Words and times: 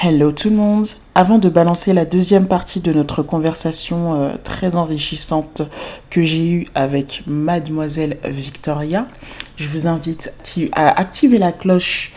Hello 0.00 0.30
tout 0.30 0.48
le 0.48 0.54
monde. 0.54 0.86
Avant 1.16 1.38
de 1.38 1.48
balancer 1.48 1.92
la 1.92 2.04
deuxième 2.04 2.46
partie 2.46 2.80
de 2.80 2.92
notre 2.92 3.24
conversation 3.24 4.14
euh, 4.14 4.36
très 4.44 4.76
enrichissante 4.76 5.62
que 6.08 6.22
j'ai 6.22 6.48
eue 6.52 6.66
avec 6.76 7.24
mademoiselle 7.26 8.16
Victoria, 8.22 9.08
je 9.56 9.66
vous 9.68 9.88
invite 9.88 10.32
à 10.70 11.00
activer 11.00 11.38
la 11.38 11.50
cloche 11.50 12.12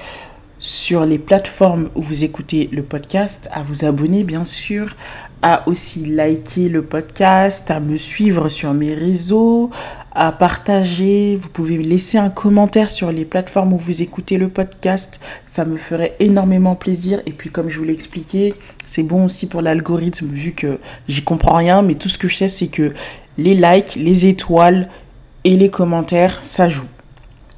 sur 0.59 1.05
les 1.05 1.17
plateformes 1.17 1.89
où 1.96 2.04
vous 2.04 2.23
écoutez 2.23 2.70
le 2.71 2.84
podcast, 2.84 3.50
à 3.52 3.64
vous 3.64 3.84
abonner 3.84 4.23
bien 4.23 4.45
sûr, 4.45 4.95
à 5.42 5.68
aussi 5.68 6.05
liker 6.05 6.70
le 6.70 6.84
podcast, 6.84 7.71
à 7.71 7.80
me 7.80 7.98
suivre 7.98 8.50
sur 8.50 8.74
mes 8.74 8.94
réseaux, 8.94 9.71
à 10.14 10.32
partager. 10.32 11.36
Vous 11.36 11.50
pouvez 11.50 11.78
laisser 11.78 12.18
un 12.18 12.30
commentaire 12.30 12.92
sur 12.92 13.12
les 13.12 13.25
plateformes 13.25 13.74
où 13.74 13.78
vous 13.78 14.02
écoutez 14.02 14.38
le 14.38 14.50
podcast. 14.50 15.20
Ça 15.46 15.66
me 15.66 15.78
ferait 15.78 16.16
énormément 16.20 16.75
plaisir. 16.75 17.21
Et 17.25 17.32
puis, 17.32 17.50
comme 17.50 17.70
je 17.70 17.80
vous 17.80 17.86
l'ai 17.86 17.93
expliqué, 17.93 18.54
c'est 18.86 19.04
bon 19.04 19.25
aussi 19.25 19.48
pour 19.48 19.62
l'algorithme 19.62 20.28
vu 20.28 20.51
que 20.51 20.79
j'y 21.07 21.24
comprends 21.24 21.56
rien. 21.56 21.82
Mais 21.82 21.96
tout 21.96 22.10
ce 22.10 22.18
que 22.18 22.28
je 22.28 22.36
sais, 22.36 22.50
c'est 22.50 22.68
que 22.68 22.93
les 23.37 23.56
likes, 23.56 23.96
les 23.96 24.28
étoiles 24.28 24.89
et 25.43 25.57
les 25.57 25.70
commentaires, 25.70 26.39
ça 26.43 26.70
joue. 26.70 26.87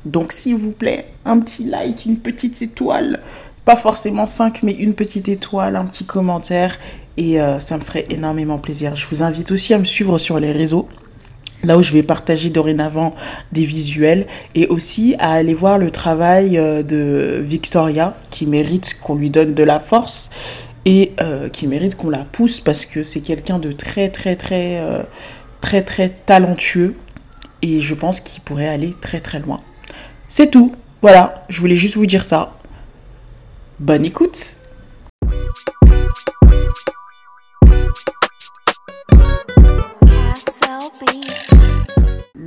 Donc, 0.06 0.32
s'il 0.32 0.58
vous 0.58 0.72
plaît, 0.72 1.08
un 1.26 1.40
petit 1.40 1.64
like, 1.64 2.06
une 2.06 2.18
petite 2.18 2.62
étoile. 2.62 3.22
Pas 3.66 3.78
forcément 3.78 4.26
5, 4.26 4.62
mais 4.64 4.74
une 4.74 4.94
petite 4.94 5.30
étoile, 5.30 5.78
un 5.78 5.86
petit 5.86 6.04
commentaire. 6.04 6.78
Et 7.18 7.40
euh, 7.40 7.60
ça 7.60 7.78
me 7.78 7.82
ferait 7.82 8.06
énormément 8.10 8.58
plaisir. 8.58 8.96
Je 8.96 9.08
vous 9.08 9.22
invite 9.24 9.52
aussi 9.52 9.74
à 9.74 9.80
me 9.80 9.84
suivre 9.84 10.18
sur 10.18 10.40
les 10.40 10.52
réseaux 10.52 10.88
là 11.64 11.78
où 11.78 11.82
je 11.82 11.94
vais 11.94 12.04
partager 12.04 12.50
dorénavant 12.50 13.16
des 13.54 13.64
visuels 13.64 14.28
et 14.54 14.68
aussi 14.68 15.16
à 15.20 15.32
aller 15.32 15.54
voir 15.54 15.78
le 15.78 15.92
travail 15.92 16.58
euh, 16.58 16.84
de 16.84 17.42
Victoria 17.42 18.18
qui 18.32 18.48
mérite 18.48 18.98
qu'on 19.02 19.16
lui 19.16 19.30
donne 19.30 19.54
de 19.54 19.64
la 19.64 19.80
force 19.80 20.30
et 20.84 21.14
euh, 21.22 21.48
qui 21.48 21.68
mérite 21.68 21.96
qu'on 21.96 22.10
la 22.10 22.26
pousse 22.26 22.60
parce 22.60 22.86
que 22.86 23.04
c'est 23.04 23.22
quelqu'un 23.22 23.60
de 23.60 23.72
très 23.72 24.10
très 24.10 24.36
très 24.36 24.82
très 25.62 25.84
très 25.84 26.10
talentueux 26.10 26.96
et 27.62 27.80
je 27.80 27.96
pense 27.96 28.20
qu'il 28.20 28.44
pourrait 28.44 28.68
aller 28.68 28.94
très 29.00 29.22
très 29.22 29.40
loin. 29.40 29.58
C'est 30.28 30.52
tout. 30.52 30.74
Voilà, 31.02 31.46
je 31.50 31.60
voulais 31.60 31.76
juste 31.76 31.96
vous 31.96 32.06
dire 32.06 32.24
ça. 32.24 32.54
Bonne 33.80 34.06
écoute. 34.06 34.56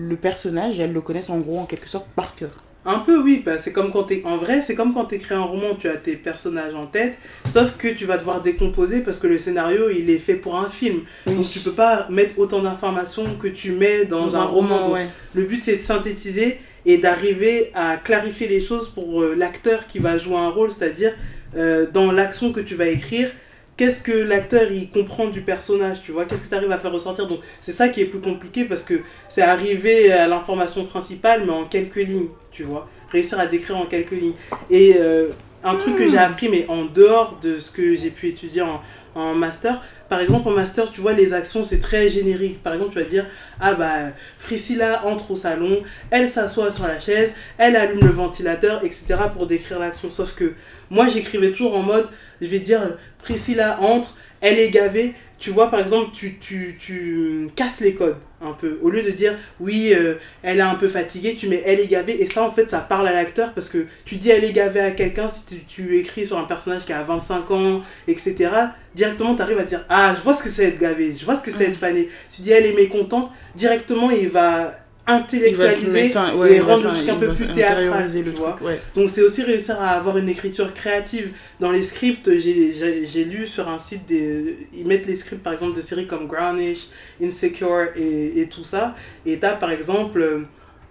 Le 0.07 0.17
personnage, 0.17 0.81
elles 0.81 0.93
le 0.93 1.01
connaissent 1.01 1.31
en 1.31 1.39
gros 1.39 1.59
en 1.59 1.67
quelque 1.67 1.89
sorte 1.89 2.07
par 2.15 2.35
cœur. 2.35 2.63
Un 2.89 3.01
peu 3.01 3.21
oui, 3.21 3.43
bah, 3.45 3.59
c'est 3.59 3.73
comme 3.73 3.91
quand 3.91 4.05
t'es 4.05 4.23
en 4.25 4.37
vrai, 4.37 4.63
c'est 4.63 4.77
comme 4.77 4.95
quand 4.95 5.07
tu 5.07 5.17
écris 5.17 5.35
un 5.35 5.43
roman, 5.43 5.75
tu 5.77 5.89
as 5.89 5.97
tes 5.97 6.15
personnages 6.15 6.75
en 6.75 6.87
tête, 6.87 7.19
sauf 7.53 7.77
que 7.77 7.89
tu 7.89 8.05
vas 8.05 8.17
devoir 8.17 8.43
décomposer 8.43 9.01
parce 9.01 9.19
que 9.19 9.27
le 9.27 9.39
scénario 9.39 9.91
il 9.91 10.09
est 10.09 10.19
fait 10.19 10.37
pour 10.37 10.57
un 10.57 10.71
film. 10.71 11.01
Donc 11.27 11.49
tu 11.51 11.59
peux 11.59 11.73
pas 11.73 12.07
mettre 12.11 12.39
autant 12.39 12.63
d'informations 12.63 13.25
que 13.43 13.49
tu 13.49 13.73
mets 13.73 14.05
dans, 14.05 14.37
un, 14.37 14.45
roman. 14.45 14.95
Le 15.35 15.43
but 15.43 15.65
c'est 15.65 15.77
de 15.77 15.81
synthétiser 15.81 16.61
et 16.85 16.99
d'arriver 16.99 17.73
à 17.75 17.97
clarifier 17.97 18.47
les 18.47 18.61
choses 18.61 18.89
pour 18.89 19.21
euh, 19.21 19.35
l'acteur 19.37 19.89
qui 19.89 19.99
va 19.99 20.17
jouer 20.17 20.37
un 20.37 20.51
rôle, 20.51 20.71
c'est-à-dire 20.71 21.13
euh, 21.57 21.87
dans 21.93 22.13
l'action 22.13 22.53
que 22.53 22.61
tu 22.61 22.77
vas 22.77 22.87
écrire, 22.87 23.33
qu'est-ce 23.77 24.03
que 24.03 24.13
l'acteur 24.13 24.71
il 24.71 24.91
comprend 24.91 25.27
du 25.27 25.43
personnage, 25.43 26.03
tu 26.03 26.13
vois, 26.13 26.25
qu'est-ce 26.25 26.45
que 26.45 26.49
tu 26.49 26.55
arrives 26.55 26.73
à 26.73 26.79
faire 26.79 26.93
ressortir. 26.93 27.27
Donc 27.27 27.41
c'est 27.61 27.73
ça 27.73 27.89
qui 27.89 28.01
est 28.01 28.07
plus 28.07 28.21
compliqué 28.21 28.65
parce 28.65 28.83
que 28.83 29.01
c'est 29.29 29.43
arriver 29.43 30.13
à 30.13 30.27
l'information 30.27 30.85
principale 30.85 31.43
mais 31.45 31.53
en 31.53 31.65
quelques 31.65 31.97
lignes, 31.97 32.29
tu 32.53 32.65
vois, 32.65 32.89
réussir 33.11 33.39
à 33.39 33.47
décrire 33.47 33.77
en 33.77 33.87
quelques 33.87 34.13
lignes. 34.13 34.35
Et 34.71 34.97
euh, 34.99 35.29
un 35.65 35.75
truc 35.77 35.97
que 35.97 36.09
j'ai 36.09 36.17
hmm. 36.17 36.31
appris 36.31 36.49
mais 36.49 36.67
en 36.69 36.85
dehors 36.85 37.39
de 37.43 37.59
ce 37.59 37.71
que 37.71 37.97
j'ai 37.97 38.11
pu 38.11 38.29
étudier 38.29 38.63
en, 38.63 38.81
en 39.17 39.35
master, 39.35 39.83
par 40.09 40.21
exemple 40.21 40.49
en 40.49 40.53
master 40.53 40.93
tu 40.93 41.01
vois 41.01 41.13
les 41.13 41.33
actions 41.33 41.65
c'est 41.65 41.81
très 41.81 42.09
générique. 42.09 42.63
Par 42.63 42.75
exemple 42.75 42.93
tu 42.93 42.99
vas 42.99 43.05
dire 43.05 43.27
ah 43.61 43.75
bah 43.75 44.11
Priscilla 44.45 45.05
entre 45.07 45.33
au 45.33 45.37
salon, 45.37 45.83
elle 46.11 46.29
s'assoit 46.29 46.71
sur 46.71 46.87
la 46.87 47.01
chaise, 47.01 47.33
elle 47.59 47.77
allume 47.77 48.05
le 48.05 48.13
ventilateur, 48.13 48.85
etc. 48.85 49.17
pour 49.35 49.47
décrire 49.47 49.79
l'action. 49.79 50.11
Sauf 50.13 50.35
que 50.35 50.55
moi 50.91 51.09
j'écrivais 51.09 51.51
toujours 51.51 51.77
en 51.77 51.83
mode 51.83 52.09
je 52.41 52.47
vais 52.47 52.61
dire 52.61 52.81
Priscilla 53.23 53.81
entre, 53.81 54.17
elle 54.41 54.59
est 54.59 54.71
gavée. 54.71 55.15
Tu 55.39 55.51
vois, 55.51 55.71
par 55.71 55.81
exemple, 55.81 56.11
tu, 56.15 56.39
tu, 56.39 56.79
tu 56.81 57.49
casses 57.55 57.81
les 57.81 57.95
codes 57.95 58.17
un 58.41 58.53
peu. 58.53 58.79
Au 58.83 58.91
lieu 58.91 59.03
de 59.03 59.11
dire 59.11 59.35
oui, 59.61 59.93
euh, 59.95 60.15
elle 60.43 60.59
est 60.59 60.63
un 60.63 60.75
peu 60.75 60.89
fatiguée, 60.89 61.35
tu 61.35 61.49
mets 61.49 61.63
elle 61.65 61.81
est 61.81 61.87
gavée. 61.87 62.23
Et 62.23 62.27
ça, 62.27 62.43
en 62.43 62.51
fait, 62.51 62.71
ça 62.71 62.81
parle 62.81 63.07
à 63.09 63.13
l'acteur 63.13 63.53
parce 63.53 63.69
que 63.69 63.87
tu 64.05 64.17
dis 64.17 64.31
elle 64.31 64.45
est 64.45 64.53
gavée 64.53 64.81
à 64.81 64.91
quelqu'un, 64.93 65.29
si 65.29 65.45
tu, 65.45 65.65
tu, 65.65 65.99
écris 65.99 66.27
sur 66.27 66.39
un 66.39 66.45
personnage 66.45 66.85
qui 66.85 66.93
a 66.93 67.03
25 67.03 67.51
ans, 67.51 67.83
etc., 68.09 68.51
directement, 68.95 69.35
tu 69.35 69.43
arrives 69.43 69.59
à 69.59 69.65
dire 69.65 69.85
ah, 69.89 70.15
je 70.17 70.23
vois 70.23 70.35
ce 70.35 70.43
que 70.43 70.49
c'est 70.49 70.65
être 70.65 70.79
gavé, 70.79 71.15
je 71.15 71.25
vois 71.25 71.37
ce 71.37 71.43
que 71.43 71.51
c'est 71.51 71.65
être 71.65 71.79
fané. 71.79 72.09
Tu 72.35 72.43
dis 72.43 72.51
elle 72.53 72.67
est 72.67 72.75
mécontente, 72.75 73.31
directement, 73.55 74.11
il 74.11 74.29
va 74.29 74.75
intellectualiser 75.07 76.13
et 76.49 76.61
rendre 76.61 76.91
le 76.91 76.97
truc 76.97 77.09
un 77.09 77.17
peu 77.17 77.29
plus 77.33 77.47
théâtral. 77.53 78.05
Le 78.05 78.33
truc, 78.33 78.47
Donc 78.95 79.11
c'est 79.11 79.23
aussi 79.23 79.43
réussir 79.43 79.81
à 79.81 79.91
avoir 79.91 80.19
une 80.19 80.29
écriture 80.29 80.75
créative. 80.75 81.31
Dans 81.61 81.71
les 81.71 81.83
scripts, 81.83 82.31
j'ai 82.39 83.25
lu 83.25 83.47
sur 83.47 83.69
un 83.69 83.79
site, 83.79 84.07
des, 84.07 84.57
ils 84.73 84.87
mettent 84.87 85.07
les 85.07 85.17
scripts 85.17 85.43
par 85.43 85.53
exemple 85.53 85.77
de 85.77 85.81
séries 85.81 86.07
comme 86.07 86.27
Grownish, 86.27 86.89
Insecure 87.23 87.89
et, 87.97 88.41
et 88.41 88.49
tout 88.49 88.65
ça. 88.65 88.95
Et 89.25 89.39
t'as 89.39 89.55
par 89.55 89.71
exemple... 89.71 90.21
Euh, 90.21 90.41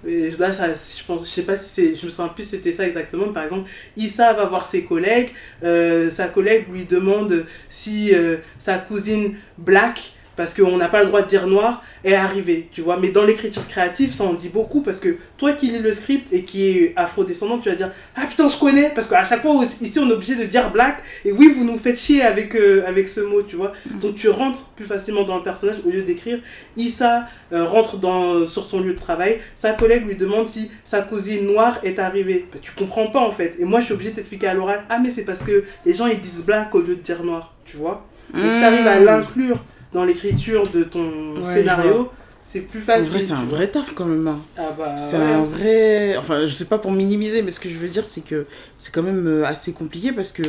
et 0.08 0.30
là, 0.38 0.54
ça, 0.54 0.68
je 0.68 1.04
pense, 1.04 1.26
je 1.26 1.32
sais 1.32 1.42
pas 1.42 1.58
si 1.58 1.68
c'est, 1.74 1.96
je 1.96 2.06
me 2.06 2.12
sens 2.12 2.30
plus 2.36 2.44
c'était 2.44 2.72
ça 2.72 2.86
exactement. 2.86 3.30
Par 3.34 3.44
exemple, 3.44 3.68
Issa 3.98 4.34
va 4.34 4.46
voir 4.46 4.68
ses 4.68 4.84
collègues, 4.84 5.30
euh, 5.64 6.12
sa 6.12 6.28
collègue 6.28 6.66
lui 6.72 6.86
demande 6.86 7.46
si 7.72 8.14
euh, 8.14 8.38
sa 8.60 8.78
cousine 8.78 9.36
Black 9.58 10.12
parce 10.36 10.54
qu'on 10.54 10.78
n'a 10.78 10.88
pas 10.88 11.02
le 11.02 11.08
droit 11.08 11.22
de 11.22 11.28
dire 11.28 11.48
noir, 11.48 11.84
est 12.04 12.14
arrivé, 12.14 12.70
tu 12.72 12.82
vois. 12.82 12.98
Mais 12.98 13.10
dans 13.10 13.24
l'écriture 13.24 13.68
créative, 13.68 14.14
ça 14.14 14.26
en 14.26 14.34
dit 14.34 14.50
beaucoup 14.50 14.82
parce 14.82 15.00
que 15.00 15.18
toi 15.38 15.54
qui 15.54 15.68
lis 15.68 15.80
le 15.80 15.94
script 15.94 16.32
et 16.32 16.44
qui 16.44 16.70
est 16.70 16.94
afro-descendant, 16.96 17.60
tu 17.60 17.70
vas 17.70 17.76
dire 17.76 17.92
Ah 18.16 18.26
putain, 18.28 18.48
je 18.48 18.58
connais 18.58 18.92
Parce 18.94 19.08
qu'à 19.08 19.24
chaque 19.24 19.42
fois, 19.42 19.64
ici, 19.82 20.00
on 20.00 20.10
est 20.10 20.14
obligé 20.14 20.36
de 20.36 20.44
dire 20.44 20.70
black, 20.72 21.02
et 21.24 21.32
oui, 21.32 21.54
vous 21.56 21.64
nous 21.64 21.78
faites 21.78 21.98
chier 21.98 22.22
avec, 22.22 22.56
euh, 22.56 22.84
avec 22.88 23.08
ce 23.08 23.22
mot, 23.22 23.42
tu 23.42 23.56
vois. 23.56 23.74
Mm. 23.90 24.00
Donc 24.00 24.16
tu 24.16 24.30
rentres 24.30 24.66
plus 24.76 24.86
facilement 24.86 25.24
dans 25.24 25.38
le 25.38 25.44
personnage 25.44 25.78
au 25.86 25.90
lieu 25.90 26.04
d'écrire 26.04 26.40
Issa 26.78 27.28
euh, 27.54 27.66
rentre 27.66 27.98
dans, 27.98 28.46
sur 28.46 28.66
son 28.66 28.82
lieu 28.82 28.94
de 28.94 29.00
travail, 29.00 29.40
sa 29.56 29.74
collègue 29.74 30.08
lui 30.08 30.16
demande 30.16 30.48
si 30.48 30.72
sa 30.84 31.02
cousine 31.02 31.46
noire 31.46 31.80
est 31.84 32.00
arrivée. 32.00 32.46
Bah, 32.52 32.60
tu 32.62 32.72
comprends 32.72 33.08
pas 33.08 33.22
en 33.22 33.32
fait. 33.32 33.56
Et 33.60 33.66
moi, 33.66 33.80
je 33.80 33.86
suis 33.86 33.94
obligé 33.94 34.12
de 34.12 34.16
t'expliquer 34.16 34.48
à 34.48 34.54
l'oral 34.54 34.84
Ah, 34.90 35.00
mais 35.00 35.12
c'est 35.12 35.24
parce 35.24 35.44
que 35.44 35.64
les 35.86 35.94
gens 35.94 36.08
ils 36.08 36.20
disent 36.20 36.44
black 36.46 36.74
au 36.76 36.80
lieu 36.80 36.96
de 36.96 37.02
dire 37.02 37.24
noir, 37.24 37.54
tu 37.66 37.78
vois. 37.78 38.06
Et 38.34 38.42
si 38.42 38.44
tu 38.44 38.64
arrives 38.64 38.88
à 38.88 39.00
mm. 39.00 39.06
l'inclure 39.06 39.64
dans 39.96 40.04
l'écriture 40.04 40.70
de 40.70 40.84
ton 40.84 41.42
scénario, 41.44 42.12
c'est 42.44 42.60
plus 42.60 42.82
facile. 42.82 43.06
En 43.06 43.10
vrai, 43.10 43.22
c'est 43.22 43.34
un 43.34 43.46
vrai 43.46 43.68
taf 43.70 43.94
quand 43.96 44.06
même. 44.06 44.28
Hein. 44.28 44.40
Ah 44.58 44.76
bah, 44.78 44.98
c'est 44.98 45.16
un 45.16 45.44
vrai. 45.44 46.18
Enfin, 46.18 46.46
je 46.46 46.54
sais 46.54 46.66
pas 46.66 46.78
pour 46.78 46.92
minimiser, 46.92 47.42
mais 47.42 47.50
ce 47.50 47.62
que 47.62 47.70
je 47.70 47.76
veux 47.76 47.88
dire, 47.88 48.04
c'est 48.04 48.22
que 48.22 48.46
c'est 48.78 48.94
quand 48.94 49.02
même 49.02 49.26
euh, 49.26 49.46
assez 49.46 49.72
compliqué 49.72 50.12
parce 50.12 50.34
que, 50.34 50.44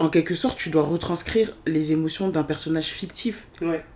en 0.00 0.08
quelque 0.08 0.34
sorte, 0.34 0.58
tu 0.58 0.70
dois 0.70 0.82
retranscrire 0.82 1.52
les 1.66 1.92
émotions 1.92 2.28
d'un 2.28 2.42
personnage 2.42 2.86
fictif 2.86 3.46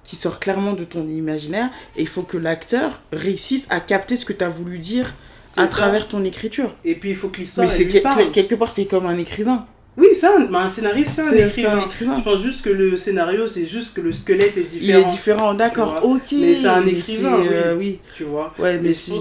qui 0.05 0.15
sort 0.15 0.39
clairement 0.39 0.75
de 0.75 0.85
ton 0.85 1.07
imaginaire 1.09 1.71
et 1.97 2.03
il 2.03 2.09
faut 2.09 2.23
que 2.23 2.39
l'acteur 2.39 3.03
réussisse 3.13 3.67
à 3.71 3.81
capter 3.81 4.15
ce 4.15 4.25
que 4.25 4.33
tu 4.33 4.45
as 4.45 4.49
voulu 4.49 4.79
dire 4.79 5.13
à 5.57 5.67
travers 5.67 6.07
ton 6.07 6.23
écriture. 6.23 6.73
Et 6.85 6.95
puis 6.95 7.11
il 7.11 7.17
faut 7.17 7.29
que 7.29 7.41
l'histoire. 7.41 7.67
Mais 7.67 7.73
c'est 7.73 7.89
quelque 7.89 8.55
part, 8.55 8.71
c'est 8.71 8.87
comme 8.87 9.07
un 9.07 9.19
écrivain. 9.19 9.67
Oui, 9.99 10.15
ça, 10.15 10.31
un, 10.39 10.55
un 10.55 10.71
scénariste, 10.71 11.11
c'est 11.11 11.67
un, 11.67 11.81
écrivain. 11.81 12.19
Je 12.19 12.23
pense 12.23 12.41
juste 12.41 12.63
que 12.63 12.71
le 12.71 12.97
scénario, 12.97 13.49
c'est 13.49 13.67
juste 13.67 13.95
que 13.95 14.01
le 14.01 14.13
squelette 14.13 14.57
est 14.57 14.63
différent. 14.63 14.99
Il 15.01 15.05
est 15.05 15.11
différent, 15.11 15.55
d'accord, 15.55 15.99
ok. 16.05 16.23
Mais 16.33 16.55
c'est 16.55 16.69
un 16.69 16.87
écrivain, 16.87 17.41
euh, 17.51 17.77
oui, 17.77 17.99
Tu 18.17 18.23
vois. 18.23 18.55
Ouais, 18.61 18.79
mais, 18.79 18.93
si, 18.93 19.19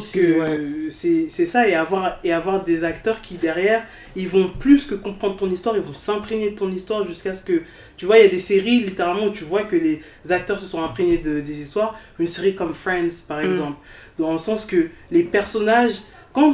c'est 1.30 1.46
ça, 1.48 1.68
et 1.68 1.74
avoir, 1.74 2.20
et 2.24 2.32
avoir 2.32 2.64
des 2.64 2.84
acteurs 2.84 3.22
qui, 3.22 3.36
derrière, 3.36 3.84
ils 4.16 4.28
vont 4.28 4.50
plus 4.50 4.86
que 4.86 4.94
comprendre 4.94 5.38
ton 5.38 5.50
histoire, 5.50 5.76
ils 5.76 5.82
vont 5.82 5.98
s'imprégner 5.98 6.52
de 6.52 6.56
ton 6.56 6.72
histoire 6.72 7.08
jusqu'à 7.08 7.34
ce 7.34 7.44
que. 7.44 7.64
Tu 7.98 8.06
vois, 8.06 8.20
il 8.20 8.26
y 8.26 8.28
a 8.28 8.30
des 8.30 8.40
séries, 8.40 8.82
littéralement, 8.82 9.26
où 9.26 9.32
tu 9.32 9.46
vois 9.46 9.64
que 9.64 9.76
les 9.76 10.04
acteurs 10.30 10.60
se 10.60 10.68
sont 10.68 10.84
imprégnés 10.84 11.18
de, 11.18 11.42
des 11.42 11.60
histoires. 11.60 12.00
Une 12.20 12.28
série 12.28 12.54
comme 12.54 12.76
Friends, 12.76 13.24
par 13.28 13.40
mm. 13.40 13.50
exemple. 13.50 13.78
Dans 14.20 14.32
le 14.32 14.38
sens 14.38 14.64
que 14.66 14.90
les 15.10 15.24
personnages 15.24 15.96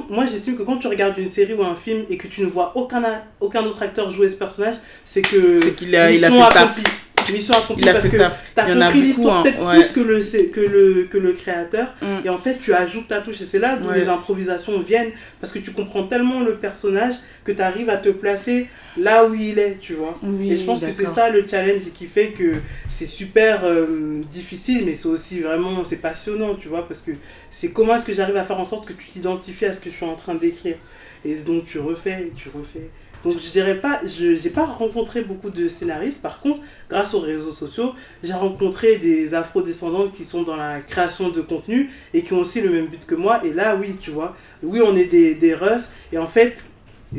moi 0.09 0.25
j'estime 0.25 0.55
que 0.55 0.63
quand 0.63 0.77
tu 0.77 0.87
regardes 0.87 1.17
une 1.17 1.29
série 1.29 1.53
ou 1.53 1.63
un 1.63 1.75
film 1.75 2.03
et 2.09 2.17
que 2.17 2.27
tu 2.27 2.41
ne 2.41 2.47
vois 2.47 2.71
aucun, 2.75 3.03
aucun 3.39 3.63
autre 3.63 3.81
acteur 3.81 4.09
jouer 4.09 4.29
ce 4.29 4.35
personnage, 4.35 4.75
c'est 5.05 5.21
que 5.21 5.59
c'est 5.59 5.75
qu'il 5.75 5.95
a, 5.95 6.11
il 6.11 6.23
a 6.23 6.31
fait 6.31 6.41
accomplie. 6.41 6.83
Mission 7.31 7.53
accomplie 7.53 7.83
parce 7.83 8.07
que 8.07 8.17
tu 8.17 8.21
as 8.21 8.65
compris 8.65 9.01
l'histoire 9.01 9.43
peut-être 9.43 9.69
plus 9.69 9.91
que 9.91 9.99
le, 9.99 10.19
que, 10.47 10.59
le, 10.59 11.03
que 11.09 11.17
le 11.17 11.31
créateur. 11.33 11.93
Mm. 12.01 12.25
et 12.25 12.29
en 12.29 12.37
fait 12.37 12.57
tu 12.59 12.73
ajoutes 12.73 13.07
ta 13.07 13.21
touche. 13.21 13.41
Et 13.41 13.45
c'est 13.45 13.59
là 13.59 13.77
d'où 13.77 13.91
les 13.91 14.09
improvisations 14.09 14.79
viennent 14.81 15.11
parce 15.39 15.53
que 15.53 15.59
tu 15.59 15.71
comprends 15.71 16.03
tellement 16.03 16.41
le 16.41 16.55
personnage 16.55 17.15
que 17.43 17.51
tu 17.51 17.61
arrives 17.61 17.89
à 17.89 17.97
te 17.97 18.09
placer 18.09 18.67
là 18.97 19.25
où 19.25 19.33
il 19.33 19.59
est, 19.59 19.79
tu 19.79 19.93
vois. 19.93 20.17
et 20.43 20.57
je 20.57 20.63
pense 20.63 20.81
que 20.81 20.91
c'est 20.91 21.07
ça 21.07 21.29
le 21.29 21.45
challenge 21.47 21.81
qui 21.93 22.05
fait 22.05 22.29
que 22.29 22.55
c'est 22.89 23.07
super 23.07 23.61
euh, 23.63 24.21
difficile, 24.31 24.83
mais 24.85 24.95
c'est 24.95 25.07
aussi 25.07 25.39
vraiment, 25.39 25.83
c'est 25.83 25.97
passionnant, 25.97 26.55
tu 26.55 26.67
vois, 26.67 26.87
parce 26.87 27.01
que 27.01 27.11
c'est 27.51 27.69
comment 27.69 27.95
est-ce 27.95 28.05
que 28.05 28.13
j'arrive 28.13 28.37
à 28.37 28.43
faire 28.43 28.59
en 28.59 28.65
sorte 28.65 28.87
que 28.87 28.93
tu 28.93 29.07
t'identifies 29.09 29.65
à 29.65 29.73
ce 29.73 29.79
que 29.79 29.89
je 29.89 29.95
suis 29.95 30.05
en 30.05 30.15
train 30.15 30.35
d'écrire. 30.35 30.75
Et 31.25 31.35
donc 31.35 31.65
tu 31.65 31.79
refais, 31.79 32.31
tu 32.35 32.49
refais, 32.49 32.89
Donc 33.23 33.39
je 33.39 33.49
dirais 33.51 33.79
pas, 33.79 34.01
je 34.05 34.41
n'ai 34.41 34.49
pas 34.49 34.65
rencontré 34.65 35.21
beaucoup 35.21 35.49
de 35.49 35.67
scénaristes. 35.67 36.21
Par 36.21 36.41
contre, 36.41 36.59
grâce 36.89 37.13
aux 37.13 37.21
réseaux 37.21 37.53
sociaux, 37.53 37.93
j'ai 38.21 38.33
rencontré 38.33 38.97
des 38.97 39.33
afro-descendants 39.33 40.09
qui 40.09 40.25
sont 40.25 40.43
dans 40.43 40.57
la 40.57 40.81
création 40.81 41.29
de 41.29 41.41
contenu 41.41 41.89
et 42.13 42.21
qui 42.21 42.33
ont 42.33 42.39
aussi 42.39 42.61
le 42.61 42.69
même 42.69 42.87
but 42.87 43.05
que 43.05 43.15
moi. 43.15 43.45
Et 43.45 43.53
là, 43.53 43.77
oui, 43.79 43.95
tu 44.01 44.11
vois, 44.11 44.35
oui, 44.61 44.81
on 44.85 44.95
est 44.95 45.05
des, 45.05 45.35
des 45.35 45.53
Russes. 45.53 45.89
Et 46.11 46.17
en 46.17 46.27
fait, 46.27 46.57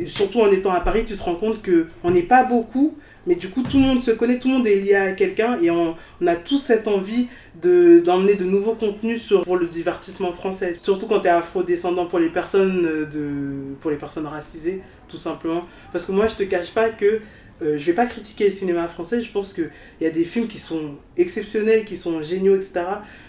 surtout 0.05 0.41
en 0.41 0.51
étant 0.51 0.73
à 0.73 0.79
Paris, 0.79 1.05
tu 1.07 1.15
te 1.15 1.23
rends 1.23 1.35
compte 1.35 1.61
qu'on 1.63 2.11
n'est 2.11 2.21
pas 2.21 2.43
beaucoup, 2.43 2.95
mais 3.27 3.35
du 3.35 3.49
coup, 3.49 3.63
tout 3.63 3.77
le 3.77 3.83
monde 3.83 4.03
se 4.03 4.11
connaît, 4.11 4.37
tout 4.37 4.49
le 4.49 4.55
monde 4.55 4.67
est 4.67 4.75
lié 4.75 4.95
à 4.95 5.11
quelqu'un 5.13 5.59
et 5.61 5.71
on, 5.71 5.95
on, 6.21 6.27
a 6.27 6.35
tous 6.35 6.59
cette 6.59 6.87
envie 6.87 7.27
d'emmener 7.61 8.35
de 8.35 8.43
nouveaux 8.43 8.75
contenus 8.75 9.21
sur, 9.21 9.43
pour 9.43 9.57
le 9.57 9.67
divertissement 9.67 10.31
français. 10.31 10.75
Surtout 10.77 11.07
quand 11.07 11.21
tu 11.21 11.27
es 11.27 11.29
afro-descendant 11.29 12.05
pour 12.05 12.19
les 12.19 12.29
personnes 12.29 12.81
de, 12.83 13.75
pour 13.79 13.91
les 13.91 13.97
personnes 13.97 14.27
racisées, 14.27 14.81
tout 15.07 15.17
simplement. 15.17 15.65
Parce 15.91 16.05
que 16.05 16.11
moi, 16.11 16.27
je 16.27 16.35
te 16.35 16.43
cache 16.43 16.71
pas 16.71 16.89
que 16.89 17.21
euh, 17.61 17.77
je 17.77 17.85
vais 17.85 17.93
pas 17.93 18.05
critiquer 18.05 18.45
le 18.45 18.51
cinéma 18.51 18.85
français, 18.89 19.21
je 19.21 19.31
pense 19.31 19.53
qu'il 19.53 19.71
y 20.01 20.05
a 20.05 20.09
des 20.09 20.25
films 20.25 20.47
qui 20.47 20.59
sont 20.59 20.95
exceptionnels, 21.15 21.85
qui 21.85 21.95
sont 21.95 22.21
géniaux, 22.21 22.55
etc. 22.55 22.81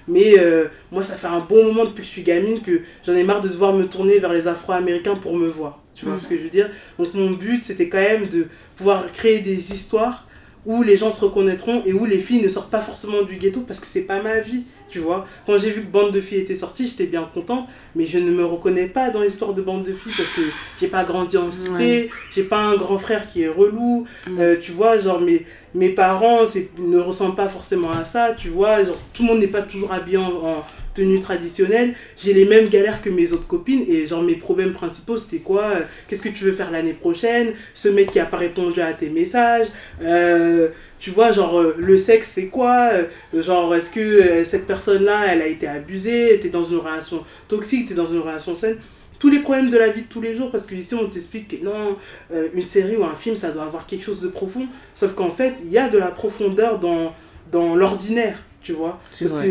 Mais 0.08 0.37
euh, 0.38 0.64
moi, 0.90 1.05
ça 1.05 1.14
fait 1.14 1.28
un 1.28 1.38
bon 1.38 1.64
moment 1.64 1.84
depuis 1.84 2.02
que 2.02 2.08
je 2.08 2.12
suis 2.12 2.23
gamine 2.23 2.61
que 2.61 2.81
j'en 3.05 3.14
ai 3.14 3.23
marre 3.23 3.40
de 3.40 3.49
devoir 3.49 3.73
me 3.73 3.84
tourner 3.84 4.19
vers 4.19 4.32
les 4.32 4.49
Afro-Américains 4.49 5.14
pour 5.14 5.37
me 5.37 5.46
voir. 5.46 5.82
Tu 5.94 6.05
vois 6.05 6.19
ce 6.19 6.28
que 6.28 6.37
je 6.37 6.43
veux 6.43 6.50
dire? 6.50 6.69
Donc 6.99 7.14
mon 7.14 7.31
but, 7.31 7.62
c'était 7.62 7.88
quand 7.88 7.99
même 7.99 8.26
de 8.26 8.49
pouvoir 8.75 9.11
créer 9.12 9.38
des 9.38 9.73
histoires 9.73 10.25
où 10.66 10.82
les 10.82 10.96
gens 10.96 11.12
se 11.12 11.24
reconnaîtront 11.24 11.82
et 11.86 11.92
où 11.92 12.04
les 12.04 12.18
filles 12.18 12.42
ne 12.42 12.48
sortent 12.48 12.70
pas 12.70 12.80
forcément 12.80 13.22
du 13.22 13.36
ghetto 13.36 13.60
parce 13.60 13.80
que 13.80 13.86
c'est 13.86 14.02
pas 14.02 14.20
ma 14.20 14.40
vie, 14.40 14.64
tu 14.90 14.98
vois. 14.98 15.26
Quand 15.46 15.58
j'ai 15.58 15.70
vu 15.70 15.82
que 15.82 15.90
Bande 15.90 16.12
de 16.12 16.20
filles 16.20 16.40
était 16.40 16.56
sortie, 16.56 16.88
j'étais 16.88 17.06
bien 17.06 17.28
content, 17.32 17.68
mais 17.94 18.04
je 18.04 18.18
ne 18.18 18.30
me 18.32 18.44
reconnais 18.44 18.88
pas 18.88 19.10
dans 19.10 19.22
l'histoire 19.22 19.54
de 19.54 19.62
Bande 19.62 19.84
de 19.84 19.92
filles 19.92 20.12
parce 20.16 20.30
que 20.30 20.42
j'ai 20.80 20.88
pas 20.88 21.04
grandi 21.04 21.36
en 21.36 21.52
cité, 21.52 21.70
ouais. 21.70 22.10
j'ai 22.34 22.42
pas 22.42 22.58
un 22.58 22.76
grand 22.76 22.98
frère 22.98 23.28
qui 23.30 23.42
est 23.42 23.48
relou, 23.48 24.06
mm. 24.26 24.40
euh, 24.40 24.56
tu 24.60 24.72
vois, 24.72 24.98
genre 24.98 25.20
mes, 25.20 25.46
mes 25.74 25.90
parents 25.90 26.40
ne 26.78 26.98
ressemblent 26.98 27.36
pas 27.36 27.48
forcément 27.48 27.92
à 27.92 28.04
ça, 28.04 28.34
tu 28.36 28.48
vois, 28.48 28.82
genre 28.82 28.96
tout 29.14 29.22
le 29.22 29.28
monde 29.28 29.38
n'est 29.38 29.46
pas 29.46 29.62
toujours 29.62 29.92
habillé 29.92 30.18
en, 30.18 30.32
en 30.32 30.64
tenue 30.96 31.20
traditionnelle, 31.20 31.94
j'ai 32.16 32.32
les 32.32 32.46
mêmes 32.46 32.69
galères 32.69 33.02
que 33.02 33.10
mes 33.10 33.32
autres 33.32 33.46
copines 33.46 33.84
et 33.87 34.06
genre 34.06 34.22
mes 34.22 34.34
problèmes 34.34 34.72
principaux 34.72 35.19
c'était 35.19 35.38
quoi 35.38 35.72
Qu'est-ce 36.08 36.22
que 36.22 36.31
tu 36.31 36.44
veux 36.44 36.52
faire 36.52 36.70
l'année 36.70 36.94
prochaine 36.94 37.52
Ce 37.75 37.88
mec 37.88 38.10
qui 38.10 38.19
a 38.19 38.25
pas 38.25 38.38
répondu 38.38 38.81
à 38.81 38.93
tes 38.94 39.10
messages 39.10 39.69
euh, 40.02 40.69
Tu 40.98 41.10
vois, 41.10 41.32
genre 41.32 41.60
euh, 41.60 41.76
le 41.78 41.98
sexe 41.98 42.31
c'est 42.34 42.46
quoi 42.46 42.90
Genre 43.34 43.75
est-ce 43.75 43.90
que 43.90 44.00
euh, 44.00 44.44
cette 44.44 44.66
personne-là 44.66 45.26
elle 45.28 45.43
a 45.43 45.46
été 45.46 45.66
abusée 45.66 46.40
T'es 46.40 46.48
dans 46.48 46.64
une 46.64 46.78
relation 46.78 47.25
toxique, 47.46 47.88
t'es 47.88 47.94
dans 47.94 48.06
une 48.06 48.20
relation 48.20 48.56
saine. 48.56 48.78
Tous 49.19 49.31
les 49.31 49.40
problèmes 49.40 49.70
de 49.70 49.78
la 49.78 49.88
vie 49.88 50.02
de 50.02 50.08
tous 50.08 50.20
les 50.20 50.34
jours 50.34 50.50
parce 50.50 50.66
qu'ici 50.66 50.94
on 50.94 51.06
t'explique 51.08 51.49
que 51.49 51.64
non, 51.64 51.96
euh, 52.32 52.49
une 52.54 52.64
série 52.64 52.96
ou 52.96 53.04
un 53.04 53.14
film 53.14 53.37
ça 53.37 53.50
doit 53.50 53.64
avoir 53.64 53.87
quelque 53.87 54.04
chose 54.04 54.20
de 54.20 54.28
profond. 54.28 54.66
Sauf 54.94 55.14
qu'en 55.14 55.31
fait 55.31 55.54
il 55.62 55.70
y 55.70 55.78
a 55.78 55.88
de 55.88 55.99
la 55.99 56.10
profondeur 56.10 56.78
dans, 56.78 57.14
dans 57.52 57.75
l'ordinaire 57.75 58.38
tu 58.66 58.72
vois 58.72 58.98
C'est 59.12 59.26
vrai. 59.26 59.48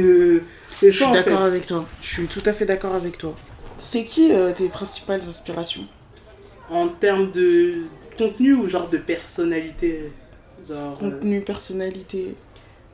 je 0.81 0.89
suis 0.89 1.11
d'accord 1.11 1.41
avec 1.41 1.65
toi. 1.65 1.85
Je 2.01 2.07
suis 2.07 2.27
tout 2.27 2.43
à 2.45 2.51
fait 2.51 2.65
d'accord 2.65 2.93
avec 2.93 3.17
toi. 3.17 3.33
C'est 3.77 4.03
qui 4.03 4.33
euh, 4.33 4.51
tes 4.51 4.67
principales 4.67 5.21
inspirations? 5.21 5.87
En 6.69 6.89
termes 6.89 7.31
de 7.31 7.83
contenu 8.17 8.53
ou 8.53 8.67
genre 8.67 8.89
de 8.89 8.97
personnalité 8.97 10.11
genre, 10.67 10.97
Contenu, 10.97 11.37
euh... 11.37 11.41
personnalité. 11.41 12.35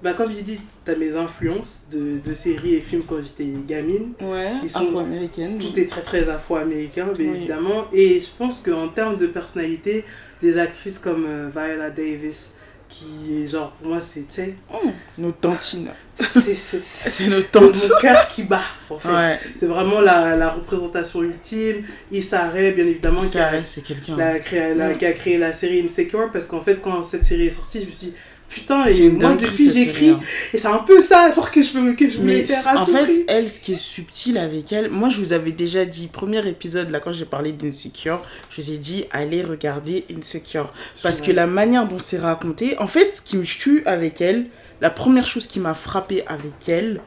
Bah, 0.04 0.14
comme 0.14 0.32
j'ai 0.32 0.42
dit, 0.42 0.60
tu 0.84 0.92
as 0.92 0.96
mes 0.96 1.16
influences 1.16 1.86
de, 1.92 2.20
de, 2.24 2.34
séries 2.34 2.76
et 2.76 2.82
films 2.82 3.04
quand 3.08 3.22
j'étais 3.22 3.52
gamine. 3.68 4.14
Ouais, 4.20 4.52
qui 4.62 4.70
sont 4.70 4.80
afro-américaine. 4.82 5.58
Tout 5.60 5.80
est 5.80 5.88
très 5.88 6.02
très 6.02 6.30
afro-américain, 6.30 7.14
bien 7.18 7.32
oui. 7.32 7.38
évidemment. 7.38 7.86
Et 7.94 8.22
je 8.22 8.28
pense 8.38 8.62
qu'en 8.62 8.90
termes 8.90 9.18
de 9.18 9.28
personnalité, 9.28 10.04
des 10.42 10.58
actrices 10.58 11.00
comme 11.00 11.26
euh, 11.28 11.50
Viola 11.52 11.90
Davis, 11.92 12.54
qui 12.92 13.44
est 13.44 13.48
genre 13.48 13.72
pour 13.72 13.88
moi 13.88 14.02
c'est 14.02 14.28
tu 14.28 14.36
sais 14.36 14.54
oh, 14.72 14.92
nos 15.18 15.32
tantines. 15.32 15.90
c'est 16.20 17.28
nos 17.28 17.42
tantes 17.42 17.90
mon 17.90 18.00
cœur 18.00 18.28
qui 18.28 18.44
bat 18.44 18.62
en 18.90 19.00
fait. 19.00 19.10
Ouais. 19.10 19.40
c'est 19.60 19.66
vraiment 19.66 20.02
la, 20.02 20.36
la 20.36 20.50
représentation 20.50 21.24
ultime. 21.24 21.84
Issa 22.12 22.50
Rae 22.50 22.72
bien 22.72 22.86
évidemment 22.86 23.22
Issa 23.22 23.48
Rae 23.50 23.64
c'est 23.64 23.82
quelqu'un. 23.82 24.16
la, 24.18 24.34
la, 24.76 24.88
ouais. 24.90 24.98
qui 24.98 25.06
a 25.06 25.14
créé 25.14 25.38
la 25.38 25.54
série 25.54 25.82
Insecure 25.82 26.30
parce 26.32 26.48
qu'en 26.48 26.62
fait 26.62 26.80
quand 26.82 27.02
cette 27.02 27.24
série 27.24 27.48
est 27.48 27.52
sortie 27.52 27.82
je 27.82 27.86
me 27.88 27.92
suis 27.92 28.08
dit 28.08 28.14
putain 28.52 28.86
et 28.86 29.10
moi 29.10 29.34
depuis 29.34 29.72
j'écris 29.72 30.10
hein. 30.10 30.20
et 30.54 30.58
c'est 30.58 30.68
un 30.68 30.80
peu 30.80 31.02
ça 31.02 31.32
genre 31.32 31.50
que 31.50 31.64
je 31.64 31.74
veux 31.78 31.94
que 31.94 32.10
je 32.10 32.20
mais 32.20 32.44
à 32.68 32.82
en 32.82 32.86
tout 32.86 32.92
fait 32.92 33.06
prix. 33.06 33.24
elle 33.28 33.50
ce 33.50 33.60
qui 33.60 33.74
est 33.74 33.80
subtil 33.80 34.38
avec 34.38 34.72
elle 34.74 34.90
moi 34.90 35.10
je 35.10 35.20
vous 35.20 35.34
avais 35.34 35.52
déjà 35.52 35.86
dit 35.86 36.08
premier 36.08 36.46
épisode 36.48 36.90
là 36.92 37.00
quand 37.00 37.14
j'ai 37.14 37.26
parlé 37.26 37.54
d'Insecure 37.54 38.22
je 38.50 38.62
vous 38.62 38.72
ai 38.72 38.78
dit 38.78 39.06
allez 39.12 39.42
regarder 39.42 40.06
Insecure 40.16 40.72
parce 41.02 41.22
que 41.22 41.32
la 41.32 41.48
manière 41.48 41.88
dont 41.88 42.00
c'est 42.00 42.20
raconté 42.20 42.78
en 42.80 42.88
fait 42.88 43.16
ce 43.16 43.22
qui 43.22 43.38
me 43.38 43.44
tue 43.44 43.84
avec 43.86 44.22
elle 44.22 44.48
la 44.82 44.90
première 44.90 45.26
chose 45.26 45.48
qui 45.48 45.60
m'a 45.60 45.74
frappé 45.74 46.24
avec 46.28 46.68
elle 46.68 47.02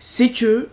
c'est 0.00 0.30
que 0.30 0.68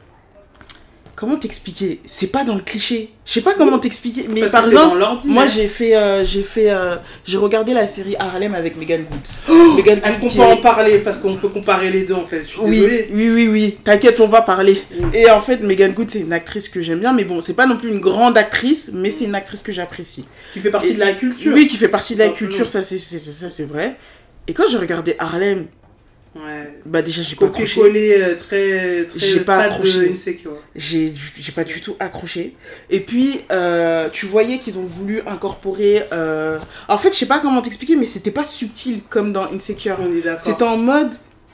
comment 1.15 1.37
t'expliquer? 1.37 1.99
C'est 2.05 2.27
pas 2.27 2.43
dans 2.43 2.55
le 2.55 2.61
cliché. 2.61 3.11
Je 3.25 3.31
sais 3.33 3.41
pas 3.41 3.53
comment 3.53 3.79
t'expliquer, 3.79 4.27
mais 4.29 4.41
Parce 4.41 4.51
par 4.51 4.65
exemple, 4.65 4.97
moi 5.25 5.47
j'ai 5.47 5.67
fait, 5.67 5.95
euh, 5.95 6.25
j'ai 6.25 6.43
fait, 6.43 6.69
euh, 6.71 6.95
j'ai 7.25 7.37
regardé 7.37 7.73
la 7.73 7.87
série 7.87 8.15
Harlem 8.19 8.53
avec 8.53 8.75
Megan 8.77 9.03
Good. 9.03 9.19
Oh 9.49 9.73
Megan 9.77 9.99
Est-ce 10.03 10.19
qu'on 10.19 10.27
peut 10.29 10.39
est- 10.49 10.53
en 10.53 10.57
parler? 10.57 10.99
Parce 10.99 11.19
qu'on 11.19 11.35
peut 11.35 11.47
comparer 11.49 11.89
les 11.89 12.03
deux 12.03 12.13
en 12.15 12.25
fait. 12.27 12.43
Je 12.43 12.49
suis 12.49 12.59
oui, 12.61 12.75
désolée. 12.77 13.07
oui, 13.13 13.29
oui, 13.31 13.47
oui. 13.47 13.77
T'inquiète, 13.83 14.19
on 14.19 14.27
va 14.27 14.41
parler. 14.41 14.77
Mm. 14.99 15.05
Et 15.13 15.29
en 15.29 15.39
fait, 15.39 15.61
Megan 15.61 15.91
Good, 15.93 16.11
c'est 16.11 16.19
une 16.19 16.33
actrice 16.33 16.67
que 16.67 16.81
j'aime 16.81 16.99
bien, 16.99 17.13
mais 17.13 17.23
bon, 17.23 17.39
c'est 17.41 17.53
pas 17.55 17.65
non 17.65 17.77
plus 17.77 17.89
une 17.89 17.99
grande 18.01 18.37
actrice, 18.37 18.89
mais 18.93 19.11
c'est 19.11 19.25
une 19.25 19.35
actrice 19.35 19.61
que 19.61 19.71
j'apprécie. 19.71 20.25
Qui 20.53 20.59
fait 20.59 20.71
partie 20.71 20.89
Et- 20.89 20.93
de 20.95 20.99
la 20.99 21.13
culture. 21.13 21.53
Oui, 21.53 21.67
qui 21.67 21.77
fait 21.77 21.87
partie 21.87 22.15
de 22.15 22.19
la 22.19 22.29
culture, 22.29 22.67
c'est- 22.67 22.81
ça 22.83 23.49
c'est 23.49 23.65
vrai. 23.65 23.95
Et 24.47 24.53
quand 24.53 24.63
j'ai 24.69 24.77
regardé 24.77 25.15
Harlem, 25.19 25.67
Ouais. 26.35 26.79
bah 26.85 27.03
déjà 27.03 27.21
j'ai 27.21 27.35
pas 27.35 27.45
accroché. 27.45 27.75
Copier-coller 27.75 28.17
euh, 28.19 28.35
très, 28.35 29.05
très 29.05 29.19
J'ai 29.19 29.39
pas 29.41 29.57
accroché. 29.57 30.15
J'ai 30.75 31.13
j'ai 31.15 31.51
pas 31.51 31.63
du 31.63 31.79
tout 31.79 31.95
accroché 31.99 32.55
et 32.89 32.99
puis 33.01 33.41
euh, 33.51 34.09
tu 34.11 34.25
voyais 34.25 34.57
qu'ils 34.57 34.77
ont 34.79 34.85
voulu 34.85 35.21
incorporer 35.27 36.01
euh, 36.11 36.57
en 36.89 36.97
fait 36.97 37.13
je 37.13 37.17
sais 37.19 37.25
pas 37.27 37.39
comment 37.39 37.61
t'expliquer 37.61 37.95
mais 37.95 38.07
c'était 38.07 38.31
pas 38.31 38.45
subtil 38.45 39.01
comme 39.09 39.31
dans 39.31 39.43
Insecure 39.51 39.97
c'était 40.39 40.63
en 40.63 40.77
mode 40.77 41.13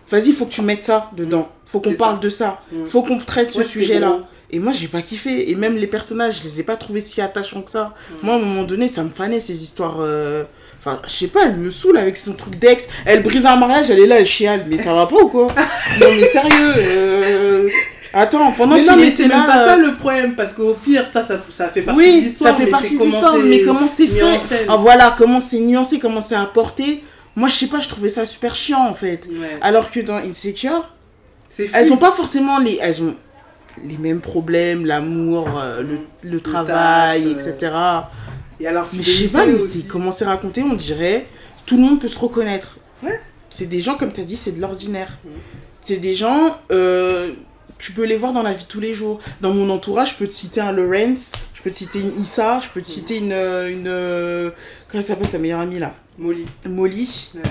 vas-y 0.10 0.32
faut 0.32 0.46
que 0.46 0.52
tu 0.54 0.62
mettes 0.62 0.84
ça 0.84 1.12
dedans 1.16 1.50
faut 1.66 1.82
qu'on 1.82 1.94
parle 1.96 2.16
ça. 2.16 2.22
de 2.22 2.30
ça 2.30 2.62
Mm. 2.72 2.86
faut 2.86 3.02
qu'on 3.04 3.18
traite 3.18 3.50
ce 3.50 3.58
Ouais, 3.58 3.64
c'est 3.64 3.70
sujet 3.70 4.00
là 4.00 4.10
bon. 4.12 4.24
et 4.50 4.60
moi 4.60 4.72
j'ai 4.72 4.88
pas 4.88 5.02
kiffé 5.02 5.50
et 5.52 5.56
même 5.56 5.76
les 5.76 5.88
personnages 5.88 6.38
je 6.40 6.44
les 6.44 6.62
ai 6.62 6.64
pas 6.64 6.78
trouvés 6.78 7.02
si 7.02 7.20
attachants 7.22 7.62
que 7.64 7.70
ça 7.72 7.94
moi 8.24 8.36
à 8.36 8.38
un 8.38 8.40
moment 8.40 8.64
donné 8.64 8.88
ça 8.88 9.04
me 9.04 9.10
fanait 9.10 9.40
ces 9.42 9.62
histoires 9.62 9.98
euh, 10.00 10.46
Enfin, 10.80 11.02
je 11.06 11.12
sais 11.12 11.28
pas, 11.28 11.42
elle 11.46 11.58
me 11.58 11.70
saoule 11.70 11.98
avec 11.98 12.16
son 12.16 12.34
truc 12.34 12.58
d'ex. 12.58 12.88
Elle 13.06 13.22
brise 13.22 13.46
un 13.46 13.58
mariage, 13.58 13.90
elle 13.90 14.00
est 14.00 14.08
là, 14.08 14.20
elle 14.20 14.26
chiale. 14.26 14.66
Mais 14.70 14.78
ça 14.78 14.94
va 14.94 15.06
pas 15.06 15.18
ou 15.18 15.28
quoi? 15.28 15.48
Non, 16.02 16.08
mais 16.16 16.26
sérieux. 16.26 16.74
euh, 16.78 17.68
Attends, 18.14 18.52
pendant 18.54 18.76
Mais 18.76 18.82
qu'il 18.84 18.92
non, 18.92 18.98
mais 18.98 19.08
était 19.10 19.24
c'est 19.24 19.30
même 19.30 19.38
là, 19.38 19.44
pas 19.46 19.62
euh, 19.62 19.66
ça 19.68 19.76
le 19.78 19.96
problème, 19.96 20.36
parce 20.36 20.54
qu'au 20.54 20.74
pire, 20.74 21.06
ça, 21.14 21.22
ça, 21.22 21.40
ça 21.50 21.68
fait 21.70 21.82
partie 21.82 22.02
de 22.02 22.08
oui, 22.12 22.22
l'histoire. 22.22 22.56
ça 22.58 22.60
fait 22.60 22.72
partie 22.72 22.98
de 22.98 23.04
l'histoire, 23.04 23.36
mais 23.38 23.62
comment 23.62 23.88
c'est 23.88 24.08
fait? 24.08 24.40
Ah, 24.68 24.78
Voilà, 24.78 25.14
comment 25.18 25.40
c'est 25.40 25.60
nuancé, 25.60 26.00
comment 26.00 26.22
c'est 26.22 26.34
apporté. 26.36 27.04
Moi, 27.36 27.50
je 27.50 27.54
sais 27.54 27.68
pas, 27.68 27.80
je 27.82 27.88
trouvais 27.88 28.10
ça 28.10 28.26
super 28.26 28.56
chiant 28.56 28.88
en 28.88 28.94
fait. 28.96 29.28
Ouais. 29.30 29.58
Alors 29.62 29.92
que 29.92 30.00
dans 30.00 30.16
Insecure, 30.16 30.92
elles 31.74 31.94
ont 31.94 31.98
pas 31.98 32.12
forcément 32.12 32.58
les. 32.58 32.80
Elles 32.82 33.04
ont 33.04 33.16
les 33.86 33.98
mêmes 33.98 34.20
problèmes, 34.22 34.86
l'amour, 34.86 35.48
euh, 35.62 35.84
le, 35.84 36.30
le 36.30 36.40
travail, 36.42 37.36
taf, 37.36 37.46
euh, 37.48 37.52
etc. 37.54 37.72
y 38.64 38.68
a 38.68 38.86
Mais 38.94 39.04
je 39.04 39.12
sais 39.12 39.28
pas, 39.28 39.46
mais 39.46 39.60
c'est 39.60 39.88
comment 39.88 40.12
c'est 40.12 40.26
raconté, 40.26 40.64
on 40.64 40.74
dirait 40.74 41.26
tout 41.66 41.78
le 41.78 41.84
monde 41.84 42.00
peut 42.02 42.08
se 42.08 42.18
reconnaître. 42.18 42.78
Ouais. 43.04 43.20
C'est 43.52 43.68
des 43.68 43.80
gens, 43.80 43.96
comme 43.96 44.12
tu 44.12 44.22
as 44.22 44.24
dit, 44.24 44.36
c'est 44.36 44.54
de 44.54 44.60
l'ordinaire. 44.60 45.20
Mhm. 45.24 45.32
C'est 45.82 45.98
des 45.98 46.16
gens, 46.16 46.58
euh, 46.72 47.32
tu 47.78 47.92
peux 47.92 48.06
les 48.06 48.16
voir 48.16 48.32
dans 48.32 48.42
la 48.42 48.54
vie 48.54 48.64
de 48.64 48.68
tous 48.68 48.80
les 48.80 48.96
jours. 48.96 49.20
Dans 49.40 49.54
mon 49.54 49.70
entourage, 49.70 50.12
je 50.12 50.16
peux 50.16 50.28
te 50.28 50.34
citer 50.34 50.62
un 50.62 50.72
Lawrence, 50.72 51.32
je 51.54 51.62
peux 51.62 51.70
te 51.70 51.76
citer 51.76 52.00
une 52.00 52.20
Issa, 52.22 52.60
je 52.60 52.70
peux 52.70 52.82
te 52.82 52.88
citer 52.88 53.18
une. 53.18 53.32
euh, 53.32 53.70
une 53.70 53.88
euh, 53.88 54.50
comment 54.88 55.02
elle 55.02 55.08
s'appelle 55.08 55.28
sa 55.28 55.38
meilleure 55.38 55.60
amie 55.60 55.78
là? 55.78 55.94
Molly. 56.18 56.46
Molly. 56.68 57.32
Ouais. 57.36 57.42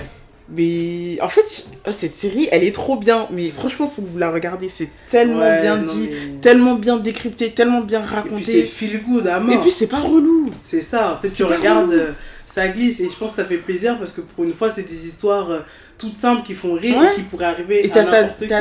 Mais 0.51 1.19
en 1.21 1.27
fait, 1.27 1.67
oh, 1.87 1.91
cette 1.91 2.15
série, 2.15 2.47
elle 2.51 2.63
est 2.63 2.73
trop 2.73 2.95
bien. 2.95 3.27
Mais 3.31 3.49
franchement, 3.51 3.87
faut 3.87 4.01
que 4.01 4.07
vous 4.07 4.17
la 4.17 4.31
regardez. 4.31 4.67
C'est 4.69 4.89
tellement 5.07 5.39
Ouais, 5.41 5.61
bien 5.61 5.77
non, 5.77 5.83
dit, 5.83 6.09
mais- 6.11 6.39
tellement 6.41 6.75
bien 6.75 6.97
décrypté, 6.97 7.51
tellement 7.51 7.81
bien 7.81 7.99
Et 7.99 8.03
puis 8.03 8.09
c'est 8.09 8.15
raconté. 8.15 8.63
feel 8.63 9.03
good 9.03 9.27
à 9.27 9.39
mort. 9.39 9.55
Et 9.55 9.59
puis 9.59 9.71
c'est 9.71 9.87
pas 9.87 9.99
relou. 9.99 10.49
C'est 10.69 10.81
ça, 10.81 11.13
en 11.13 11.17
fait, 11.21 11.29
tu 11.29 11.43
regardes, 11.43 11.89
relou. 11.91 11.99
euh, 12.01 12.11
ça 12.47 12.67
glisse 12.69 12.99
et 12.99 13.09
je 13.09 13.15
pense 13.15 13.31
que 13.31 13.35
ça 13.37 13.45
fait 13.45 13.57
plaisir 13.57 13.99
parce 13.99 14.11
que 14.11 14.21
pour 14.21 14.43
une 14.43 14.53
fois, 14.53 14.71
c'est 14.71 14.81
des 14.81 15.05
histoires 15.07 15.51
euh, 15.51 15.59
toutes 15.99 16.17
simples 16.17 16.41
qui 16.43 16.55
font 16.55 16.73
rire 16.73 16.97
Ouais. 16.97 17.11
et 17.11 17.15
qui 17.15 17.21
pourraient 17.21 17.45
arriver 17.45 17.85
Et 17.85 17.89
t'as 17.89 18.05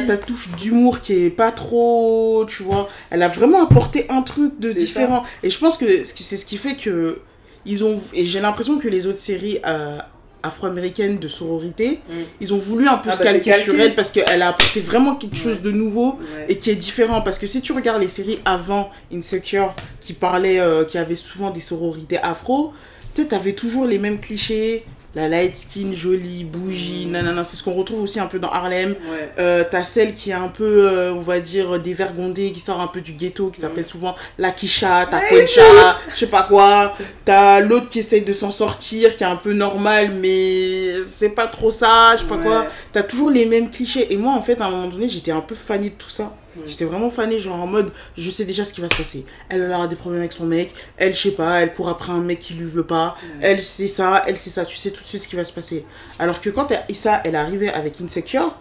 ta, 0.02 0.18
touche 0.18 0.50
d'humour 0.60 1.00
qui 1.00 1.24
est 1.24 1.30
pas 1.30 1.52
trop, 1.52 2.44
tu 2.46 2.64
vois. 2.64 2.90
Elle 3.08 3.22
a 3.22 3.28
vraiment 3.28 3.62
apporté 3.62 4.04
un 4.10 4.20
truc 4.20 4.60
de 4.60 4.72
différent. 4.72 5.22
Et 5.42 5.48
je 5.48 5.58
pense 5.58 5.78
que 5.78 5.86
c'est 5.88 6.36
ce 6.36 6.44
qui 6.44 6.58
fait 6.58 6.74
que 6.76 7.20
ils 7.64 7.82
ont 7.82 7.94
et 8.12 8.26
j'ai 8.26 8.40
l'impression 8.40 8.78
que 8.78 8.88
les 8.88 9.06
autres 9.06 9.18
séries 9.18 9.58
euh, 9.66 9.98
afro-américaines 10.42 11.18
de 11.18 11.28
sororité, 11.28 12.00
Mm. 12.08 12.12
ils 12.40 12.54
ont 12.54 12.56
voulu 12.56 12.86
un 12.88 12.96
peu 12.98 13.10
Ah 13.10 13.14
se 13.14 13.18
bah, 13.18 13.24
calquer 13.24 13.54
sur 13.62 13.78
elle 13.80 13.94
parce 13.94 14.10
qu'elle 14.10 14.42
a 14.42 14.48
apporté 14.48 14.80
vraiment 14.80 15.14
quelque 15.16 15.36
chose 15.36 15.60
de 15.62 15.70
nouveau 15.70 16.18
Ouais. 16.34 16.46
et 16.48 16.56
qui 16.58 16.70
est 16.70 16.76
différent 16.76 17.22
parce 17.22 17.38
que 17.38 17.46
si 17.46 17.60
tu 17.60 17.72
regardes 17.72 18.00
les 18.00 18.08
séries 18.08 18.38
avant 18.44 18.90
Insecure 19.12 19.74
qui 20.00 20.12
parlaient 20.12 20.60
euh, 20.60 20.84
qui 20.84 20.96
avaient 20.98 21.14
souvent 21.14 21.50
des 21.50 21.60
sororités 21.60 22.18
afro 22.18 22.72
tu 23.14 23.34
avais 23.34 23.52
toujours 23.52 23.84
les 23.84 23.98
mêmes 23.98 24.20
clichés 24.20 24.84
la 25.18 25.26
light 25.26 25.56
skin 25.56 25.92
jolie, 25.92 26.44
bougie, 26.44 27.06
mm. 27.06 27.10
nanana. 27.10 27.42
C'est 27.42 27.56
ce 27.56 27.62
qu'on 27.64 27.72
retrouve 27.72 28.02
aussi 28.02 28.20
un 28.20 28.26
peu 28.26 28.38
dans 28.38 28.50
Harlem. 28.50 28.94
Euh, 29.38 29.64
t'as 29.68 29.82
celle 29.82 30.14
qui 30.14 30.30
est 30.30 30.34
un 30.34 30.48
peu, 30.48 30.88
euh, 30.88 31.12
on 31.12 31.20
va 31.20 31.40
dire, 31.40 31.80
dévergondée, 31.80 32.52
qui 32.52 32.60
sort 32.60 32.80
un 32.80 32.86
peu 32.86 33.00
du 33.00 33.12
ghetto, 33.12 33.50
qui 33.50 33.60
s'appelle 33.60 33.84
souvent 33.84 34.14
la 34.38 34.52
Kisha, 34.52 35.06
ta 35.06 35.20
Quencha, 35.20 35.98
je 36.14 36.18
sais 36.18 36.26
pas 36.28 36.42
quoi. 36.42 36.96
T'as 37.24 37.58
l'autre 37.60 37.88
qui 37.88 37.98
essaye 37.98 38.22
de 38.22 38.32
s'en 38.32 38.52
sortir, 38.52 39.16
qui 39.16 39.24
est 39.24 39.26
un 39.26 39.36
peu 39.36 39.52
normal, 39.52 40.12
mais 40.20 40.94
c'est 41.04 41.30
pas 41.30 41.48
trop 41.48 41.72
ça, 41.72 42.14
je 42.14 42.22
sais 42.22 42.28
pas 42.28 42.38
quoi. 42.38 42.66
T'as 42.92 43.02
toujours 43.02 43.30
les 43.30 43.46
mêmes 43.46 43.70
clichés. 43.70 44.12
Et 44.12 44.16
moi, 44.16 44.34
en 44.34 44.40
fait, 44.40 44.60
à 44.60 44.66
un 44.66 44.70
moment 44.70 44.86
donné, 44.86 45.08
j'étais 45.08 45.32
un 45.32 45.40
peu 45.40 45.56
fanée 45.56 45.90
de 45.90 45.94
tout 45.94 46.10
ça. 46.10 46.32
J'étais 46.66 46.84
vraiment 46.84 47.10
fanée, 47.10 47.38
genre 47.38 47.60
en 47.60 47.66
mode, 47.66 47.92
je 48.16 48.30
sais 48.30 48.44
déjà 48.44 48.64
ce 48.64 48.72
qui 48.72 48.80
va 48.80 48.88
se 48.88 48.96
passer. 48.96 49.24
Elle, 49.48 49.70
aura 49.70 49.88
des 49.88 49.96
problèmes 49.96 50.20
avec 50.20 50.32
son 50.32 50.46
mec, 50.46 50.74
elle, 50.96 51.14
je 51.14 51.20
sais 51.20 51.30
pas, 51.32 51.60
elle 51.60 51.72
court 51.72 51.88
après 51.88 52.12
un 52.12 52.20
mec 52.20 52.38
qui 52.38 52.54
lui 52.54 52.66
veut 52.66 52.86
pas, 52.86 53.16
elle, 53.40 53.60
c'est 53.62 53.88
ça, 53.88 54.24
elle, 54.26 54.36
c'est 54.36 54.50
ça, 54.50 54.64
tu 54.64 54.76
sais 54.76 54.90
tout 54.90 55.02
de 55.02 55.08
suite 55.08 55.22
ce 55.22 55.28
qui 55.28 55.36
va 55.36 55.44
se 55.44 55.52
passer. 55.52 55.84
Alors 56.18 56.40
que 56.40 56.50
quand 56.50 56.72
Issa, 56.88 57.20
elle 57.24 57.34
est 57.34 57.38
arrivée 57.38 57.68
avec 57.68 58.00
Insecure, 58.00 58.56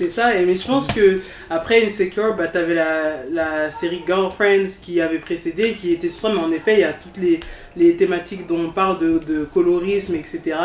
c'est 0.00 0.08
ça, 0.08 0.34
et 0.34 0.46
mais 0.46 0.54
je 0.54 0.66
pense 0.66 0.86
que 0.86 1.20
après 1.50 1.84
Insecure, 1.84 2.34
bah, 2.34 2.48
t'avais 2.48 2.72
la, 2.72 3.22
la 3.30 3.70
série 3.70 4.02
Girlfriends 4.06 4.70
qui 4.82 4.98
avait 5.00 5.18
précédé, 5.18 5.76
qui 5.78 5.92
était 5.92 6.08
sur 6.08 6.22
ça, 6.22 6.34
mais 6.34 6.40
en 6.40 6.50
effet, 6.52 6.74
il 6.74 6.80
y 6.80 6.84
a 6.84 6.94
toutes 6.94 7.18
les, 7.22 7.40
les 7.76 7.96
thématiques 7.96 8.46
dont 8.46 8.60
on 8.64 8.70
parle 8.70 8.98
de, 8.98 9.18
de, 9.18 9.44
colorisme, 9.44 10.14
etc. 10.14 10.56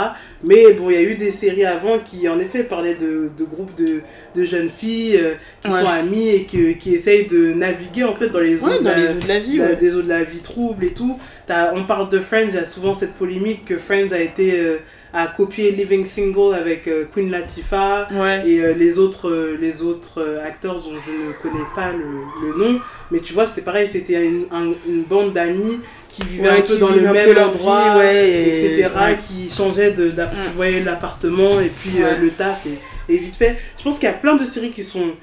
Mais 0.41 0.71
bon, 0.71 0.89
il 0.89 0.93
y 0.93 0.99
a 0.99 1.01
eu 1.01 1.15
des 1.15 1.33
séries 1.33 1.65
avant 1.65 1.99
qui, 1.99 2.29
en 2.29 2.39
effet, 2.39 2.63
parlaient 2.63 2.95
de, 2.95 3.29
de 3.37 3.43
groupes 3.43 3.75
de, 3.75 4.01
de 4.35 4.43
jeunes 4.45 4.69
filles 4.69 5.17
euh, 5.17 5.33
qui 5.61 5.69
sont 5.69 5.87
amies 5.87 6.29
et 6.29 6.43
qui, 6.45 6.77
qui 6.77 6.95
essayent 6.95 7.27
de 7.27 7.53
naviguer, 7.53 8.05
en 8.05 8.15
fait, 8.15 8.29
dans 8.29 8.39
les 8.39 8.63
eaux, 8.63 8.69
de, 8.69 8.85
la, 8.85 9.13
de 9.13 9.27
la 9.27 9.39
vie, 9.39 9.59
des 9.81 9.95
eaux 9.95 10.01
de 10.01 10.09
la 10.09 10.23
vie 10.23 10.39
troubles 10.39 10.85
et 10.85 10.93
tout. 10.93 11.19
on 11.49 11.83
parle 11.83 12.07
de 12.07 12.19
Friends, 12.19 12.47
il 12.49 12.55
y 12.55 12.57
a 12.57 12.65
souvent 12.65 12.93
cette 12.93 13.15
polémique 13.15 13.65
que 13.65 13.77
Friends 13.77 14.13
a 14.13 14.19
été... 14.19 14.61
Euh, 14.61 14.77
a 15.15 15.27
copié 15.27 15.71
Living 15.71 16.05
Single 16.05 16.53
avec 16.53 16.87
euh, 16.87 17.05
Queen 17.11 17.31
Latifah 17.31 18.09
et 18.45 18.59
euh, 18.59 18.73
les 18.73 18.99
autres, 18.99 19.29
euh, 19.29 19.57
les 19.59 19.81
autres 19.81 20.41
acteurs 20.45 20.81
dont 20.81 20.91
je 21.05 21.11
ne 21.11 21.31
connais 21.41 21.65
pas 21.73 21.91
le, 21.93 22.47
le 22.47 22.57
nom. 22.57 22.79
Mais 23.11 23.19
tu 23.19 23.33
vois, 23.33 23.47
c'était 23.47 23.61
pareil, 23.61 23.87
c'était 23.87 24.25
une, 24.25 24.45
une, 24.85 25.03
bande 25.03 25.31
d'amis 25.31 25.79
qui 26.09 26.23
vivaient 26.23 26.49
un 26.49 26.61
peu 26.61 26.77
dans 26.77 26.89
le 26.89 27.01
même 27.01 27.37
endroit, 27.37 28.03
etc., 28.05 28.89
qui 29.25 29.49
changeaient 29.49 29.91
de, 29.91 30.11
l'appartement 30.85 31.61
et 31.61 31.69
puis 31.69 31.99
le 32.21 32.29
taf 32.31 32.65
et, 32.65 33.13
et, 33.13 33.17
vite 33.17 33.35
fait. 33.35 33.57
Je 33.77 33.83
pense 33.83 33.95
qu'il 33.95 34.09
y 34.09 34.11
a 34.11 34.15
plein 34.15 34.35
de 34.35 34.43
séries 34.43 34.71
qui 34.71 34.83
sont 34.83 35.13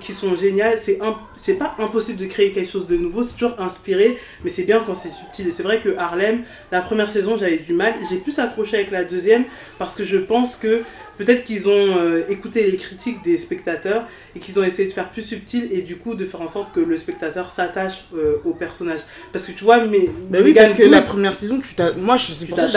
qui, 0.00 0.12
sont 0.12 0.34
géniales. 0.34 0.78
C'est 0.80 0.98
c'est 1.34 1.54
pas 1.54 1.74
impossible 1.78 2.18
de 2.18 2.26
créer 2.26 2.52
quelque 2.52 2.70
chose 2.70 2.86
de 2.86 2.96
nouveau, 2.96 3.22
c'est 3.22 3.34
toujours 3.34 3.60
inspiré, 3.60 4.18
mais 4.42 4.50
c'est 4.50 4.64
bien 4.64 4.82
quand 4.84 4.94
c'est 4.94 5.10
subtil. 5.10 5.48
Et 5.48 5.52
c'est 5.52 5.62
vrai 5.62 5.80
que 5.80 5.96
Harlem, 5.96 6.42
la 6.72 6.80
première 6.80 7.10
saison, 7.10 7.36
j'avais 7.36 7.58
du 7.58 7.74
mal. 7.74 7.94
J'ai 8.08 8.16
plus 8.16 8.38
accroché 8.38 8.76
avec 8.76 8.90
la 8.90 9.04
deuxième 9.04 9.44
parce 9.78 9.94
que 9.94 10.04
je 10.04 10.16
pense 10.16 10.56
que 10.56 10.82
peut-être 11.18 11.44
qu'ils 11.44 11.68
ont 11.68 11.96
euh, 11.98 12.22
écouté 12.28 12.70
les 12.70 12.76
critiques 12.76 13.22
des 13.22 13.36
spectateurs 13.36 14.06
et 14.34 14.38
qu'ils 14.38 14.58
ont 14.58 14.64
essayé 14.64 14.88
de 14.88 14.92
faire 14.92 15.10
plus 15.10 15.22
subtil 15.22 15.68
et 15.72 15.82
du 15.82 15.96
coup 15.96 16.14
de 16.14 16.24
faire 16.24 16.40
en 16.40 16.48
sorte 16.48 16.72
que 16.72 16.80
le 16.80 16.96
spectateur 16.96 17.50
s'attache 17.50 18.04
euh, 18.14 18.36
au 18.44 18.52
personnage. 18.52 19.00
Parce 19.32 19.44
que 19.44 19.52
tu 19.52 19.64
vois, 19.64 19.84
mais. 19.84 20.08
Bah 20.30 20.38
oui, 20.42 20.54
parce 20.54 20.72
que 20.72 20.82
la 20.82 21.02
première 21.02 21.34
saison, 21.34 21.60
tu 21.60 21.68
moi, 21.98 22.16
je 22.16 22.32
sais 22.32 22.46
pour 22.46 22.58
ça 22.58 22.68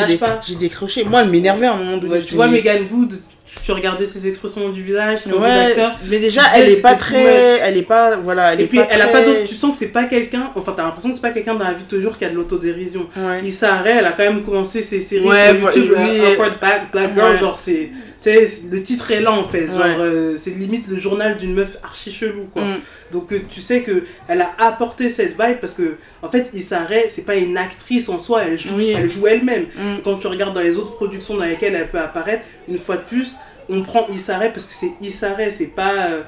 j'ai 0.45 0.55
décroché. 0.55 1.03
Moi, 1.05 1.21
elle 1.21 1.29
m'énervait 1.29 1.67
à 1.67 1.73
un 1.73 1.77
moment 1.77 1.97
donné. 1.97 2.21
tu 2.21 2.35
vois, 2.35 2.47
Megan 2.47 2.83
Good, 2.85 3.21
tu 3.61 3.71
regardais 3.71 4.05
ses 4.05 4.27
expressions 4.27 4.69
du 4.69 4.81
visage, 4.81 5.19
ouais, 5.27 5.75
mais 6.07 6.19
déjà 6.19 6.41
elle 6.55 6.69
est 6.69 6.81
pas 6.81 6.95
très, 6.95 7.59
elle 7.59 7.77
est 7.77 7.83
pas, 7.83 8.17
voilà, 8.17 8.53
elle 8.53 8.61
et 8.61 8.63
est 8.63 8.67
puis 8.67 8.79
pas 8.79 8.87
elle 8.89 9.01
a 9.01 9.07
pas 9.07 9.23
d'autre, 9.23 9.43
tu 9.45 9.55
sens 9.55 9.71
que 9.71 9.77
c'est 9.77 9.91
pas 9.91 10.05
quelqu'un, 10.05 10.51
enfin 10.55 10.73
t'as 10.75 10.83
l'impression 10.83 11.09
que 11.09 11.15
c'est 11.15 11.21
pas 11.21 11.31
quelqu'un 11.31 11.55
dans 11.55 11.65
la 11.65 11.73
vie 11.73 11.83
de 11.83 11.89
tous 11.89 11.95
les 11.95 12.01
jours 12.01 12.17
qui 12.17 12.25
a 12.25 12.29
de 12.29 12.35
l'autodérision. 12.35 13.07
Ouais. 13.15 13.47
Issa 13.47 13.83
elle 13.85 14.05
a 14.05 14.11
quand 14.13 14.23
même 14.23 14.43
commencé 14.43 14.81
ses 14.81 15.01
séries 15.01 15.27
ouais, 15.27 15.57
sur 15.57 15.77
YouTube, 15.77 15.97
Awkward 16.33 16.59
Black, 16.59 16.91
Black 16.91 17.13
Girl, 17.13 17.37
genre 17.39 17.57
c'est 17.57 17.91
c'est 18.21 18.61
le 18.69 18.83
titre 18.83 19.09
est 19.11 19.19
là 19.19 19.31
en 19.31 19.43
fait. 19.43 19.65
Genre 19.65 19.79
euh, 19.99 20.37
c'est 20.39 20.51
limite 20.51 20.87
le 20.87 20.97
journal 20.97 21.37
d'une 21.37 21.55
meuf 21.55 21.77
archi 21.83 22.13
chelou 22.13 22.45
quoi. 22.53 22.61
Mm. 22.61 22.79
donc 23.11 23.33
euh, 23.33 23.39
tu 23.49 23.61
sais 23.61 23.81
que 23.81 24.03
elle 24.27 24.41
a 24.41 24.51
apporté 24.59 25.09
cette 25.09 25.31
vibe 25.31 25.57
parce 25.59 25.73
que 25.73 25.97
en 26.21 26.29
fait 26.29 26.49
Issa 26.53 26.87
c'est 27.09 27.25
pas 27.25 27.35
une 27.35 27.57
actrice 27.57 28.09
en 28.09 28.19
soi 28.19 28.43
elle 28.43 28.59
joue 28.59 28.79
elle 28.79 29.09
joue 29.09 29.25
elle-même. 29.25 29.63
Mm. 29.75 30.01
quand 30.03 30.17
tu 30.17 30.27
regardes 30.27 30.53
dans 30.53 30.61
les 30.61 30.77
autres 30.77 30.95
productions 30.95 31.35
dans 31.35 31.45
lesquelles 31.45 31.75
elle 31.75 31.89
peut 31.89 31.99
apparaître 31.99 32.43
une 32.69 32.77
fois 32.77 32.97
de 32.97 33.03
plus 33.03 33.35
on 33.69 33.83
prend 33.83 34.07
Issaré 34.09 34.51
parce 34.51 34.65
que 34.65 34.73
c'est 34.73 34.93
Issaré, 35.01 35.51
c'est 35.51 35.67
pas. 35.67 36.07
Euh, 36.09 36.21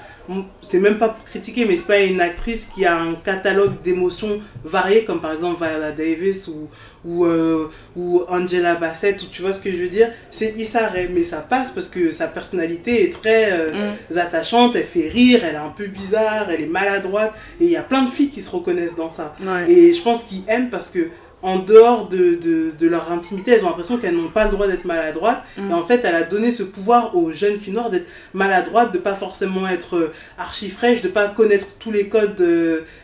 c'est 0.61 0.79
même 0.79 0.97
pas 0.97 1.09
pour 1.09 1.25
critiquer, 1.25 1.65
mais 1.65 1.75
c'est 1.75 1.85
pas 1.85 1.99
une 1.99 2.21
actrice 2.21 2.69
qui 2.73 2.85
a 2.85 2.97
un 2.97 3.13
catalogue 3.15 3.81
d'émotions 3.81 4.39
variées, 4.63 5.03
comme 5.03 5.19
par 5.19 5.33
exemple 5.33 5.61
Viola 5.61 5.91
Davis 5.91 6.47
ou, 6.47 6.69
ou, 7.03 7.25
euh, 7.25 7.69
ou 7.97 8.21
Angela 8.29 8.75
Bassett, 8.75 9.21
ou 9.21 9.25
tu 9.25 9.41
vois 9.41 9.51
ce 9.51 9.61
que 9.61 9.69
je 9.69 9.75
veux 9.75 9.89
dire? 9.89 10.09
C'est 10.31 10.55
Issaré, 10.57 11.09
mais 11.13 11.25
ça 11.25 11.37
passe 11.39 11.71
parce 11.71 11.89
que 11.89 12.11
sa 12.11 12.27
personnalité 12.27 13.03
est 13.03 13.11
très 13.11 13.51
euh, 13.51 13.91
mm. 14.11 14.17
attachante, 14.17 14.77
elle 14.77 14.85
fait 14.85 15.09
rire, 15.09 15.41
elle 15.43 15.55
est 15.55 15.57
un 15.57 15.73
peu 15.75 15.87
bizarre, 15.87 16.49
elle 16.49 16.61
est 16.61 16.67
maladroite, 16.67 17.33
et 17.59 17.65
il 17.65 17.71
y 17.71 17.77
a 17.77 17.83
plein 17.83 18.03
de 18.03 18.09
filles 18.09 18.29
qui 18.29 18.41
se 18.41 18.49
reconnaissent 18.49 18.95
dans 18.95 19.09
ça. 19.09 19.35
Et 19.67 19.91
je 19.91 20.01
pense 20.01 20.23
qu'ils 20.23 20.43
aiment 20.47 20.69
parce 20.69 20.89
que 20.89 21.09
en 21.43 21.59
dehors 21.59 22.07
de, 22.07 22.35
de, 22.35 22.71
de, 22.79 22.88
leur 22.88 23.12
intimité, 23.12 23.51
elles 23.51 23.65
ont 23.65 23.67
l'impression 23.67 23.97
qu'elles 23.97 24.15
n'ont 24.15 24.29
pas 24.29 24.45
le 24.45 24.51
droit 24.51 24.65
d'être 24.65 24.85
maladroites. 24.85 25.43
Mm. 25.57 25.69
Et 25.69 25.73
en 25.73 25.85
fait, 25.85 26.01
elle 26.05 26.15
a 26.15 26.23
donné 26.23 26.51
ce 26.51 26.63
pouvoir 26.63 27.17
aux 27.17 27.33
jeunes 27.33 27.57
filles 27.57 27.73
noires 27.73 27.89
d'être 27.89 28.07
maladroites, 28.33 28.93
de 28.93 28.97
pas 28.97 29.13
forcément 29.13 29.67
être 29.67 29.97
euh, 29.97 30.13
archi 30.38 30.69
fraîches, 30.69 31.01
de 31.01 31.09
pas 31.09 31.27
connaître 31.27 31.67
tous 31.79 31.91
les 31.91 32.07
codes 32.07 32.41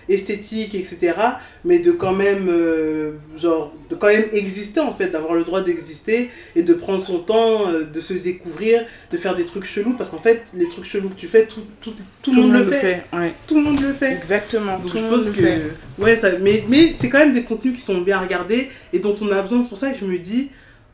euh, 0.10 0.14
esthétiques, 0.14 0.76
etc. 0.76 1.14
Mais 1.66 1.80
de 1.80 1.92
quand 1.92 2.14
même, 2.14 2.48
euh, 2.50 3.12
genre, 3.38 3.74
de 3.90 3.96
quand 3.96 4.08
même 4.08 4.26
exister 4.32 4.80
en 4.80 4.94
fait, 4.94 5.10
d'avoir 5.10 5.34
le 5.34 5.44
droit 5.44 5.62
d'exister 5.62 6.30
et 6.56 6.64
de 6.64 6.74
prendre 6.74 7.02
son 7.02 7.20
temps, 7.20 7.68
de 7.72 8.02
se 8.02 8.14
découvrir, 8.14 8.86
de 9.12 9.18
faire 9.18 9.36
des 9.36 9.46
trucs 9.46 9.66
chelous. 9.66 9.96
Parce 9.96 10.10
qu'en 10.12 10.20
fait, 10.20 10.44
les 10.54 10.70
trucs 10.70 10.86
chelous 10.86 11.10
que 11.10 11.20
tu 11.20 11.28
fais, 11.28 11.46
tout, 11.46 11.62
tout, 11.82 11.94
tout, 12.22 12.34
le 12.34 12.42
monde, 12.42 12.54
le 12.54 12.66
fait. 12.66 13.04
Tout 13.48 13.56
le 13.56 13.62
monde 13.62 13.82
le 13.82 13.94
fait. 13.94 14.14
Exactement. 14.14 14.80
Donc 14.80 14.92
je 14.96 15.00
pense 15.00 15.30
que, 15.30 16.02
ouais, 16.02 16.16
ça, 16.16 16.32
mais, 16.40 16.64
mais 16.68 16.94
c'est 16.94 17.10
quand 17.10 17.20
même 17.20 17.34
des 17.34 17.44
contenus 17.44 17.76
qui 17.76 17.82
sont 17.82 18.02
bien 18.02 18.20
et 18.94 19.00
dont 19.00 19.16
on 19.22 19.32
a 19.32 19.42
besoin. 19.42 19.62
C'est 19.62 19.70
pour 19.70 19.78
ça 19.78 19.92
que 19.92 20.00
je 20.00 20.06
me 20.06 20.18
dis, 20.18 20.50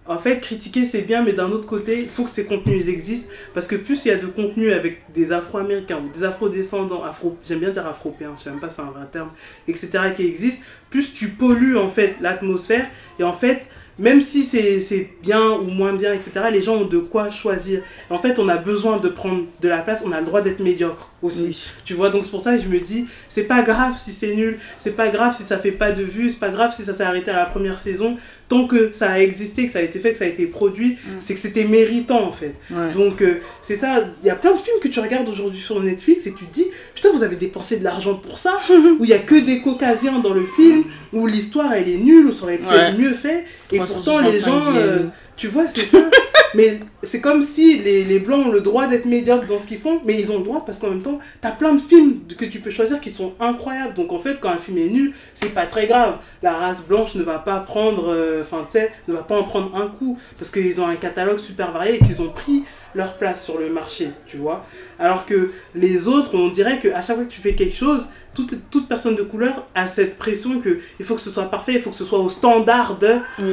en 0.07 0.17
fait, 0.19 0.39
critiquer 0.39 0.85
c'est 0.85 1.01
bien, 1.01 1.23
mais 1.23 1.33
d'un 1.33 1.51
autre 1.51 1.65
côté, 1.65 2.01
il 2.01 2.09
faut 2.09 2.23
que 2.23 2.29
ces 2.29 2.45
contenus 2.45 2.87
existent. 2.87 3.29
Parce 3.53 3.67
que 3.67 3.75
plus 3.75 4.05
il 4.05 4.09
y 4.09 4.11
a 4.11 4.17
de 4.17 4.27
contenus 4.27 4.73
avec 4.73 5.01
des 5.13 5.31
afro-américains 5.31 5.99
ou 6.03 6.09
des 6.15 6.23
afro-descendants, 6.23 7.03
afro, 7.03 7.37
j'aime 7.47 7.59
bien 7.59 7.71
dire 7.71 7.87
afro-péens, 7.87 8.35
je 8.37 8.43
sais 8.43 8.49
même 8.49 8.59
pas 8.59 8.69
si 8.69 8.75
c'est 8.75 8.81
un 8.83 8.91
vrai 8.91 9.07
terme, 9.11 9.29
etc., 9.67 9.89
qui 10.15 10.27
existent, 10.27 10.63
plus 10.89 11.13
tu 11.13 11.29
pollues 11.29 11.77
en 11.77 11.89
fait 11.89 12.15
l'atmosphère. 12.21 12.85
Et 13.19 13.23
en 13.23 13.33
fait, 13.33 13.67
même 13.97 14.21
si 14.21 14.43
c'est 14.43 15.09
bien 15.23 15.51
ou 15.51 15.63
moins 15.63 15.93
bien, 15.93 16.13
etc., 16.13 16.31
les 16.51 16.61
gens 16.61 16.75
ont 16.75 16.85
de 16.85 16.99
quoi 16.99 17.29
choisir. 17.29 17.81
En 18.09 18.19
fait, 18.19 18.39
on 18.39 18.49
a 18.49 18.57
besoin 18.57 18.97
de 18.97 19.09
prendre 19.09 19.45
de 19.61 19.67
la 19.69 19.79
place, 19.79 20.03
on 20.05 20.11
a 20.11 20.19
le 20.19 20.25
droit 20.25 20.41
d'être 20.41 20.59
médiocre 20.59 21.09
aussi. 21.25 21.71
Tu 21.83 21.93
vois, 21.93 22.09
donc 22.09 22.23
c'est 22.23 22.29
pour 22.29 22.41
ça 22.41 22.55
que 22.55 22.63
je 22.63 22.67
me 22.67 22.79
dis, 22.79 23.05
c'est 23.29 23.43
pas 23.43 23.61
grave 23.61 23.95
si 23.99 24.11
c'est 24.11 24.33
nul, 24.33 24.57
c'est 24.79 24.95
pas 24.95 25.09
grave 25.09 25.35
si 25.35 25.43
ça 25.43 25.57
fait 25.57 25.71
pas 25.71 25.91
de 25.91 26.03
vues, 26.03 26.29
c'est 26.29 26.39
pas 26.39 26.49
grave 26.49 26.73
si 26.75 26.83
ça 26.83 26.93
s'est 26.93 27.03
arrêté 27.03 27.31
à 27.31 27.35
la 27.35 27.45
première 27.45 27.79
saison. 27.79 28.17
Tant 28.47 28.67
que 28.67 28.91
ça 28.93 29.09
a 29.09 29.19
existé, 29.19 29.65
que 29.65 29.71
ça 29.71 29.79
a 29.79 29.81
été 29.81 29.97
fait, 29.99 30.11
que 30.11 30.19
ça 30.19 30.25
a 30.25 30.27
été 30.27 30.45
produit, 30.45 30.97
mm. 31.03 31.09
c'est 31.19 31.33
que 31.33 31.39
c'était 31.39 31.63
méritant 31.63 32.23
en 32.23 32.31
fait. 32.31 32.53
Donc 32.93 33.21
euh, 33.21 33.39
c'est 33.63 33.75
ça, 33.75 34.03
il 34.21 34.27
y 34.27 34.29
a 34.29 34.35
plein 34.35 34.53
de 34.53 34.59
films 34.59 34.77
que 34.81 34.87
tu 34.87 34.99
regardes 34.99 35.27
aujourd'hui 35.27 35.59
sur 35.59 35.81
Netflix 35.81 36.27
et 36.27 36.33
tu 36.33 36.45
te 36.45 36.53
dis, 36.53 36.67
putain, 36.93 37.11
vous 37.11 37.23
avez 37.23 37.35
dépensé 37.35 37.77
de 37.77 37.83
l'argent 37.83 38.15
pour 38.15 38.37
ça, 38.37 38.59
où 38.99 39.03
il 39.03 39.09
y 39.09 39.13
a 39.13 39.19
que 39.19 39.35
des 39.35 39.61
caucasiens 39.61 40.19
dans 40.19 40.33
le 40.33 40.45
film, 40.45 40.83
où 41.11 41.25
l'histoire 41.25 41.73
elle 41.73 41.89
est 41.89 41.97
nulle, 41.97 42.27
où 42.27 42.31
ça 42.31 42.43
aurait 42.43 42.57
pu 42.57 42.73
être 42.73 42.97
mieux 42.97 43.13
fait, 43.13 43.45
et 43.71 43.79
pourtant 43.79 44.19
les 44.19 44.37
gens, 44.37 44.61
euh, 44.75 44.99
tu 45.35 45.47
vois, 45.47 45.65
c'est 45.73 45.85
ça. 45.85 45.99
Mais 46.55 46.79
c'est 47.03 47.19
comme 47.19 47.43
si 47.43 47.79
les, 47.79 48.05
les, 48.05 48.19
Blancs 48.19 48.47
ont 48.47 48.51
le 48.51 48.61
droit 48.61 48.87
d'être 48.87 49.05
médiocres 49.05 49.45
dans 49.45 49.57
ce 49.57 49.67
qu'ils 49.67 49.77
font, 49.77 49.99
mais 50.05 50.17
ils 50.17 50.31
ont 50.31 50.37
le 50.37 50.45
droit 50.45 50.63
parce 50.65 50.79
qu'en 50.79 50.89
même 50.89 51.01
temps, 51.01 51.19
tu 51.41 51.47
as 51.47 51.51
plein 51.51 51.73
de 51.73 51.81
films 51.81 52.21
que 52.37 52.45
tu 52.45 52.61
peux 52.61 52.69
choisir 52.69 53.01
qui 53.01 53.11
sont 53.11 53.33
incroyables. 53.41 53.93
Donc 53.93 54.13
en 54.13 54.19
fait, 54.19 54.39
quand 54.39 54.51
un 54.51 54.57
film 54.57 54.77
est 54.77 54.87
nul, 54.87 55.13
c'est 55.33 55.53
pas 55.53 55.65
très 55.65 55.85
grave. 55.85 56.15
La 56.41 56.53
race 56.53 56.87
blanche 56.87 57.15
ne 57.15 57.23
va 57.23 57.39
pas 57.39 57.59
prendre, 57.59 58.07
euh, 58.07 58.41
enfin 58.41 58.63
tu 58.65 58.73
sais, 58.79 58.93
ne 59.09 59.13
va 59.13 59.23
pas 59.23 59.37
en 59.37 59.43
prendre 59.43 59.75
un 59.75 59.87
coup 59.87 60.17
parce 60.37 60.49
qu'ils 60.49 60.79
ont 60.79 60.87
un 60.87 60.95
catalogue 60.95 61.39
super 61.39 61.73
varié 61.73 61.95
et 61.95 61.99
qu'ils 61.99 62.21
ont 62.21 62.29
pris 62.29 62.63
leur 62.93 63.17
place 63.17 63.43
sur 63.43 63.59
le 63.59 63.69
marché, 63.69 64.11
tu 64.25 64.37
vois. 64.37 64.65
Alors 64.97 65.25
que 65.25 65.51
les 65.75 66.07
autres, 66.07 66.35
on 66.35 66.47
dirait 66.47 66.79
qu'à 66.79 67.01
chaque 67.01 67.17
fois 67.17 67.25
que 67.25 67.31
tu 67.31 67.41
fais 67.41 67.53
quelque 67.53 67.75
chose, 67.75 68.07
toute, 68.35 68.87
personne 68.87 69.15
de 69.15 69.23
couleur 69.23 69.65
a 69.73 69.87
cette 69.87 70.17
pression 70.17 70.59
que 70.59 70.79
il 70.99 71.05
faut 71.05 71.15
que 71.15 71.21
ce 71.21 71.29
soit 71.29 71.49
parfait, 71.49 71.73
il 71.73 71.81
faut 71.81 71.89
que 71.89 71.95
ce 71.95 72.03
soit 72.03 72.19
au 72.19 72.29
standard 72.29 72.97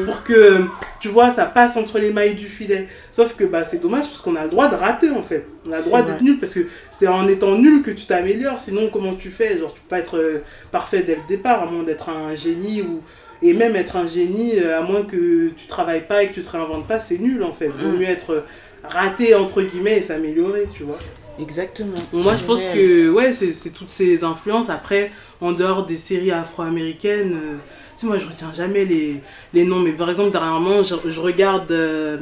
pour 0.04 0.22
que, 0.24 0.64
tu 1.00 1.08
vois, 1.08 1.30
ça 1.30 1.46
passe 1.46 1.76
entre 1.76 1.98
les 1.98 2.12
mailles 2.12 2.34
du 2.34 2.46
filet. 2.46 2.88
Sauf 3.12 3.36
que 3.36 3.44
bah, 3.44 3.64
c'est 3.64 3.78
dommage 3.78 4.08
parce 4.08 4.22
qu'on 4.22 4.36
a 4.36 4.44
le 4.44 4.50
droit 4.50 4.68
de 4.68 4.74
rater 4.74 5.10
en 5.10 5.22
fait. 5.22 5.46
On 5.66 5.72
a 5.72 5.78
le 5.78 5.84
droit 5.84 6.02
d'être 6.02 6.22
nul 6.22 6.38
parce 6.38 6.54
que 6.54 6.66
c'est 6.90 7.08
en 7.08 7.28
étant 7.28 7.56
nul 7.56 7.82
que 7.82 7.90
tu 7.90 8.06
t'améliores. 8.06 8.60
Sinon, 8.60 8.90
comment 8.92 9.14
tu 9.14 9.30
fais? 9.30 9.58
Genre, 9.58 9.72
tu 9.72 9.80
peux 9.80 9.88
pas 9.88 9.98
être 9.98 10.18
euh, 10.18 10.42
parfait 10.70 11.02
dès 11.02 11.14
le 11.14 11.22
départ, 11.28 11.62
à 11.62 11.66
moins 11.66 11.84
d'être 11.84 12.08
un 12.08 12.34
génie 12.34 12.82
ou. 12.82 13.00
Et 13.44 13.54
même 13.54 13.74
être 13.74 13.96
un 13.96 14.06
génie, 14.06 14.52
euh, 14.60 14.78
à 14.78 14.82
moins 14.82 15.02
que 15.02 15.48
tu 15.48 15.66
travailles 15.66 16.06
pas 16.06 16.22
et 16.22 16.28
que 16.28 16.32
tu 16.32 16.42
te 16.42 16.50
réinventes 16.50 16.86
pas, 16.86 17.00
c'est 17.00 17.18
nul 17.18 17.42
en 17.42 17.52
fait. 17.52 17.68
Vaut 17.68 17.88
mm. 17.88 17.98
mieux 17.98 18.06
être 18.06 18.44
raté 18.84 19.34
entre 19.34 19.62
guillemets 19.62 19.98
et 19.98 20.02
s'améliorer, 20.02 20.68
tu 20.72 20.84
vois. 20.84 20.98
Exactement. 21.40 21.96
moi, 22.12 22.34
je 22.36 22.44
pense 22.44 22.62
que 22.62 23.10
ouais, 23.10 23.32
c'est 23.32 23.70
toutes 23.70 23.90
ces 23.90 24.22
influences. 24.24 24.70
Après, 24.70 25.10
en 25.40 25.52
dehors 25.52 25.86
des 25.86 25.96
séries 25.96 26.30
afro-américaines, 26.30 27.32
euh, 27.32 27.56
tu 27.96 28.00
sais, 28.02 28.06
moi, 28.06 28.18
je 28.18 28.26
retiens 28.26 28.52
jamais 28.52 28.84
les, 28.84 29.22
les 29.54 29.64
noms. 29.64 29.80
Mais 29.80 29.92
par 29.92 30.10
exemple, 30.10 30.30
dernièrement, 30.30 30.82
je, 30.82 30.94
je 31.06 31.20
regarde 31.20 31.70
euh, 31.72 32.18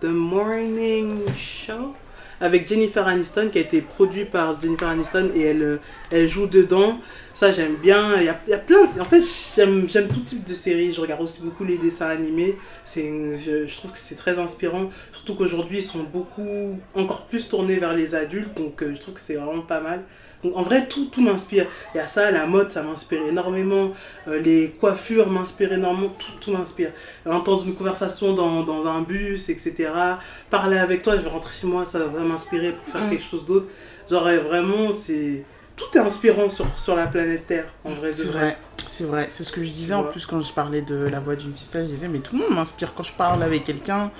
The 0.00 0.06
Morning 0.06 1.20
Show 1.38 1.94
avec 2.42 2.68
Jennifer 2.68 3.06
Aniston 3.06 3.48
qui 3.50 3.58
a 3.58 3.60
été 3.60 3.80
produit 3.80 4.24
par 4.24 4.60
Jennifer 4.60 4.88
Aniston 4.88 5.30
et 5.34 5.42
elle, 5.42 5.62
euh, 5.62 5.80
elle 6.10 6.28
joue 6.28 6.48
dedans. 6.48 6.98
Ça, 7.34 7.52
j'aime 7.52 7.76
bien. 7.76 8.16
Il 8.16 8.24
y 8.24 8.52
a, 8.52 8.58
plein. 8.58 8.82
En 9.00 9.04
fait, 9.04 9.22
j'aime 9.56 10.08
tout 10.08 10.20
type 10.20 10.44
de 10.44 10.52
séries. 10.52 10.92
Je 10.92 11.00
regarde 11.00 11.22
aussi 11.22 11.40
beaucoup 11.40 11.64
les 11.64 11.78
dessins 11.78 12.08
animés. 12.08 12.56
Je, 12.94 13.64
je 13.66 13.76
trouve 13.76 13.92
que 13.92 13.98
c'est 13.98 14.16
très 14.16 14.40
inspirant. 14.40 14.90
Surtout 15.12 15.36
qu'aujourd'hui, 15.36 15.78
ils 15.78 15.84
sont 15.84 16.02
beaucoup, 16.02 16.78
encore 16.94 17.26
plus 17.26 17.48
tournés 17.48 17.76
vers 17.76 17.94
les 17.94 18.16
adultes. 18.16 18.54
Donc, 18.56 18.82
euh, 18.82 18.92
je 18.94 19.00
trouve 19.00 19.14
que 19.14 19.20
c'est 19.20 19.36
vraiment 19.36 19.62
pas 19.62 19.80
mal. 19.80 20.02
Donc, 20.42 20.56
en 20.56 20.62
vrai, 20.62 20.86
tout, 20.86 21.06
tout 21.06 21.20
m'inspire. 21.20 21.66
Il 21.94 21.98
y 21.98 22.00
a 22.00 22.06
ça, 22.06 22.30
la 22.30 22.46
mode, 22.46 22.70
ça 22.70 22.82
m'inspire 22.82 23.26
énormément. 23.26 23.92
Euh, 24.28 24.40
les 24.40 24.70
coiffures 24.70 25.30
m'inspirent 25.30 25.72
énormément. 25.72 26.12
Tout, 26.18 26.32
tout 26.40 26.52
m'inspire. 26.52 26.90
Entendre 27.26 27.64
une 27.66 27.74
conversation 27.74 28.34
dans, 28.34 28.62
dans, 28.62 28.86
un 28.86 29.02
bus, 29.02 29.48
etc. 29.48 29.90
Parler 30.50 30.78
avec 30.78 31.02
toi, 31.02 31.16
je 31.16 31.22
vais 31.22 31.30
rentrer 31.30 31.52
chez 31.52 31.66
moi, 31.66 31.86
ça 31.86 32.00
va 32.00 32.20
m'inspirer 32.20 32.72
pour 32.72 32.92
faire 32.92 33.06
mm. 33.06 33.10
quelque 33.10 33.24
chose 33.24 33.44
d'autre. 33.44 33.66
Genre, 34.10 34.28
vraiment, 34.44 34.90
c'est. 34.92 35.44
Tout 35.74 35.96
est 35.96 36.00
inspirant 36.00 36.50
sur, 36.50 36.66
sur 36.76 36.94
la 36.94 37.06
planète 37.06 37.46
Terre, 37.46 37.72
en 37.84 37.94
vrai. 37.94 38.12
C'est 38.12 38.26
vrai. 38.26 38.58
C'est 38.92 39.04
vrai, 39.04 39.28
c'est 39.30 39.42
ce 39.42 39.52
que 39.52 39.64
je 39.64 39.70
disais 39.70 39.94
en 39.94 40.04
plus 40.04 40.26
quand 40.26 40.38
je 40.42 40.52
parlais 40.52 40.82
de 40.82 40.94
la 40.94 41.18
voix 41.18 41.34
d'une 41.34 41.54
sister, 41.54 41.78
je 41.78 41.90
disais 41.90 42.08
mais 42.08 42.18
tout 42.18 42.36
le 42.36 42.42
monde 42.42 42.54
m'inspire. 42.54 42.92
Quand 42.92 43.02
je 43.02 43.14
parle 43.14 43.42
avec 43.42 43.64
quelqu'un, 43.64 44.10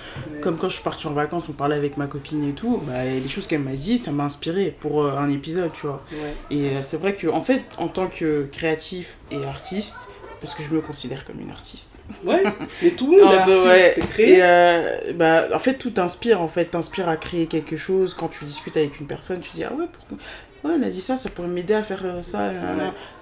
comme 0.40 0.56
quand 0.56 0.70
je 0.70 0.76
suis 0.76 0.82
partie 0.82 1.06
en 1.06 1.12
vacances, 1.12 1.46
on 1.50 1.52
parlait 1.52 1.76
avec 1.76 1.98
ma 1.98 2.06
copine 2.06 2.42
et 2.48 2.52
tout, 2.54 2.78
bah, 2.86 3.04
les 3.04 3.28
choses 3.28 3.46
qu'elle 3.46 3.60
m'a 3.60 3.72
dit, 3.74 3.98
ça 3.98 4.12
m'a 4.12 4.24
inspiré 4.24 4.74
pour 4.80 5.02
euh, 5.02 5.18
un 5.18 5.28
épisode, 5.28 5.72
tu 5.74 5.86
vois. 5.86 6.02
Et 6.50 6.70
euh, 6.70 6.82
c'est 6.82 6.96
vrai 6.96 7.14
que 7.14 7.26
en 7.26 7.42
fait, 7.42 7.62
en 7.76 7.88
tant 7.88 8.06
que 8.06 8.48
créatif 8.50 9.18
et 9.30 9.44
artiste, 9.44 10.08
parce 10.40 10.54
que 10.54 10.62
je 10.62 10.70
me 10.70 10.80
considère 10.80 11.26
comme 11.26 11.38
une 11.38 11.50
artiste. 11.50 11.90
Ouais, 12.24 12.42
mais 12.82 12.92
tout 12.92 13.12
le 13.12 13.20
monde 13.20 13.30
est 13.30 13.36
artiste, 13.36 14.18
Et 14.20 14.38
euh, 14.40 15.12
bah, 15.14 15.48
en 15.52 15.58
fait, 15.58 15.74
tout 15.74 15.90
t'inspire, 15.90 16.40
en 16.40 16.48
fait, 16.48 16.64
t'inspire 16.64 17.10
à 17.10 17.18
créer 17.18 17.46
quelque 17.46 17.76
chose. 17.76 18.14
Quand 18.14 18.28
tu 18.28 18.46
discutes 18.46 18.78
avec 18.78 18.98
une 18.98 19.06
personne, 19.06 19.40
tu 19.40 19.50
dis, 19.50 19.64
ah 19.64 19.72
ouais, 19.74 19.84
pourquoi? 19.92 20.16
Ouais, 20.64 20.72
elle 20.76 20.84
a 20.84 20.90
dit 20.90 21.00
ça, 21.00 21.16
ça 21.16 21.28
pourrait 21.28 21.48
m'aider 21.48 21.74
à 21.74 21.82
faire 21.82 22.02
euh, 22.04 22.22
ça. 22.22 22.50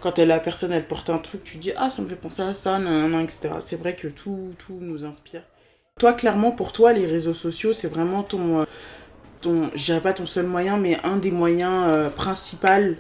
Quand 0.01 0.19
elle, 0.19 0.29
la 0.29 0.41
personne, 0.41 0.73
elle 0.73 0.87
porte 0.87 1.11
un 1.11 1.19
truc, 1.19 1.43
tu 1.43 1.59
dis, 1.59 1.73
ah, 1.77 1.91
ça 1.91 2.03
me 2.03 2.09
fait 2.09 2.17
penser 2.17 2.43
à 2.43 2.55
ça, 2.55 2.79
etc. 3.23 3.55
C'est 3.61 3.77
vrai 3.77 3.95
que 3.95 4.09
tout, 4.09 4.55
tout 4.59 4.79
nous 4.81 5.05
inspire. 5.05 5.43
Toi, 5.99 6.13
clairement, 6.15 6.53
pour 6.53 6.73
toi, 6.73 6.93
les 6.93 7.07
réseaux 7.07 7.35
sociaux, 7.35 7.73
c'est 7.73 7.89
vraiment 7.89 8.23
ton, 8.23 8.61
euh, 8.61 8.65
ton 9.41 9.71
je 9.75 9.85
dirais 9.85 10.01
pas 10.01 10.13
ton 10.13 10.27
seul 10.27 10.47
moyen, 10.47 10.77
mais 10.77 10.99
un 11.05 11.17
des 11.17 11.31
moyens 11.31 11.85
euh, 11.87 12.09
principaux 12.09 12.97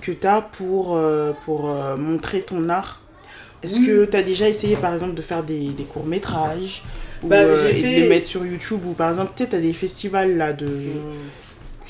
que 0.00 0.12
tu 0.12 0.26
as 0.26 0.40
pour, 0.40 0.98
pour 1.44 1.66
montrer 1.96 2.42
ton 2.42 2.68
art. 2.68 3.00
Est-ce 3.64 3.80
que 3.80 4.04
tu 4.04 4.16
as 4.16 4.22
déjà 4.22 4.48
essayé, 4.48 4.76
par 4.76 4.92
exemple, 4.92 5.14
de 5.14 5.22
faire 5.22 5.42
des, 5.42 5.68
des 5.70 5.84
courts-métrages 5.84 6.82
bah, 7.22 7.42
et 7.70 7.82
de 7.82 7.86
les 7.86 8.08
mettre 8.08 8.26
sur 8.26 8.44
YouTube 8.44 8.80
ou 8.84 8.92
par 8.92 9.10
exemple, 9.10 9.32
tu 9.36 9.42
as 9.42 9.60
des 9.60 9.72
festivals 9.72 10.36
là 10.36 10.52
de. 10.52 10.66
Mmh 10.66 11.41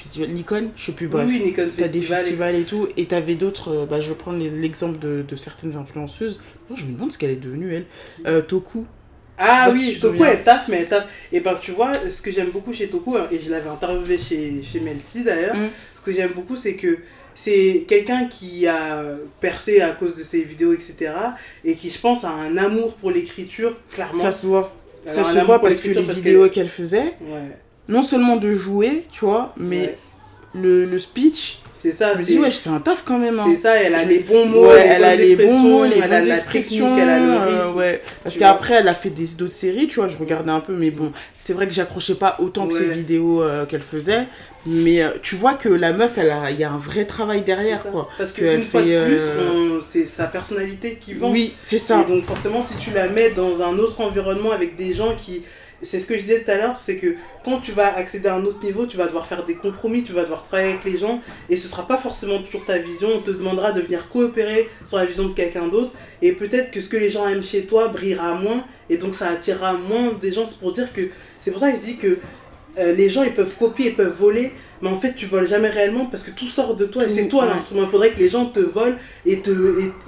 festival 0.03 0.31
Nikon, 0.31 0.71
je 0.77 0.85
sais 0.85 0.93
plus, 0.93 1.07
bref. 1.07 1.27
Oui, 1.29 1.43
Nikon 1.45 1.69
T'as 1.77 1.89
des 1.89 2.03
festivals 2.03 2.57
et 2.57 2.65
tout, 2.65 2.89
et 2.97 3.07
t'avais 3.07 3.35
d'autres, 3.35 3.69
euh, 3.69 3.87
bah, 3.87 4.01
je 4.01 4.09
vais 4.09 4.15
prendre 4.15 4.39
l'exemple 4.39 4.99
de, 4.99 5.25
de, 5.27 5.37
certaines 5.37 5.77
influenceuses. 5.77 6.41
Je 6.75 6.85
me 6.85 6.93
demande 6.95 7.13
ce 7.13 7.19
qu'elle 7.19 7.31
est 7.31 7.37
devenue, 7.37 7.75
elle. 7.75 7.87
Euh, 8.27 8.43
Toku. 8.43 8.85
Ah 9.39 9.71
oui, 9.73 9.99
Toku, 10.01 10.25
elle 10.25 10.43
taffe, 10.43 10.69
mais 10.69 10.79
elle 10.79 10.89
taffe. 10.89 11.07
Et 11.33 11.41
ben, 11.41 11.57
tu 11.61 11.73
vois, 11.73 11.93
ce 12.11 12.21
que 12.21 12.31
j'aime 12.31 12.51
beaucoup 12.51 12.73
chez 12.73 12.89
Toku, 12.89 13.17
hein, 13.17 13.29
et 13.31 13.39
je 13.39 13.51
l'avais 13.51 13.69
interviewé 13.69 14.19
chez, 14.19 14.63
chez 14.63 14.81
Melty 14.81 15.25
d'ailleurs, 15.25 15.57
mm. 15.57 15.69
ce 15.97 16.03
que 16.03 16.13
j'aime 16.13 16.33
beaucoup, 16.35 16.57
c'est 16.57 16.75
que 16.75 16.99
c'est 17.35 17.85
quelqu'un 17.89 18.27
qui 18.27 18.67
a 18.67 19.03
percé 19.41 19.81
à 19.81 19.91
cause 19.91 20.15
de 20.15 20.23
ses 20.23 20.43
vidéos, 20.43 20.73
etc. 20.73 21.13
Et 21.65 21.75
qui, 21.75 21.91
je 21.91 21.99
pense, 21.99 22.25
a 22.25 22.31
un 22.31 22.57
amour 22.59 22.95
pour 22.95 23.11
l'écriture, 23.11 23.77
clairement. 23.91 24.21
Ça 24.21 24.33
se 24.33 24.47
voit. 24.47 24.75
ça 25.07 25.25
se 25.25 25.39
voit 25.39 25.61
parce 25.61 25.81
que 25.81 25.89
les 25.89 26.03
vidéos 26.03 26.49
qu'elle 26.49 26.69
faisait, 26.69 27.15
ouais 27.23 27.57
non 27.89 28.03
seulement 28.03 28.37
de 28.37 28.53
jouer, 28.53 29.07
tu 29.13 29.25
vois, 29.25 29.53
mais 29.57 29.97
le, 30.55 30.85
le, 30.85 30.99
speech. 30.99 31.59
C'est 31.79 31.93
ça. 31.93 32.15
Je 32.15 32.21
me 32.21 32.25
dis, 32.25 32.39
ouais, 32.39 32.53
c'est 32.53 32.71
un 32.71 32.79
taf 32.79 33.03
quand 33.05 33.19
même. 33.19 33.41
Hein. 33.41 33.47
C'est 33.49 33.63
ça, 33.63 33.75
elle 33.75 33.95
a 33.95 34.05
les 34.05 34.21
bons 34.21 34.47
mots. 34.47 34.69
Ouais, 34.69 34.87
elle 34.87 35.05
a 35.05 35.17
les 35.17 35.35
bons 35.35 35.59
mots, 35.59 35.85
les 35.85 36.01
bonnes 36.01 36.31
expressions. 36.31 36.97
elle 36.97 37.09
a 37.09 37.19
le 37.19 37.51
euh, 37.51 37.73
ouais. 37.73 38.03
Parce 38.23 38.37
qu'après, 38.37 38.75
elle 38.75 38.89
a 38.89 38.95
fait 38.95 39.11
d'autres 39.11 39.53
séries, 39.53 39.89
tu 39.89 39.97
vois, 39.97 40.09
je 40.09 40.17
regardais 40.17 40.53
un 40.53 40.61
peu, 40.61 40.75
mais 40.75 40.91
bon, 40.91 41.13
c'est 41.41 41.53
vrai 41.53 41.67
que 41.67 41.73
j'accrochais 41.73 42.15
pas 42.15 42.37
autant 42.39 42.69
que 42.69 42.75
ces 42.75 42.89
vidéos 42.89 43.43
euh, 43.43 43.67
qu'elle 43.67 43.83
faisait. 43.83 44.27
Mais 44.65 45.03
euh, 45.03 45.09
tu 45.21 45.35
vois 45.35 45.55
que 45.55 45.69
la 45.69 45.93
meuf, 45.93 46.13
il 46.17 46.57
y 46.57 46.63
a 46.63 46.71
un 46.71 46.79
vrai 46.79 47.05
travail 47.05 47.43
derrière, 47.43 47.83
quoi. 47.83 48.09
Parce 48.17 48.31
que, 48.31 48.59
une 48.59 48.63
fois 48.63 48.83
de 48.83 49.07
plus, 49.07 49.83
c'est 49.83 50.07
sa 50.07 50.27
personnalité 50.27 50.99
qui 51.01 51.15
vend. 51.15 51.33
Oui, 51.33 51.55
c'est 51.61 51.79
ça. 51.79 52.03
Et 52.03 52.05
donc, 52.05 52.25
forcément, 52.25 52.63
si 52.63 52.77
tu 52.77 52.93
la 52.93 53.09
mets 53.09 53.31
dans 53.31 53.61
un 53.61 53.77
autre 53.79 54.01
environnement 54.01 54.53
avec 54.53 54.77
des 54.77 54.95
gens 54.95 55.17
qui 55.17 55.43
c'est 55.83 56.01
ce 56.01 56.07
que 56.07 56.15
je 56.17 56.21
disais 56.21 56.41
tout 56.41 56.51
à 56.51 56.57
l'heure, 56.57 56.81
c'est 56.81 56.97
que 56.97 57.17
quand 57.45 57.59
tu 57.59 57.73
vas 57.73 57.95
accéder 57.97 58.29
à 58.29 58.37
un 58.37 58.45
autre 58.45 58.63
niveau, 58.63 58.87
tu 58.87 58.97
vas 58.97 59.07
devoir 59.07 59.27
faire 59.27 59.45
des 59.45 59.55
compromis, 59.55 60.03
tu 60.03 60.13
vas 60.13 60.23
devoir 60.23 60.45
travailler 60.45 60.71
avec 60.71 60.85
les 60.85 60.99
gens, 60.99 61.21
et 61.51 61.57
ce 61.57 61.69
sera 61.69 61.87
pas 61.87 61.99
forcément 61.99 62.41
toujours 62.41 62.65
ta 62.65 62.79
vision, 62.79 63.09
on 63.17 63.21
te 63.21 63.31
demandera 63.31 63.73
de 63.73 63.81
venir 63.81 64.09
coopérer 64.09 64.69
sur 64.85 64.99
la 64.99 65.05
vision 65.05 65.29
de 65.29 65.35
quelqu'un 65.35 65.69
d'autre, 65.69 65.93
et 66.21 66.33
peut-être 66.33 66.71
que 66.71 66.81
ce 66.81 66.89
que 66.89 66.97
les 66.97 67.11
gens 67.11 67.27
aiment 67.29 67.43
chez 67.43 67.65
toi 67.67 67.89
brillera 67.89 68.35
moins, 68.35 68.65
et 68.89 68.97
donc 68.97 69.15
ça 69.15 69.29
attirera 69.29 69.73
moins 69.73 70.13
des 70.21 70.33
gens. 70.33 70.47
C'est 70.47 70.59
pour 70.59 70.73
dire 70.73 70.93
que, 70.93 71.03
c'est 71.41 71.51
pour 71.51 71.61
ça 71.61 71.73
que 71.73 71.79
je 71.79 71.83
dis 71.85 71.97
que 71.97 72.19
euh, 72.79 72.95
les 72.95 73.09
gens 73.09 73.23
ils 73.23 73.35
peuvent 73.35 73.55
copier, 73.59 73.89
ils 73.89 73.95
peuvent 73.97 74.17
voler, 74.17 74.53
mais 74.83 74.89
en 74.89 74.97
fait 74.97 75.15
tu 75.15 75.27
voles 75.27 75.47
jamais 75.47 75.69
réellement 75.69 76.07
parce 76.07 76.25
que 76.25 76.33
tout 76.33 76.49
sort 76.49 76.75
de 76.75 76.85
toi 76.85 77.05
et 77.05 77.09
c'est 77.09 77.29
toi 77.29 77.47
l'instrument. 77.47 77.83
Il 77.83 77.89
faudrait 77.89 78.11
que 78.11 78.19
les 78.19 78.29
gens 78.29 78.47
te 78.47 78.59
volent 78.59 78.97
et 79.25 79.41
te, 79.41 79.51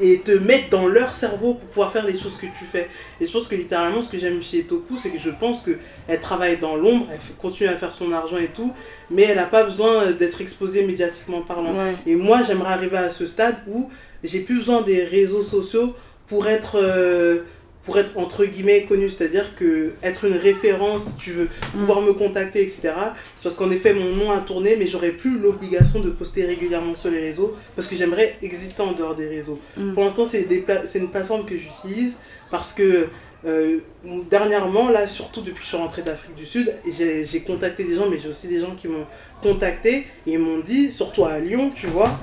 et, 0.01 0.19
te 0.19 0.33
mettent 0.33 0.71
dans 0.71 0.89
leur 0.89 1.15
cerveau 1.15 1.55
pour 1.55 1.69
pouvoir 1.69 1.93
faire 1.93 2.05
les 2.05 2.19
choses 2.19 2.37
que 2.37 2.47
tu 2.47 2.65
fais. 2.71 2.89
Et 3.21 3.27
je 3.27 3.33
pense 3.33 3.47
que 3.47 3.55
littéralement 3.55 4.03
ce 4.03 4.11
que 4.11 4.19
j'aime 4.19 4.43
chez 4.43 4.65
Toku, 4.65 4.97
c'est 4.97 5.11
que 5.11 5.19
je 5.19 5.31
pense 5.31 5.65
qu'elle 5.65 6.21
travaille 6.21 6.59
dans 6.59 6.77
l'ombre, 6.77 7.07
elle 7.13 7.21
continue 7.39 7.71
à 7.71 7.77
faire 7.77 7.95
son 7.95 8.13
argent 8.13 8.39
et 8.39 8.49
tout, 8.49 8.73
mais 9.11 9.23
elle 9.23 9.37
n'a 9.37 9.47
pas 9.47 9.65
besoin 9.65 10.11
d'être 10.11 10.41
exposée 10.41 10.85
médiatiquement 10.85 11.43
parlant. 11.43 11.73
Et 12.07 12.17
moi 12.17 12.43
j'aimerais 12.43 12.73
arriver 12.73 12.99
à 12.99 13.11
ce 13.11 13.27
stade 13.27 13.57
où 13.69 13.89
j'ai 14.25 14.41
plus 14.41 14.59
besoin 14.59 14.83
des 14.83 15.05
réseaux 15.05 15.43
sociaux 15.43 15.95
pour 16.27 16.49
être... 16.49 16.79
Euh, 16.83 17.43
pour 17.85 17.99
être 17.99 18.17
entre 18.17 18.45
guillemets 18.45 18.85
connu, 18.85 19.11
c'est-à-dire 19.11 19.55
que 19.57 19.93
être 20.03 20.25
une 20.25 20.37
référence, 20.37 21.05
si 21.05 21.17
tu 21.17 21.31
veux 21.33 21.49
pouvoir 21.73 22.01
me 22.01 22.13
contacter, 22.13 22.63
etc. 22.63 22.93
C'est 23.37 23.45
parce 23.45 23.57
qu'en 23.57 23.71
effet 23.71 23.93
mon 23.93 24.17
nom 24.17 24.33
a 24.33 24.39
tourné, 24.39 24.77
mais 24.77 24.87
j'aurais 24.87 25.11
plus 25.11 25.39
l'obligation 25.39 26.01
de 26.01 26.11
poster 26.11 26.45
régulièrement 26.45 26.95
sur 26.95 27.11
les 27.11 27.21
réseaux 27.21 27.55
parce 27.77 27.87
que 27.87 27.97
j'aimerais 27.97 28.37
exister 28.43 28.83
en 28.83 28.93
dehors 28.93 29.15
des 29.15 29.29
réseaux. 29.29 29.61
Mm. 29.77 29.93
Pour 29.93 30.05
l'instant, 30.05 30.25
c'est 30.25 30.47
une 30.95 31.09
plateforme 31.09 31.45
que 31.45 31.57
j'utilise 31.57 32.17
parce 32.51 32.73
que 32.73 33.09
euh, 33.47 33.81
dernièrement, 34.31 34.89
là, 34.89 35.07
surtout 35.07 35.43
depuis 35.43 35.59
que 35.59 35.65
je 35.65 35.69
suis 35.69 35.77
rentrée 35.77 36.01
d'Afrique 36.01 36.35
du 36.35 36.47
Sud, 36.47 36.73
j'ai 36.97 37.41
contacté 37.41 37.85
des 37.85 37.95
gens, 37.95 38.09
mais 38.09 38.19
j'ai 38.19 38.29
aussi 38.29 38.49
des 38.49 38.61
gens 38.61 38.75
qui 38.75 38.89
m'ont 38.89 39.07
contacté 39.43 40.07
et 40.27 40.33
ils 40.33 40.39
m'ont 40.39 40.61
dit, 40.61 40.91
surtout 40.91 41.27
à 41.27 41.39
Lyon, 41.39 41.71
tu 41.75 41.87
vois, 41.87 42.19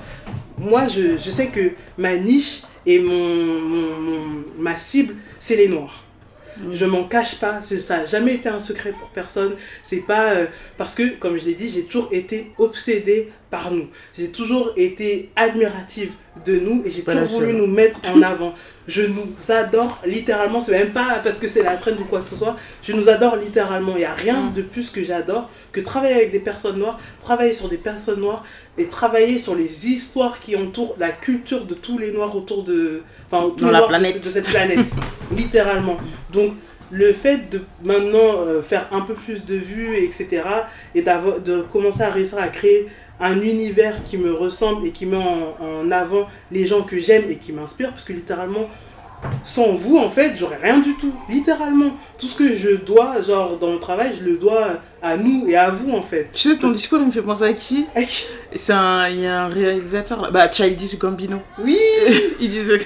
moi 0.58 0.88
je, 0.88 1.18
je 1.18 1.30
sais 1.30 1.46
que 1.46 1.70
ma 1.96 2.16
niche 2.16 2.62
et 2.86 2.98
mon, 2.98 4.44
ma 4.58 4.76
cible, 4.76 5.14
c'est 5.40 5.56
les 5.56 5.68
noirs. 5.68 6.04
Je 6.70 6.84
m'en 6.84 7.04
cache 7.04 7.36
pas, 7.36 7.62
ça 7.62 7.98
n'a 7.98 8.06
jamais 8.06 8.34
été 8.34 8.48
un 8.48 8.60
secret 8.60 8.92
pour 8.92 9.08
personne. 9.08 9.54
C'est 9.82 10.04
pas 10.06 10.32
euh, 10.32 10.46
parce 10.76 10.94
que, 10.94 11.16
comme 11.16 11.38
je 11.38 11.46
l'ai 11.46 11.54
dit, 11.54 11.70
j'ai 11.70 11.84
toujours 11.84 12.08
été 12.12 12.52
obsédée 12.58 13.32
par 13.50 13.70
nous. 13.70 13.88
J'ai 14.16 14.28
toujours 14.28 14.72
été 14.76 15.30
admirative 15.34 16.12
de 16.44 16.58
nous 16.58 16.82
et 16.84 16.90
j'ai 16.90 17.02
toujours 17.02 17.40
voulu 17.40 17.54
nous 17.54 17.66
mettre 17.66 17.98
en 18.10 18.20
avant. 18.22 18.54
Je 18.88 19.02
nous 19.02 19.32
adore 19.48 20.00
littéralement, 20.04 20.60
c'est 20.60 20.72
même 20.72 20.90
pas 20.90 21.20
parce 21.22 21.38
que 21.38 21.46
c'est 21.46 21.62
la 21.62 21.76
traîne 21.76 21.98
ou 22.00 22.04
quoi 22.04 22.20
que 22.20 22.26
ce 22.26 22.36
soit, 22.36 22.56
je 22.82 22.92
nous 22.92 23.08
adore 23.08 23.36
littéralement. 23.36 23.92
Il 23.94 24.00
n'y 24.00 24.04
a 24.04 24.14
rien 24.14 24.40
mm. 24.40 24.54
de 24.54 24.62
plus 24.62 24.90
que 24.90 25.04
j'adore 25.04 25.48
que 25.70 25.80
travailler 25.80 26.14
avec 26.14 26.32
des 26.32 26.40
personnes 26.40 26.78
noires, 26.78 26.98
travailler 27.20 27.54
sur 27.54 27.68
des 27.68 27.76
personnes 27.76 28.20
noires 28.20 28.44
et 28.76 28.86
travailler 28.86 29.38
sur 29.38 29.54
les 29.54 29.88
histoires 29.88 30.40
qui 30.40 30.56
entourent 30.56 30.96
la 30.98 31.10
culture 31.10 31.64
de 31.64 31.74
tous 31.74 31.98
les 31.98 32.10
noirs 32.12 32.34
autour 32.36 32.64
de, 32.64 33.02
enfin, 33.30 33.54
Dans 33.56 33.70
la 33.70 33.82
planète. 33.82 34.20
De, 34.20 34.24
cette 34.24 34.48
planète, 34.48 34.86
littéralement. 35.36 35.98
Donc, 36.32 36.54
le 36.92 37.12
fait 37.12 37.50
de 37.50 37.62
maintenant 37.82 38.42
euh, 38.46 38.62
faire 38.62 38.86
un 38.92 39.00
peu 39.00 39.14
plus 39.14 39.46
de 39.46 39.54
vues, 39.54 39.96
etc., 39.96 40.42
et 40.94 41.02
de 41.02 41.62
commencer 41.72 42.02
à 42.02 42.10
réussir 42.10 42.38
à 42.38 42.48
créer 42.48 42.88
un 43.18 43.40
univers 43.40 44.04
qui 44.04 44.18
me 44.18 44.32
ressemble 44.32 44.86
et 44.86 44.90
qui 44.90 45.06
met 45.06 45.16
en, 45.16 45.90
avant 45.90 46.28
les 46.50 46.66
gens 46.66 46.82
que 46.82 46.98
j'aime 46.98 47.30
et 47.30 47.36
qui 47.36 47.52
m'inspirent, 47.52 47.90
parce 47.90 48.04
que 48.04 48.12
littéralement, 48.12 48.68
sans 49.44 49.72
vous, 49.72 49.96
en 49.96 50.10
fait, 50.10 50.34
j'aurais 50.36 50.58
rien 50.60 50.80
du 50.80 50.96
tout. 50.96 51.14
Littéralement. 51.30 51.96
Tout 52.18 52.26
ce 52.26 52.36
que 52.36 52.52
je 52.52 52.70
dois, 52.70 53.22
genre, 53.22 53.56
dans 53.56 53.72
le 53.72 53.78
travail, 53.78 54.14
je 54.18 54.24
le 54.24 54.36
dois 54.36 54.80
à 55.00 55.16
nous 55.16 55.46
et 55.48 55.54
à 55.54 55.70
vous, 55.70 55.92
en 55.92 56.02
fait. 56.02 56.28
Tu 56.32 56.50
sais, 56.50 56.58
ton 56.58 56.72
discours, 56.72 56.98
il 57.00 57.06
me 57.06 57.12
fait 57.12 57.22
penser 57.22 57.44
à 57.44 57.52
qui? 57.52 57.86
C'est 58.52 58.72
un... 58.72 59.08
Il 59.08 59.20
y 59.20 59.26
a 59.26 59.44
un 59.44 59.48
réalisateur, 59.48 60.20
là. 60.20 60.30
Bah, 60.32 60.50
Childish 60.50 60.98
Gambino. 60.98 61.40
Oui 61.62 61.78
Il 62.40 62.50
disait... 62.50 62.80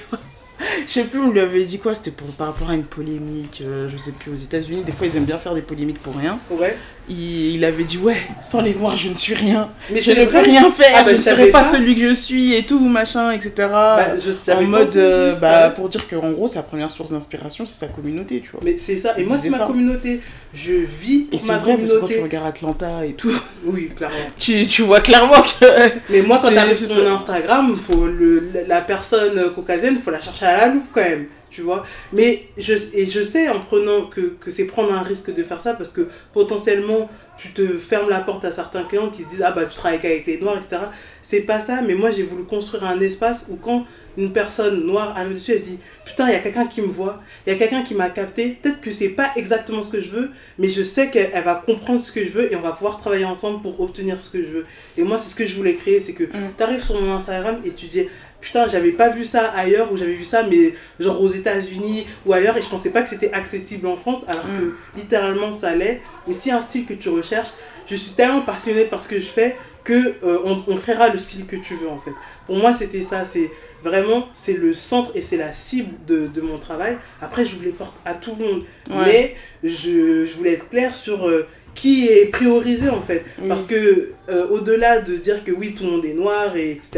je 0.85 0.91
sais 0.91 1.03
plus, 1.03 1.19
on 1.19 1.31
lui 1.31 1.39
avait 1.39 1.63
dit 1.63 1.79
quoi, 1.79 1.95
c'était 1.95 2.11
par 2.37 2.47
rapport 2.47 2.69
à 2.69 2.75
une 2.75 2.85
polémique, 2.85 3.61
euh, 3.63 3.87
je 3.89 3.97
sais 3.97 4.11
plus, 4.11 4.31
aux 4.31 4.35
États-Unis. 4.35 4.83
Des 4.83 4.91
fois, 4.91 5.07
ils 5.07 5.17
aiment 5.17 5.25
bien 5.25 5.37
faire 5.37 5.53
des 5.53 5.61
polémiques 5.61 5.99
pour 5.99 6.15
rien. 6.15 6.39
Ouais. 6.49 6.77
Il, 7.09 7.55
il 7.55 7.63
avait 7.63 7.85
dit, 7.85 7.97
ouais, 7.97 8.17
sans 8.41 8.59
les 8.61 8.73
noirs, 8.75 8.97
je 8.97 9.07
ne 9.09 9.15
suis 9.15 9.33
rien. 9.33 9.69
Mais 9.91 10.01
je 10.01 10.11
c'est 10.11 10.19
ne 10.19 10.25
peux 10.25 10.39
rien 10.39 10.69
faire, 10.69 10.93
Ah, 10.93 11.03
bah, 11.03 11.11
je 11.11 11.17
ne 11.17 11.21
serai 11.21 11.45
pas, 11.51 11.61
pas. 11.61 11.67
celui 11.71 11.95
que 11.95 12.01
je 12.01 12.13
suis 12.13 12.53
et 12.53 12.63
tout, 12.63 12.79
machin, 12.79 13.31
etc. 13.31 13.51
Bah, 13.57 14.07
je 14.17 14.51
en 14.51 14.61
mode, 14.63 14.89
que- 14.91 14.97
euh, 14.99 15.35
bah, 15.35 15.67
Ouais. 15.69 15.73
pour 15.73 15.87
dire 15.87 16.05
qu'en 16.07 16.31
gros, 16.31 16.47
sa 16.47 16.63
première 16.63 16.91
source 16.91 17.11
d'inspiration, 17.11 17.65
c'est 17.65 17.79
sa 17.85 17.87
communauté, 17.87 18.41
tu 18.41 18.51
vois. 18.51 18.59
Mais 18.63 18.77
c'est 18.77 18.99
ça. 18.99 19.17
Et 19.17 19.23
moi, 19.25 19.37
c'est 19.37 19.49
ma 19.49 19.59
ça. 19.59 19.65
communauté. 19.67 20.19
Je 20.53 20.73
vis 20.73 21.27
Et 21.31 21.37
pour 21.37 21.39
c'est 21.39 21.47
ma 21.47 21.57
vrai, 21.59 21.77
parce 21.77 21.91
que 21.93 21.97
quand 21.99 22.07
tu 22.07 22.19
regardes 22.19 22.47
Atlanta 22.47 23.05
et 23.05 23.13
tout, 23.13 23.31
Oui, 23.65 23.89
clairement. 23.95 24.15
tu, 24.37 24.65
tu 24.67 24.81
vois 24.81 24.99
clairement 25.01 25.41
que. 25.41 25.65
Mais 26.09 26.21
moi, 26.21 26.39
quand 26.41 26.49
C'est- 26.49 26.55
t'arrives 26.55 26.75
c'est 26.77 26.93
sur 26.93 27.03
mon. 27.05 27.15
Instagram, 27.15 27.77
faut 27.89 28.05
le, 28.07 28.49
la- 28.67 28.81
personne 28.81 29.37
euh, 29.37 29.49
caucasienne, 29.51 29.97
faut 30.03 30.11
la 30.11 30.19
chercher 30.21 30.45
à 30.45 30.57
la 30.57 30.67
loupe 30.73 30.87
quand 30.93 31.01
même, 31.01 31.25
tu 31.57 31.63
vois. 31.63 31.83
Mais 32.13 32.43
je, 32.55 32.75
et 32.93 33.07
je 33.07 33.23
sais 33.23 33.49
en 33.49 33.59
prenant 33.59 34.03
que, 34.05 34.21
que 34.21 34.51
c'est 34.51 34.65
prendre 34.65 34.93
un 34.93 35.01
risque 35.01 35.33
de 35.33 35.43
faire 35.43 35.61
ça 35.63 35.73
parce 35.73 35.91
que 35.91 36.07
potentiellement 36.33 37.09
tu 37.35 37.49
te 37.51 37.65
fermes 37.79 38.09
la 38.09 38.19
porte 38.19 38.45
à 38.45 38.51
certains 38.51 38.83
clients 38.83 39.09
qui 39.09 39.23
se 39.23 39.29
disent 39.29 39.43
ah 39.43 39.51
bah 39.51 39.65
tu 39.65 39.75
travailles 39.75 39.99
qu'avec 39.99 40.27
les 40.27 40.39
noirs, 40.39 40.57
etc. 40.57 40.77
C'est 41.23 41.41
pas 41.41 41.59
ça, 41.59 41.81
mais 41.81 41.95
moi 41.95 42.11
j'ai 42.11 42.21
voulu 42.23 42.43
construire 42.43 42.83
un 42.85 42.99
espace 43.01 43.47
où 43.49 43.55
quand 43.55 43.85
une 44.17 44.33
personne 44.33 44.83
noire 44.83 45.13
arrive 45.15 45.33
dessus, 45.35 45.51
elle 45.51 45.59
se 45.59 45.63
dit 45.65 45.79
putain, 46.05 46.27
il 46.29 46.33
y 46.33 46.35
a 46.35 46.39
quelqu'un 46.39 46.65
qui 46.65 46.81
me 46.81 46.87
voit, 46.87 47.21
il 47.45 47.53
y 47.53 47.55
a 47.55 47.59
quelqu'un 47.59 47.83
qui 47.83 47.93
m'a 47.93 48.09
capté. 48.09 48.57
Peut-être 48.61 48.81
que 48.81 48.91
c'est 48.91 49.09
pas 49.09 49.29
exactement 49.35 49.83
ce 49.83 49.91
que 49.91 50.01
je 50.01 50.09
veux, 50.11 50.31
mais 50.57 50.67
je 50.67 50.81
sais 50.81 51.09
qu'elle 51.11 51.29
elle 51.33 51.43
va 51.43 51.55
comprendre 51.55 52.01
ce 52.01 52.11
que 52.11 52.23
je 52.25 52.31
veux 52.31 52.51
et 52.51 52.55
on 52.55 52.61
va 52.61 52.71
pouvoir 52.71 52.97
travailler 52.97 53.25
ensemble 53.25 53.61
pour 53.61 53.79
obtenir 53.79 54.19
ce 54.19 54.29
que 54.31 54.39
je 54.39 54.47
veux. 54.49 54.65
Et 54.97 55.03
moi, 55.03 55.17
c'est 55.19 55.29
ce 55.29 55.35
que 55.35 55.45
je 55.45 55.55
voulais 55.55 55.75
créer 55.75 55.99
c'est 55.99 56.13
que 56.13 56.23
Mm. 56.23 56.51
tu 56.57 56.63
arrives 56.63 56.83
sur 56.83 56.99
mon 56.99 57.13
Instagram 57.13 57.57
et 57.65 57.71
tu 57.71 57.85
dis 57.87 58.05
putain, 58.41 58.67
j'avais 58.67 58.91
pas 58.91 59.09
vu 59.09 59.25
ça 59.25 59.45
ailleurs 59.55 59.91
ou 59.91 59.97
j'avais 59.97 60.13
vu 60.13 60.25
ça, 60.25 60.43
mais 60.43 60.73
genre 60.99 61.21
aux 61.21 61.27
États-Unis 61.29 62.05
ou 62.25 62.33
ailleurs 62.33 62.55
et 62.57 62.61
je 62.61 62.69
pensais 62.69 62.91
pas 62.91 63.01
que 63.01 63.09
c'était 63.09 63.31
accessible 63.33 63.87
en 63.87 63.95
France 63.97 64.23
alors 64.27 64.45
Mm. 64.45 64.57
que 64.59 64.75
littéralement 64.97 65.53
ça 65.53 65.75
l'est. 65.75 66.01
Et 66.29 66.33
si 66.33 66.51
un 66.51 66.61
style 66.61 66.85
que 66.85 66.93
tu 66.93 67.09
recherches, 67.09 67.49
je 67.89 67.95
suis 67.95 68.11
tellement 68.11 68.41
passionnée 68.41 68.85
par 68.85 69.01
ce 69.01 69.07
que 69.07 69.19
je 69.19 69.25
fais 69.25 69.55
que 69.83 70.15
euh, 70.23 70.39
on, 70.43 70.63
on 70.67 70.75
créera 70.75 71.07
le 71.09 71.17
style 71.17 71.45
que 71.45 71.55
tu 71.55 71.75
veux 71.75 71.87
en 71.89 71.97
fait. 71.99 72.11
Pour 72.45 72.57
moi, 72.57 72.73
c'était 72.73 73.03
ça, 73.03 73.23
c'est 73.23 73.49
vraiment 73.83 74.27
c'est 74.35 74.53
le 74.53 74.73
centre 74.73 75.11
et 75.15 75.21
c'est 75.21 75.37
la 75.37 75.53
cible 75.53 75.91
de, 76.05 76.27
de 76.27 76.41
mon 76.41 76.57
travail. 76.57 76.97
Après, 77.21 77.45
je 77.45 77.55
vous 77.55 77.63
les 77.63 77.71
porte 77.71 77.95
à 78.03 78.13
tout 78.13 78.35
le 78.37 78.45
monde, 78.45 78.63
Ouais. 78.89 79.35
mais 79.63 79.69
je, 79.69 80.25
je 80.25 80.35
voulais 80.35 80.53
être 80.53 80.69
clair 80.69 80.93
sur 80.93 81.27
euh, 81.27 81.47
qui 81.81 82.07
est 82.07 82.25
priorisé 82.37 82.89
en 82.89 83.01
fait. 83.01 83.23
Oui. 83.39 83.47
Parce 83.47 83.67
que 83.67 84.09
euh, 84.29 84.47
au-delà 84.49 84.99
de 84.99 85.15
dire 85.15 85.43
que 85.45 85.51
oui, 85.51 85.75
tout 85.75 85.83
le 85.85 85.91
monde 85.91 86.05
est 86.05 86.15
noir 86.25 86.57
et 86.57 86.71
etc., 86.71 86.89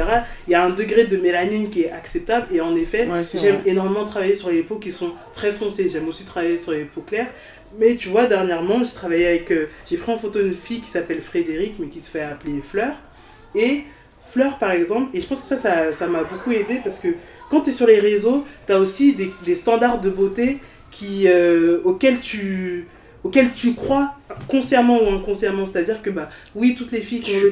il 0.47 0.51
y 0.51 0.55
a 0.55 0.63
un 0.63 0.69
degré 0.81 1.03
de 1.13 1.17
mélanine 1.17 1.69
qui 1.69 1.81
est 1.83 1.91
acceptable 1.91 2.47
et 2.55 2.61
en 2.61 2.73
effet, 2.75 3.05
Ouais, 3.07 3.23
J'aime 3.43 3.59
énormément 3.65 4.05
travailler 4.05 4.35
sur 4.35 4.49
les 4.49 4.63
peaux 4.63 4.77
qui 4.85 4.91
sont 4.91 5.11
très 5.33 5.51
foncées. 5.51 5.89
J'aime 5.91 6.07
aussi 6.07 6.23
travailler 6.25 6.57
sur 6.57 6.71
les 6.71 6.85
peaux 6.85 7.01
claires. 7.01 7.31
Mais 7.77 7.97
tu 7.97 8.07
vois, 8.09 8.25
dernièrement, 8.25 8.79
j'ai 8.85 8.93
travaillé 9.01 9.27
avec. 9.27 9.51
euh, 9.51 9.67
j'ai 9.87 9.97
pris 9.97 10.11
en 10.11 10.17
photo 10.17 10.39
une 10.39 10.55
fille 10.55 10.79
qui 10.81 10.89
s'appelle 10.89 11.21
Frédéric, 11.21 11.73
mais 11.79 11.87
qui 11.87 11.99
se 12.01 12.09
fait 12.09 12.21
appeler 12.21 12.61
Fleur. 12.67 12.93
Et 13.53 13.83
Fleur, 14.31 14.57
par 14.59 14.71
exemple, 14.71 15.09
et 15.15 15.21
je 15.21 15.27
pense 15.27 15.41
que 15.41 15.47
ça, 15.49 15.57
ça 15.57 15.93
ça 15.93 16.07
m'a 16.07 16.23
beaucoup 16.23 16.51
aidé 16.51 16.75
parce 16.83 16.99
que 16.99 17.09
quand 17.51 17.61
tu 17.61 17.71
es 17.71 17.73
sur 17.73 17.85
les 17.87 17.99
réseaux, 17.99 18.45
tu 18.65 18.73
as 18.73 18.79
aussi 18.79 19.13
des, 19.13 19.29
des 19.43 19.55
standards 19.55 19.99
de 20.01 20.09
beauté 20.09 20.57
qui, 20.89 21.25
euh, 21.27 21.79
auxquels 21.83 22.19
tu 22.21 22.87
auxquels 23.23 23.51
tu 23.53 23.73
crois 23.73 24.13
consciemment 24.47 24.97
ou 25.01 25.13
inconsciemment. 25.15 25.65
C'est-à-dire 25.65 26.01
que, 26.01 26.09
bah, 26.09 26.29
oui, 26.55 26.75
toutes 26.77 26.91
les 26.91 27.01
filles 27.01 27.21
qui 27.21 27.31
ont 27.31 27.49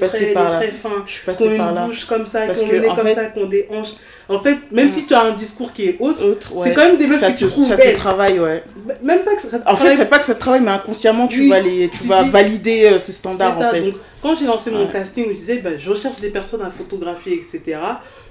là. 0.51 0.58
traits 0.60 0.73
fins, 0.75 1.03
Je 1.06 1.12
suis 1.12 1.21
qui 1.23 1.30
ont 1.30 1.34
passée 1.34 1.58
par 1.58 1.69
une 1.69 1.75
là. 1.75 1.86
bouche 1.88 2.06
comme 2.06 2.25
ça, 2.25 2.47
qui 2.47 2.63
ont 2.63 2.71
nez 2.80 2.88
comme 2.88 3.08
fait- 3.08 3.15
ça, 3.15 3.25
qui 3.25 3.39
ont 3.39 3.45
des 3.47 3.67
hanches. 3.69 3.93
En 4.30 4.39
fait, 4.39 4.58
même 4.71 4.89
si 4.89 5.06
tu 5.06 5.13
as 5.13 5.21
un 5.23 5.34
discours 5.34 5.73
qui 5.73 5.86
est 5.89 5.97
autre, 5.99 6.23
Autre, 6.25 6.56
ouais. 6.56 6.69
c'est 6.69 6.73
quand 6.73 6.86
même 6.86 6.97
des 6.97 7.08
meufs 7.08 7.19
ça 7.19 7.32
que 7.32 7.39
te, 7.39 7.43
tu 7.45 7.47
trouves 7.47 7.67
ça 7.67 7.75
te 7.77 7.95
travaille, 7.95 8.39
ouais. 8.39 8.63
Même 9.03 9.23
pas 9.23 9.36
que 9.36 9.41
ça, 9.41 9.49
ça 9.49 9.62
En 9.65 9.75
fait, 9.75 9.95
c'est 9.95 10.06
pas 10.10 10.19
que 10.19 10.25
ça 10.25 10.36
te 10.36 10.39
travaille, 10.39 10.62
mais 10.62 10.71
inconsciemment, 10.71 11.27
tu 11.27 11.41
Oui, 11.41 11.49
vas, 11.49 11.60
les, 11.60 11.89
tu 11.89 12.01
tu 12.01 12.08
vas 12.08 12.23
dis- 12.23 12.30
valider 12.30 12.86
euh, 12.93 12.99
standards, 12.99 13.58
ça. 13.58 13.69
en 13.69 13.73
fait. 13.73 13.82
Donc, 13.82 13.93
quand 14.21 14.36
j'ai 14.36 14.45
lancé 14.45 14.71
mon 14.71 14.86
Ouais. 14.86 14.91
casting, 14.91 15.25
je 15.30 15.34
disais, 15.38 15.58
bah, 15.58 15.71
je 15.77 15.89
recherche 15.89 16.19
des 16.21 16.30
personnes 16.30 16.62
à 16.62 16.69
photographier, 16.71 17.34
etc. 17.34 17.77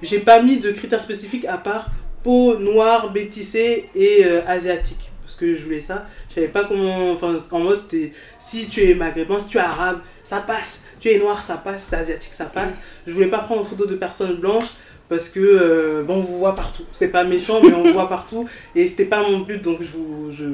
J'ai 0.03 0.21
pas 0.21 0.41
mis 0.43 0.57
de 0.59 0.71
critères 0.73 1.03
spécifiques 1.03 1.45
à 1.47 1.59
part 1.59 1.87
peau 2.23 2.57
noire, 2.59 3.11
bétissée 3.13 3.89
et 3.95 4.25
euh, 4.25 4.41
asiatique. 4.47 5.11
Parce 5.27 5.37
que 5.37 5.57
je 5.57 5.65
voulais 5.65 5.81
ça. 5.81 6.07
Je 6.31 6.37
savais 6.37 6.49
pas 6.49 6.65
comment. 6.65 7.11
Enfin, 7.11 7.35
en 7.51 7.59
mode, 7.59 7.77
c'était 7.77 8.13
si 8.39 8.69
tu 8.69 8.89
es 8.89 8.95
maghrébin, 8.95 9.41
si 9.41 9.49
tu 9.49 9.59
es 9.59 9.61
arabe, 9.61 10.01
ça 10.25 10.41
passe. 10.41 10.85
Tu 11.01 11.09
es 11.11 11.19
noir, 11.19 11.43
ça 11.43 11.57
passe. 11.57 11.83
Si 11.83 11.89
tu 11.89 11.95
es 11.97 11.99
asiatique, 11.99 12.33
ça 12.33 12.45
passe. 12.45 12.75
Je 13.07 13.13
voulais 13.13 13.27
pas 13.27 13.41
prendre 13.41 13.63
en 13.63 13.65
photo 13.65 13.87
de 13.87 13.97
personnes 13.97 14.37
blanches. 14.37 14.75
Parce 15.09 15.29
que, 15.29 15.41
euh, 15.41 16.03
bon, 16.03 16.17
on 16.17 16.23
vous 16.23 16.39
voit 16.39 16.55
partout. 16.55 16.85
C'est 16.93 17.09
pas 17.09 17.25
méchant, 17.25 17.61
mais 17.63 17.73
on 17.73 17.83
vous 17.83 17.93
voit 17.93 18.09
partout. 18.09 18.49
Et 18.75 18.89
c'était 18.89 19.05
pas 19.05 19.23
mon 19.23 19.41
but, 19.41 19.63
donc 19.63 19.79
je 19.81 19.91
vous, 19.91 20.33
je, 20.33 20.45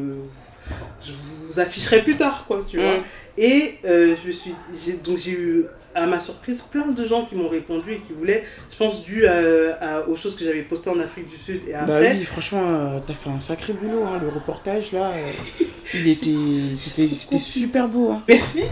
je 1.05 1.13
vous 1.47 1.61
afficherai 1.61 2.03
plus 2.03 2.17
tard, 2.17 2.45
quoi, 2.47 2.65
tu 2.69 2.79
vois. 2.79 2.99
Mm. 2.99 3.03
Et 3.39 3.79
euh, 3.85 4.15
je 4.23 4.29
me 4.29 4.33
suis, 4.33 4.55
donc 5.03 5.19
j'ai 5.19 5.33
eu 5.33 5.67
à 5.95 6.07
ma 6.07 6.19
surprise 6.21 6.63
plein 6.63 6.87
de 6.87 7.07
gens 7.07 7.25
qui 7.25 7.35
m'ont 7.35 7.49
répondu 7.49 7.93
et 7.93 7.99
qui 7.99 8.13
voulaient, 8.13 8.45
je 8.71 8.77
pense, 8.77 9.03
dû 9.05 9.27
à- 9.27 9.75
à- 9.81 10.01
aux 10.09 10.17
choses 10.17 10.37
que 10.37 10.45
j'avais 10.45 10.63
postées 10.63 10.91
en 10.91 10.99
Afrique 11.01 11.29
du 11.29 11.37
Sud 11.37 11.63
et 11.69 11.73
Bah 11.73 11.81
après. 11.83 12.13
oui, 12.17 12.25
franchement, 12.25 12.63
euh, 12.67 12.99
t'as 13.07 13.15
fait 13.15 13.31
un 13.31 13.41
sacré 13.41 13.73
boulot, 13.75 14.05
hein, 14.05 14.19
le 14.23 14.29
reportage, 14.29 14.93
là. 14.93 15.11
euh, 15.11 15.65
il 15.95 16.09
était... 16.09 16.77
C'était 16.77 17.07
c'était 17.09 17.39
super 17.39 17.89
beau, 17.89 18.11
hein. 18.13 18.23
Merci. 18.29 18.63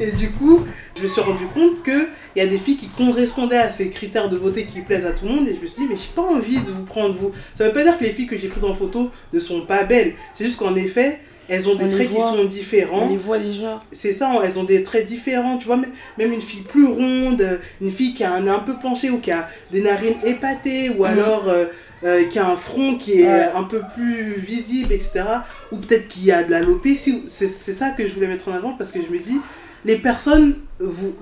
Et 0.00 0.12
du 0.12 0.30
coup, 0.32 0.64
je 0.96 1.02
me 1.02 1.06
suis 1.06 1.20
rendu 1.20 1.46
compte 1.54 1.82
que 1.82 2.08
il 2.36 2.38
y 2.38 2.42
a 2.42 2.46
des 2.46 2.58
filles 2.58 2.76
qui 2.76 2.88
correspondaient 2.88 3.56
à 3.56 3.70
ces 3.72 3.90
critères 3.90 4.28
de 4.28 4.38
beauté 4.38 4.64
qui 4.66 4.80
plaisent 4.82 5.06
à 5.06 5.12
tout 5.12 5.24
le 5.26 5.32
monde 5.32 5.48
et 5.48 5.54
je 5.56 5.60
me 5.60 5.66
suis 5.66 5.82
dit 5.82 5.88
mais 5.90 5.96
j'ai 5.96 6.12
pas 6.14 6.22
envie 6.22 6.58
de 6.58 6.70
vous 6.70 6.84
prendre 6.84 7.14
vous. 7.14 7.32
Ça 7.54 7.66
veut 7.66 7.72
pas 7.72 7.82
dire 7.82 7.98
que 7.98 8.04
les 8.04 8.10
filles 8.12 8.26
que 8.26 8.38
j'ai 8.38 8.48
prises 8.48 8.64
en 8.64 8.74
photo 8.74 9.10
ne 9.32 9.38
sont 9.40 9.62
pas 9.62 9.84
belles. 9.84 10.12
C'est 10.34 10.44
juste 10.44 10.58
qu'en 10.58 10.74
effet, 10.76 11.20
elles 11.50 11.68
ont 11.68 11.74
des 11.74 11.84
On 11.84 11.90
traits 11.90 12.08
qui 12.08 12.14
sont 12.14 12.44
différents. 12.44 13.02
On 13.06 13.08
les 13.10 13.16
voit 13.18 13.38
déjà. 13.38 13.82
c'est 13.92 14.12
ça, 14.14 14.30
elles 14.42 14.58
ont 14.58 14.64
des 14.64 14.82
traits 14.84 15.06
différents, 15.06 15.58
tu 15.58 15.66
vois, 15.66 15.76
même- 15.76 16.32
une 16.32 16.40
fille 16.40 16.62
plus 16.62 16.86
ronde, 16.86 17.42
euh, 17.42 17.56
une 17.82 17.90
fille 17.90 18.14
qui 18.14 18.24
a 18.24 18.32
un 18.32 18.40
nez 18.40 18.50
un 18.50 18.60
peu 18.60 18.74
penché 18.80 19.10
ou 19.10 19.18
qui 19.18 19.30
a 19.32 19.48
des 19.72 19.82
narines 19.82 20.14
épatées 20.24 20.88
ou 20.90 21.00
Mhm. 21.00 21.04
alors 21.04 21.44
euh, 21.48 21.66
euh, 22.02 22.24
qui 22.30 22.38
a 22.38 22.46
un 22.48 22.56
front 22.56 22.94
qui 22.96 23.20
est 23.20 23.26
Ouais. 23.26 23.48
un 23.54 23.64
peu 23.64 23.82
plus 23.94 24.34
visible, 24.38 24.92
etc. 24.94 25.22
Ou 25.70 25.76
peut-être 25.76 26.08
qui 26.08 26.32
a 26.32 26.42
de 26.44 26.50
l'alopécie, 26.50 27.24
c'est 27.28 27.48
c'est 27.48 27.74
ça 27.74 27.90
que 27.90 28.06
je 28.08 28.14
voulais 28.14 28.26
mettre 28.28 28.48
en 28.48 28.52
avant 28.54 28.72
parce 28.72 28.90
que 28.92 29.00
je 29.06 29.12
me 29.12 29.18
dis, 29.18 29.36
les 29.84 29.96
personnes, 29.96 30.56
vous, 30.78 31.14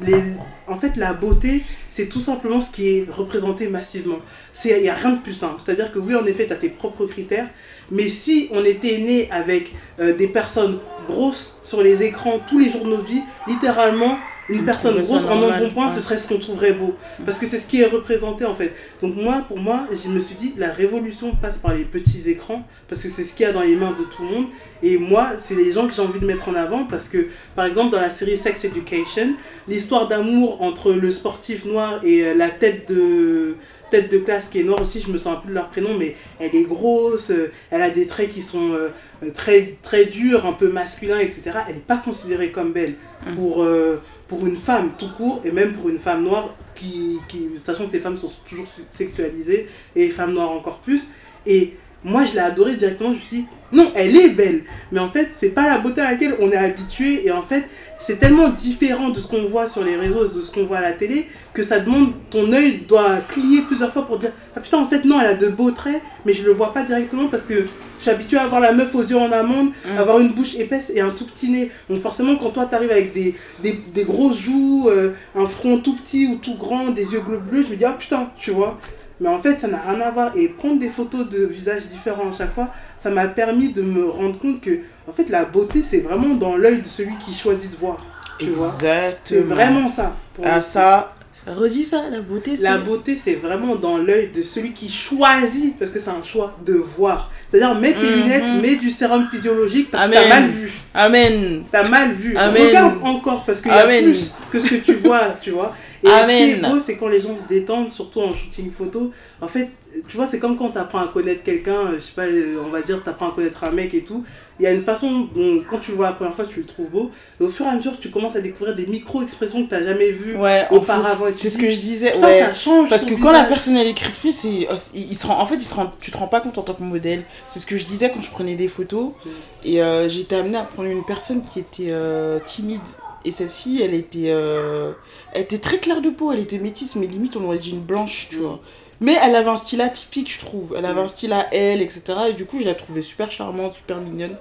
en 0.67 0.77
fait, 0.77 0.97
la 0.97 1.13
beauté, 1.13 1.65
c'est 1.89 2.07
tout 2.07 2.21
simplement 2.21 2.61
ce 2.61 2.73
qui 2.73 2.89
est 2.89 3.07
représenté 3.11 3.69
massivement. 3.69 4.19
Il 4.65 4.83
n'y 4.83 4.89
a 4.89 4.95
rien 4.95 5.13
de 5.13 5.21
plus 5.21 5.35
simple. 5.35 5.55
C'est-à-dire 5.59 5.93
que 5.93 5.99
oui, 5.99 6.15
en 6.15 6.27
effet, 6.27 6.47
tu 6.47 6.53
as 6.53 6.57
tes 6.57 6.69
propres 6.69 7.07
critères, 7.07 7.49
mais 7.91 8.09
si 8.09 8.49
on 8.53 8.65
était 8.65 8.99
né 8.99 9.29
avec 9.31 9.75
euh, 10.01 10.17
des 10.17 10.29
personnes 10.29 10.79
grosses 11.09 11.59
sur 11.63 11.83
les 11.83 12.03
écrans 12.03 12.39
tous 12.49 12.59
les 12.59 12.71
jours 12.71 12.85
de 12.85 12.91
notre 12.91 13.07
vie, 13.07 13.23
littéralement, 13.47 14.19
une 14.49 14.61
On 14.61 14.65
personne 14.65 14.95
grosse 14.95 15.25
en 15.25 15.37
normal, 15.37 15.63
embonpoint, 15.63 15.89
ouais. 15.89 15.95
ce 15.95 16.01
serait 16.01 16.19
ce 16.19 16.29
qu'on 16.29 16.39
trouverait 16.39 16.73
beau. 16.73 16.95
Parce 17.25 17.39
que 17.39 17.47
c'est 17.47 17.59
ce 17.59 17.67
qui 17.67 17.81
est 17.81 17.87
représenté 17.87 18.45
en 18.45 18.55
fait. 18.55 18.75
Donc 19.01 19.15
moi, 19.17 19.45
pour 19.47 19.59
moi, 19.59 19.87
je 19.91 20.09
me 20.09 20.21
suis 20.21 20.35
dit, 20.35 20.55
la 20.57 20.73
révolution 20.73 21.35
passe 21.35 21.59
par 21.59 21.75
les 21.75 21.85
petits 21.85 22.29
écrans, 22.31 22.67
parce 22.89 23.03
que 23.03 23.11
c'est 23.11 23.25
ce 23.25 23.35
qu'il 23.35 23.45
y 23.45 23.49
a 23.49 23.53
dans 23.53 23.63
les 23.63 23.77
mains 23.77 23.93
de 23.99 24.05
tout 24.05 24.23
le 24.23 24.29
monde. 24.29 24.47
Et 24.83 24.97
moi, 24.97 25.31
c'est 25.39 25.55
les 25.55 25.73
gens 25.73 25.87
que 25.87 25.95
j'ai 25.95 26.03
envie 26.03 26.21
de 26.21 26.27
mettre 26.27 26.49
en 26.49 26.55
avant, 26.55 26.85
parce 26.85 27.09
que, 27.09 27.29
par 27.55 27.67
exemple, 27.67 27.93
dans 27.93 28.01
la 28.01 28.11
série 28.11 28.37
Sex 28.37 28.65
Education, 28.65 29.35
l'histoire 29.67 30.09
d'amour 30.09 30.63
entre 30.63 30.93
le 30.93 31.13
sportif 31.13 31.65
noir 31.65 32.01
et 32.03 32.25
euh, 32.25 32.35
la 32.35 32.49
tête 32.49 32.89
de 32.89 33.57
tête 33.91 34.11
de 34.11 34.19
classe 34.19 34.49
qui 34.49 34.61
est 34.61 34.65
noire 34.65 34.83
aussi, 34.83 35.01
je 35.01 35.11
me 35.11 35.19
sens 35.19 35.39
un 35.39 35.41
peu 35.41 35.49
de 35.49 35.55
leur 35.55 35.69
prénom, 35.69 35.97
mais 35.99 36.17
elle 36.39 36.55
est 36.55 36.65
grosse, 36.65 37.31
euh, 37.31 37.53
elle 37.71 37.83
a 37.83 37.91
des 37.91 38.07
traits 38.07 38.31
qui 38.31 38.43
sont 38.43 38.73
euh, 38.73 38.91
très, 39.35 39.77
très 39.83 40.05
durs, 40.05 40.47
un 40.47 40.53
peu 40.53 40.69
masculins, 40.69 41.19
etc. 41.19 41.43
Elle 41.69 41.77
n'est 41.77 41.81
pas 41.81 41.97
considérée 41.97 42.51
comme 42.51 42.73
belle 42.73 42.95
pour, 43.35 43.63
euh, 43.63 44.01
pour 44.29 44.47
une 44.47 44.57
femme 44.57 44.93
tout 44.99 45.11
court, 45.17 45.41
et 45.45 45.51
même 45.51 45.73
pour 45.73 45.89
une 45.89 45.99
femme 45.99 46.23
noire, 46.23 46.55
qui, 46.75 47.17
qui, 47.29 47.49
sachant 47.57 47.87
que 47.87 47.95
les 47.95 48.01
femmes 48.01 48.17
sont 48.17 48.31
toujours 48.49 48.67
sexualisées, 48.89 49.69
et 49.97 50.07
les 50.07 50.11
femmes 50.11 50.35
noires 50.35 50.51
encore 50.51 50.79
plus. 50.79 51.09
Et 51.47 51.77
moi, 52.05 52.25
je 52.25 52.35
l'ai 52.35 52.41
adorée 52.41 52.77
directement, 52.77 53.13
je 53.13 53.17
me 53.17 53.23
suis 53.23 53.37
dit, 53.39 53.47
non, 53.73 53.91
elle 53.95 54.17
est 54.17 54.29
belle, 54.29 54.65
mais 54.93 55.01
en 55.01 55.09
fait, 55.09 55.29
c'est 55.35 55.51
pas 55.51 55.67
la 55.67 55.79
beauté 55.79 56.01
à 56.01 56.13
laquelle 56.13 56.37
on 56.41 56.51
est 56.53 56.57
habitué, 56.57 57.27
et 57.27 57.33
en 57.33 57.43
fait, 57.43 57.65
c'est 58.01 58.19
tellement 58.19 58.49
différent 58.51 59.09
de 59.11 59.19
ce 59.19 59.27
qu'on 59.27 59.45
voit 59.47 59.67
sur 59.67 59.83
les 59.85 59.97
réseaux, 59.97 60.23
de 60.23 60.41
ce 60.41 60.53
qu'on 60.53 60.65
voit 60.65 60.79
à 60.79 60.83
la 60.83 60.93
télé, 60.93 61.27
que 61.53 61.63
ça 61.63 61.81
demande, 61.81 62.13
ton 62.31 62.53
œil 62.53 62.83
doit 62.89 63.17
cligner 63.29 63.63
plusieurs 63.63 63.93
fois 63.93 64.07
pour 64.07 64.19
dire, 64.19 64.31
ah 64.57 64.61
putain, 64.61 64.79
en 64.79 64.87
fait, 64.87 65.05
non, 65.05 65.21
elle 65.21 65.27
a 65.27 65.35
de 65.35 65.49
beaux 65.49 65.73
traits, 65.73 66.01
mais 66.25 66.33
je 66.33 66.45
le 66.45 66.53
vois 66.53 66.73
pas 66.73 66.85
directement 66.85 67.29
parce 67.29 67.43
que 67.43 67.67
je 67.97 68.01
suis 68.03 68.11
habituée 68.11 68.39
à 68.39 68.47
voir 68.47 68.61
la 68.61 68.73
meuf 68.73 68.95
aux 68.95 69.03
yeux 69.03 69.17
en 69.19 69.33
amande, 69.33 69.71
Mm. 69.85 69.99
avoir 69.99 70.21
une 70.21 70.29
bouche 70.29 70.55
épaisse 70.55 70.93
et 70.95 71.01
un 71.01 71.11
tout 71.11 71.25
petit 71.25 71.51
nez. 71.51 71.71
Donc 71.91 71.99
forcément, 71.99 72.37
quand 72.37 72.51
toi, 72.51 72.67
t'arrives 72.67 72.93
avec 72.93 73.13
des, 73.13 73.35
des, 73.63 73.81
des 73.93 74.05
grosses 74.05 74.39
joues, 74.41 74.89
euh, 74.89 75.11
un 75.35 75.47
front 75.49 75.79
tout 75.79 75.97
petit 75.97 76.29
ou 76.29 76.37
tout 76.37 76.55
grand, 76.57 76.91
des 76.91 77.13
yeux 77.13 77.21
bleus 77.21 77.39
bleus, 77.39 77.65
je 77.67 77.73
me 77.73 77.77
dis, 77.77 77.85
ah 77.85 77.97
putain, 77.99 78.31
tu 78.39 78.53
vois. 78.53 78.79
Mais 79.21 79.29
en 79.29 79.41
fait, 79.41 79.59
ça 79.59 79.67
n'a 79.67 79.81
rien 79.81 80.01
à 80.01 80.13
voir. 80.13 80.37
Et 80.37 80.47
prendre 80.49 80.79
des 80.79 80.91
photos 80.91 81.29
de 81.29 81.45
visages 81.45 81.83
différents 81.91 82.29
à 82.29 82.33
chaque 82.33 82.55
fois, 82.55 82.69
ça 83.03 83.11
m'a 83.11 83.27
permis 83.27 83.71
de 83.73 83.83
me 83.83 84.09
rendre 84.09 84.39
compte 84.39 84.61
que, 84.61 84.79
en 85.09 85.13
fait, 85.13 85.29
la 85.31 85.45
beauté, 85.45 85.83
c'est 85.83 86.01
vraiment 86.01 86.35
dans 86.35 86.57
l'œil 86.57 86.83
de 86.83 86.87
celui 86.89 87.17
qui 87.19 87.35
choisit 87.35 87.71
de 87.73 87.77
voir. 87.77 88.05
Tu 88.39 88.51
vois 88.51 88.69
C'est 88.69 88.87
Exactement. 88.87 89.55
vraiment 89.55 89.89
ça. 89.89 90.17
pour 90.35 90.45
Ah 90.47 90.57
coup. 90.57 90.61
ça, 90.63 91.15
Redis 91.47 91.85
ça, 91.87 92.03
la 92.11 92.21
beauté, 92.21 92.57
c'est. 92.59 92.65
La 92.65 92.77
beauté, 92.79 93.17
c'est 93.17 93.37
vraiment 93.37 93.75
dans 93.77 93.97
l'œil 93.97 94.31
de 94.35 94.43
celui 94.43 94.73
qui 94.73 94.91
choisit, 94.91 95.79
parce 95.79 95.91
que 95.91 95.99
c'est 95.99 96.11
un 96.11 96.23
choix 96.23 96.55
de 96.67 96.75
voir. 96.75 97.31
C'est-à-dire, 97.49 97.75
mets 97.75 97.93
tes 97.95 98.01
Mhm. 98.07 98.23
lunettes, 98.23 98.63
mets 98.63 98.77
du 98.77 98.91
sérum 98.91 99.27
physiologique, 99.27 99.91
parce 99.91 100.11
que 100.11 100.17
Amen. 100.17 100.29
t'as 100.29 100.41
mal 100.41 100.51
vu. 100.51 100.73
Amen. 100.93 101.63
T'as 101.73 101.89
mal 101.89 102.13
vu. 102.13 102.37
Amen. 102.37 102.67
Regarde 102.67 102.99
encore, 103.03 103.45
parce 103.45 103.63
qu'il 103.63 103.71
y 103.71 103.75
a 103.75 103.79
Amen. 103.85 104.05
plus 104.05 104.33
que 104.51 104.61
ce 104.61 104.69
que 104.69 104.75
tu 104.77 104.95
vois, 104.95 105.37
tu 105.41 105.53
vois. 105.53 105.75
Et 106.03 106.07
ce 106.09 106.13
qui 106.13 106.19
Amen. 106.19 106.51
est 106.51 106.69
beau, 106.71 106.81
c'est 106.81 106.97
quand 106.97 107.09
les 107.09 107.21
gens 107.21 107.35
se 107.37 107.49
détendent, 107.49 107.91
surtout 107.91 108.21
en 108.21 108.35
shooting 108.35 108.71
photo. 108.71 109.11
En 109.41 109.49
fait, 109.49 109.71
tu 110.09 110.17
vois, 110.17 110.27
c'est 110.27 110.39
comme 110.39 110.57
quand 110.57 110.71
t'apprends 110.71 111.01
à 111.01 111.09
connaître 111.09 111.43
quelqu'un, 111.43 111.79
euh, 111.87 111.97
je 111.97 112.01
sais 112.03 112.13
pas, 112.15 112.25
euh, 112.27 112.63
on 112.65 112.69
va 112.71 112.83
dire, 112.83 113.03
t'apprends 113.03 113.31
à 113.31 113.33
connaître 113.33 113.65
un 113.65 113.71
mec 113.71 113.95
et 113.95 114.03
tout. 114.03 114.25
Il 114.61 114.65
y 114.65 114.67
a 114.67 114.73
une 114.73 114.83
façon 114.83 115.29
dont, 115.35 115.63
quand 115.69 115.79
tu 115.79 115.93
le 115.93 115.97
vois 115.97 116.07
la 116.07 116.13
première 116.13 116.35
fois, 116.35 116.45
tu 116.45 116.61
le 116.61 116.67
trouves 116.67 116.89
beau. 116.91 117.11
Et 117.41 117.45
au 117.45 117.49
fur 117.49 117.65
et 117.67 117.69
à 117.69 117.75
mesure, 117.75 117.99
tu 117.99 118.11
commences 118.11 118.37
à 118.37 118.41
découvrir 118.41 118.75
des 118.77 118.87
micro-expressions 118.87 119.65
que 119.65 119.71
t'as 119.71 119.85
jamais 119.85 120.11
vues. 120.11 120.37
Ouais, 120.37 120.67
Auparavant, 120.71 121.27
tu 121.27 121.33
c'est 121.33 121.51
ce 121.51 121.59
que 121.59 121.71
je 121.71 121.77
disais. 121.77 122.13
Putain, 122.13 122.27
ouais. 122.27 122.41
ça 122.41 122.55
change. 122.55 122.89
Parce 122.89 123.05
que 123.05 123.15
quand 123.15 123.33
la 123.33 123.45
personne 123.45 123.77
elle 123.77 123.87
est 123.87 123.95
crispée, 123.95 124.33
c'est, 124.33 124.49
il, 124.49 124.67
il 124.95 125.17
se 125.17 125.27
rend, 125.27 125.41
en 125.41 125.47
fait, 125.47 125.55
il 125.57 125.63
se 125.65 125.75
rend, 125.75 125.93
tu 126.01 126.11
te 126.11 126.17
rends 126.17 126.27
pas 126.29 126.41
compte 126.41 126.59
en 126.59 126.63
tant 126.63 126.75
que 126.75 126.83
modèle. 126.83 127.23
C'est 127.49 127.59
ce 127.61 127.67
que 127.67 127.77
je 127.77 127.85
disais 127.85 128.11
quand 128.11 128.21
je 128.23 128.31
prenais 128.31 128.57
des 128.57 128.69
photos. 128.69 129.13
Mm. 129.25 129.29
Et 129.65 129.83
euh, 129.83 130.09
j'étais 130.09 130.37
amenée 130.37 130.59
à 130.59 130.63
prendre 130.65 130.89
une 130.89 131.05
personne 131.05 131.43
qui 131.45 131.61
était 131.61 131.91
euh, 131.91 132.39
timide. 132.45 132.81
Et 133.25 133.33
cette 133.33 133.51
fille, 133.53 133.83
elle 133.83 133.95
était, 133.95 134.31
euh, 134.31 134.93
elle 135.33 135.43
était 135.43 135.59
très 135.59 135.79
claire 135.79 136.01
de 136.01 136.11
peau. 136.11 136.33
Elle 136.33 136.39
était 136.41 136.59
métisse, 136.59 136.97
mais 136.97 137.07
limite 137.07 137.37
on 137.37 137.45
aurait 137.45 137.59
dit 137.59 137.71
une 137.71 137.81
blanche, 137.83 138.29
tu 138.31 138.39
Mm. 138.39 138.43
vois. 138.43 138.61
Mais 139.01 139.15
elle 139.23 139.35
avait 139.37 139.49
un 139.51 139.57
style 139.57 139.81
atypique, 139.81 140.33
je 140.33 140.39
trouve. 140.41 140.75
Elle 140.77 140.85
avait 140.85 141.01
Mm. 141.01 141.05
un 141.05 141.09
style 141.09 141.33
à 141.33 141.47
elle, 141.53 141.83
etc. 141.83 142.03
Et 142.31 142.33
du 142.33 142.47
coup, 142.47 142.59
je 142.61 142.65
la 142.67 142.75
trouvais 142.75 143.03
super 143.03 143.31
charmante, 143.31 143.75
super 143.75 143.99
mignonne. 143.99 144.37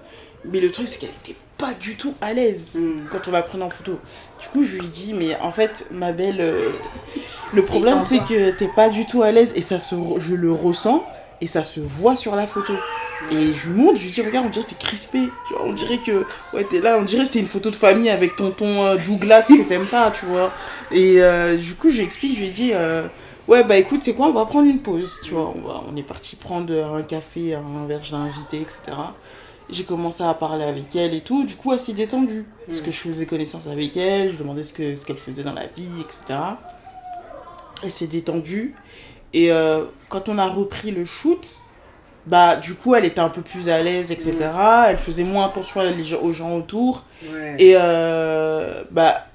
Mais 0.45 0.59
le 0.59 0.71
truc, 0.71 0.87
c'est 0.87 0.97
qu'elle 0.99 1.09
était 1.23 1.35
pas 1.57 1.73
du 1.73 1.95
tout 1.95 2.13
à 2.21 2.33
l'aise 2.33 2.77
Mm. 2.79 3.07
quand 3.11 3.27
on 3.27 3.31
la 3.31 3.41
prenait 3.43 3.63
en 3.63 3.69
photo. 3.69 3.99
Du 4.39 4.47
coup, 4.47 4.63
je 4.63 4.77
lui 4.79 4.87
dis, 4.87 5.13
mais 5.13 5.35
en 5.41 5.51
fait, 5.51 5.85
ma 5.91 6.11
belle, 6.11 6.37
euh, 6.39 6.69
le 7.53 7.63
problème 7.63 7.97
c'est 7.99 8.19
que 8.19 8.51
t'es 8.51 8.67
pas 8.75 8.89
du 8.89 9.05
tout 9.05 9.23
à 9.23 9.31
l'aise 9.31 9.53
et 9.55 9.61
ça 9.61 9.79
se, 9.79 9.95
je 10.17 10.35
le 10.35 10.51
ressens 10.51 11.03
et 11.41 11.47
ça 11.47 11.63
se 11.63 11.79
voit 11.79 12.15
sur 12.15 12.35
la 12.35 12.45
photo. 12.47 12.73
Et 13.31 13.51
je 13.53 13.69
lui 13.69 13.81
montre, 13.81 13.97
je 13.99 14.05
lui 14.05 14.11
dis, 14.11 14.21
regarde, 14.21 14.45
on 14.45 14.49
dirait 14.49 14.65
que 14.65 14.69
t'es 14.71 14.75
crispé. 14.85 15.19
Tu 15.47 15.53
vois, 15.53 15.63
on 15.65 15.73
dirait 15.73 15.97
que, 15.97 16.25
ouais, 16.53 16.63
t'es 16.63 16.79
là, 16.81 16.97
on 16.99 17.03
dirait 17.03 17.21
que 17.21 17.27
c'était 17.27 17.39
une 17.39 17.47
photo 17.47 17.69
de 17.71 17.75
famille 17.75 18.09
avec 18.11 18.35
tonton 18.35 18.85
euh, 18.85 18.97
Douglas 18.97 19.47
que 19.47 19.63
t'aimes 19.67 19.87
pas, 19.87 20.11
tu 20.11 20.25
vois. 20.27 20.51
Et 20.91 21.21
euh, 21.23 21.55
du 21.55 21.73
coup, 21.75 21.89
je 21.89 21.97
lui 21.97 22.03
explique, 22.03 22.35
je 22.37 22.41
lui 22.43 22.49
dis, 22.49 22.71
euh, 22.73 23.07
ouais, 23.47 23.63
bah 23.63 23.77
écoute, 23.77 24.01
c'est 24.03 24.13
quoi, 24.13 24.27
on 24.27 24.33
va 24.33 24.45
prendre 24.45 24.67
une 24.69 24.79
pause, 24.79 25.11
tu 25.23 25.31
vois. 25.33 25.53
On, 25.55 25.67
va- 25.67 25.81
on 25.91 25.95
est 25.95 26.03
parti 26.03 26.35
prendre 26.35 26.73
un 26.73 27.03
café, 27.03 27.55
un 27.55 27.85
verre, 27.87 28.03
je 28.03 28.11
l'ai 28.11 28.21
invité, 28.21 28.61
etc. 28.61 28.79
J'ai 29.69 29.83
commencé 29.83 30.23
à 30.23 30.33
parler 30.33 30.63
avec 30.63 30.95
elle 30.95 31.13
et 31.13 31.21
tout, 31.21 31.45
du 31.45 31.55
coup, 31.55 31.73
elle 31.73 31.79
s'est 31.79 31.93
détendue. 31.93 32.45
Parce 32.67 32.81
Mm. 32.81 32.85
que 32.85 32.91
je 32.91 32.97
faisais 32.97 33.25
connaissance 33.25 33.67
avec 33.67 33.97
elle, 33.97 34.29
je 34.31 34.37
demandais 34.37 34.63
ce 34.63 34.71
que 34.73 34.95
ce 34.95 35.05
qu'elle 35.05 35.17
faisait 35.17 35.43
dans 35.43 35.53
la 35.53 35.67
vie, 35.67 35.89
etc. 36.01 36.39
Elle 37.83 37.91
s'est 37.91 38.07
détendue. 38.07 38.73
Et 39.33 39.51
euh, 39.51 39.85
quand 40.09 40.29
on 40.29 40.37
a 40.37 40.47
repris 40.47 40.91
le 40.91 41.03
shoot, 41.05 41.61
bah 42.25 42.55
du 42.55 42.75
coup, 42.75 42.95
elle 42.95 43.05
était 43.05 43.19
un 43.19 43.29
peu 43.29 43.41
plus 43.41 43.69
à 43.69 43.81
l'aise, 43.81 44.11
etc. 44.11 44.35
Elle 44.87 44.97
faisait 44.97 45.23
moins 45.25 45.45
attention 45.45 45.81
aux 46.21 46.31
gens 46.31 46.55
autour. 46.55 47.03
Ouais. 47.31 47.55
Et 47.59 47.73
euh, 47.75 48.83
bah 48.91 49.25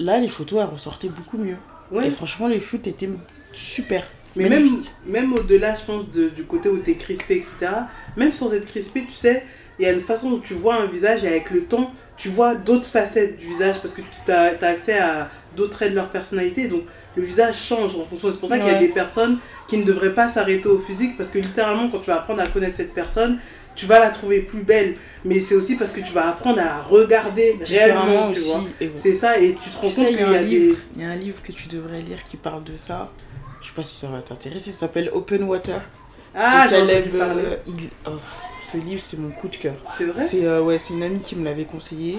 là, 0.00 0.18
les 0.18 0.28
photos, 0.28 0.60
elles 0.60 0.72
ressortaient 0.72 1.08
beaucoup 1.08 1.38
mieux. 1.38 1.56
Ouais. 1.92 2.08
Et 2.08 2.10
franchement, 2.10 2.48
les 2.48 2.60
shoots 2.60 2.86
étaient 2.86 3.08
super. 3.52 4.04
Mais 4.36 4.48
même, 4.48 4.78
même 5.06 5.32
au-delà, 5.32 5.74
je 5.74 5.82
pense, 5.84 6.12
de- 6.12 6.28
du 6.28 6.44
côté 6.44 6.68
où 6.68 6.78
tu 6.78 6.90
es 6.92 6.94
crispé, 6.94 7.36
etc., 7.36 7.72
même 8.16 8.32
sans 8.32 8.52
être 8.52 8.66
crispé, 8.66 9.04
tu 9.04 9.14
sais, 9.14 9.44
il 9.78 9.84
y 9.84 9.88
a 9.88 9.92
une 9.92 10.02
façon 10.02 10.32
où 10.32 10.38
tu 10.38 10.54
vois 10.54 10.76
un 10.76 10.86
visage 10.86 11.24
et 11.24 11.28
avec 11.28 11.50
le 11.50 11.62
temps, 11.64 11.92
tu 12.16 12.28
vois 12.28 12.56
d'autres 12.56 12.88
facettes 12.88 13.38
du 13.38 13.46
visage 13.46 13.76
parce 13.80 13.94
que 13.94 14.02
tu 14.26 14.32
as, 14.32 14.58
accès 14.62 14.98
à 14.98 15.30
d'autres 15.56 15.70
traits 15.70 15.90
de 15.90 15.94
leur 15.94 16.10
personnalité. 16.10 16.66
Donc 16.66 16.82
le 17.16 17.22
visage 17.22 17.56
change 17.56 17.94
en 17.94 18.04
fonction. 18.04 18.32
C'est 18.32 18.40
pour 18.40 18.48
ça 18.48 18.58
qu'il 18.58 18.66
y 18.66 18.70
a 18.70 18.78
des 18.78 18.88
personnes 18.88 19.38
qui 19.68 19.78
ne 19.78 19.84
devraient 19.84 20.14
pas 20.14 20.28
s'arrêter 20.28 20.68
au 20.68 20.80
physique 20.80 21.16
parce 21.16 21.30
que 21.30 21.38
littéralement, 21.38 21.88
quand 21.88 22.00
tu 22.00 22.08
vas 22.08 22.16
apprendre 22.16 22.42
à 22.42 22.48
connaître 22.48 22.76
cette 22.76 22.92
personne, 22.92 23.38
tu 23.76 23.86
vas 23.86 24.00
la 24.00 24.10
trouver 24.10 24.40
plus 24.40 24.62
belle. 24.62 24.96
Mais 25.24 25.38
c'est 25.38 25.54
aussi 25.54 25.76
parce 25.76 25.92
que 25.92 26.00
tu 26.00 26.12
vas 26.12 26.28
apprendre 26.30 26.58
à 26.58 26.64
la 26.64 26.80
regarder 26.80 27.56
différemment 27.62 28.04
réellement. 28.04 28.30
Aussi. 28.30 28.56
C'est 28.96 29.14
ça, 29.14 29.38
et 29.38 29.54
tu 29.62 29.70
te 29.70 29.76
rends 29.76 29.82
compte 29.82 30.10
y, 30.10 30.16
qu'il 30.16 30.22
a 30.24 30.28
un 30.28 30.40
livre, 30.40 30.76
il 30.96 31.02
y 31.02 31.04
a 31.04 31.10
un 31.10 31.16
livre 31.16 31.40
que 31.40 31.52
tu 31.52 31.68
devrais 31.68 32.00
lire 32.00 32.24
qui 32.24 32.36
parle 32.36 32.64
de 32.64 32.76
ça. 32.76 33.12
Je 33.68 33.74
sais 33.74 33.76
pas 33.76 33.82
si 33.82 33.96
ça 33.96 34.06
va 34.06 34.22
t'intéresser. 34.22 34.72
Ça 34.72 34.78
s'appelle 34.80 35.10
Open 35.12 35.42
Water. 35.42 35.78
Ah, 36.34 36.66
de 36.68 36.70
Caleb, 36.72 37.14
euh, 37.16 37.56
il- 37.66 37.90
oh, 38.06 38.12
pff, 38.12 38.40
ce 38.64 38.78
livre, 38.78 39.00
c'est 39.02 39.18
mon 39.18 39.30
coup 39.30 39.48
de 39.48 39.56
cœur. 39.56 39.74
C'est 39.98 40.04
vrai 40.04 40.24
C'est 40.26 40.44
euh, 40.46 40.62
ouais, 40.62 40.78
c'est 40.78 40.94
une 40.94 41.02
amie 41.02 41.20
qui 41.20 41.36
me 41.36 41.44
l'avait 41.44 41.66
conseillé. 41.66 42.18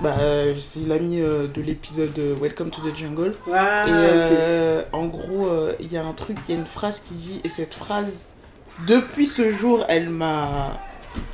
Bah, 0.00 0.16
euh, 0.20 0.54
c'est 0.60 0.80
l'amie 0.86 1.20
euh, 1.22 1.46
de 1.46 1.62
l'épisode 1.62 2.18
Welcome 2.42 2.70
to 2.70 2.82
the 2.82 2.94
Jungle. 2.94 3.34
Ah, 3.50 3.84
et 3.88 4.82
en 4.94 5.06
gros, 5.06 5.48
il 5.80 5.90
y 5.90 5.96
a 5.96 6.04
un 6.04 6.12
truc, 6.12 6.36
il 6.46 6.54
y 6.54 6.56
a 6.56 6.60
une 6.60 6.66
phrase 6.66 7.00
qui 7.00 7.14
dit, 7.14 7.40
et 7.42 7.48
cette 7.48 7.74
phrase, 7.74 8.26
depuis 8.86 9.24
ce 9.24 9.48
jour, 9.48 9.86
elle 9.88 10.10
m'a 10.10 10.78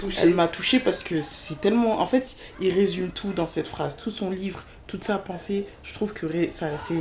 Touché. 0.00 0.18
elle 0.22 0.34
m'a 0.34 0.46
touchée 0.46 0.78
parce 0.78 1.02
que 1.02 1.20
c'est 1.20 1.60
tellement. 1.60 2.00
En 2.00 2.06
fait, 2.06 2.36
il 2.60 2.72
résume 2.72 3.10
tout 3.10 3.32
dans 3.32 3.46
cette 3.48 3.66
phrase. 3.66 3.96
Tout 3.96 4.10
son 4.10 4.30
livre, 4.30 4.60
toute 4.86 5.02
sa 5.02 5.18
pensée. 5.18 5.66
Je 5.82 5.94
trouve 5.94 6.12
que 6.12 6.48
ça 6.48 6.76
c'est 6.76 6.94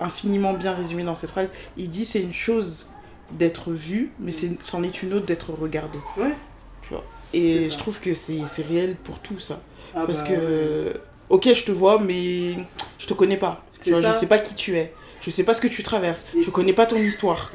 infiniment 0.00 0.52
bien 0.54 0.72
résumé 0.72 1.02
dans 1.02 1.14
cette 1.14 1.30
phrase. 1.30 1.48
Il 1.76 1.88
dit 1.88 2.04
c'est 2.04 2.20
une 2.20 2.32
chose 2.32 2.90
d'être 3.32 3.70
vu, 3.70 4.12
mais 4.20 4.30
c'en 4.60 4.82
est 4.82 5.02
une 5.02 5.14
autre 5.14 5.26
d'être 5.26 5.52
regardé. 5.52 5.98
Ouais. 6.16 6.34
Tu 6.82 6.90
vois. 6.90 7.04
Et 7.32 7.68
je 7.68 7.78
trouve 7.78 7.98
que 8.00 8.14
c'est 8.14 8.44
réel 8.68 8.96
pour 8.96 9.18
tout 9.18 9.38
ça. 9.38 9.60
Ah 9.94 10.04
Parce 10.06 10.22
bah, 10.22 10.28
que, 10.28 11.00
ok, 11.28 11.48
je 11.54 11.64
te 11.64 11.72
vois, 11.72 11.98
mais 11.98 12.56
je 12.98 13.06
te 13.06 13.14
connais 13.14 13.36
pas. 13.36 13.64
Tu 13.82 13.90
vois, 13.90 14.00
je 14.00 14.12
sais 14.12 14.26
pas 14.26 14.38
qui 14.38 14.54
tu 14.54 14.76
es. 14.76 14.92
Je 15.20 15.30
sais 15.30 15.44
pas 15.44 15.54
ce 15.54 15.60
que 15.60 15.68
tu 15.68 15.82
traverses. 15.82 16.26
Je 16.40 16.50
connais 16.50 16.72
pas 16.72 16.86
ton 16.86 16.96
histoire. 16.96 17.52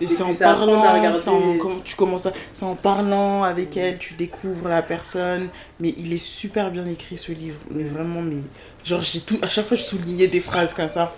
Et, 0.00 0.04
Et 0.04 0.06
c'est 0.08 0.22
en 0.22 0.34
parlant, 0.34 0.82
en, 0.82 1.80
tu 1.84 1.96
commences 1.96 2.26
à, 2.26 2.32
c'est 2.52 2.64
en 2.64 2.74
parlant 2.74 3.42
avec 3.42 3.76
elle, 3.76 3.98
tu 3.98 4.14
découvres 4.14 4.68
la 4.68 4.82
personne. 4.82 5.48
Mais 5.80 5.94
il 5.96 6.12
est 6.12 6.24
super 6.24 6.70
bien 6.70 6.86
écrit 6.86 7.16
ce 7.16 7.32
livre, 7.32 7.58
mais 7.70 7.84
vraiment, 7.84 8.22
mais 8.22 8.42
genre 8.82 9.00
j'ai 9.02 9.20
tout, 9.20 9.38
à 9.42 9.48
chaque 9.48 9.64
fois 9.66 9.76
je 9.76 9.82
soulignais 9.82 10.26
des 10.26 10.40
phrases 10.40 10.74
comme 10.74 10.88
ça. 10.88 11.14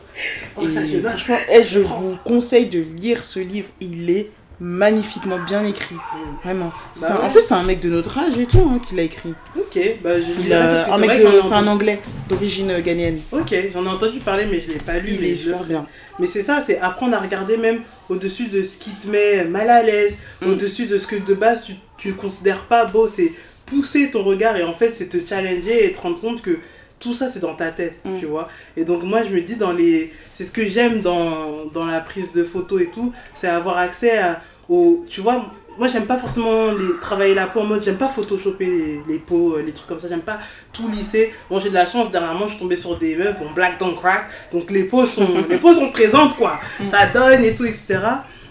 Oh, 0.57 0.63
et 0.63 1.03
franchement, 1.03 1.37
eh, 1.53 1.65
je 1.65 1.81
vous 1.81 2.17
conseille 2.25 2.67
de 2.67 2.81
lire 2.81 3.25
ce 3.25 3.41
livre, 3.41 3.69
il 3.81 4.11
est 4.11 4.31
magnifiquement 4.61 5.39
bien 5.39 5.65
écrit, 5.65 5.95
Mm. 5.97 5.99
vraiment. 6.43 6.67
Bah 6.67 6.73
C'est 6.95 7.07
un- 7.07 7.17
ouais. 7.17 7.23
En 7.25 7.31
plus, 7.31 7.43
c'est 7.43 7.55
un 7.55 7.63
mec 7.63 7.81
de 7.81 7.91
notre 7.91 8.17
âge 8.19 8.39
et 8.39 8.47
tout 8.47 8.67
hein, 8.73 8.79
qui 8.79 8.95
l'a 8.95 9.03
écrit. 9.03 9.35
Ok, 9.57 9.79
bah 10.03 10.11
je 10.21 10.27
que 10.27 10.53
un 10.53 10.99
c'est 10.99 10.99
mec 11.07 11.21
c'est 11.43 11.53
un 11.53 11.67
anglais 11.67 12.01
d'origine 12.29 12.71
euh, 12.71 12.81
ghanéenne. 12.81 13.21
Ok, 13.33 13.55
j'en 13.75 13.85
ai 13.85 13.89
entendu 13.89 14.21
parler, 14.21 14.47
mais 14.51 14.61
je 14.61 14.69
l'ai 14.73 14.79
pas 14.79 14.99
lu. 14.99 15.09
Il 15.11 15.21
mais 15.21 15.29
est 15.31 15.37
super 15.37 15.63
bien. 15.65 15.87
Mais 16.19 16.27
c'est 16.27 16.43
ça, 16.43 16.63
c'est 16.67 16.79
apprendre 16.79 17.15
à 17.17 17.21
regarder 17.21 17.57
même 17.59 17.81
au-dessus 18.09 18.47
de 18.47 18.65
ce 18.65 18.79
qui 18.79 18.91
te 18.93 19.07
met 19.09 19.45
mal 19.45 19.69
à 19.69 19.83
l'aise, 19.83 20.17
Mm. 20.41 20.51
au-dessus 20.51 20.87
de 20.87 20.97
ce 20.99 21.07
que 21.07 21.17
de 21.17 21.35
base 21.35 21.65
tu, 21.65 21.75
tu 21.99 22.15
considères 22.15 22.65
pas 22.65 22.87
beau. 22.87 23.07
C'est 23.07 23.33
pousser 23.67 24.11
ton 24.11 24.23
regard 24.25 24.57
et 24.57 24.63
en 24.63 24.73
fait, 24.75 24.93
c'est 24.95 25.09
te 25.09 25.19
challenger 25.29 25.85
et 25.87 25.93
te 25.93 26.01
rendre 26.01 26.21
compte 26.21 26.41
que 26.41 26.59
tout 26.99 27.13
ça, 27.15 27.29
c'est 27.29 27.41
dans 27.41 27.55
ta 27.55 27.71
tête, 27.71 28.01
Mm. 28.05 28.19
tu 28.19 28.27
vois. 28.27 28.49
Et 28.77 28.85
donc, 28.85 29.03
moi, 29.03 29.23
je 29.23 29.31
me 29.31 29.41
dis, 29.41 29.57
dans 29.57 29.73
les. 29.73 30.13
C'est 30.33 30.45
ce 30.45 30.53
que 30.53 30.65
j'aime 30.65 31.01
dans, 31.01 31.67
dans 31.73 31.87
la 31.87 32.01
prise 32.01 32.33
de 32.33 32.43
photos 32.45 32.83
et 32.83 32.87
tout, 32.87 33.13
c'est 33.35 33.49
avoir 33.49 33.79
accès 33.79 34.19
à, 34.19 34.41
au. 34.69 35.05
Tu 35.09 35.21
vois, 35.21 35.45
moi, 35.79 35.89
j'aime 35.89 36.07
pas 36.07 36.17
forcément 36.17 36.73
les, 36.73 36.99
travailler 37.03 37.35
la 37.35 37.47
peau 37.49 37.61
en 37.61 37.65
mode. 37.65 37.83
J'aime 37.83 37.99
pas 37.99 38.09
photoshopper 38.09 38.65
les, 38.67 39.01
les 39.07 39.19
peaux, 39.19 39.57
euh, 39.57 39.63
les 39.63 39.73
trucs 39.73 39.87
comme 39.89 40.01
ça. 40.01 40.09
J'aime 40.09 40.23
pas 40.23 40.39
tout 40.73 40.89
lisser. 40.89 41.35
Bon, 41.51 41.59
j'ai 41.61 41.69
de 41.69 41.75
la 41.75 41.85
chance, 41.85 42.11
dernièrement, 42.11 42.47
je 42.47 42.53
suis 42.53 42.61
tombée 42.61 42.77
sur 42.77 42.97
des 42.99 43.15
meufs, 43.15 43.39
bon, 43.39 43.51
black 43.55 43.79
don't 43.79 43.95
crack. 43.95 44.29
Donc, 44.53 44.71
les 44.71 44.85
peaux 44.85 45.05
sont, 45.07 45.29
les 45.51 45.59
peaux 45.59 45.75
sont 45.75 45.91
présentes, 45.91 46.35
quoi. 46.37 46.59
Ça 46.87 47.07
donne 47.13 47.45
et 47.45 47.55
tout, 47.55 47.67
etc. 47.67 47.99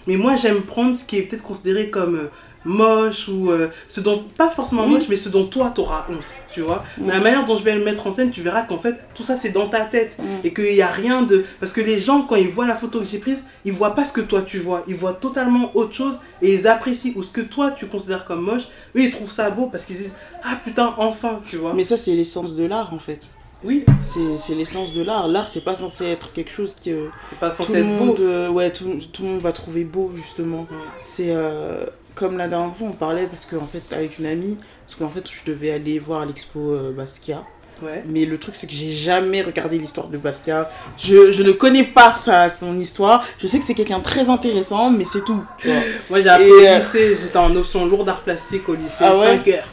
Mais 0.06 0.16
moi, 0.16 0.36
j'aime 0.36 0.62
prendre 0.62 0.94
ce 0.94 1.04
qui 1.04 1.18
est 1.18 1.22
peut-être 1.22 1.42
considéré 1.42 1.90
comme 1.90 2.14
euh, 2.14 2.30
moche 2.66 3.28
ou 3.28 3.50
euh, 3.50 3.68
ce 3.88 4.00
dont, 4.00 4.24
pas 4.36 4.50
forcément 4.50 4.84
Oui. 4.84 4.94
moche, 4.94 5.04
mais 5.08 5.16
ce 5.16 5.28
dont 5.28 5.44
toi, 5.44 5.72
t'auras 5.74 6.06
honte, 6.10 6.34
tu 6.52 6.60
vois. 6.60 6.84
Mais 6.98 7.12
la 7.12 7.20
manière 7.20 7.44
dont 7.46 7.56
je 7.56 7.64
vais 7.64 7.74
le 7.74 7.84
mettre 7.84 8.06
en 8.06 8.10
scène, 8.10 8.30
tu 8.30 8.42
verras 8.42 8.62
qu'en 8.62 8.78
fait, 8.78 8.96
tout 9.14 9.22
ça, 9.22 9.36
c'est 9.36 9.50
dans 9.50 9.68
ta 9.68 9.84
tête. 9.84 10.18
Mm. 10.18 10.24
Et 10.44 10.52
qu'il 10.52 10.72
n'y 10.74 10.82
a 10.82 10.88
rien 10.88 11.22
de... 11.22 11.44
Parce 11.60 11.72
que 11.72 11.80
les 11.80 12.00
gens, 12.00 12.22
quand 12.22 12.36
ils 12.36 12.48
voient 12.48 12.66
la 12.66 12.76
photo 12.76 12.98
que 12.98 13.06
j'ai 13.06 13.18
prise, 13.18 13.42
ils 13.64 13.72
voient 13.72 13.94
pas 13.94 14.04
ce 14.04 14.12
que 14.12 14.20
toi, 14.20 14.42
tu 14.42 14.58
vois. 14.58 14.82
Ils 14.88 14.96
voient 14.96 15.14
totalement 15.14 15.70
autre 15.74 15.94
chose 15.94 16.18
et 16.42 16.54
ils 16.54 16.66
apprécient. 16.66 17.12
Ou 17.16 17.22
ce 17.22 17.30
que 17.30 17.40
toi, 17.40 17.70
tu 17.70 17.86
considères 17.86 18.24
comme 18.24 18.40
moche, 18.42 18.64
eux, 18.96 19.00
ils 19.00 19.10
trouvent 19.10 19.30
ça 19.32 19.48
beau 19.50 19.66
parce 19.66 19.84
qu'ils 19.84 19.96
disent 19.96 20.14
«Ah 20.44 20.58
putain, 20.62 20.94
enfin!» 20.98 21.40
Tu 21.48 21.56
vois. 21.56 21.72
Mais 21.72 21.84
ça, 21.84 21.96
c'est 21.96 22.12
l'essence 22.12 22.54
de 22.54 22.64
l'art 22.64 22.92
en 22.92 22.98
fait. 22.98 23.30
Oui, 23.64 23.84
C'est 24.00 24.54
l'essence 24.54 24.92
de 24.92 25.02
l'art. 25.02 25.28
L'art, 25.28 25.48
c'est 25.48 25.64
pas 25.64 25.74
censé 25.74 26.04
être 26.04 26.30
quelque 26.32 26.50
chose 26.50 26.74
que 26.74 27.08
c'est 27.28 27.38
pas 27.38 27.50
censé 27.50 27.78
être 27.78 27.98
beau. 27.98 28.14
euh, 28.20 28.48
ouais, 28.50 28.70
tout, 28.70 28.84
tout 29.12 29.22
le 29.22 29.28
monde 29.30 29.40
va 29.40 29.50
trouver 29.52 29.82
beau 29.84 30.12
justement. 30.14 30.62
Mm. 30.62 30.74
C'est 31.02 31.30
euh, 31.30 31.86
comme 32.16 32.36
la 32.36 32.48
dernière 32.48 32.74
fois, 32.74 32.88
on 32.88 32.92
parlait 32.92 33.26
parce 33.26 33.46
qu'en 33.46 33.66
fait, 33.66 33.94
avec 33.94 34.18
une 34.18 34.26
amie, 34.26 34.56
parce 34.84 34.98
qu'en 34.98 35.08
fait, 35.08 35.30
je 35.30 35.44
devais 35.50 35.70
aller 35.70 36.00
voir 36.00 36.26
l'expo 36.26 36.58
euh, 36.58 36.92
Basquiat. 36.92 37.44
Ouais. 37.82 38.02
Mais 38.08 38.24
le 38.24 38.38
truc, 38.38 38.54
c'est 38.56 38.66
que 38.66 38.72
j'ai 38.72 38.90
jamais 38.90 39.42
regardé 39.42 39.78
l'histoire 39.78 40.08
de 40.08 40.16
Basquiat. 40.16 40.68
Je, 40.96 41.30
je 41.30 41.42
ne 41.42 41.52
connais 41.52 41.84
pas 41.84 42.14
sa, 42.14 42.48
son 42.48 42.76
histoire. 42.80 43.22
Je 43.38 43.46
sais 43.46 43.58
que 43.58 43.64
c'est 43.64 43.74
quelqu'un 43.74 44.00
très 44.00 44.28
intéressant, 44.30 44.90
mais 44.90 45.04
c'est 45.04 45.24
tout. 45.24 45.44
Tu 45.58 45.68
vois. 45.68 45.82
Moi, 46.10 46.22
j'ai 46.22 46.28
appris 46.28 46.48
Et, 46.48 46.52
au 46.52 46.64
euh, 46.64 46.78
lycée, 46.78 47.16
j'étais 47.22 47.36
en 47.36 47.54
option 47.54 47.84
lourde 47.84 48.06
d'art 48.06 48.22
plastique 48.22 48.68
au 48.68 48.74
lycée, 48.74 48.96
Ah 49.00 49.14
ouais 49.14 49.36
5 49.44 49.48
heures. 49.48 49.68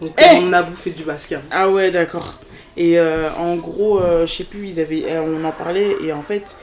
Donc, 0.00 0.12
Eh 0.18 0.36
on 0.36 0.52
a 0.52 0.62
bouffé 0.62 0.90
du 0.90 1.02
basket. 1.02 1.40
Ah 1.50 1.68
ouais, 1.68 1.90
d'accord. 1.90 2.38
Et 2.76 2.98
euh, 2.98 3.30
en 3.38 3.56
gros, 3.56 4.00
euh, 4.00 4.26
je 4.26 4.34
sais 4.34 4.44
plus, 4.44 4.66
ils 4.66 4.80
avaient, 4.80 5.04
euh, 5.08 5.22
on 5.22 5.44
en 5.44 5.52
parlait, 5.52 5.96
et 6.04 6.12
en 6.12 6.22
fait, 6.22 6.56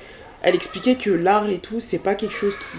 elle 0.43 0.55
expliquait 0.55 0.95
que 0.95 1.09
l'art 1.09 1.49
et 1.49 1.59
tout, 1.59 1.79
c'est 1.79 1.99
pas 1.99 2.15
quelque 2.15 2.33
chose 2.33 2.57
qui. 2.57 2.77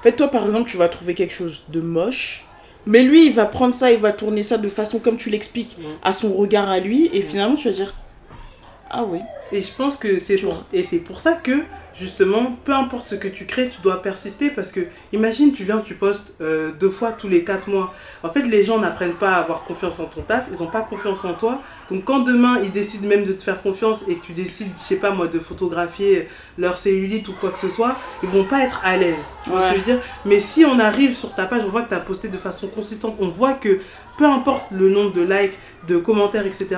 En 0.00 0.02
fait, 0.02 0.12
toi, 0.12 0.28
par 0.28 0.44
exemple, 0.46 0.68
tu 0.68 0.78
vas 0.78 0.88
trouver 0.88 1.14
quelque 1.14 1.34
chose 1.34 1.64
de 1.68 1.80
moche. 1.80 2.44
Mais 2.86 3.02
lui, 3.02 3.26
il 3.26 3.34
va 3.34 3.46
prendre 3.46 3.74
ça, 3.74 3.92
il 3.92 4.00
va 4.00 4.12
tourner 4.12 4.42
ça 4.42 4.58
de 4.58 4.68
façon, 4.68 4.98
comme 4.98 5.16
tu 5.16 5.30
l'expliques, 5.30 5.78
à 6.02 6.12
son 6.12 6.32
regard 6.32 6.68
à 6.68 6.80
lui. 6.80 7.10
Et 7.12 7.22
finalement, 7.22 7.54
tu 7.54 7.68
vas 7.68 7.74
dire 7.74 7.94
Ah 8.90 9.04
oui. 9.04 9.20
Et 9.52 9.62
je 9.62 9.72
pense 9.76 9.96
que 9.96 10.18
c'est 10.18 10.36
pour, 10.36 10.56
et 10.72 10.82
c'est 10.82 10.98
pour 10.98 11.20
ça 11.20 11.34
que 11.34 11.62
justement, 11.94 12.56
peu 12.64 12.72
importe 12.72 13.06
ce 13.06 13.14
que 13.14 13.28
tu 13.28 13.46
crées, 13.46 13.68
tu 13.68 13.80
dois 13.80 14.02
persister 14.02 14.50
parce 14.50 14.72
que, 14.72 14.80
imagine, 15.12 15.52
tu 15.52 15.64
viens, 15.64 15.78
tu 15.78 15.94
postes 15.94 16.34
euh, 16.40 16.72
deux 16.78 16.90
fois 16.90 17.12
tous 17.12 17.28
les 17.28 17.44
quatre 17.44 17.68
mois. 17.68 17.94
En 18.22 18.28
fait, 18.28 18.42
les 18.42 18.64
gens 18.64 18.78
n'apprennent 18.78 19.14
pas 19.14 19.32
à 19.32 19.36
avoir 19.36 19.64
confiance 19.64 20.00
en 20.00 20.06
ton 20.06 20.22
taf, 20.22 20.46
ils 20.52 20.62
n'ont 20.62 20.70
pas 20.70 20.82
confiance 20.82 21.24
en 21.24 21.34
toi. 21.34 21.62
Donc, 21.90 22.04
quand 22.04 22.20
demain, 22.20 22.58
ils 22.62 22.72
décident 22.72 23.06
même 23.06 23.24
de 23.24 23.32
te 23.32 23.42
faire 23.42 23.62
confiance 23.62 24.04
et 24.08 24.16
que 24.16 24.24
tu 24.24 24.32
décides, 24.32 24.72
je 24.76 24.82
sais 24.82 24.96
pas 24.96 25.10
moi, 25.10 25.28
de 25.28 25.38
photographier 25.38 26.28
leur 26.58 26.78
cellulite 26.78 27.28
ou 27.28 27.32
quoi 27.32 27.50
que 27.50 27.58
ce 27.58 27.68
soit, 27.68 27.96
ils 28.22 28.28
vont 28.28 28.44
pas 28.44 28.64
être 28.64 28.80
à 28.84 28.96
l'aise. 28.96 29.14
Tu 29.42 29.50
vois 29.50 29.60
ce 29.60 29.66
que 29.66 29.72
je 29.72 29.78
veux 29.78 29.84
dire? 29.84 30.00
Mais 30.24 30.40
si 30.40 30.64
on 30.64 30.78
arrive 30.78 31.14
sur 31.16 31.34
ta 31.34 31.46
page, 31.46 31.62
on 31.64 31.68
voit 31.68 31.82
que 31.82 31.90
tu 31.90 31.94
as 31.94 32.00
posté 32.00 32.28
de 32.28 32.38
façon 32.38 32.68
consistante, 32.68 33.16
on 33.20 33.28
voit 33.28 33.54
que 33.54 33.80
peu 34.16 34.26
importe 34.26 34.66
le 34.70 34.88
nombre 34.88 35.12
de 35.12 35.22
likes, 35.22 35.58
de 35.88 35.96
commentaires, 35.96 36.46
etc., 36.46 36.68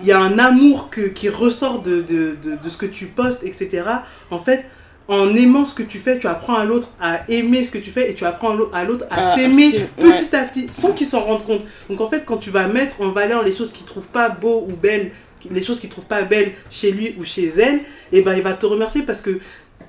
il 0.00 0.06
y 0.06 0.12
a 0.12 0.18
un 0.18 0.38
amour 0.38 0.90
que, 0.90 1.02
qui 1.02 1.28
ressort 1.28 1.82
de, 1.82 2.02
de, 2.02 2.36
de, 2.42 2.68
ce 2.68 2.76
que 2.76 2.86
tu 2.86 3.06
postes, 3.06 3.42
etc. 3.44 3.82
En 4.30 4.38
fait, 4.38 4.66
en 5.06 5.34
aimant 5.34 5.64
ce 5.64 5.74
que 5.74 5.82
tu 5.82 5.98
fais, 5.98 6.18
tu 6.18 6.26
apprends 6.26 6.56
à 6.56 6.64
l'autre 6.64 6.88
à 7.00 7.20
aimer 7.30 7.64
ce 7.64 7.72
que 7.72 7.78
tu 7.78 7.90
fais 7.90 8.10
et 8.10 8.14
tu 8.14 8.24
apprends 8.24 8.54
à 8.72 8.84
l'autre 8.84 9.06
à 9.10 9.32
ah, 9.32 9.34
s'aimer 9.34 9.88
petit 9.96 10.36
à 10.36 10.44
petit 10.44 10.68
sans 10.78 10.92
qu'il 10.92 11.06
s'en 11.06 11.20
rende 11.20 11.44
compte. 11.46 11.62
Donc 11.88 12.00
en 12.00 12.08
fait, 12.08 12.24
quand 12.26 12.36
tu 12.36 12.50
vas 12.50 12.68
mettre 12.68 13.00
en 13.00 13.10
valeur 13.10 13.42
les 13.42 13.52
choses 13.52 13.72
qu'il 13.72 13.86
trouve 13.86 14.06
pas 14.08 14.28
beau 14.28 14.66
ou 14.68 14.76
belles, 14.76 15.12
les 15.50 15.62
choses 15.62 15.80
qu'il 15.80 15.88
trouve 15.88 16.04
pas 16.04 16.22
belles 16.22 16.52
chez 16.70 16.92
lui 16.92 17.14
ou 17.18 17.24
chez 17.24 17.52
elle, 17.58 17.76
et 17.76 18.18
eh 18.18 18.22
ben 18.22 18.34
il 18.34 18.42
va 18.42 18.52
te 18.52 18.66
remercier 18.66 19.02
parce 19.02 19.22
que 19.22 19.40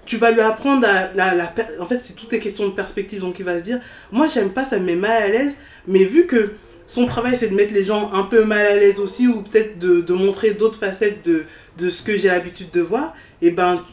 tu 0.05 0.17
vas 0.17 0.31
lui 0.31 0.41
apprendre 0.41 0.87
à 0.87 1.13
la, 1.13 1.35
la 1.35 1.53
en 1.79 1.85
fait 1.85 1.99
c'est 2.03 2.15
toutes 2.15 2.31
les 2.31 2.39
questions 2.39 2.67
de 2.67 2.73
perspective 2.73 3.21
donc 3.21 3.39
il 3.39 3.45
va 3.45 3.59
se 3.59 3.63
dire 3.63 3.79
moi 4.11 4.27
j'aime 4.27 4.49
pas 4.49 4.65
ça 4.65 4.79
me 4.79 4.85
met 4.85 4.95
mal 4.95 5.23
à 5.23 5.27
l'aise 5.27 5.57
mais 5.87 6.03
vu 6.03 6.25
que 6.25 6.53
son 6.89 7.05
travail, 7.05 7.37
c'est 7.39 7.49
de 7.49 7.55
mettre 7.55 7.73
les 7.73 7.85
gens 7.85 8.11
un 8.13 8.23
peu 8.23 8.43
mal 8.43 8.65
à 8.65 8.75
l'aise 8.75 8.99
aussi, 8.99 9.27
ou 9.27 9.43
peut-être 9.43 9.77
de, 9.79 10.13
montrer 10.13 10.55
d'autres 10.55 10.79
facettes 10.79 11.23
de, 11.23 11.45
de 11.77 11.89
ce 11.89 12.01
que 12.01 12.17
j'ai 12.17 12.27
l'habitude 12.29 12.71
de 12.71 12.81
voir, 12.81 13.13
et 13.41 13.51
ben, 13.51 13.85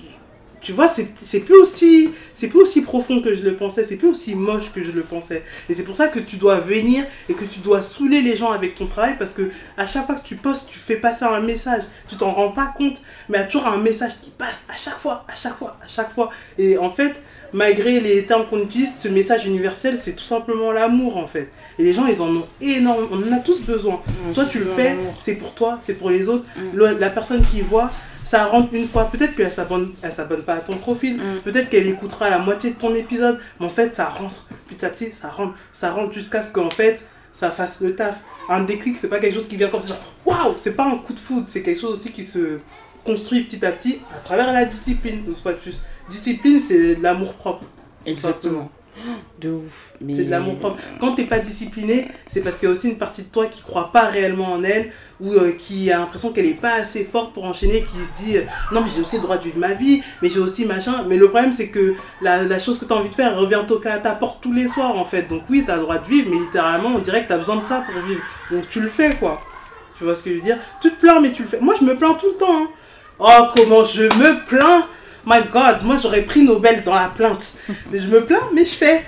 tu 0.63 0.73
vois, 0.73 0.89
c'est 0.89 1.41
plus 1.41 1.55
aussi 1.55 2.11
c'est 2.35 2.49
plus 2.49 2.61
aussi 2.61 2.83
profond 2.83 3.23
que 3.23 3.35
je 3.35 3.43
le 3.43 3.55
pensais, 3.55 3.85
c'est 3.85 3.97
plus 3.97 4.09
aussi 4.09 4.35
moche 4.35 4.73
que 4.73 4.83
je 4.83 4.91
le 4.91 5.03
pensais. 5.03 5.43
Et 5.69 5.75
c'est 5.75 5.85
pour 5.85 5.95
ça 5.95 6.09
que 6.09 6.19
tu 6.19 6.37
dois 6.37 6.57
venir 6.57 7.05
et 7.29 7.35
que 7.35 7.45
tu 7.45 7.61
dois 7.61 7.83
saouler 7.83 8.21
les 8.21 8.35
gens 8.35 8.51
avec 8.51 8.75
ton 8.75 8.87
travail 8.87 9.17
parce 9.17 9.33
que 9.33 9.51
à 9.77 9.87
chaque 9.87 10.07
fois 10.07 10.17
que 10.17 10.27
tu 10.27 10.35
postes, 10.35 10.69
tu 10.69 10.79
fais 10.79 10.97
passer 10.97 11.25
un 11.25 11.41
message. 11.41 11.83
Tu 12.09 12.17
t'en 12.17 12.31
rends 12.31 12.51
pas 12.51 12.75
compte, 12.77 13.01
mais 13.29 13.39
il 13.39 13.41
y 13.43 13.45
a 13.45 13.47
toujours 13.47 13.69
un 13.69 13.77
message 13.77 14.13
qui 14.21 14.31
passe 14.31 14.59
à 14.69 14.77
chaque 14.77 14.99
fois, 14.99 15.25
à 15.29 15.37
chaque 15.37 15.57
fois, 15.57 15.79
à 15.85 15.87
chaque 15.87 16.13
fois. 16.13 16.31
Et 16.59 16.77
en 16.79 16.91
fait, 16.91 17.15
malgré 17.53 18.01
les 18.01 18.25
termes 18.25 18.47
qu'on 18.47 18.61
utilise, 18.61 18.93
ce 18.99 19.09
message 19.09 19.47
universel, 19.47 19.99
c'est 19.99 20.15
tout 20.15 20.25
simplement 20.25 20.73
l'amour 20.73 21.17
en 21.17 21.27
fait. 21.27 21.49
Et 21.79 21.83
les 21.83 21.93
gens, 21.93 22.07
ils 22.07 22.21
en 22.23 22.29
ont 22.29 22.47
énormément, 22.61 23.09
on 23.13 23.29
en 23.29 23.37
a 23.37 23.41
tous 23.41 23.61
besoin. 23.61 24.01
Mmh, 24.07 24.33
toi, 24.33 24.45
tu 24.47 24.61
le 24.61 24.67
fais, 24.67 24.97
c'est 25.21 25.35
pour 25.35 25.55
toi, 25.55 25.79
c'est 25.83 25.95
pour 25.95 26.11
les 26.11 26.29
autres. 26.29 26.45
Mmh. 26.57 26.99
la 26.99 27.11
personne 27.11 27.45
qui 27.45 27.61
voit, 27.61 27.91
ça 28.25 28.47
rentre 28.47 28.73
une 28.73 28.87
fois. 28.87 29.05
Peut-être 29.11 29.35
qu'elle 29.37 29.53
s'abonne, 29.53 29.93
elle 30.03 30.13
s'abonne 30.13 30.43
pas 30.43 30.55
à 30.55 30.61
ton 30.61 30.77
profil. 30.77 31.17
Mmh. 31.17 31.41
Peut-être 31.45 31.69
qu'elle 31.69 31.87
écoutera 31.87 32.31
la 32.31 32.39
moitié 32.39 32.71
de 32.71 32.77
ton 32.77 32.95
épisode. 32.95 33.39
Mais 33.61 33.67
en 33.67 33.71
fait, 33.71 33.95
ça 33.95 34.07
rentre 34.07 34.47
petit 34.69 34.85
à 34.85 34.89
petit, 34.89 35.13
ça 35.13 35.29
rentre, 35.29 35.55
ça 35.73 35.91
rentre 35.91 36.13
jusqu'à 36.13 36.43
ce 36.43 36.53
qu'en 36.53 36.71
fait, 36.71 37.05
ça 37.33 37.51
fasse 37.51 37.81
le 37.81 37.95
taf. 37.95 38.17
Un 38.49 38.63
déclic, 38.63 38.97
c'est 38.97 39.09
pas 39.09 39.19
quelque 39.19 39.35
chose 39.35 39.49
qui 39.49 39.57
vient 39.57 39.69
comme 39.69 39.81
ça, 39.81 39.99
waouh, 40.25 40.55
c'est 40.57 40.77
pas 40.77 40.85
un 40.85 40.99
coup 40.99 41.13
de 41.13 41.19
foudre, 41.19 41.47
c'est 41.49 41.63
quelque 41.63 41.81
chose 41.81 41.95
aussi 41.95 42.13
qui 42.13 42.25
se 42.25 42.61
construit 43.05 43.43
petit 43.43 43.65
à 43.67 43.73
petit 43.73 44.03
à 44.15 44.21
travers 44.21 44.53
la 44.53 44.65
discipline, 44.65 45.23
une 45.27 45.35
fois 45.35 45.53
de 45.53 45.59
plus. 45.59 45.81
Discipline, 46.09 46.61
c'est 46.61 46.95
de 46.95 47.03
l'amour 47.03 47.35
propre. 47.35 47.65
Exactement. 48.05 48.71
De 49.41 49.51
ouf. 49.51 49.93
C'est 50.01 50.25
de 50.25 50.31
l'amour 50.31 50.59
propre. 50.59 50.79
Quand 50.99 51.15
t'es 51.15 51.25
pas 51.25 51.39
discipliné, 51.39 52.09
c'est 52.29 52.41
parce 52.41 52.57
qu'il 52.57 52.69
y 52.69 52.73
a 52.73 52.73
aussi 52.73 52.89
une 52.89 52.97
partie 52.97 53.23
de 53.23 53.29
toi 53.29 53.47
qui 53.47 53.63
croit 53.63 53.93
pas 53.93 54.07
réellement 54.07 54.53
en 54.53 54.65
elle 54.65 54.91
ou 55.21 55.33
euh, 55.33 55.53
qui 55.59 55.91
a 55.91 55.99
l'impression 55.99 56.33
qu'elle 56.33 56.47
est 56.47 56.61
pas 56.61 56.75
assez 56.75 57.05
forte 57.05 57.35
pour 57.35 57.45
enchaîner, 57.45 57.83
qui 57.83 57.97
se 57.97 58.25
dit 58.25 58.37
euh, 58.39 58.43
non, 58.73 58.81
mais 58.83 58.89
j'ai 58.95 59.03
aussi 59.03 59.17
le 59.17 59.23
droit 59.23 59.37
de 59.37 59.45
vivre 59.45 59.59
ma 59.59 59.73
vie, 59.73 60.03
mais 60.23 60.29
j'ai 60.29 60.39
aussi 60.39 60.65
machin. 60.65 61.05
Mais 61.09 61.17
le 61.17 61.29
problème, 61.29 61.53
c'est 61.53 61.69
que 61.69 61.95
la, 62.23 62.59
chose 62.59 62.79
que 62.79 62.85
tu 62.85 62.93
as 62.93 62.97
envie 62.97 63.11
de 63.11 63.15
faire 63.15 63.37
revient 63.37 63.61
toquer 63.69 63.91
à 63.91 63.99
ta 63.99 64.13
porte 64.13 64.39
tous 64.41 64.53
les 64.53 64.69
soirs 64.69 64.97
en 64.97 65.05
fait. 65.05 65.29
Donc 65.29 65.43
oui, 65.51 65.63
tu 65.65 65.71
as 65.71 65.77
le 65.77 65.83
droit 65.83 65.99
de 65.99 66.09
vivre, 66.09 66.29
mais 66.31 66.39
littéralement, 66.39 66.91
on 66.95 66.99
dirait 66.99 67.23
que 67.23 67.29
tu 67.29 67.35
as 67.35 67.39
besoin 67.39 67.57
de 67.57 67.65
ça 67.65 67.85
pour 67.87 68.01
vivre. 68.03 68.21
Donc 68.51 68.69
tu 68.71 68.81
le 68.81 68.89
fais 68.89 69.15
quoi. 69.17 69.43
Tu 69.99 70.05
vois 70.05 70.15
ce 70.15 70.23
que 70.23 70.31
je 70.31 70.37
veux 70.37 70.43
dire? 70.43 70.59
Tu 70.81 70.91
te 70.91 71.01
plains, 71.01 71.21
mais 71.21 71.33
tu 71.33 71.43
le 71.43 71.49
fais. 71.49 71.61
Moi, 71.61 71.75
je 71.79 71.85
me 71.85 71.97
plains 71.97 72.15
tout 72.15 72.29
le 72.29 72.37
temps. 72.37 72.65
Hein. 72.65 72.69
Oh, 73.19 73.47
comment 73.55 73.85
je 73.85 74.03
me 74.03 74.45
plains? 74.45 74.87
My 75.27 75.43
God, 75.53 75.83
moi 75.83 75.97
j'aurais 76.01 76.23
pris 76.23 76.43
Nobel 76.43 76.85
dans 76.85 76.95
la 76.95 77.09
plainte. 77.09 77.55
Mais 77.91 77.99
je 77.99 78.07
me 78.07 78.25
plains, 78.25 78.49
mais 78.55 78.65
je 78.65 78.75
fais. 78.75 79.05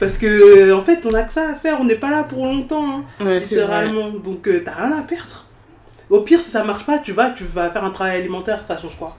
Parce 0.00 0.18
que, 0.18 0.72
en 0.72 0.82
fait, 0.82 1.06
on 1.06 1.14
a 1.14 1.22
que 1.22 1.32
ça 1.32 1.50
à 1.50 1.54
faire, 1.54 1.80
on 1.80 1.84
n'est 1.84 1.94
pas 1.94 2.10
là 2.10 2.24
pour 2.24 2.44
longtemps. 2.44 2.98
Hein, 3.20 3.24
ouais, 3.24 3.38
littéralement. 3.38 4.10
Donc, 4.10 4.48
euh, 4.48 4.60
t'as 4.64 4.72
rien 4.74 4.98
à 4.98 5.02
perdre. 5.02 5.46
Au 6.10 6.22
pire, 6.22 6.40
si 6.40 6.50
ça 6.50 6.64
marche 6.64 6.84
pas, 6.84 6.98
tu 6.98 7.12
vas, 7.12 7.30
tu 7.30 7.44
vas 7.44 7.70
faire 7.70 7.84
un 7.84 7.90
travail 7.90 8.18
alimentaire, 8.18 8.64
ça 8.66 8.76
change 8.76 8.98
quoi? 8.98 9.16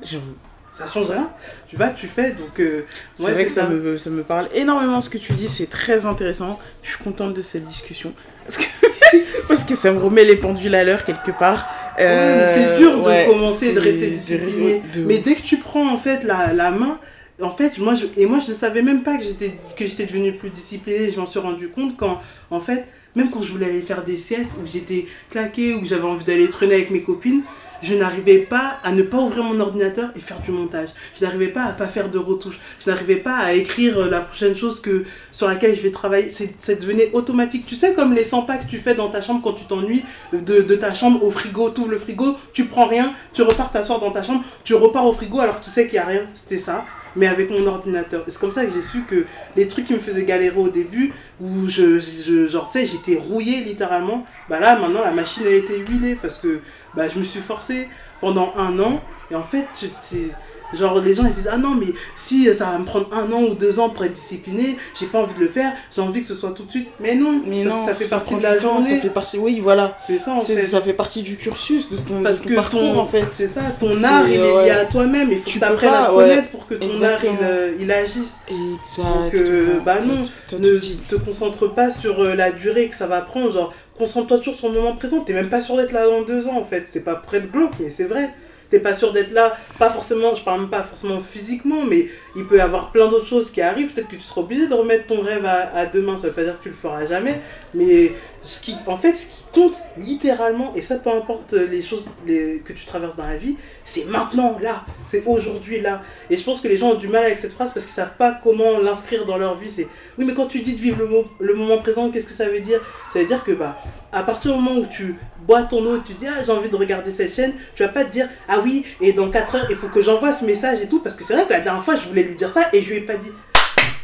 J'avoue. 0.00 0.36
Ça 0.78 0.86
change 0.86 1.10
rien. 1.10 1.28
Tu 1.66 1.76
vas, 1.76 1.88
tu 1.88 2.06
fais. 2.06 2.30
Donc, 2.30 2.60
euh, 2.60 2.86
c'est 3.16 3.32
vrai 3.32 3.46
que 3.46 3.50
ça. 3.50 3.64
me, 3.64 3.98
ça 3.98 4.10
me 4.10 4.22
parle 4.22 4.48
énormément 4.54 5.00
ce 5.00 5.10
que 5.10 5.18
tu 5.18 5.32
dis, 5.32 5.48
c'est 5.48 5.68
très 5.68 6.06
intéressant. 6.06 6.60
Je 6.84 6.90
suis 6.90 7.02
contente 7.02 7.34
de 7.34 7.42
cette 7.42 7.64
discussion. 7.64 8.12
Parce 8.46 8.58
que, 8.58 8.64
parce 9.48 9.64
que 9.64 9.74
ça 9.74 9.92
me 9.92 9.98
remet 9.98 10.24
les 10.24 10.36
pendules 10.36 10.74
à 10.74 10.84
l'heure 10.84 11.04
quelque 11.04 11.30
part. 11.30 11.66
Euh, 11.98 12.52
c'est 12.54 12.78
dur 12.78 13.02
de 13.02 13.26
commencer, 13.26 13.72
de 13.72 13.80
rester 13.80 14.10
discipliné. 14.10 14.82
Mais 15.06 15.18
dès 15.18 15.34
que 15.34 15.42
tu 15.42 15.56
prends 15.58 15.88
en 15.88 15.98
fait 15.98 16.24
la, 16.24 16.52
la 16.52 16.70
main, 16.70 16.98
en 17.40 17.50
fait, 17.50 17.78
moi, 17.78 17.94
je, 17.94 18.06
et 18.16 18.26
moi, 18.26 18.38
je 18.44 18.50
ne 18.50 18.56
savais 18.56 18.82
même 18.82 19.02
pas 19.02 19.16
que 19.18 19.24
j'étais, 19.24 19.52
que 19.76 19.86
j'étais 19.86 20.06
devenue 20.06 20.32
plus 20.32 20.50
disciplinée. 20.50 21.10
Je 21.10 21.20
m'en 21.20 21.26
suis 21.26 21.38
rendu 21.38 21.68
compte 21.68 21.96
quand, 21.96 22.20
en 22.50 22.60
fait, 22.60 22.86
même 23.14 23.30
quand 23.30 23.42
je 23.42 23.52
voulais 23.52 23.66
aller 23.66 23.82
faire 23.82 24.04
des 24.04 24.16
siestes, 24.16 24.50
où 24.62 24.66
j'étais 24.66 25.06
claquée, 25.30 25.74
où 25.74 25.84
j'avais 25.84 26.04
envie 26.04 26.24
d'aller 26.24 26.48
traîner 26.48 26.74
avec 26.74 26.90
mes 26.90 27.02
copines, 27.02 27.42
je 27.82 27.94
n'arrivais 27.94 28.38
pas 28.38 28.78
à 28.82 28.92
ne 28.92 29.02
pas 29.02 29.18
ouvrir 29.18 29.44
mon 29.44 29.58
ordinateur 29.60 30.10
et 30.16 30.20
faire 30.20 30.40
du 30.40 30.50
montage. 30.50 30.88
Je 31.18 31.24
n'arrivais 31.24 31.48
pas 31.48 31.64
à 31.64 31.72
pas 31.72 31.86
faire 31.86 32.08
de 32.08 32.18
retouches. 32.18 32.58
Je 32.84 32.90
n'arrivais 32.90 33.16
pas 33.16 33.36
à 33.36 33.52
écrire 33.52 33.98
euh, 33.98 34.10
la 34.10 34.20
prochaine 34.20 34.56
chose 34.56 34.80
que, 34.80 35.04
sur 35.32 35.48
laquelle 35.48 35.74
je 35.74 35.82
vais 35.82 35.90
travailler. 35.90 36.30
Ça 36.30 36.74
devenait 36.74 37.10
automatique. 37.12 37.66
Tu 37.66 37.74
sais, 37.74 37.94
comme 37.94 38.14
les 38.14 38.24
100 38.24 38.42
pas 38.42 38.56
que 38.58 38.66
tu 38.66 38.78
fais 38.78 38.94
dans 38.94 39.08
ta 39.08 39.20
chambre 39.20 39.40
quand 39.42 39.54
tu 39.54 39.64
t'ennuies 39.64 40.04
de, 40.32 40.62
de, 40.62 40.74
ta 40.74 40.94
chambre 40.94 41.22
au 41.24 41.30
frigo. 41.30 41.70
Tu 41.70 41.88
le 41.88 41.98
frigo, 41.98 42.36
tu 42.52 42.64
prends 42.64 42.86
rien, 42.86 43.12
tu 43.32 43.42
repars 43.42 43.70
t'asseoir 43.70 44.00
dans 44.00 44.10
ta 44.10 44.22
chambre, 44.22 44.42
tu 44.64 44.74
repars 44.74 45.06
au 45.06 45.12
frigo 45.12 45.40
alors 45.40 45.60
que 45.60 45.64
tu 45.64 45.70
sais 45.70 45.84
qu'il 45.84 45.94
n'y 45.94 46.04
a 46.04 46.06
rien. 46.06 46.22
C'était 46.34 46.58
ça 46.58 46.84
mais 47.16 47.26
avec 47.26 47.50
mon 47.50 47.66
ordinateur. 47.66 48.24
c'est 48.28 48.38
comme 48.38 48.52
ça 48.52 48.64
que 48.64 48.72
j'ai 48.72 48.82
su 48.82 49.02
que 49.08 49.24
les 49.56 49.66
trucs 49.66 49.86
qui 49.86 49.94
me 49.94 49.98
faisaient 49.98 50.24
galérer 50.24 50.58
au 50.58 50.68
début, 50.68 51.12
où 51.40 51.66
je, 51.66 51.98
je 51.98 52.46
genre, 52.46 52.70
sais, 52.70 52.84
j'étais 52.84 53.16
rouillé 53.16 53.64
littéralement, 53.64 54.24
bah 54.48 54.60
là, 54.60 54.78
maintenant, 54.78 55.02
la 55.02 55.10
machine, 55.10 55.44
elle 55.46 55.54
était 55.54 55.78
huilée 55.78 56.16
parce 56.20 56.38
que 56.38 56.60
bah, 56.96 57.08
je 57.08 57.18
me 57.18 57.24
suis 57.24 57.40
forcé 57.40 57.88
pendant 58.20 58.54
un 58.56 58.78
an. 58.78 59.00
Et 59.30 59.34
en 59.34 59.42
fait, 59.42 59.66
c'est 59.72 60.30
Genre, 60.74 61.00
les 61.00 61.14
gens 61.14 61.24
ils 61.24 61.32
disent 61.32 61.48
Ah 61.50 61.58
non, 61.58 61.74
mais 61.74 61.86
si 62.16 62.52
ça 62.54 62.66
va 62.66 62.78
me 62.78 62.84
prendre 62.84 63.08
un 63.12 63.30
an 63.32 63.42
ou 63.42 63.54
deux 63.54 63.78
ans 63.78 63.88
pour 63.88 64.04
être 64.04 64.14
discipliné, 64.14 64.76
j'ai 64.98 65.06
pas 65.06 65.20
envie 65.20 65.34
de 65.34 65.40
le 65.40 65.48
faire, 65.48 65.72
j'ai 65.94 66.00
envie 66.00 66.20
que 66.20 66.26
ce 66.26 66.34
soit 66.34 66.52
tout 66.52 66.64
de 66.64 66.70
suite. 66.70 66.88
Mais 66.98 67.14
non, 67.14 67.40
mais 67.46 67.62
ça, 67.62 67.68
non, 67.68 67.86
ça 67.86 67.94
fait 67.94 68.08
partie 68.08 68.34
de 68.34 68.42
la 68.42 68.58
journée. 68.58 68.96
Ça 68.96 69.00
fait 69.00 69.10
partie, 69.10 69.38
oui, 69.38 69.60
voilà. 69.60 69.96
C'est 70.04 70.18
ça 70.18 70.32
en 70.32 70.36
fait. 70.36 70.62
Ça 70.62 70.80
fait 70.80 70.92
partie 70.92 71.22
du 71.22 71.36
cursus, 71.36 71.88
de 71.88 71.96
ton, 71.96 72.22
Parce 72.22 72.40
que 72.40 72.54
parcours 72.54 72.98
en 72.98 73.06
fait. 73.06 73.26
C'est 73.30 73.48
ça, 73.48 73.60
ton 73.78 74.02
art 74.02 74.28
il 74.28 74.40
est 74.40 74.64
lié 74.64 74.70
à 74.70 74.84
toi-même. 74.84 75.30
Il 75.30 75.38
faut 75.38 75.44
que 75.44 75.50
tu 75.50 75.62
apprennes 75.62 75.94
à 75.94 76.08
connaître 76.08 76.48
pour 76.48 76.66
que 76.66 76.74
ton 76.74 77.02
art 77.02 77.24
il, 77.24 77.30
euh, 77.42 77.72
il, 77.78 77.92
agisse. 77.92 78.36
Exactement. 78.48 79.24
Donc, 79.24 79.34
euh, 79.34 79.80
bah 79.84 80.00
non, 80.00 80.24
ne 80.58 80.78
te 81.08 81.14
concentre 81.14 81.68
pas 81.68 81.90
sur 81.90 82.20
euh, 82.20 82.34
la 82.34 82.50
durée 82.50 82.88
que 82.88 82.96
ça 82.96 83.06
va 83.06 83.20
prendre. 83.20 83.52
Genre, 83.52 83.72
concentre-toi 83.96 84.38
toujours 84.38 84.54
sur 84.54 84.68
le 84.68 84.74
moment 84.74 84.96
présent. 84.96 85.20
T'es 85.20 85.32
même 85.32 85.48
pas 85.48 85.60
sûr 85.60 85.76
d'être 85.76 85.92
là 85.92 86.06
dans 86.06 86.22
deux 86.22 86.48
ans 86.48 86.58
en 86.58 86.64
fait. 86.64 86.84
C'est 86.86 87.04
pas 87.04 87.16
près 87.16 87.40
de 87.40 87.46
glauque, 87.46 87.78
mais 87.80 87.90
c'est 87.90 88.04
vrai 88.04 88.30
t'es 88.70 88.80
pas 88.80 88.94
sûr 88.94 89.12
d'être 89.12 89.32
là, 89.32 89.56
pas 89.78 89.90
forcément, 89.90 90.34
je 90.34 90.42
parle 90.42 90.60
même 90.60 90.70
pas 90.70 90.82
forcément 90.82 91.20
physiquement, 91.20 91.82
mais 91.82 92.08
il 92.34 92.46
peut 92.46 92.56
y 92.56 92.60
avoir 92.60 92.90
plein 92.90 93.08
d'autres 93.08 93.26
choses 93.26 93.50
qui 93.50 93.60
arrivent, 93.60 93.92
peut-être 93.92 94.08
que 94.08 94.16
tu 94.16 94.22
seras 94.22 94.40
obligé 94.42 94.66
de 94.66 94.74
remettre 94.74 95.06
ton 95.06 95.20
rêve 95.20 95.44
à, 95.46 95.86
demain, 95.86 96.16
ça 96.16 96.28
veut 96.28 96.32
pas 96.32 96.44
dire 96.44 96.58
que 96.58 96.64
tu 96.64 96.68
le 96.70 96.74
feras 96.74 97.04
jamais, 97.06 97.40
mais 97.74 98.12
ce 98.42 98.60
qui, 98.60 98.76
en 98.86 98.96
fait, 98.96 99.14
ce 99.14 99.26
qui 99.26 99.44
compte 99.52 99.76
littéralement, 99.96 100.74
et 100.74 100.82
ça 100.82 100.96
peu 100.96 101.10
importe 101.10 101.52
les 101.52 101.82
choses 101.82 102.04
que 102.26 102.72
tu 102.72 102.84
traverses 102.84 103.16
dans 103.16 103.26
la 103.26 103.36
vie, 103.36 103.56
c'est 103.84 104.04
maintenant, 104.04 104.58
là, 104.60 104.84
c'est 105.08 105.24
aujourd'hui, 105.26 105.80
là. 105.80 106.02
Et 106.30 106.36
je 106.36 106.44
pense 106.44 106.60
que 106.60 106.68
les 106.68 106.76
gens 106.76 106.90
ont 106.90 106.96
du 106.96 107.08
mal 107.08 107.24
avec 107.24 107.38
cette 107.38 107.52
phrase 107.52 107.72
parce 107.72 107.86
qu'ils 107.86 107.94
savent 107.94 108.16
pas 108.18 108.38
comment 108.42 108.78
l'inscrire 108.78 109.24
dans 109.24 109.38
leur 109.38 109.56
vie. 109.56 109.70
C'est 109.70 109.88
oui, 110.18 110.24
mais 110.24 110.34
quand 110.34 110.46
tu 110.46 110.60
dis 110.60 110.74
de 110.74 110.80
vivre 110.80 110.98
le, 110.98 111.24
le 111.44 111.54
moment 111.54 111.78
présent, 111.78 112.10
qu'est-ce 112.10 112.26
que 112.26 112.32
ça 112.32 112.48
veut 112.48 112.60
dire? 112.60 112.80
Ça 113.12 113.20
veut 113.20 113.26
dire 113.26 113.42
que, 113.42 113.52
bah, 113.52 113.80
à 114.12 114.22
partir 114.22 114.52
du 114.52 114.60
moment 114.60 114.80
où 114.80 114.86
tu 114.86 115.16
bois 115.46 115.62
ton 115.62 115.84
eau, 115.86 115.98
tu 115.98 116.14
dis, 116.14 116.26
ah, 116.26 116.42
j'ai 116.44 116.52
envie 116.52 116.68
de 116.68 116.76
regarder 116.76 117.10
cette 117.10 117.34
chaîne, 117.34 117.52
tu 117.74 117.82
vas 117.82 117.88
pas 117.88 118.04
te 118.04 118.10
dire, 118.10 118.28
ah 118.48 118.58
oui, 118.62 118.84
et 119.00 119.12
dans 119.12 119.30
4 119.30 119.54
heures, 119.54 119.66
il 119.70 119.76
faut 119.76 119.88
que 119.88 120.02
j'envoie 120.02 120.32
ce 120.32 120.44
message 120.44 120.80
et 120.80 120.88
tout, 120.88 121.00
parce 121.00 121.16
que 121.16 121.24
c'est 121.24 121.34
vrai 121.34 121.44
que 121.44 121.52
la 121.52 121.60
dernière 121.60 121.84
fois, 121.84 121.96
je 121.96 122.08
voulais 122.08 122.22
lui 122.22 122.34
dire 122.34 122.50
ça 122.50 122.62
et 122.72 122.82
je 122.82 122.90
lui 122.90 122.98
ai 122.98 123.02
pas 123.02 123.14
dit. 123.14 123.32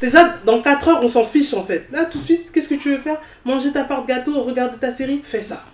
Déjà, 0.00 0.36
dans 0.44 0.60
4 0.60 0.88
heures, 0.88 1.00
on 1.02 1.08
s'en 1.08 1.24
fiche 1.24 1.54
en 1.54 1.64
fait. 1.64 1.86
Là, 1.92 2.04
tout 2.04 2.18
de 2.18 2.24
suite, 2.24 2.50
qu'est-ce 2.52 2.68
que 2.68 2.74
tu 2.74 2.90
veux 2.90 2.98
faire? 2.98 3.18
Manger 3.44 3.70
ta 3.72 3.84
part 3.84 4.02
de 4.02 4.08
gâteau, 4.08 4.42
regarder 4.42 4.76
ta 4.76 4.90
série? 4.90 5.22
Fais 5.24 5.42
ça. 5.42 5.64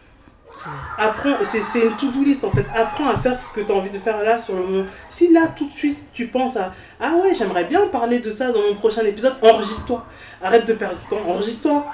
Apprends, 0.99 1.35
c'est 1.51 1.81
une 1.81 1.97
to-do 1.97 2.25
list 2.25 2.43
en 2.43 2.51
fait. 2.51 2.67
Apprends 2.75 3.09
à 3.09 3.19
faire 3.19 3.41
ce 3.41 3.53
que 3.53 3.61
tu 3.61 3.71
as 3.71 3.75
envie 3.75 3.91
de 3.91 3.99
faire 3.99 4.23
là 4.23 4.41
sur 4.41 4.55
le 4.57 4.63
moment. 4.63 4.85
Si 5.11 5.33
là 5.33 5.43
tout 5.57 5.67
de 5.67 5.73
suite 5.73 5.99
tu 6.13 6.27
penses 6.27 6.57
à 6.57 6.73
Ah 7.01 7.13
ouais, 7.23 7.35
j'aimerais 7.35 7.65
bien 7.65 7.87
parler 7.89 8.19
de 8.19 8.31
ça 8.31 8.51
dans 8.51 8.63
mon 8.63 8.75
prochain 8.75 9.05
épisode, 9.05 9.37
enregistre-toi. 9.43 10.05
Arrête 10.43 10.67
de 10.67 10.73
perdre 10.73 10.97
du 10.99 11.07
temps, 11.07 11.23
enregistre-toi. 11.29 11.87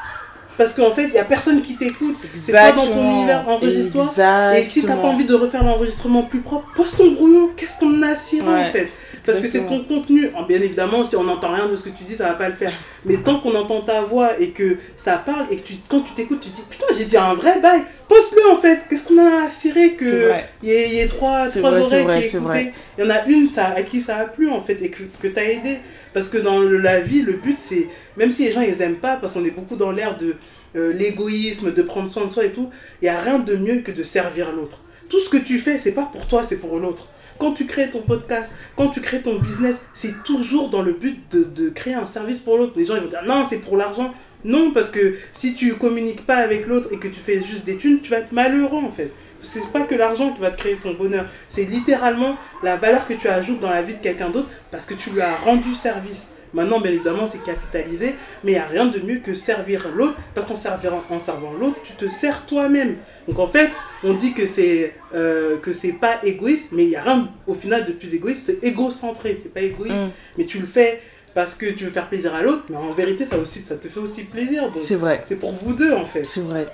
Parce 0.57 0.75
qu'en 0.75 0.91
fait, 0.93 1.05
il 1.05 1.13
n'y 1.13 1.19
a 1.19 1.25
personne 1.25 1.63
qui 1.63 1.77
t'écoute. 1.77 2.17
C'est 2.35 2.53
pas 2.53 2.73
dans 2.73 2.87
ton 2.87 3.19
univers, 3.19 3.49
enregistre-toi. 3.49 4.57
Et 4.57 4.65
si 4.65 4.85
t'as 4.85 4.97
pas 4.97 5.09
envie 5.09 5.25
de 5.25 5.35
refaire 5.35 5.65
l'enregistrement 5.65 6.23
plus 6.23 6.41
propre, 6.41 6.69
pose 6.75 6.95
ton 6.97 7.13
brouillon. 7.13 7.51
Qu'est-ce 7.57 7.79
qu'on 7.79 8.03
a 8.03 8.11
à 8.11 8.13
en 8.13 8.65
fait? 8.65 8.91
Parce 9.25 9.41
que 9.41 9.49
c'est 9.49 9.67
ton 9.67 9.83
contenu. 9.85 10.31
bien 10.47 10.61
évidemment, 10.61 11.03
si 11.03 11.17
on 11.17 11.25
n'entend 11.25 11.53
rien 11.53 11.67
de 11.67 11.77
ce 11.77 11.85
que 11.85 11.91
tu 11.91 12.05
dis, 12.05 12.15
ça 12.15 12.29
va 12.29 12.35
pas 12.35 12.49
le 12.49 12.55
faire. 12.55 12.73
Mais 13.05 13.17
tant 13.17 13.39
qu'on 13.41 13.55
entend 13.55 13.83
ta 13.83 14.03
voix 14.03 14.41
et 14.41 14.51
que 14.51 14.79
ça 14.97 15.19
parle 15.19 15.47
et 15.51 15.57
que 15.57 15.67
tu, 15.67 15.75
quand 15.89 16.01
tu 16.01 16.13
t'écoutes, 16.15 16.41
tu 16.41 16.51
te 16.51 16.57
dis 16.57 16.63
Putain, 16.69 16.87
j'ai 16.97 17.05
dit 17.05 17.17
un 17.17 17.35
vrai 17.35 17.61
bail. 17.61 17.83
Pose-le 18.09 18.51
en 18.51 18.57
fait. 18.57 18.83
Qu'est-ce 18.89 19.09
qu'on 19.09 19.19
a 19.19 19.47
à 19.47 19.51
cirer 19.51 19.93
que 19.93 20.31
il 20.63 20.71
y, 20.71 20.99
ait 21.01 21.07
trois, 21.07 21.49
trois 21.49 21.79
oreilles 21.79 22.23
qui 22.23 22.37
écoutent 22.37 22.51
Il 22.97 23.05
y 23.05 23.07
en 23.07 23.11
a 23.11 23.27
une 23.27 23.49
ça, 23.49 23.67
à 23.69 23.83
qui 23.83 24.01
ça 24.01 24.17
a 24.17 24.25
plu 24.25 24.51
en 24.51 24.61
fait 24.61 24.81
et 24.83 24.91
que, 24.91 25.03
que 25.21 25.29
tu 25.29 25.39
as 25.39 25.51
aidé. 25.51 25.79
Parce 26.13 26.29
que 26.29 26.39
dans 26.39 26.61
la 26.61 27.01
vie, 27.01 27.23
le 27.23 27.35
but 27.35 27.59
c'est, 27.59 27.89
même 28.17 28.31
si 28.31 28.45
les 28.45 28.53
gens 28.53 28.63
ils 28.63 28.81
aiment 28.81 28.97
pas, 28.97 29.17
parce 29.17 29.35
qu'on 29.35 29.45
est 29.45 29.51
beaucoup 29.51 29.77
dans 29.77 29.91
l'air 29.91 30.17
de 30.17 30.37
euh, 30.77 30.93
l'égoïsme, 30.93 31.73
de 31.73 31.83
prendre 31.83 32.11
soin 32.11 32.25
de 32.25 32.31
soi 32.31 32.47
et 32.47 32.53
tout, 32.53 32.71
il 33.01 33.05
n'y 33.05 33.09
a 33.11 33.21
rien 33.21 33.39
de 33.39 33.57
mieux 33.57 33.81
que 33.81 33.93
de 33.93 34.03
servir 34.03 34.53
l'autre. 34.53 34.81
Tout 35.09 35.21
ce 35.21 35.29
que 35.29 35.37
tu 35.37 35.59
fais, 35.59 35.79
c'est 35.79 35.93
pas 35.93 36.09
pour 36.11 36.27
toi, 36.27 36.43
c'est 36.45 36.57
pour 36.57 36.79
l'autre. 36.79 37.09
Quand 37.39 37.53
tu 37.53 37.67
crées 37.67 37.91
ton 37.91 38.03
podcast, 38.03 38.55
quand 38.77 38.89
tu 38.89 39.01
crées 39.01 39.21
ton 39.21 39.39
business, 39.39 39.83
c'est 39.93 40.23
toujours 40.23 40.71
dans 40.71 40.83
le 40.83 40.93
but 40.93 41.21
de, 41.31 41.69
créer 41.71 41.95
un 41.95 42.07
service 42.07 42.41
pour 42.41 42.59
l'autre. 42.59 42.75
Les 42.77 42.85
gens 42.85 42.97
ils 42.97 43.03
vont 43.03 43.09
dire 43.09 43.25
non, 43.27 43.45
c'est 43.49 43.59
pour 43.59 43.77
l'argent. 43.77 44.13
Non, 44.45 44.73
parce 44.73 44.91
que 44.91 45.17
si 45.33 45.55
tu 45.55 45.75
communiques 45.75 46.27
pas 46.27 46.37
avec 46.37 46.67
l'autre 46.67 46.89
et 46.93 46.99
que 46.99 47.09
tu 47.09 47.21
fais 47.21 47.43
juste 47.43 47.65
des 47.65 47.77
thunes, 47.77 48.01
tu 48.01 48.11
vas 48.11 48.19
être 48.19 48.33
malheureux 48.33 48.83
en 48.85 48.91
fait. 48.91 49.11
C'est 49.43 49.67
pas 49.73 49.83
que 49.83 49.95
l'argent 49.95 50.33
qui 50.33 50.41
va 50.41 50.51
te 50.51 50.59
créer 50.59 50.77
ton 50.77 50.95
bonheur, 50.95 51.27
c'est 51.51 51.65
littéralement 51.65 52.37
la 52.63 52.77
valeur 52.77 53.07
que 53.07 53.15
tu 53.15 53.29
ajoutes 53.29 53.61
dans 53.61 53.71
la 53.71 53.83
vie 53.83 53.95
de 53.95 54.01
quelqu'un 54.01 54.31
d'autre 54.31 54.49
parce 54.71 54.87
que 54.87 54.95
tu 54.95 55.11
lui 55.11 55.21
as 55.21 55.37
rendu 55.37 55.75
service. 55.75 56.29
Maintenant, 56.55 56.81
bien 56.81 56.93
évidemment, 56.93 57.27
c'est 57.27 57.43
capitalisé, 57.43 58.15
mais 58.45 58.53
il 58.53 58.55
n'y 58.55 58.61
a 58.61 58.67
rien 58.67 58.87
de 58.87 58.99
mieux 59.01 59.19
que 59.19 59.35
servir 59.35 59.89
l'autre, 59.95 60.17
parce 60.35 60.47
qu'en 60.47 60.57
servant, 60.57 61.03
en 61.11 61.19
servant 61.19 61.53
l'autre, 61.53 61.77
tu 61.83 61.93
te 61.93 62.09
sers 62.09 62.47
toi-même. 62.47 62.97
Donc 63.29 63.39
en 63.39 63.47
fait, 63.47 63.71
on 64.05 64.15
dit 64.15 64.33
que 64.33 64.47
c'est 64.47 64.95
euh, 65.15 65.59
que 65.59 65.73
c'est 65.73 65.93
pas 65.93 66.25
égoïste, 66.25 66.69
mais 66.73 66.85
il 66.85 66.91
n'y 66.91 66.97
a 66.97 67.03
rien 67.03 67.29
au 67.47 67.55
final 67.55 67.85
de 67.85 67.93
plus 67.93 68.15
égoïste, 68.15 68.47
c'est 68.47 68.67
égocentré, 68.67 69.39
c'est 69.41 69.53
pas 69.53 69.63
égoïste, 69.63 69.97
mm. 69.97 70.11
mais 70.39 70.45
tu 70.45 70.59
le 70.59 70.67
fais 70.67 71.01
parce 71.35 71.57
que 71.57 71.67
tu 71.67 71.85
veux 71.85 71.91
faire 71.91 72.09
plaisir 72.09 72.35
à 72.35 72.43
l'autre, 72.43 72.65
mais 72.69 72.77
en 72.77 72.93
vérité, 72.93 73.25
ça, 73.25 73.37
aussi, 73.37 73.61
ça 73.61 73.75
te 73.75 73.89
fait 73.89 74.01
aussi 74.01 74.23
plaisir. 74.23 74.71
C'est 74.81 74.95
vrai. 74.95 75.21
C'est 75.25 75.37
pour 75.37 75.53
vous 75.53 75.75
deux, 75.75 75.93
en 75.93 76.07
fait. 76.07 76.25
C'est 76.25 76.41
vrai. 76.41 76.67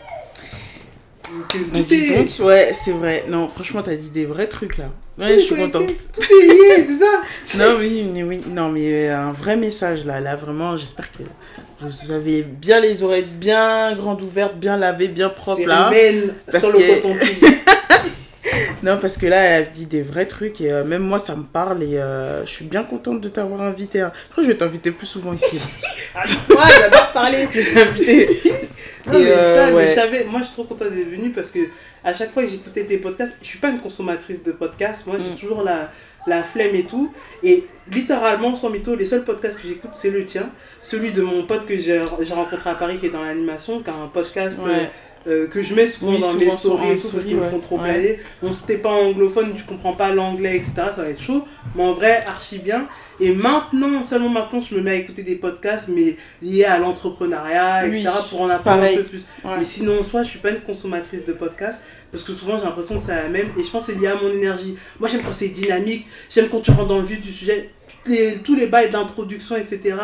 Donc, 1.31 2.47
ouais, 2.47 2.73
c'est 2.75 2.93
vrai. 2.93 3.25
Non, 3.29 3.49
franchement, 3.49 3.83
t'as 3.83 3.95
dit 3.95 4.11
des 4.11 4.27
vrais 4.27 4.47
trucs 4.47 4.79
là. 4.79 4.91
Ouais, 5.19 5.35
je 5.35 5.41
suis 5.41 5.57
contente. 5.57 5.87
Tout 5.87 6.23
est 6.23 6.47
lié, 6.47 6.87
c'est 6.87 6.99
ça 6.99 7.59
Non, 7.59 7.77
oui, 7.79 8.09
oui, 8.25 8.43
non, 8.49 8.71
mais 8.71 9.09
un 9.09 9.33
vrai 9.33 9.57
message 9.57 10.05
là. 10.05 10.21
Là, 10.21 10.37
vraiment, 10.37 10.77
j'espère 10.77 11.11
que 11.11 11.23
vous 11.81 12.13
avez 12.13 12.43
bien 12.43 12.81
les 12.81 13.03
oreilles 13.03 13.29
bien 13.29 13.95
grandes 13.95 14.23
ouvertes, 14.23 14.57
bien 14.57 14.77
lavées, 14.77 15.09
bien 15.09 15.29
propres 15.29 15.67
là. 15.67 15.91
Parce 16.51 16.65
sur 16.65 16.73
le 16.73 16.79
coton 16.79 17.17
Non, 18.83 18.97
parce 18.97 19.19
que 19.19 19.27
là, 19.27 19.37
elle 19.37 19.65
a 19.65 19.67
dit 19.67 19.85
des 19.85 20.01
vrais 20.01 20.25
trucs 20.25 20.61
et 20.63 20.73
euh, 20.73 20.85
même 20.85 21.03
moi, 21.03 21.19
ça 21.19 21.37
me 21.37 21.43
parle 21.43 21.83
et 21.83 21.99
euh, 21.99 22.47
je 22.47 22.51
suis 22.51 22.65
bien 22.65 22.83
contente 22.83 23.21
de 23.21 23.29
t'avoir 23.29 23.61
invité. 23.61 24.01
Hein. 24.01 24.11
Je 24.15 24.31
crois 24.31 24.43
que 24.43 24.49
je 24.49 24.53
vais 24.53 24.59
t'inviter 24.59 24.91
plus 24.91 25.07
souvent 25.07 25.35
ici. 25.35 25.61
ah, 26.15 26.25
j'adore 26.25 27.13
parler. 27.13 27.47
Non, 29.13 29.19
mais 29.19 29.27
euh, 29.29 29.73
ouais. 29.73 29.95
savais, 29.95 30.25
moi 30.25 30.41
je 30.41 30.47
suis 30.47 30.55
trop 30.55 30.65
contente 30.65 30.91
d'être 30.91 31.11
venue 31.11 31.31
parce 31.31 31.51
que 31.51 31.61
à 32.03 32.15
chaque 32.15 32.33
fois 32.33 32.43
que 32.43 32.49
j'écoutais 32.49 32.85
tes 32.85 32.99
podcasts, 32.99 33.37
je 33.43 33.47
suis 33.47 33.59
pas 33.59 33.69
une 33.69 33.81
consommatrice 33.81 34.43
de 34.43 34.53
podcasts, 34.53 35.07
moi 35.07 35.17
j'ai 35.19 35.35
mm. 35.35 35.37
toujours 35.37 35.63
la, 35.63 35.91
la 36.27 36.43
flemme 36.43 36.75
et 36.75 36.85
tout. 36.85 37.13
Et 37.43 37.67
littéralement, 37.93 38.57
sans 38.57 38.71
mytho, 38.71 38.95
les 38.95 39.05
seuls 39.05 39.25
podcasts 39.25 39.61
que 39.61 39.69
j'écoute, 39.69 39.91
c'est 39.93 40.11
le 40.11 40.25
tien. 40.25 40.51
Celui 40.83 41.13
de 41.13 41.23
mon 41.23 41.45
pote 41.45 41.67
que 41.67 41.79
j'ai 41.79 42.01
rencontré 42.31 42.71
à 42.71 42.75
Paris 42.75 42.99
qui 42.99 43.07
est 43.07 43.11
dans 43.11 43.23
l'animation, 43.23 43.81
qui 43.81 43.91
a 43.91 43.95
un 43.95 44.09
podcast. 44.09 44.61
Euh, 45.27 45.49
que 45.49 45.63
je 45.63 45.75
mets 45.75 45.87
souvent 45.87 46.13
dans 46.13 46.35
mes 46.35 46.51
stories 46.57 46.93
et 46.93 46.97
tout 46.97 47.09
parce 47.13 47.25
qu'ils 47.27 47.37
me 47.37 47.43
font 47.43 47.61
trop 47.61 47.77
plaisir. 47.77 48.17
On 48.43 48.55
c'était 48.55 48.79
pas 48.79 48.91
anglophone, 48.91 49.53
tu 49.55 49.65
comprends 49.65 49.93
pas 49.93 50.15
l'anglais, 50.15 50.57
etc. 50.57 50.73
Ça 50.97 51.03
va 51.03 51.11
être 51.11 51.21
chaud. 51.21 51.45
Mais 51.75 51.83
en 51.83 51.93
vrai, 51.93 52.25
archi 52.27 52.59
bien. 52.59 52.89
Et 53.21 53.35
maintenant, 53.35 54.03
seulement 54.03 54.31
maintenant, 54.31 54.63
je 54.63 54.75
me 54.75 54.81
mets 54.81 54.93
à 54.93 54.95
écouter 54.95 55.23
des 55.23 55.35
podcasts, 55.35 55.89
mais 55.89 56.17
liés 56.41 56.65
à 56.65 56.79
l'entrepreneuriat, 56.79 57.87
etc. 57.87 58.09
pour 58.31 58.41
en 58.41 58.49
apprendre 58.49 58.83
un 58.83 58.97
peu 58.97 59.05
plus. 59.05 59.27
Mais 59.45 59.65
sinon, 59.67 60.03
soit 60.03 60.23
je 60.23 60.31
suis 60.31 60.39
pas 60.39 60.53
une 60.53 60.63
consommatrice 60.63 61.27
de 61.27 61.35
podcasts, 61.35 61.83
parce 62.11 62.25
que 62.25 62.33
souvent 62.33 62.57
j'ai 62.57 62.65
l'impression 62.65 62.97
que 62.97 63.03
c'est 63.03 63.15
la 63.15 63.29
même. 63.29 63.49
Et 63.59 63.63
je 63.63 63.71
pense 63.71 63.87
que 63.87 63.93
c'est 63.93 63.99
lié 63.99 64.07
à 64.07 64.15
mon 64.15 64.33
énergie. 64.33 64.77
Moi, 64.99 65.11
j'aime 65.11 65.21
quand 65.21 65.35
c'est 65.35 65.49
dynamique, 65.49 66.07
j'aime 66.31 66.49
quand 66.49 66.61
tu 66.61 66.71
rentres 66.71 66.89
dans 66.89 66.99
le 66.99 67.05
vif 67.05 67.21
du 67.21 67.33
sujet. 67.33 67.69
Les, 68.07 68.37
tous 68.37 68.57
les 68.57 68.67
bails 68.67 68.91
d'introduction, 68.91 69.57
etc. 69.57 69.97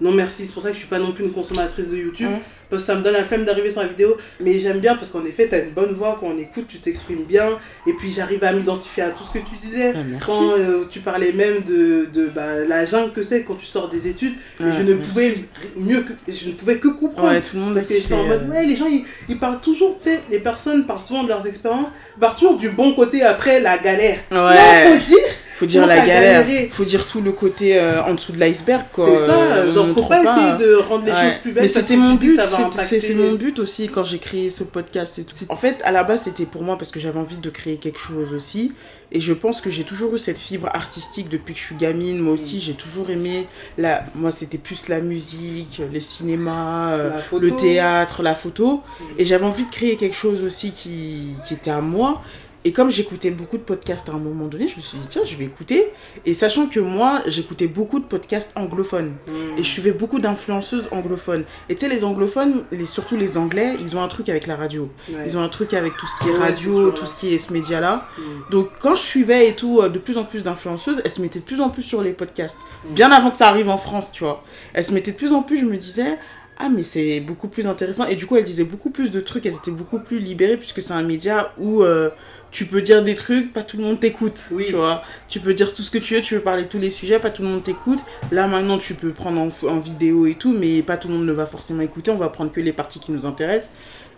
Non, 0.00 0.12
merci. 0.12 0.46
C'est 0.46 0.52
pour 0.52 0.62
ça 0.62 0.68
que 0.68 0.74
je 0.74 0.80
suis 0.80 0.88
pas 0.88 0.98
non 0.98 1.12
plus 1.12 1.24
une 1.24 1.32
consommatrice 1.32 1.88
de 1.88 1.96
YouTube 1.96 2.30
parce 2.70 2.82
que 2.82 2.86
ça 2.86 2.94
me 2.94 3.02
donne 3.02 3.14
la 3.14 3.24
flemme 3.24 3.44
d'arriver 3.44 3.70
sur 3.70 3.82
la 3.82 3.88
vidéo. 3.88 4.16
Mais 4.40 4.58
j'aime 4.60 4.78
bien 4.78 4.94
parce 4.94 5.10
qu'en 5.10 5.24
effet, 5.24 5.48
tu 5.48 5.54
as 5.54 5.58
une 5.58 5.70
bonne 5.70 5.92
voix, 5.92 6.16
quand 6.20 6.28
on 6.28 6.38
écoute, 6.38 6.66
tu 6.68 6.78
t'exprimes 6.78 7.24
bien. 7.24 7.58
Et 7.86 7.92
puis 7.92 8.10
j'arrive 8.10 8.44
à 8.44 8.52
m'identifier 8.52 9.02
à 9.02 9.10
tout 9.10 9.24
ce 9.24 9.38
que 9.38 9.44
tu 9.44 9.56
disais. 9.56 9.92
Ah, 9.94 9.98
quand 10.24 10.52
euh, 10.52 10.84
tu 10.88 11.00
parlais 11.00 11.32
même 11.32 11.62
de, 11.62 12.08
de 12.12 12.26
bah, 12.28 12.64
la 12.66 12.84
jungle 12.84 13.12
que 13.12 13.22
c'est 13.22 13.42
quand 13.42 13.56
tu 13.56 13.66
sors 13.66 13.90
des 13.90 14.08
études, 14.08 14.34
je 14.58 14.66
ah, 14.66 14.82
ne 14.82 14.94
pouvais 14.94 15.34
mieux 15.76 16.02
que, 16.02 16.12
je 16.28 16.48
ne 16.48 16.52
pouvais 16.52 16.78
que 16.78 16.88
comprendre. 16.88 17.40
tout 17.40 17.56
le 17.56 17.60
monde 17.60 17.74
parce 17.74 17.86
que 17.86 17.94
j'étais 17.94 18.14
en 18.14 18.24
mode, 18.24 18.46
euh, 18.48 18.52
ouais, 18.52 18.64
les 18.64 18.76
gens 18.76 18.86
ils, 18.86 19.04
ils 19.28 19.38
parlent 19.38 19.60
toujours, 19.60 19.98
tu 20.00 20.10
sais, 20.10 20.20
les 20.30 20.38
personnes 20.38 20.86
parlent 20.86 21.02
souvent 21.02 21.24
de 21.24 21.28
leurs 21.28 21.46
expériences, 21.46 21.88
parlent 22.18 22.34
toujours 22.36 22.56
du 22.56 22.70
bon 22.70 22.94
côté 22.94 23.22
après 23.22 23.60
la 23.60 23.78
galère. 23.78 24.18
Ouais. 24.30 24.98
faut 24.98 25.04
dire 25.06 25.28
faut 25.60 25.66
dire 25.66 25.86
la 25.86 26.06
galère, 26.06 26.46
faut 26.70 26.86
dire 26.86 27.04
tout 27.04 27.20
le 27.20 27.32
côté 27.32 27.78
euh, 27.78 28.02
en 28.02 28.14
dessous 28.14 28.32
de 28.32 28.38
l'iceberg 28.38 28.86
quoi. 28.92 29.06
C'est 29.06 29.26
ça, 29.26 29.72
genre 29.72 29.88
faut 29.88 30.04
pas, 30.04 30.22
essayer 30.22 30.66
de 30.66 30.74
rendre 30.76 31.04
les 31.04 31.10
choses 31.10 31.38
plus 31.42 31.52
belles. 31.52 31.62
Mais 31.64 31.68
c'était 31.68 31.96
mon 31.96 32.14
but, 32.14 32.40
c'est 32.72 33.14
mon 33.14 33.34
but 33.34 33.58
aussi 33.58 33.88
quand 33.88 34.02
j'ai 34.02 34.18
créé 34.18 34.48
ce 34.48 34.64
podcast 34.64 35.18
et 35.18 35.24
tout. 35.24 35.34
En 35.50 35.56
fait, 35.56 35.82
à 35.84 35.92
la 35.92 36.02
base, 36.02 36.22
c'était 36.22 36.46
pour 36.46 36.62
moi 36.62 36.78
parce 36.78 36.90
que 36.90 36.98
j'avais 36.98 37.18
envie 37.18 37.36
de 37.36 37.50
créer 37.50 37.76
quelque 37.76 37.98
chose 37.98 38.32
aussi 38.32 38.72
et 39.12 39.20
je 39.20 39.32
pense 39.34 39.60
que 39.60 39.68
j'ai 39.68 39.84
toujours 39.84 40.14
eu 40.14 40.18
cette 40.18 40.38
fibre 40.38 40.68
artistique 40.72 41.28
depuis 41.28 41.52
que 41.52 41.60
je 41.60 41.64
suis 41.66 41.76
gamine. 41.76 42.18
Moi 42.18 42.32
aussi, 42.32 42.60
j'ai 42.60 42.74
toujours 42.74 43.10
aimé 43.10 43.46
la 43.76 44.04
moi 44.14 44.30
c'était 44.30 44.58
plus 44.58 44.88
la 44.88 45.00
musique, 45.00 45.82
le 45.92 46.00
cinéma, 46.00 46.92
euh, 46.92 47.10
le 47.38 47.50
théâtre, 47.54 48.22
la 48.22 48.34
photo 48.34 48.82
et 49.18 49.26
j'avais 49.26 49.44
envie 49.44 49.66
de 49.66 49.70
créer 49.70 49.96
quelque 49.96 50.16
chose 50.16 50.42
aussi 50.42 50.72
qui 50.72 51.34
qui 51.46 51.52
était 51.52 51.70
à 51.70 51.82
moi 51.82 52.22
et 52.64 52.72
comme 52.72 52.90
j'écoutais 52.90 53.30
beaucoup 53.30 53.56
de 53.56 53.62
podcasts 53.62 54.08
à 54.10 54.12
un 54.12 54.18
moment 54.18 54.46
donné, 54.46 54.68
je 54.68 54.76
me 54.76 54.80
suis 54.80 54.98
dit, 54.98 55.06
tiens, 55.08 55.22
je 55.24 55.34
vais 55.36 55.44
écouter. 55.44 55.92
Et 56.26 56.34
sachant 56.34 56.66
que 56.66 56.78
moi, 56.78 57.20
j'écoutais 57.26 57.66
beaucoup 57.66 57.98
de 58.00 58.04
podcasts 58.04 58.52
anglophones. 58.54 59.14
Hmm. 59.26 59.56
Et 59.56 59.62
je 59.62 59.68
suivais 59.68 59.92
beaucoup 59.92 60.18
d'influenceuses 60.18 60.88
anglophones. 60.92 61.44
Et 61.70 61.74
tu 61.74 61.86
sais, 61.86 61.88
les 61.92 62.04
anglophones, 62.04 62.64
les, 62.70 62.84
surtout 62.84 63.16
les 63.16 63.38
anglais, 63.38 63.76
ils 63.80 63.96
ont 63.96 64.02
un 64.02 64.08
truc 64.08 64.28
avec 64.28 64.46
la 64.46 64.56
radio. 64.56 64.90
Ils 65.24 65.38
ont 65.38 65.42
un 65.42 65.48
truc 65.48 65.72
avec 65.72 65.96
tout 65.96 66.06
ce 66.06 66.22
qui 66.22 66.28
est 66.28 66.36
radio, 66.36 66.90
tout 66.90 67.06
ce 67.06 67.14
qui 67.14 67.34
est 67.34 67.38
ce 67.38 67.52
média-là. 67.52 68.06
Hmm. 68.18 68.22
Donc 68.50 68.68
quand 68.78 68.94
je 68.94 69.02
suivais 69.02 69.48
et 69.48 69.54
tout, 69.54 69.80
euh, 69.80 69.88
de 69.88 69.98
plus 69.98 70.18
en 70.18 70.24
plus 70.24 70.42
d'influenceuses, 70.42 71.00
elles 71.04 71.10
se 71.10 71.22
mettaient 71.22 71.40
de 71.40 71.44
plus 71.44 71.62
en 71.62 71.70
plus 71.70 71.82
sur 71.82 72.02
les 72.02 72.12
podcasts. 72.12 72.58
Hmm. 72.84 72.94
Bien 72.94 73.10
avant 73.10 73.30
que 73.30 73.38
ça 73.38 73.48
arrive 73.48 73.70
en 73.70 73.78
France, 73.78 74.12
tu 74.12 74.24
vois. 74.24 74.44
Elles 74.74 74.84
se 74.84 74.92
mettaient 74.92 75.12
de 75.12 75.16
plus 75.16 75.32
en 75.32 75.42
plus, 75.42 75.60
je 75.60 75.64
me 75.64 75.78
disais, 75.78 76.18
ah 76.62 76.68
mais 76.68 76.84
c'est 76.84 77.20
beaucoup 77.20 77.48
plus 77.48 77.66
intéressant 77.66 78.06
et 78.06 78.14
du 78.14 78.26
coup 78.26 78.36
elles 78.36 78.44
disaient 78.44 78.64
beaucoup 78.64 78.90
plus 78.90 79.10
de 79.10 79.20
trucs 79.20 79.46
elles 79.46 79.56
étaient 79.56 79.70
beaucoup 79.70 79.98
plus 79.98 80.18
libérées 80.18 80.58
puisque 80.58 80.82
c'est 80.82 80.92
un 80.92 81.02
média 81.02 81.52
où 81.58 81.82
euh, 81.82 82.10
tu 82.50 82.66
peux 82.66 82.82
dire 82.82 83.02
des 83.02 83.14
trucs, 83.14 83.52
pas 83.52 83.62
tout 83.62 83.76
le 83.76 83.84
monde 83.84 84.00
t'écoute. 84.00 84.48
Oui. 84.52 84.66
Tu 84.68 84.74
vois, 84.74 85.02
tu 85.28 85.40
peux 85.40 85.54
dire 85.54 85.72
tout 85.72 85.82
ce 85.82 85.90
que 85.90 85.98
tu 85.98 86.14
veux, 86.14 86.20
tu 86.20 86.34
veux 86.34 86.40
parler 86.40 86.64
de 86.64 86.68
tous 86.68 86.78
les 86.78 86.90
sujets, 86.90 87.18
pas 87.18 87.30
tout 87.30 87.42
le 87.42 87.48
monde 87.48 87.62
t'écoute. 87.62 88.00
Là 88.32 88.46
maintenant, 88.48 88.78
tu 88.78 88.94
peux 88.94 89.12
prendre 89.12 89.40
en, 89.40 89.78
vidéo 89.78 90.26
et 90.26 90.34
tout, 90.34 90.52
mais 90.52 90.82
pas 90.82 90.96
tout 90.96 91.08
le 91.08 91.14
monde 91.14 91.26
ne 91.26 91.32
va 91.32 91.46
forcément 91.46 91.82
écouter. 91.82 92.10
On 92.10 92.16
va 92.16 92.28
prendre 92.28 92.50
que 92.50 92.60
les 92.60 92.72
parties 92.72 93.00
qui 93.00 93.12
nous 93.12 93.26
intéressent. 93.26 93.70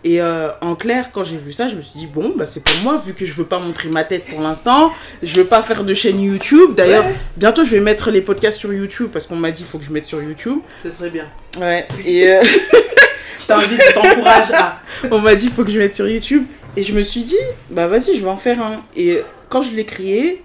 Et 0.03 0.21
euh, 0.21 0.49
en 0.61 0.75
clair, 0.75 1.11
quand 1.13 1.23
j'ai 1.23 1.37
vu 1.37 1.53
ça, 1.53 1.67
je 1.69 1.75
me 1.75 1.81
suis 1.81 1.97
dit, 1.97 2.07
bon, 2.07 2.33
bah, 2.35 2.45
c'est 2.45 2.61
pour 2.61 2.75
moi, 2.83 3.01
vu 3.03 3.13
que 3.13 3.25
je 3.25 3.33
veux 3.33 3.45
pas 3.45 3.59
montrer 3.59 3.89
ma 3.89 4.03
tête 4.03 4.25
pour 4.25 4.41
l'instant. 4.41 4.91
Je 5.21 5.35
veux 5.35 5.45
pas 5.45 5.63
faire 5.63 5.83
de 5.83 5.93
chaîne 5.93 6.19
YouTube. 6.19 6.75
D'ailleurs, 6.75 7.05
bientôt, 7.37 7.63
je 7.63 7.71
vais 7.75 7.79
mettre 7.79 8.11
les 8.11 8.21
podcasts 8.21 8.59
sur 8.59 8.73
YouTube 8.73 9.09
parce 9.13 9.27
qu'on 9.27 9.35
m'a 9.35 9.51
dit, 9.51 9.61
il 9.61 9.65
faut 9.65 9.77
que 9.77 9.85
je 9.85 9.91
mette 9.91 10.05
sur 10.05 10.21
YouTube. 10.21 10.59
Ce 10.83 10.89
serait 10.89 11.09
bien. 11.09 11.27
Ouais. 11.59 11.87
Et. 12.05 12.27
Euh, 12.27 12.41
je 13.41 13.47
t'invite, 13.47 13.81
je 13.81 13.93
t'encourage 13.93 14.51
à. 14.51 14.81
On 15.11 15.19
m'a 15.19 15.35
dit, 15.35 15.45
il 15.45 15.51
faut 15.51 15.63
que 15.63 15.71
je 15.71 15.79
mette 15.79 15.95
sur 15.95 16.07
YouTube. 16.07 16.45
Et 16.75 16.83
je 16.83 16.93
me 16.93 17.03
suis 17.03 17.23
dit, 17.23 17.35
bah 17.69 17.87
vas-y, 17.87 18.15
je 18.15 18.23
vais 18.23 18.29
en 18.29 18.37
faire 18.37 18.61
un. 18.61 18.83
Et 18.95 19.21
quand 19.49 19.61
je 19.61 19.71
l'ai 19.71 19.85
créé, 19.85 20.43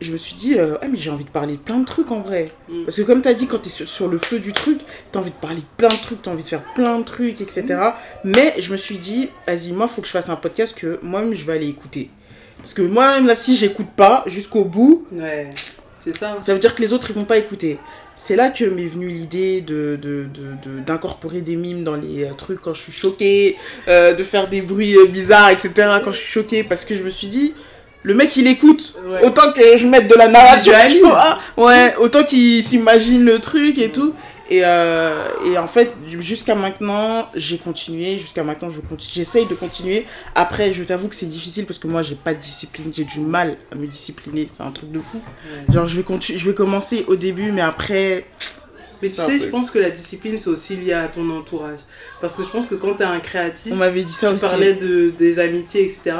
je 0.00 0.12
me 0.12 0.16
suis 0.16 0.34
dit, 0.34 0.58
euh, 0.58 0.76
ah, 0.82 0.88
mais 0.88 0.96
j'ai 0.96 1.10
envie 1.10 1.24
de 1.24 1.30
parler 1.30 1.54
de 1.54 1.58
plein 1.58 1.78
de 1.78 1.84
trucs 1.84 2.10
en 2.10 2.20
vrai. 2.20 2.52
Mm. 2.68 2.84
Parce 2.84 2.96
que 2.96 3.02
comme 3.02 3.22
tu 3.22 3.28
as 3.28 3.34
dit, 3.34 3.46
quand 3.46 3.58
tu 3.58 3.68
es 3.68 3.86
sur, 3.86 4.08
le 4.08 4.18
feu 4.18 4.38
du 4.38 4.52
truc, 4.52 4.78
tu 4.78 5.18
as 5.18 5.20
envie 5.20 5.30
de 5.30 5.36
parler 5.36 5.56
de 5.56 5.66
plein 5.76 5.88
de 5.88 6.00
trucs, 6.00 6.22
tu 6.22 6.28
as 6.28 6.32
envie 6.32 6.42
de 6.42 6.48
faire 6.48 6.64
plein 6.74 6.98
de 6.98 7.04
trucs, 7.04 7.40
etc. 7.40 7.64
Mm. 7.68 8.32
Mais 8.36 8.54
je 8.58 8.72
me 8.72 8.76
suis 8.76 8.98
dit, 8.98 9.28
vas-y, 9.46 9.72
moi, 9.72 9.86
il 9.88 9.94
faut 9.94 10.00
que 10.00 10.06
je 10.06 10.12
fasse 10.12 10.28
un 10.28 10.36
podcast 10.36 10.76
que 10.76 10.98
moi-même, 11.02 11.34
je 11.34 11.44
vais 11.44 11.54
aller 11.54 11.68
écouter. 11.68 12.10
Parce 12.58 12.74
que 12.74 12.82
moi-même, 12.82 13.26
là, 13.26 13.34
si 13.34 13.56
j'écoute 13.56 13.88
pas 13.94 14.24
jusqu'au 14.26 14.64
bout, 14.64 15.06
C'est 16.04 16.16
ça. 16.16 16.38
Ça 16.40 16.54
veut 16.54 16.58
dire 16.58 16.74
que 16.74 16.80
les 16.80 16.94
autres, 16.94 17.10
ils 17.10 17.14
vont 17.14 17.26
pas 17.26 17.36
écouter. 17.36 17.78
C'est 18.16 18.36
là 18.36 18.50
que 18.50 18.64
m'est 18.64 18.86
venue 18.86 19.08
l'idée 19.08 19.60
de, 19.60 19.98
de, 20.00 20.26
de, 20.32 20.80
d'incorporer 20.80 21.42
des 21.42 21.56
mimes 21.56 21.84
dans 21.84 21.96
les 21.96 22.24
euh, 22.24 22.32
trucs 22.34 22.60
quand 22.60 22.74
je 22.74 22.82
suis 22.82 22.92
choquée, 22.92 23.56
euh, 23.88 24.14
de 24.14 24.22
faire 24.22 24.48
des 24.48 24.60
bruits 24.62 24.94
bizarres, 25.08 25.50
etc. 25.50 25.72
quand 26.04 26.12
je 26.12 26.18
suis 26.18 26.32
choquée, 26.32 26.64
parce 26.64 26.84
que 26.84 26.94
je 26.94 27.02
me 27.02 27.10
suis 27.10 27.28
dit, 27.28 27.54
le 28.02 28.14
mec 28.14 28.34
il 28.36 28.46
écoute, 28.46 28.94
Ouais. 29.04 29.22
autant 29.24 29.52
que 29.52 29.76
je 29.76 29.86
mette 29.86 30.08
de 30.08 30.14
la 30.14 30.28
narration, 30.28 30.72
tu 30.90 31.00
vois. 31.00 31.38
Ouais, 31.56 31.94
autant 31.98 32.24
qu'il 32.24 32.62
s'imagine 32.64 33.24
le 33.24 33.38
truc 33.38 33.78
et 33.78 33.90
tout. 33.90 34.14
Et, 34.52 34.62
euh, 34.64 35.22
et 35.46 35.56
en 35.58 35.68
fait, 35.68 35.92
jusqu'à 36.18 36.56
maintenant, 36.56 37.28
j'ai 37.36 37.56
continué. 37.58 38.18
Jusqu'à 38.18 38.42
maintenant, 38.42 38.68
je 38.68 38.80
continue. 38.80 39.12
J'essaye 39.14 39.46
de 39.46 39.54
continuer. 39.54 40.06
Après, 40.34 40.72
je 40.72 40.82
t'avoue 40.82 41.06
que 41.06 41.14
c'est 41.14 41.26
difficile 41.26 41.66
parce 41.66 41.78
que 41.78 41.86
moi, 41.86 42.02
j'ai 42.02 42.16
pas 42.16 42.34
de 42.34 42.40
discipline. 42.40 42.90
J'ai 42.92 43.04
du 43.04 43.20
mal 43.20 43.56
à 43.70 43.76
me 43.76 43.86
discipliner. 43.86 44.48
C'est 44.52 44.64
un 44.64 44.72
truc 44.72 44.90
de 44.90 44.98
fou. 44.98 45.20
Genre, 45.72 45.86
je 45.86 45.96
vais, 46.00 46.04
je 46.36 46.44
vais 46.48 46.54
commencer 46.54 47.04
au 47.06 47.14
début, 47.14 47.52
mais 47.52 47.60
après. 47.62 48.24
Mais 49.02 49.08
tu 49.08 49.14
sais, 49.14 49.38
je 49.40 49.46
pense 49.46 49.70
que 49.70 49.78
la 49.78 49.90
discipline, 49.90 50.38
c'est 50.38 50.50
aussi 50.50 50.76
lié 50.76 50.92
à 50.92 51.08
ton 51.08 51.28
entourage. 51.30 51.78
Parce 52.20 52.36
que 52.36 52.42
je 52.42 52.48
pense 52.48 52.66
que 52.66 52.74
quand 52.74 52.94
tu 52.94 53.02
es 53.02 53.06
un 53.06 53.20
créatif, 53.20 53.72
On 53.72 53.76
m'avait 53.76 54.02
dit 54.02 54.12
ça 54.12 54.28
tu 54.28 54.34
aussi. 54.36 54.44
parlais 54.46 54.74
de, 54.74 55.10
des 55.10 55.38
amitiés, 55.38 55.84
etc. 55.84 56.12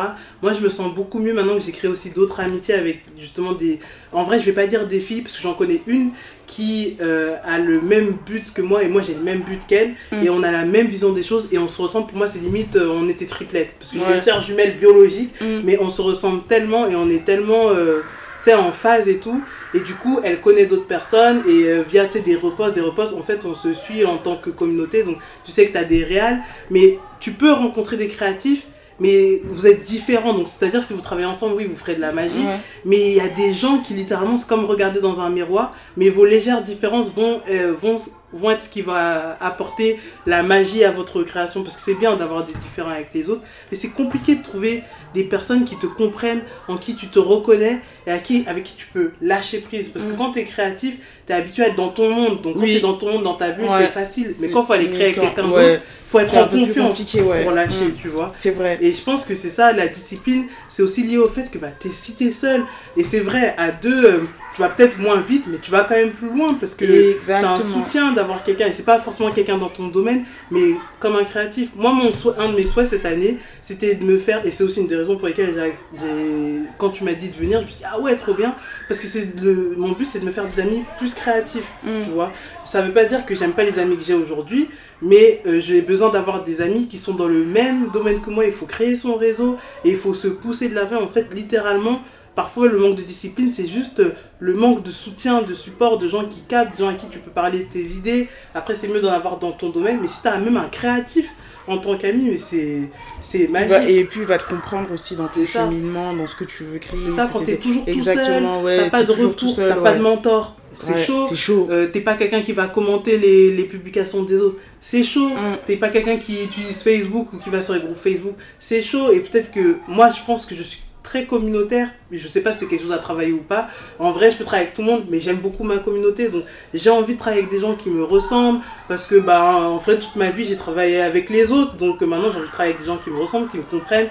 Moi, 0.43 0.53
je 0.55 0.61
me 0.61 0.69
sens 0.71 0.95
beaucoup 0.95 1.19
mieux 1.19 1.35
maintenant 1.35 1.57
que 1.57 1.63
j'ai 1.63 1.73
créé 1.73 1.91
aussi 1.91 2.11
d'autres 2.11 2.41
amitiés 2.41 2.75
avec 2.75 3.03
justement 3.19 3.53
des. 3.53 3.81
En 4.13 4.25
vrai, 4.25 4.41
je 4.41 4.47
vais 4.47 4.53
pas 4.53 4.67
dire 4.67 4.87
des 4.87 5.01
filles, 5.01 5.21
parce 5.23 5.37
que 5.37 5.43
j'en 5.43 5.55
connais 5.55 5.83
une 5.87 6.11
qui 6.47 6.97
euh, 7.01 7.37
a 7.45 7.59
le 7.59 7.81
même 7.81 8.17
but 8.27 8.53
que 8.53 8.61
moi 8.61 8.83
et 8.83 8.89
moi 8.89 9.03
j'ai 9.03 9.15
le 9.15 9.21
même 9.21 9.43
but 9.43 9.61
qu'elle 9.69 9.91
Mm. 10.11 10.25
et 10.25 10.31
on 10.31 10.43
a 10.43 10.51
la 10.51 10.65
même 10.65 10.89
vision 10.89 11.13
des 11.13 11.23
choses 11.23 11.47
et 11.53 11.59
on 11.59 11.69
se 11.69 11.81
ressemble. 11.81 12.09
Pour 12.09 12.17
moi, 12.19 12.27
c'est 12.27 12.41
limite, 12.41 12.75
euh, 12.75 12.89
on 12.93 13.09
était 13.09 13.27
triplettes. 13.27 13.77
Parce 13.79 13.93
que 13.93 13.99
j'ai 13.99 14.15
une 14.17 14.21
sœur 14.23 14.41
jumelle 14.41 14.77
biologique, 14.77 15.31
Mm. 15.41 15.61
mais 15.65 15.79
on 15.81 15.91
se 15.91 16.03
ressemble 16.03 16.43
tellement 16.49 16.89
et 16.89 16.97
on 16.97 17.09
est 17.11 17.25
tellement. 17.25 17.71
euh, 17.71 18.01
sais, 18.45 18.55
en 18.55 18.73
phase 18.73 19.09
et 19.09 19.19
tout. 19.19 19.43
Et 19.75 19.81
du 19.81 19.95
coup, 19.95 20.21
elle 20.25 20.41
connaît 20.41 20.67
d'autres 20.67 20.87
personnes 20.87 21.43
et 21.49 21.65
euh, 21.65 21.83
via 21.89 22.07
des 22.07 22.37
reposts, 22.37 22.75
des 22.75 22.81
reposts, 22.81 23.15
en 23.15 23.23
fait, 23.23 23.45
on 23.45 23.55
se 23.55 23.73
suit 23.73 24.05
en 24.05 24.19
tant 24.19 24.37
que 24.37 24.51
communauté. 24.51 25.03
Donc, 25.03 25.19
tu 25.45 25.53
sais 25.53 25.67
que 25.67 25.73
tu 25.73 25.79
as 25.79 25.85
des 25.85 26.05
réals, 26.05 26.41
mais 26.71 26.99
tu 27.21 27.33
peux 27.33 27.53
rencontrer 27.53 27.97
des 27.97 28.09
créatifs, 28.09 28.67
mais 28.99 29.41
vous 29.45 29.67
êtes 29.67 29.83
différents. 29.83 30.35
Donc, 30.35 30.49
c'est-à-dire, 30.49 30.85
si 30.85 30.93
vous 30.93 31.01
travaillez 31.01 31.27
ensemble, 31.27 31.55
oui, 31.57 31.67
vous 31.67 31.77
ferez 31.77 31.95
de 31.95 32.01
la 32.01 32.13
magie. 32.13 32.39
Ouais. 32.39 32.59
Mais 32.85 33.11
il 33.11 33.17
y 33.17 33.21
a 33.21 33.29
des 33.29 33.53
gens 33.53 33.79
qui, 33.79 33.95
littéralement, 33.95 34.37
c'est 34.37 34.47
comme 34.47 34.65
regarder 34.65 35.01
dans 35.01 35.21
un 35.21 35.31
miroir, 35.31 35.73
mais 35.97 36.11
vos 36.11 36.25
légères 36.25 36.63
différences 36.63 37.11
vont, 37.11 37.41
euh, 37.51 37.73
vont, 37.81 37.97
vont 38.33 38.51
être 38.51 38.61
ce 38.61 38.69
qui 38.69 38.83
va 38.83 39.37
apporter 39.41 39.99
la 40.27 40.43
magie 40.43 40.85
à 40.85 40.91
votre 40.91 41.23
création. 41.23 41.63
Parce 41.63 41.77
que 41.77 41.83
c'est 41.83 41.95
bien 41.95 42.17
d'avoir 42.17 42.45
des 42.45 42.55
différents 42.55 42.91
avec 42.91 43.09
les 43.15 43.31
autres, 43.31 43.43
mais 43.71 43.77
c'est 43.77 43.89
compliqué 43.89 44.35
de 44.35 44.43
trouver 44.43 44.83
des 45.15 45.25
personnes 45.25 45.65
qui 45.65 45.77
te 45.77 45.87
comprennent, 45.87 46.43
en 46.69 46.77
qui 46.77 46.95
tu 46.95 47.09
te 47.09 47.19
reconnais 47.19 47.81
et 48.07 48.11
à 48.11 48.19
qui, 48.19 48.45
avec 48.47 48.65
qui 48.65 48.75
tu 48.77 48.87
peux 48.93 49.11
lâcher 49.21 49.59
prise. 49.59 49.89
Parce 49.89 50.05
que 50.05 50.13
Mm. 50.13 50.17
quand 50.17 50.33
tu 50.33 50.39
es 50.41 50.45
créatif, 50.45 50.95
tu 51.27 51.33
es 51.33 51.37
habitué 51.37 51.65
à 51.65 51.69
être 51.69 51.77
dans 51.77 51.89
ton 51.89 52.11
monde. 52.11 52.41
Donc, 52.43 52.55
quand 52.55 52.61
Oui. 52.61 52.71
tu 52.73 52.77
es 52.77 52.81
dans 52.81 52.95
ton 52.95 53.13
monde, 53.13 53.23
dans 53.25 53.35
ta 53.35 53.51
bulle, 53.51 53.65
Ouais. 53.67 53.79
c'est 53.81 53.93
facile. 53.93 54.33
Mais 54.41 54.51
quand 54.51 54.63
il 54.63 54.67
faut 54.67 54.73
aller 54.73 54.89
créer 54.91 55.03
avec 55.15 55.21
quelqu'un 55.21 55.51
ouais. 55.51 55.73
d'autre, 55.75 55.83
faut 56.07 56.19
être 56.19 56.37
en 56.37 56.49
confiance 56.49 57.15
ouais. 57.15 57.43
pour 57.43 57.53
lâcher, 57.53 57.85
Mm. 57.87 57.95
tu 58.01 58.09
vois. 58.09 58.31
C'est 58.35 58.51
vrai. 58.51 58.79
Et 58.81 58.93
je 58.93 59.01
pense 59.03 59.25
que 59.25 59.35
c'est 59.35 59.51
ça, 59.51 59.73
la 59.73 59.87
discipline, 59.89 60.45
c'est 60.69 60.83
aussi 60.83 61.03
lié 61.03 61.19
au 61.19 61.29
fait 61.29 61.51
que 61.51 61.59
bah, 61.59 61.69
es, 61.85 61.89
si 61.93 62.13
t'es 62.13 62.31
seul, 62.31 62.63
et 62.97 63.05
c'est 63.05 63.21
vrai, 63.21 63.55
à 63.59 63.71
deux, 63.71 64.05
euh, 64.05 64.19
tu 64.55 64.63
vas 64.63 64.69
peut-être 64.69 64.99
moins 64.99 65.21
vite, 65.21 65.45
mais 65.47 65.59
tu 65.63 65.71
vas 65.71 65.85
quand 65.85 65.95
même 65.95 66.11
plus 66.11 66.29
loin, 66.29 66.55
parce 66.55 66.75
que 66.75 66.85
c'est 67.21 67.35
un 67.35 67.55
soutien 67.55 68.11
d'avoir 68.13 68.43
quelqu'un, 68.43 68.67
et 68.67 68.73
c'est 68.73 68.85
pas 68.85 68.99
forcément 68.99 69.31
quelqu'un 69.31 69.59
dans 69.59 69.69
ton 69.69 69.87
domaine, 69.87 70.25
mais 70.51 70.75
comme 70.99 71.15
un 71.15 71.23
créatif. 71.23 71.69
Moi, 71.77 71.93
mon 71.93 72.11
souhait- 72.13 72.35
un 72.37 72.49
de 72.49 72.57
mes 72.57 72.65
souhaits 72.67 72.89
cette 72.89 73.05
année, 73.07 73.37
c'était 73.63 73.95
de 73.95 74.03
me 74.05 74.19
faire, 74.19 74.45
et 74.45 74.51
c'est 74.51 74.65
aussi 74.65 74.81
une 74.81 74.89
des 74.89 74.97
raisons 75.01 75.17
pour 75.17 75.29
lesquelles 75.29 75.55
j'ai, 75.95 76.63
quand 76.79 76.91
tu 76.91 77.05
m'as 77.05 77.15
dit 77.15 77.29
de 77.29 77.37
venir, 77.37 77.61
je 77.61 77.65
me 77.65 77.71
suis 77.71 77.79
dit, 77.79 77.85
ah 77.91 78.01
ouais, 78.01 78.17
trop 78.17 78.35
bien, 78.35 78.55
parce 78.89 79.01
que 79.01 79.07
c'est 79.07 79.29
le, 79.41 79.75
mon 79.77 79.93
but, 79.93 80.07
c'est 80.07 80.21
de 80.21 80.25
me 80.25 80.31
faire 80.31 80.47
des 80.47 80.61
amis 80.61 80.85
plus 80.99 81.15
créatifs, 81.15 81.65
Mm. 81.83 82.05
tu 82.05 82.11
vois. 82.11 82.33
Ça 82.65 82.83
veut 82.83 82.93
pas 82.93 83.05
dire 83.05 83.25
que 83.27 83.35
j'aime 83.35 83.53
pas 83.53 83.65
les 83.65 83.79
amis 83.79 83.97
que 83.97 84.05
j'ai 84.05 84.15
aujourd'hui, 84.15 84.69
mais 85.03 85.41
euh, 85.47 85.61
j'ai 85.61 85.81
besoin 85.81 86.11
d'avoir 86.11 86.45
des 86.45 86.61
amis 86.61 86.87
qui 86.89 86.99
sont 86.99 87.15
dans 87.15 87.27
le 87.29 87.45
même 87.45 87.91
domaine 87.91 88.21
que 88.21 88.31
moi. 88.31 88.45
Il 88.45 88.53
faut 88.53 88.67
créer 88.67 88.97
son 88.97 89.15
réseau 89.17 89.57
et 89.85 89.91
il 89.91 89.97
faut 89.97 90.15
se 90.15 90.29
pousser 90.29 90.69
de 90.69 90.75
l'avant. 90.75 91.01
En 91.03 91.09
fait, 91.09 91.33
littéralement, 91.35 92.01
parfois 92.35 92.69
le 92.69 92.79
manque 92.79 92.97
de 92.97 93.03
discipline, 93.03 93.51
c'est 93.51 93.67
juste 93.67 94.01
euh, 94.01 94.13
le 94.39 94.55
manque 94.55 94.83
de 94.83 94.91
soutien, 94.91 95.43
de 95.43 95.55
support, 95.55 95.99
de 95.99 96.09
gens 96.09 96.25
qui 96.27 96.43
captent, 96.43 96.75
de 96.79 96.85
gens 96.85 96.91
à 96.91 96.95
qui 96.95 97.09
tu 97.09 97.19
peux 97.19 97.31
parler 97.31 97.61
de 97.61 97.65
tes 97.65 97.83
idées. 97.83 98.29
Après, 98.55 98.75
c'est 98.77 98.89
mieux 98.89 99.01
d'en 99.01 99.13
avoir 99.13 99.39
dans 99.39 99.53
ton 99.53 99.71
domaine, 99.71 99.99
mais 100.03 100.09
si 100.09 100.23
tu 100.23 100.29
as 100.29 100.39
même 100.39 100.57
un 100.57 100.69
créatif 100.69 101.31
en 101.67 101.79
tant 101.79 101.97
qu'ami, 101.97 102.31
mais 102.31 102.39
c'est 102.39 102.83
c'est 103.21 103.49
magique. 103.49 103.89
et 103.89 104.05
puis 104.05 104.21
il 104.21 104.27
va 104.27 104.39
te 104.39 104.49
comprendre 104.49 104.91
aussi 104.93 105.17
dans 105.17 105.27
ton 105.29 105.45
ça. 105.45 105.65
cheminement, 105.67 106.13
dans 106.15 106.27
ce 106.27 106.35
que 106.37 106.45
tu 106.45 106.65
veux 106.65 106.79
créer. 106.79 106.99
C'est 107.11 107.17
ça, 107.17 107.29
quand 107.33 107.41
t'es 107.45 107.57
toujours 107.57 107.85
tout 107.85 108.01
seul, 108.01 108.19
Exactement, 108.19 108.63
ouais. 108.63 108.79
t'as 108.79 108.91
pas 108.91 109.05
de 109.05 109.13
retour, 109.13 109.55
t'as 109.57 109.77
pas 109.77 109.93
de 109.95 110.03
mentor. 110.03 110.57
C'est 110.83 110.93
Ouais, 110.95 111.05
chaud. 111.05 111.27
C'est 111.29 111.37
chaud. 111.37 111.69
Euh, 111.71 111.89
t'es 111.89 112.01
pas 112.01 112.15
quelqu'un 112.15 112.41
qui 112.41 112.53
va 112.53 112.67
commenter 112.67 113.19
les, 113.19 113.51
les 113.55 113.65
publications 113.65 114.23
des 114.23 114.41
autres. 114.41 114.57
C'est 114.81 115.03
chaud. 115.03 115.29
Mm. 115.29 115.59
T'es 115.67 115.77
pas 115.77 115.91
quelqu'un 115.91 116.17
qui 116.17 116.43
utilise 116.43 116.83
Facebook 116.83 117.35
ou 117.35 117.37
qui 117.39 117.51
va 117.51 117.61
sur 117.61 117.75
les 117.75 117.81
groupes 117.81 117.99
Facebook. 118.03 118.33
C'est 118.59 118.81
chaud. 118.81 119.13
Et 119.13 119.21
peut-être 119.21 119.53
que 119.53 119.77
moi, 119.87 120.09
je 120.09 120.25
pense 120.27 120.47
que 120.47 120.55
je 120.55 120.63
suis 120.63 120.81
très 121.03 121.25
communautaire. 121.25 121.89
Je 122.13 122.27
sais 122.29 122.43
pas 122.43 122.53
si 122.53 122.61
c'est 122.61 122.67
quelque 122.67 122.83
chose 122.83 122.93
à 122.93 122.99
travailler 122.99 123.33
ou 123.33 123.43
pas. 123.43 123.69
En 123.99 124.13
vrai, 124.13 124.31
je 124.31 124.37
peux 124.37 124.45
travailler 124.45 124.67
avec 124.67 124.77
tout 124.77 124.83
le 124.83 124.89
monde, 124.89 125.05
mais 125.09 125.21
j'aime 125.21 125.37
beaucoup 125.37 125.65
ma 125.65 125.79
communauté. 125.79 126.29
Donc, 126.29 126.45
j'ai 126.75 126.91
envie 126.91 127.15
de 127.15 127.19
travailler 127.19 127.43
avec 127.43 127.53
des 127.53 127.61
gens 127.61 127.75
qui 127.75 127.91
me 127.91 128.05
ressemblent. 128.05 128.61
Parce 128.89 129.07
que, 129.07 129.17
bah, 129.17 129.43
en 129.43 129.77
vrai, 129.77 129.99
toute 129.99 130.17
ma 130.17 130.31
vie, 130.31 130.45
j'ai 130.45 130.57
travaillé 130.57 131.01
avec 131.01 131.31
les 131.31 131.53
autres. 131.53 131.75
Donc, 131.75 132.03
euh, 132.03 132.07
maintenant, 132.07 132.31
j'ai 132.31 132.39
envie 132.39 132.47
de 132.47 132.53
travailler 132.53 132.75
avec 132.75 132.87
des 132.87 132.93
gens 132.93 132.99
qui 132.99 133.11
me 133.11 133.19
ressemblent, 133.19 133.49
qui 133.49 133.59
me 133.59 133.63
comprennent. 133.63 134.09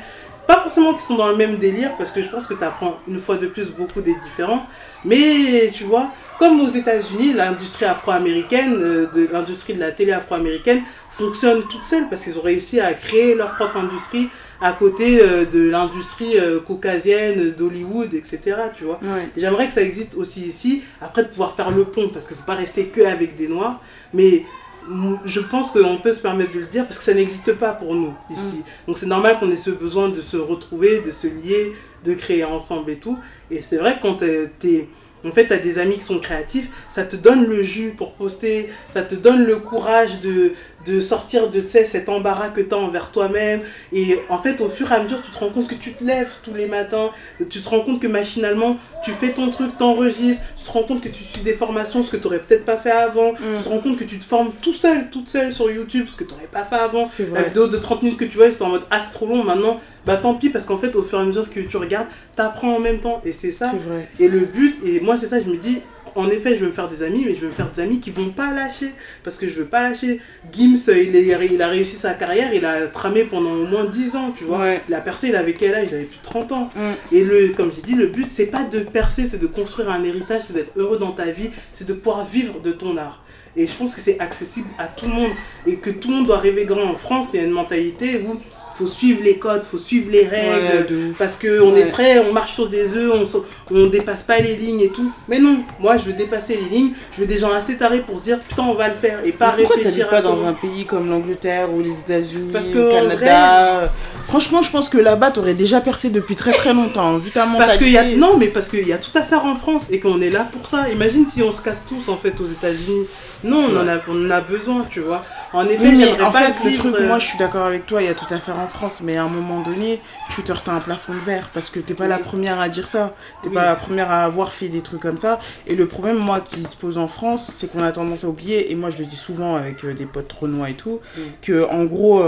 Pas 0.47 0.61
forcément 0.61 0.93
qui 0.93 1.03
sont 1.03 1.15
dans 1.15 1.27
le 1.27 1.35
même 1.35 1.57
délire, 1.57 1.95
parce 1.95 2.11
que 2.11 2.23
je 2.23 2.27
pense 2.27 2.47
que 2.47 2.55
tu 2.55 2.63
apprends 2.63 2.97
une 3.07 3.19
fois 3.19 3.37
de 3.37 3.45
plus 3.45 3.67
beaucoup 3.69 4.01
des 4.01 4.15
différences. 4.15 4.63
Mais 5.05 5.71
tu 5.75 5.83
vois, 5.83 6.11
comme 6.39 6.59
aux 6.61 6.67
États-Unis, 6.67 7.33
l'industrie 7.33 7.85
afro-américaine, 7.85 8.73
euh, 8.73 9.27
l'industrie 9.31 9.75
de 9.75 9.79
la 9.79 9.91
télé 9.91 10.11
afro-américaine 10.11 10.81
fonctionne 11.11 11.63
toute 11.69 11.85
seule 11.85 12.09
parce 12.09 12.23
qu'ils 12.23 12.39
ont 12.39 12.41
réussi 12.41 12.79
à 12.79 12.93
créer 12.93 13.35
leur 13.35 13.55
propre 13.55 13.77
industrie 13.77 14.29
à 14.61 14.73
côté 14.73 15.21
euh, 15.21 15.45
de 15.45 15.69
l'industrie 15.69 16.37
euh, 16.37 16.59
caucasienne, 16.59 17.51
d'Hollywood, 17.57 18.13
etc. 18.13 18.39
Tu 18.77 18.83
vois. 18.83 18.99
Ouais. 19.01 19.29
J'aimerais 19.37 19.67
que 19.67 19.73
ça 19.73 19.81
existe 19.81 20.15
aussi 20.15 20.41
ici, 20.41 20.83
après 21.01 21.23
de 21.23 21.29
pouvoir 21.29 21.55
faire 21.55 21.71
le 21.71 21.85
pont, 21.85 22.09
parce 22.09 22.27
qu'il 22.27 22.35
ne 22.35 22.39
faut 22.41 22.45
pas 22.47 22.55
rester 22.55 22.85
que 22.87 23.01
avec 23.01 23.35
des 23.35 23.47
noirs, 23.47 23.79
mais 24.13 24.43
mm, 24.87 25.15
je 25.25 25.39
pense 25.39 25.71
qu'on 25.71 25.97
peut 25.97 26.13
se 26.13 26.21
permettre 26.21 26.51
de 26.53 26.59
le 26.59 26.65
dire 26.65 26.83
parce 26.85 26.97
que 26.97 27.03
ça 27.03 27.13
n'existe 27.13 27.53
pas 27.53 27.71
pour 27.71 27.95
nous 27.95 28.13
ici. 28.31 28.61
Donc 28.87 28.97
c'est 28.97 29.05
normal 29.05 29.37
qu'on 29.39 29.49
ait 29.51 29.55
ce 29.55 29.69
besoin 29.71 30.09
de 30.09 30.21
se 30.21 30.37
retrouver, 30.37 30.99
de 30.99 31.11
se 31.11 31.27
lier, 31.27 31.73
de 32.03 32.13
créer 32.13 32.43
ensemble 32.43 32.91
et 32.91 32.95
tout. 32.97 33.17
Et 33.51 33.61
c'est 33.67 33.77
vrai 33.77 33.95
que 33.97 34.01
quand 34.01 34.15
t'es- 34.15 34.49
t'es... 34.59 34.87
En 35.25 35.31
fait, 35.31 35.47
tu 35.47 35.53
as 35.53 35.57
des 35.57 35.79
amis 35.79 35.95
qui 35.95 36.03
sont 36.03 36.19
créatifs, 36.19 36.69
ça 36.87 37.03
te 37.03 37.17
donne 37.17 37.45
le 37.45 37.61
jus 37.61 37.89
pour 37.97 38.13
poster, 38.13 38.69
ça 38.87 39.01
te 39.01 39.15
donne 39.15 39.43
le 39.43 39.57
courage 39.57 40.21
de, 40.21 40.53
de 40.89 40.99
sortir 40.99 41.49
de 41.49 41.63
cet 41.65 42.09
embarras 42.09 42.49
que 42.49 42.61
tu 42.61 42.73
as 42.73 42.77
envers 42.77 43.11
toi-même. 43.11 43.61
Et 43.93 44.19
en 44.29 44.37
fait, 44.37 44.59
au 44.61 44.69
fur 44.69 44.91
et 44.91 44.95
à 44.95 45.03
mesure, 45.03 45.21
tu 45.23 45.31
te 45.31 45.37
rends 45.37 45.49
compte 45.49 45.67
que 45.67 45.75
tu 45.75 45.93
te 45.93 46.03
lèves 46.03 46.31
tous 46.43 46.53
les 46.53 46.65
matins, 46.67 47.09
tu 47.49 47.59
te 47.59 47.69
rends 47.69 47.81
compte 47.81 48.01
que 48.01 48.07
machinalement, 48.07 48.77
tu 49.03 49.11
fais 49.11 49.29
ton 49.33 49.49
truc, 49.49 49.77
t'enregistres, 49.77 50.43
tu 50.57 50.63
te 50.65 50.71
rends 50.71 50.83
compte 50.83 51.01
que 51.01 51.09
tu 51.09 51.23
suis 51.23 51.41
des 51.41 51.53
formations, 51.53 52.03
ce 52.03 52.11
que 52.11 52.17
tu 52.17 52.23
n'aurais 52.23 52.39
peut-être 52.39 52.65
pas 52.65 52.77
fait 52.77 52.91
avant, 52.91 53.31
Mm. 53.33 53.35
tu 53.57 53.63
te 53.63 53.69
rends 53.69 53.79
compte 53.79 53.97
que 53.97 54.03
tu 54.03 54.17
te 54.19 54.25
formes 54.25 54.51
tout 54.61 54.73
seul, 54.73 55.09
toute 55.09 55.29
seule 55.29 55.53
sur 55.53 55.69
YouTube, 55.71 56.07
ce 56.09 56.15
que 56.17 56.23
tu 56.23 56.31
n'aurais 56.33 56.47
pas 56.47 56.63
fait 56.65 56.75
avant. 56.75 57.05
La 57.33 57.43
vidéo 57.43 57.67
de 57.67 57.77
30 57.77 58.03
minutes 58.03 58.19
que 58.19 58.25
tu 58.25 58.37
vois, 58.37 58.49
c'était 58.51 58.63
en 58.63 58.69
mode 58.69 58.83
ah, 58.91 58.99
c'est 59.03 59.11
trop 59.11 59.27
long 59.27 59.43
maintenant. 59.43 59.79
Bah 60.05 60.17
tant 60.17 60.33
pis, 60.33 60.49
parce 60.49 60.65
qu'en 60.65 60.77
fait, 60.77 60.95
au 60.95 61.03
fur 61.03 61.19
et 61.19 61.21
à 61.21 61.25
mesure 61.25 61.49
que 61.51 61.59
tu 61.59 61.77
regardes, 61.77 62.07
t'apprends 62.35 62.75
en 62.75 62.79
même 62.79 62.99
temps. 62.99 63.21
Et 63.25 63.33
c'est 63.33 63.51
ça. 63.51 63.67
C'est 63.69 63.77
vrai. 63.89 64.07
Et 64.19 64.27
le 64.27 64.39
but, 64.39 64.77
et 64.85 65.01
moi 65.01 65.17
c'est 65.17 65.27
ça, 65.27 65.39
je 65.41 65.47
me 65.49 65.57
dis, 65.57 65.81
en 66.15 66.29
effet, 66.29 66.55
je 66.55 66.61
veux 66.61 66.67
me 66.67 66.71
faire 66.71 66.87
des 66.89 67.03
amis, 67.03 67.23
mais 67.25 67.35
je 67.35 67.41
veux 67.41 67.47
me 67.47 67.53
faire 67.53 67.69
des 67.71 67.81
amis 67.81 67.99
qui 67.99 68.11
vont 68.11 68.29
pas 68.29 68.53
lâcher. 68.53 68.91
Parce 69.23 69.37
que 69.37 69.47
je 69.47 69.55
veux 69.59 69.65
pas 69.65 69.81
lâcher. 69.81 70.21
Gims, 70.51 70.77
euh, 70.89 70.97
il, 71.01 71.15
est- 71.15 71.49
il 71.51 71.61
a 71.61 71.67
réussi 71.67 71.95
sa 71.95 72.13
carrière, 72.13 72.53
il 72.53 72.65
a 72.65 72.87
tramé 72.87 73.23
pendant 73.23 73.51
au 73.51 73.65
moins 73.65 73.85
10 73.85 74.15
ans, 74.15 74.33
tu 74.37 74.43
vois. 74.45 74.59
Ouais. 74.59 74.81
Il 74.87 74.93
a 74.95 75.01
percé, 75.01 75.29
il 75.29 75.35
avait 75.35 75.53
quel 75.53 75.73
âge? 75.75 75.87
Il 75.91 75.95
avait 75.95 76.03
plus 76.05 76.17
de 76.17 76.23
30 76.23 76.51
ans. 76.51 76.69
Mm. 76.75 77.15
Et 77.15 77.23
le, 77.23 77.47
comme 77.49 77.71
j'ai 77.73 77.81
dit, 77.81 77.95
le 77.95 78.07
but, 78.07 78.27
c'est 78.29 78.47
pas 78.47 78.63
de 78.63 78.79
percer, 78.79 79.25
c'est 79.25 79.39
de 79.39 79.47
construire 79.47 79.89
un 79.89 80.03
héritage, 80.03 80.43
c'est 80.47 80.53
d'être 80.53 80.71
heureux 80.77 80.97
dans 80.97 81.11
ta 81.11 81.25
vie, 81.25 81.49
c'est 81.73 81.87
de 81.87 81.93
pouvoir 81.93 82.25
vivre 82.25 82.59
de 82.61 82.71
ton 82.71 82.97
art. 82.97 83.23
Et 83.55 83.65
je 83.65 83.73
pense 83.75 83.95
que 83.95 84.01
c'est 84.01 84.19
accessible 84.19 84.67
à 84.77 84.85
tout 84.85 85.07
le 85.07 85.11
monde 85.13 85.31
et 85.65 85.75
que 85.77 85.89
tout 85.89 86.07
le 86.09 86.15
monde 86.17 86.27
doit 86.27 86.37
rêver 86.37 86.65
grand. 86.65 86.83
En 86.83 86.95
France, 86.95 87.29
il 87.33 87.39
y 87.39 87.43
a 87.43 87.45
une 87.45 87.51
mentalité 87.51 88.21
où 88.25 88.39
faut 88.79 88.87
suivre 88.87 89.19
les 89.23 89.37
codes, 89.37 89.65
faut 89.65 89.77
suivre 89.77 90.09
les 90.09 90.25
règles. 90.25 90.93
Ouais. 90.93 91.11
Parce 91.19 91.35
qu'on 91.35 91.73
Ouais. 91.73 91.81
est 91.81 91.89
très, 91.89 92.19
on 92.19 92.31
marche 92.31 92.53
sur 92.53 92.69
des 92.69 92.95
œufs, 92.95 93.11
on, 93.13 93.75
on 93.75 93.87
dépasse 93.87 94.23
pas 94.23 94.39
les 94.39 94.55
lignes 94.55 94.79
et 94.81 94.87
tout. 94.89 95.11
Mais 95.27 95.37
non, 95.39 95.57
moi 95.79 95.97
je 95.97 96.05
veux 96.05 96.13
dépasser 96.13 96.57
les 96.63 96.75
lignes, 96.77 96.91
je 97.13 97.21
veux 97.21 97.27
des 97.27 97.37
gens 97.37 97.51
assez 97.51 97.75
tarés 97.75 97.99
pour 97.99 98.17
se 98.17 98.23
dire 98.23 98.39
putain 98.39 98.63
on 98.63 98.73
va 98.75 98.87
le 98.87 98.95
faire 98.95 99.19
et 99.25 99.31
pas 99.33 99.53
Mais 99.57 99.63
Pourquoi 99.63 99.75
réfléchir 99.77 100.07
t'habites 100.09 100.23
pas 100.23 100.29
dans 100.29 100.45
un 100.45 100.53
pays 100.53 100.85
comme 100.85 101.09
l'Angleterre 101.09 101.71
ou 101.73 101.81
les 101.81 101.99
États-Unis, 101.99 102.49
Parce 102.53 102.69
que, 102.69 102.89
Canada 102.89 103.91
Franchement, 104.27 104.61
je 104.61 104.69
pense 104.71 104.89
que 104.89 104.97
là-bas, 104.99 105.31
t'aurais 105.31 105.55
déjà 105.55 105.81
percé 105.81 106.09
depuis 106.09 106.35
très 106.35 106.51
très 106.51 106.73
longtemps, 106.73 107.17
vu 107.17 107.31
ta 107.31 107.45
mentalité. 107.45 107.65
Parce 107.65 107.77
qu'il 107.79 107.91
y 107.91 107.97
a 107.97 108.05
non 108.15 108.37
mais 108.37 108.47
parce 108.47 108.69
qu'il 108.69 108.87
y 108.87 108.93
a 108.93 108.97
tout 108.97 109.15
à 109.15 109.23
faire 109.23 109.43
en 109.45 109.55
France 109.55 109.85
et 109.89 109.99
qu'on 109.99 110.21
est 110.21 110.29
là 110.29 110.47
pour 110.51 110.67
ça. 110.67 110.87
Imagine 110.89 111.25
si 111.27 111.41
on 111.43 111.51
se 111.51 111.61
casse 111.61 111.83
tous 111.89 112.09
en 112.11 112.15
fait 112.17 112.33
aux 112.39 112.47
États-Unis. 112.47 113.05
Non, 113.43 113.57
on 113.57 113.77
en 113.77 113.87
a 113.87 113.99
on 114.07 114.25
en 114.25 114.31
a 114.31 114.41
besoin, 114.41 114.85
tu 114.89 114.99
vois. 114.99 115.21
En 115.53 115.65
effet, 115.65 115.91
mais 115.91 116.21
en 116.21 116.31
fait, 116.31 116.63
le 116.63 116.75
truc, 116.75 116.95
moi, 116.99 117.19
je 117.19 117.25
suis 117.25 117.37
d'accord 117.37 117.65
avec 117.65 117.85
toi, 117.85 118.01
il 118.01 118.05
y 118.05 118.11
a 118.11 118.13
tout 118.13 118.31
à 118.33 118.37
faire 118.37 118.59
en 118.59 118.67
France, 118.67 119.01
mais 119.03 119.17
à 119.17 119.23
un 119.23 119.29
moment 119.29 119.61
donné, 119.61 120.01
tu 120.29 120.43
te 120.43 120.51
heurtes 120.51 120.67
un 120.69 120.79
plafond 120.79 121.13
de 121.13 121.19
verre 121.19 121.49
parce 121.53 121.69
que 121.69 121.79
t'es 121.79 121.93
pas 121.93 122.07
la 122.07 122.17
première 122.17 122.59
à 122.59 122.69
dire 122.69 122.87
ça. 122.87 123.15
T'es 123.41 123.49
pas 123.49 123.65
la 123.65 123.75
première 123.75 124.11
à 124.11 124.23
avoir 124.23 124.51
fait 124.51 124.69
des 124.69 124.81
trucs 124.81 125.01
comme 125.01 125.17
ça. 125.17 125.39
Et 125.67 125.75
le 125.75 125.85
problème, 125.85 126.17
moi, 126.17 126.41
qui 126.41 126.63
se 126.63 126.75
pose 126.75 126.97
en 126.97 127.07
France, 127.07 127.51
c'est 127.53 127.71
qu'on 127.71 127.83
a 127.83 127.91
tendance 127.91 128.23
à 128.25 128.27
oublier, 128.27 128.71
et 128.71 128.75
moi, 128.75 128.89
je 128.89 128.97
le 128.97 129.05
dis 129.05 129.15
souvent 129.15 129.55
avec 129.55 129.85
des 129.85 130.05
potes 130.05 130.31
renois 130.33 130.69
et 130.69 130.75
tout, 130.75 130.99
que 131.41 131.67
en 131.69 131.85
gros, 131.85 132.21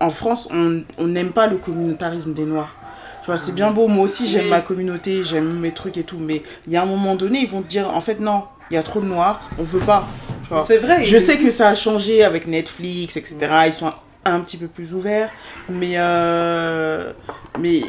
en 0.00 0.10
France, 0.10 0.48
on 0.52 1.06
n'aime 1.06 1.32
pas 1.32 1.46
le 1.46 1.58
communautarisme 1.58 2.34
des 2.34 2.44
Noirs. 2.44 2.74
C'est 3.36 3.54
bien 3.54 3.72
beau, 3.72 3.88
moi 3.88 4.04
aussi 4.04 4.26
j'aime 4.26 4.48
ma 4.48 4.62
communauté, 4.62 5.22
j'aime 5.22 5.58
mes 5.58 5.72
trucs 5.72 5.98
et 5.98 6.02
tout, 6.02 6.16
mais 6.18 6.42
il 6.66 6.72
y 6.72 6.78
a 6.78 6.82
un 6.82 6.86
moment 6.86 7.14
donné, 7.14 7.40
ils 7.40 7.48
vont 7.48 7.60
te 7.60 7.68
dire, 7.68 7.94
en 7.94 8.00
fait, 8.00 8.20
non, 8.20 8.44
il 8.70 8.74
y 8.74 8.76
a 8.76 8.82
trop 8.82 9.00
de 9.00 9.06
noirs, 9.06 9.40
on 9.58 9.62
veut 9.62 9.80
pas. 9.80 10.06
C'est 10.66 10.78
vrai. 10.78 11.04
Je 11.04 11.18
sais 11.18 11.36
que 11.36 11.50
ça 11.50 11.68
a 11.68 11.74
changé 11.74 12.24
avec 12.24 12.46
Netflix, 12.46 13.16
etc. 13.16 13.36
Ils 13.66 13.72
sont 13.72 13.92
un 14.24 14.40
petit 14.40 14.56
peu 14.56 14.66
plus 14.66 14.94
ouverts, 14.94 15.30
mais. 15.68 15.92
Euh, 15.96 17.12
mais. 17.58 17.82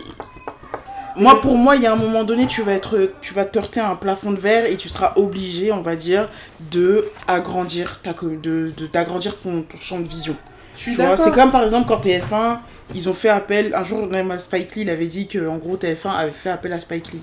Moi, 1.15 1.41
pour 1.41 1.57
moi, 1.57 1.75
il 1.75 1.81
y 1.81 1.87
a 1.87 1.91
un 1.91 1.97
moment 1.97 2.23
donné, 2.23 2.45
tu 2.47 2.61
vas, 2.61 2.73
être, 2.73 3.11
tu 3.19 3.33
vas 3.33 3.43
te 3.43 3.59
heurter 3.59 3.81
à 3.81 3.89
un 3.89 3.95
plafond 3.95 4.31
de 4.31 4.37
verre 4.37 4.65
et 4.65 4.77
tu 4.77 4.87
seras 4.87 5.13
obligé, 5.17 5.69
on 5.71 5.81
va 5.81 5.97
dire, 5.97 6.29
de 6.71 7.11
agrandir, 7.27 7.99
ta, 8.01 8.13
de, 8.13 8.71
de, 8.77 8.87
d'agrandir 8.87 9.35
ton, 9.37 9.63
ton 9.63 9.77
champ 9.77 9.99
de 9.99 10.07
vision. 10.07 10.35
C'est 10.77 11.33
comme 11.33 11.51
par 11.51 11.63
exemple 11.63 11.87
quand 11.89 11.99
TF1, 11.99 12.59
ils 12.95 13.09
ont 13.09 13.13
fait 13.13 13.29
appel. 13.29 13.73
Un 13.75 13.83
jour, 13.83 14.07
même 14.07 14.37
Spike 14.37 14.75
Lee, 14.75 14.81
il 14.81 14.89
avait 14.89 15.07
dit 15.07 15.27
que 15.27 15.47
en 15.47 15.57
gros 15.57 15.77
TF1 15.77 16.09
avait 16.09 16.31
fait 16.31 16.49
appel 16.49 16.73
à 16.73 16.79
Spike 16.79 17.13
Lee. 17.13 17.21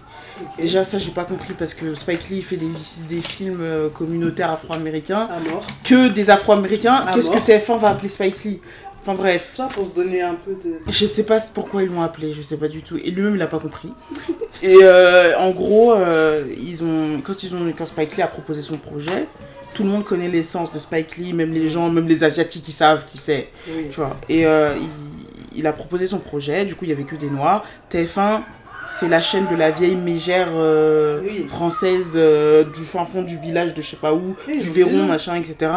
Déjà, 0.58 0.84
ça, 0.84 0.98
j'ai 0.98 1.10
pas 1.10 1.24
compris 1.24 1.54
parce 1.58 1.74
que 1.74 1.94
SpikeLee 1.94 2.42
fait 2.42 2.56
des, 2.56 2.68
des 3.08 3.22
films 3.22 3.60
euh, 3.60 3.88
communautaires 3.88 4.50
afro-américains. 4.50 5.28
Que 5.84 6.08
des 6.08 6.30
afro-américains. 6.30 7.06
Qu'est-ce 7.12 7.30
que 7.30 7.38
TF1 7.38 7.78
va 7.78 7.90
appeler 7.90 8.08
Spike 8.08 8.44
Lee? 8.44 8.60
Enfin 9.02 9.14
bref. 9.14 9.54
Ça 9.56 9.68
pour 9.72 9.86
se 9.86 9.92
donner 9.92 10.20
un 10.20 10.34
peu 10.34 10.52
de. 10.52 10.78
Je 10.88 11.06
sais 11.06 11.22
pas 11.22 11.38
pourquoi 11.54 11.84
ils 11.84 11.88
l'ont 11.88 12.02
appelé, 12.02 12.32
je 12.32 12.42
sais 12.42 12.56
pas 12.56 12.66
du 12.66 12.82
tout. 12.82 12.96
Et 12.96 13.12
lui-même 13.12 13.36
il 13.36 13.42
a 13.42 13.46
pas 13.46 13.60
compris. 13.60 13.92
Et 14.62 14.78
euh, 14.82 15.38
en 15.38 15.50
gros, 15.50 15.92
euh, 15.94 16.44
ils 16.58 16.82
ont 16.82 17.20
quand 17.22 17.42
ils 17.44 17.54
ont 17.54 17.72
quand 17.76 17.86
Spike 17.86 18.16
Lee 18.16 18.22
a 18.22 18.26
proposé 18.26 18.62
son 18.62 18.78
projet, 18.78 19.28
tout 19.74 19.84
le 19.84 19.90
monde 19.90 20.04
connaît 20.04 20.28
l'essence 20.28 20.72
de 20.72 20.78
Spike 20.78 21.18
Lee, 21.18 21.32
même 21.32 21.52
les 21.52 21.68
gens, 21.68 21.88
même 21.90 22.08
les 22.08 22.24
Asiatiques 22.24 22.64
qui 22.64 22.72
savent 22.72 23.04
qui 23.04 23.18
c'est. 23.18 23.48
Tu 23.66 23.96
vois. 23.96 24.16
Et 24.28 24.44
euh, 24.46 24.74
il, 25.56 25.66
a 25.66 25.72
proposé 25.72 26.06
son 26.06 26.18
projet, 26.18 26.64
du 26.64 26.74
coup 26.74 26.84
il 26.84 26.88
y 26.90 26.92
avait 26.92 27.04
que 27.04 27.16
des 27.16 27.30
Noirs. 27.30 27.64
TF1, 27.90 28.42
c'est 28.84 29.08
la 29.08 29.20
chaîne 29.20 29.46
de 29.48 29.56
la 29.56 29.70
vieille 29.70 29.96
mégère 29.96 30.48
euh, 30.52 31.22
française 31.48 32.12
euh, 32.14 32.64
du 32.64 32.84
fin 32.84 33.04
fond 33.04 33.22
du 33.22 33.36
village 33.36 33.74
de 33.74 33.82
je 33.82 33.90
sais 33.90 33.96
pas 33.96 34.14
où, 34.14 34.36
du 34.46 34.70
Véron, 34.70 35.04
machin, 35.04 35.34
etc. 35.34 35.72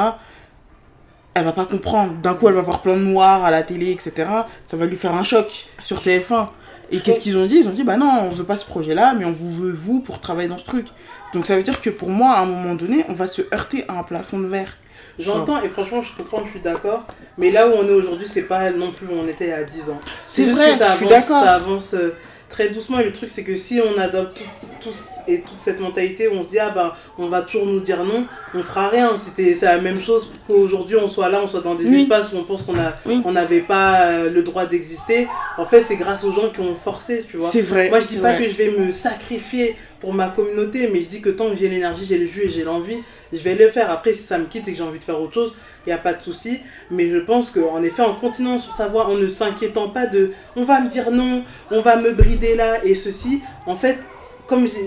Elle 1.33 1.45
va 1.45 1.53
pas 1.53 1.65
comprendre. 1.65 2.13
D'un 2.21 2.33
coup, 2.33 2.47
elle 2.47 2.55
va 2.55 2.61
voir 2.61 2.81
plein 2.81 2.95
de 2.95 3.03
noirs 3.03 3.45
à 3.45 3.51
la 3.51 3.63
télé, 3.63 3.91
etc. 3.91 4.27
Ça 4.63 4.77
va 4.77 4.85
lui 4.85 4.95
faire 4.95 5.15
un 5.15 5.23
choc 5.23 5.67
sur 5.81 5.97
TF1. 5.97 6.49
Et 6.91 6.99
qu'est-ce 6.99 7.19
qu'ils 7.19 7.37
ont 7.37 7.45
dit? 7.45 7.57
Ils 7.57 7.67
ont 7.67 7.71
dit 7.71 7.83
bah 7.83 7.97
non, 7.97 8.09
on 8.23 8.29
veut 8.29 8.43
pas 8.43 8.57
ce 8.57 8.65
projet-là, 8.65 9.13
mais 9.17 9.25
on 9.25 9.31
vous 9.31 9.51
veut 9.51 9.71
vous 9.71 9.99
pour 9.99 10.19
travailler 10.19 10.47
dans 10.47 10.57
ce 10.57 10.65
truc. 10.65 10.87
Donc 11.33 11.45
ça 11.45 11.55
veut 11.55 11.63
dire 11.63 11.79
que 11.79 11.89
pour 11.89 12.09
moi, 12.09 12.31
à 12.31 12.41
un 12.41 12.45
moment 12.45 12.75
donné, 12.75 13.05
on 13.09 13.13
va 13.13 13.27
se 13.27 13.41
heurter 13.53 13.85
à 13.87 13.99
un 13.99 14.03
plafond 14.03 14.39
de 14.39 14.47
verre. 14.47 14.77
J'entends 15.17 15.61
et 15.61 15.69
franchement, 15.69 16.01
je 16.01 16.15
comprends, 16.15 16.43
je 16.45 16.51
suis 16.51 16.59
d'accord. 16.61 17.05
Mais 17.37 17.51
là 17.51 17.67
où 17.67 17.73
on 17.73 17.85
est 17.85 17.91
aujourd'hui, 17.91 18.27
c'est 18.27 18.43
pas 18.43 18.71
non 18.71 18.91
plus 18.91 19.07
où 19.07 19.11
on 19.21 19.27
était 19.27 19.51
à 19.51 19.63
10 19.63 19.89
ans. 19.89 19.99
C'est 20.25 20.45
vrai, 20.45 20.77
je 20.77 20.95
suis 20.95 21.07
d'accord. 21.07 21.43
Ça 21.43 21.55
avance 21.55 21.93
euh, 21.93 22.15
très 22.49 22.69
doucement. 22.69 22.99
Et 22.99 23.03
le 23.03 23.13
truc, 23.13 23.29
c'est 23.29 23.43
que 23.43 23.55
si 23.55 23.79
on 23.79 23.99
adopte 23.99 24.41
tous, 24.81 24.95
et 25.27 25.41
toute 25.41 25.59
cette 25.59 25.79
mentalité, 25.79 26.27
on 26.29 26.43
se 26.43 26.49
dit, 26.49 26.59
ah 26.59 26.71
ben, 26.71 26.93
on 27.17 27.27
va 27.27 27.41
toujours 27.41 27.67
nous 27.67 27.79
dire 27.79 28.03
non, 28.03 28.25
on 28.53 28.63
fera 28.63 28.89
rien. 28.89 29.17
C'était, 29.17 29.55
c'est 29.55 29.65
la 29.65 29.79
même 29.79 30.01
chose 30.01 30.33
qu'aujourd'hui, 30.47 30.95
on 30.97 31.07
soit 31.07 31.29
là, 31.29 31.41
on 31.43 31.47
soit 31.47 31.61
dans 31.61 31.75
des 31.75 31.87
espaces 32.01 32.33
où 32.33 32.37
on 32.37 32.43
pense 32.43 32.63
qu'on 32.63 32.77
a, 32.77 32.95
on 33.25 33.31
n'avait 33.31 33.61
pas 33.61 34.01
euh, 34.01 34.29
le 34.29 34.43
droit 34.43 34.65
d'exister. 34.65 35.27
En 35.57 35.65
fait, 35.65 35.83
c'est 35.87 35.97
grâce 35.97 36.23
aux 36.23 36.31
gens 36.31 36.49
qui 36.49 36.59
ont 36.61 36.75
forcé, 36.75 37.25
tu 37.29 37.37
vois. 37.37 37.49
C'est 37.49 37.61
vrai. 37.61 37.89
Moi, 37.89 38.01
je 38.01 38.07
dis 38.07 38.17
pas 38.17 38.33
que 38.33 38.49
je 38.49 38.55
vais 38.55 38.71
me 38.71 38.91
sacrifier 38.91 39.75
pour 39.99 40.13
ma 40.13 40.29
communauté, 40.29 40.89
mais 40.91 41.01
je 41.01 41.07
dis 41.07 41.21
que 41.21 41.29
tant 41.29 41.49
que 41.49 41.55
j'ai 41.55 41.67
l'énergie, 41.69 42.05
j'ai 42.05 42.17
le 42.17 42.25
jus 42.25 42.45
et 42.45 42.49
j'ai 42.49 42.63
l'envie, 42.63 42.99
je 43.33 43.39
vais 43.39 43.55
le 43.55 43.69
faire. 43.69 43.91
Après, 43.91 44.13
si 44.13 44.23
ça 44.23 44.37
me 44.37 44.45
quitte 44.45 44.67
et 44.67 44.71
que 44.71 44.77
j'ai 44.77 44.83
envie 44.83 44.99
de 44.99 45.03
faire 45.03 45.21
autre 45.21 45.33
chose, 45.33 45.53
il 45.85 45.89
n'y 45.89 45.93
a 45.93 45.97
pas 45.97 46.13
de 46.13 46.21
souci. 46.21 46.61
Mais 46.91 47.09
je 47.09 47.17
pense 47.17 47.51
qu'en 47.51 47.81
effet, 47.83 48.01
en 48.01 48.15
continuant 48.15 48.57
sur 48.57 48.73
sa 48.73 48.87
voie, 48.87 49.07
en 49.07 49.15
ne 49.15 49.27
s'inquiétant 49.27 49.89
pas 49.89 50.05
de 50.05 50.31
on 50.55 50.63
va 50.63 50.81
me 50.81 50.89
dire 50.89 51.11
non, 51.11 51.43
on 51.71 51.81
va 51.81 51.95
me 51.95 52.13
brider 52.13 52.55
là 52.55 52.83
et 52.83 52.95
ceci, 52.95 53.41
en 53.65 53.75
fait, 53.75 53.97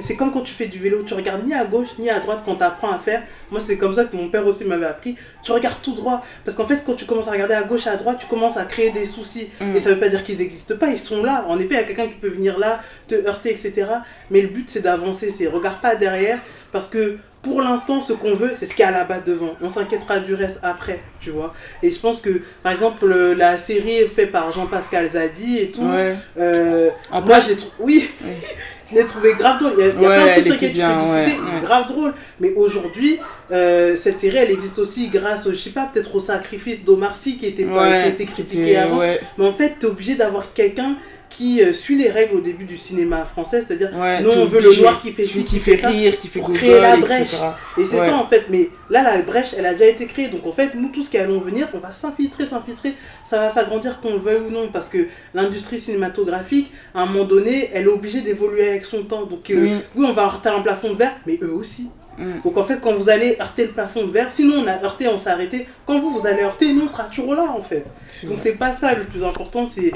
c'est 0.02 0.16
comme 0.16 0.32
quand 0.32 0.40
tu 0.40 0.52
fais 0.52 0.66
du 0.66 0.78
vélo, 0.78 1.02
tu 1.04 1.14
regardes 1.14 1.46
ni 1.46 1.54
à 1.54 1.64
gauche 1.64 1.98
ni 1.98 2.10
à 2.10 2.18
droite 2.20 2.42
quand 2.44 2.56
tu 2.56 2.64
apprends 2.64 2.90
à 2.90 2.98
faire. 2.98 3.22
Moi, 3.50 3.60
c'est 3.60 3.76
comme 3.76 3.92
ça 3.92 4.04
que 4.04 4.16
mon 4.16 4.28
père 4.28 4.46
aussi 4.46 4.64
m'avait 4.64 4.86
appris. 4.86 5.16
Tu 5.42 5.52
regardes 5.52 5.80
tout 5.82 5.94
droit. 5.94 6.22
Parce 6.44 6.56
qu'en 6.56 6.66
fait, 6.66 6.82
quand 6.84 6.94
tu 6.94 7.04
commences 7.04 7.28
à 7.28 7.32
regarder 7.32 7.54
à 7.54 7.62
gauche 7.62 7.86
et 7.86 7.90
à 7.90 7.96
droite, 7.96 8.18
tu 8.18 8.26
commences 8.26 8.56
à 8.56 8.64
créer 8.64 8.90
des 8.90 9.06
soucis. 9.06 9.50
Mm. 9.60 9.76
Et 9.76 9.80
ça 9.80 9.90
veut 9.90 10.00
pas 10.00 10.08
dire 10.08 10.24
qu'ils 10.24 10.38
n'existent 10.38 10.76
pas, 10.76 10.88
ils 10.88 10.98
sont 10.98 11.22
là. 11.22 11.46
En 11.48 11.58
effet, 11.58 11.74
il 11.74 11.76
y 11.76 11.80
a 11.80 11.84
quelqu'un 11.84 12.08
qui 12.08 12.14
peut 12.14 12.28
venir 12.28 12.58
là, 12.58 12.80
te 13.06 13.14
heurter, 13.14 13.50
etc. 13.50 13.86
Mais 14.30 14.40
le 14.42 14.48
but, 14.48 14.68
c'est 14.68 14.82
d'avancer. 14.82 15.30
C'est 15.30 15.46
regarde 15.46 15.80
pas 15.80 15.94
derrière. 15.94 16.40
Parce 16.72 16.88
que 16.88 17.18
pour 17.42 17.60
l'instant, 17.60 18.00
ce 18.00 18.12
qu'on 18.12 18.34
veut, 18.34 18.52
c'est 18.54 18.66
ce 18.66 18.74
qu'il 18.74 18.84
y 18.84 18.88
a 18.88 18.92
là-bas 18.92 19.18
devant. 19.18 19.56
On 19.60 19.68
s'inquiétera 19.68 20.20
du 20.20 20.34
reste 20.34 20.60
après, 20.62 21.00
tu 21.20 21.30
vois. 21.30 21.52
Et 21.82 21.90
je 21.90 21.98
pense 21.98 22.20
que, 22.20 22.40
par 22.62 22.72
exemple, 22.72 23.06
la 23.36 23.58
série 23.58 24.06
faite 24.14 24.30
par 24.30 24.52
Jean-Pascal 24.52 25.10
Zadi 25.10 25.58
et 25.58 25.70
tout. 25.72 25.82
Ouais. 25.82 26.14
Euh, 26.38 26.90
moi, 27.24 27.40
j'ai. 27.40 27.54
Oui! 27.80 28.08
je 28.90 28.94
l'ai 28.94 29.06
trouvé 29.06 29.34
grave 29.34 29.58
drôle. 29.58 29.72
Il 29.76 29.84
y 29.84 29.88
a, 29.88 29.92
il 29.92 30.02
y 30.02 30.06
a 30.06 30.08
plein 30.08 30.26
de 30.26 30.30
trucs 30.32 30.58
tu 30.58 30.66
peux 30.66 30.68
discuter, 30.68 31.40
grave 31.62 31.88
drôle. 31.88 32.14
Mais 32.38 32.52
aujourd'hui, 32.54 33.18
euh, 33.50 33.96
cette 33.96 34.20
série, 34.20 34.36
elle 34.36 34.50
existe 34.52 34.78
aussi 34.78 35.08
grâce, 35.08 35.50
je 35.50 35.56
sais 35.56 35.70
pas, 35.70 35.90
peut-être 35.92 36.14
au 36.14 36.20
sacrifice 36.20 36.84
d'Omar 36.84 37.16
Sy 37.16 37.38
qui 37.38 37.46
était, 37.46 37.64
qui 37.64 38.08
était 38.08 38.26
critiqué 38.26 38.76
avant. 38.76 39.02
Mais 39.36 39.46
en 39.46 39.52
fait, 39.52 39.76
tu 39.80 39.86
es 39.86 39.88
obligé 39.88 40.14
d'avoir 40.14 40.52
quelqu'un 40.52 40.96
qui 41.32 41.62
euh, 41.62 41.72
suit 41.72 41.96
les 41.96 42.10
règles 42.10 42.36
au 42.36 42.40
début 42.40 42.64
du 42.64 42.76
cinéma 42.76 43.24
français, 43.24 43.62
c'est-à-dire 43.62 43.90
non, 43.92 44.30
on 44.36 44.44
veut 44.44 44.60
le 44.60 44.80
noir 44.80 45.00
qui 45.00 45.12
fait 45.12 45.24
qui, 45.24 45.44
qui 45.44 45.58
fait 45.58 45.74
rire, 45.86 46.18
qui 46.18 46.28
fait 46.28 46.40
pour 46.40 46.52
créer 46.52 46.80
la 46.80 46.96
brèche. 46.96 47.34
Et 47.78 47.84
c'est 47.84 47.96
ça 47.96 48.16
en 48.16 48.26
fait, 48.26 48.46
mais 48.50 48.70
là 48.90 49.02
la 49.02 49.22
brèche 49.22 49.54
elle 49.56 49.66
a 49.66 49.72
déjà 49.72 49.86
été 49.86 50.06
créée, 50.06 50.28
donc 50.28 50.46
en 50.46 50.52
fait 50.52 50.74
nous 50.74 50.88
tous 50.88 51.08
qui 51.08 51.18
allons 51.18 51.38
venir, 51.38 51.68
on 51.74 51.78
va 51.78 51.92
s'infiltrer, 51.92 52.46
s'infiltrer, 52.46 52.94
ça 53.24 53.38
va 53.38 53.50
s'agrandir 53.50 54.00
qu'on 54.00 54.12
le 54.12 54.18
veuille 54.18 54.42
ou 54.48 54.50
non, 54.50 54.68
parce 54.72 54.88
que 54.88 55.06
l'industrie 55.34 55.80
cinématographique, 55.80 56.72
à 56.94 57.02
un 57.02 57.06
moment 57.06 57.24
donné, 57.24 57.70
elle 57.72 57.84
est 57.84 57.88
obligée 57.88 58.20
d'évoluer 58.20 58.68
avec 58.68 58.84
son 58.84 59.02
temps. 59.04 59.24
Donc 59.24 59.50
euh, 59.50 59.56
oui. 59.56 59.72
oui. 59.96 60.06
on 60.08 60.12
va 60.12 60.24
heurter 60.24 60.48
un 60.48 60.60
plafond 60.60 60.92
de 60.92 60.98
verre, 60.98 61.16
mais 61.26 61.38
eux 61.42 61.52
aussi. 61.52 61.88
Mm. 62.18 62.40
Donc 62.44 62.56
en 62.56 62.64
fait, 62.64 62.80
quand 62.80 62.92
vous 62.94 63.08
allez 63.08 63.36
heurter 63.40 63.66
le 63.66 63.72
plafond 63.72 64.06
de 64.06 64.12
verre, 64.12 64.32
sinon 64.32 64.62
on 64.64 64.66
a 64.66 64.82
heurté, 64.82 65.08
on 65.08 65.18
s'est 65.18 65.30
arrêté. 65.30 65.66
Quand 65.86 65.98
vous, 65.98 66.10
vous 66.10 66.26
allez 66.26 66.42
heurter, 66.42 66.72
nous, 66.72 66.84
on 66.84 66.88
sera 66.88 67.04
toujours 67.04 67.34
là 67.34 67.54
en 67.56 67.62
fait. 67.62 67.84
Donc 68.24 68.38
c'est 68.38 68.56
pas 68.56 68.74
ça 68.74 68.94
le 68.94 69.04
plus 69.04 69.24
important, 69.24 69.66
c'est 69.66 69.92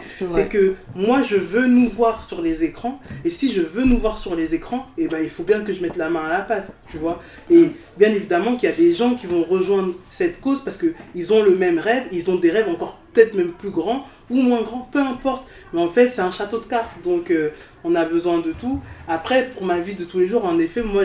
que 0.49 0.75
moi, 0.95 1.23
je 1.23 1.37
veux 1.37 1.67
nous 1.67 1.89
voir 1.89 2.23
sur 2.23 2.43
les 2.43 2.64
écrans. 2.64 3.01
Et 3.25 3.31
si 3.31 3.53
je 3.53 3.61
veux 3.61 3.85
nous 3.85 3.99
voir 3.99 4.19
sur 4.19 4.35
les 4.35 4.55
écrans, 4.55 4.87
et 4.99 5.05
eh 5.05 5.09
ben, 5.09 5.21
il 5.23 5.31
faut 5.31 5.43
bien 5.43 5.61
que 5.61 5.73
je 5.73 5.83
mette 5.83 5.97
la 5.97 6.11
main 6.11 6.25
à 6.25 6.29
la 6.29 6.41
pâte, 6.41 6.69
tu 6.91 6.99
vois. 6.99 7.21
Et 7.51 7.71
bien 7.99 8.11
évidemment 8.11 8.57
qu'il 8.57 8.69
y 8.69 8.73
a 8.73 8.77
des 8.77 8.93
gens 8.93 9.14
qui 9.14 9.27
vont 9.27 9.45
rejoindre 9.45 9.95
cette 10.11 10.41
cause 10.41 10.62
parce 10.64 10.79
qu'ils 10.79 11.33
ont 11.33 11.43
le 11.43 11.55
même 11.55 11.79
rêve, 11.79 12.05
ils 12.12 12.31
ont 12.31 12.37
des 12.37 12.51
rêves 12.51 12.69
encore 12.69 12.99
peut-être 13.17 13.35
même 13.35 13.53
plus 13.53 13.71
grands 13.71 14.05
ou 14.29 14.43
moins 14.43 14.62
grands, 14.62 14.89
peu 14.93 15.01
importe. 15.01 15.47
Mais 15.73 15.81
en 15.81 15.89
fait, 15.89 16.11
c'est 16.11 16.21
un 16.21 16.31
château 16.31 16.59
de 16.59 16.67
cartes, 16.67 16.91
donc 17.05 17.31
euh, 17.31 17.51
on 17.87 17.95
a 17.95 18.05
besoin 18.05 18.39
de 18.39 18.53
tout. 18.53 18.80
Après, 19.07 19.51
pour 19.55 19.64
ma 19.64 19.78
vie 19.78 19.95
de 19.95 20.05
tous 20.05 20.18
les 20.18 20.26
jours, 20.26 20.45
en 20.45 20.59
effet, 20.59 20.82
moi, 20.82 21.05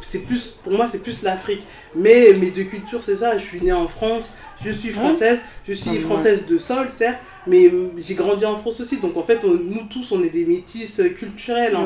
c'est 0.00 0.20
plus, 0.20 0.56
pour 0.64 0.72
moi, 0.72 0.88
c'est 0.88 1.02
plus 1.02 1.22
l'Afrique. 1.22 1.62
Mais 1.94 2.32
mes 2.32 2.50
deux 2.50 2.64
cultures, 2.64 3.02
c'est 3.02 3.16
ça. 3.16 3.36
Je 3.36 3.44
suis 3.44 3.60
née 3.60 3.72
en 3.72 3.86
France, 3.86 4.34
je 4.64 4.70
suis 4.70 4.90
française, 4.90 5.38
je 5.68 5.74
suis 5.74 5.98
française 5.98 6.46
de 6.46 6.56
sol, 6.56 6.86
certes, 6.90 7.18
mais 7.46 7.70
j'ai 7.98 8.14
grandi 8.14 8.46
en 8.46 8.56
France 8.56 8.80
aussi. 8.80 8.96
Donc 8.98 9.16
en 9.16 9.22
fait, 9.22 9.44
nous 9.44 9.84
tous, 9.90 10.12
on 10.12 10.22
est 10.22 10.30
des 10.30 10.46
métisses 10.46 11.02
culturelles, 11.16 11.76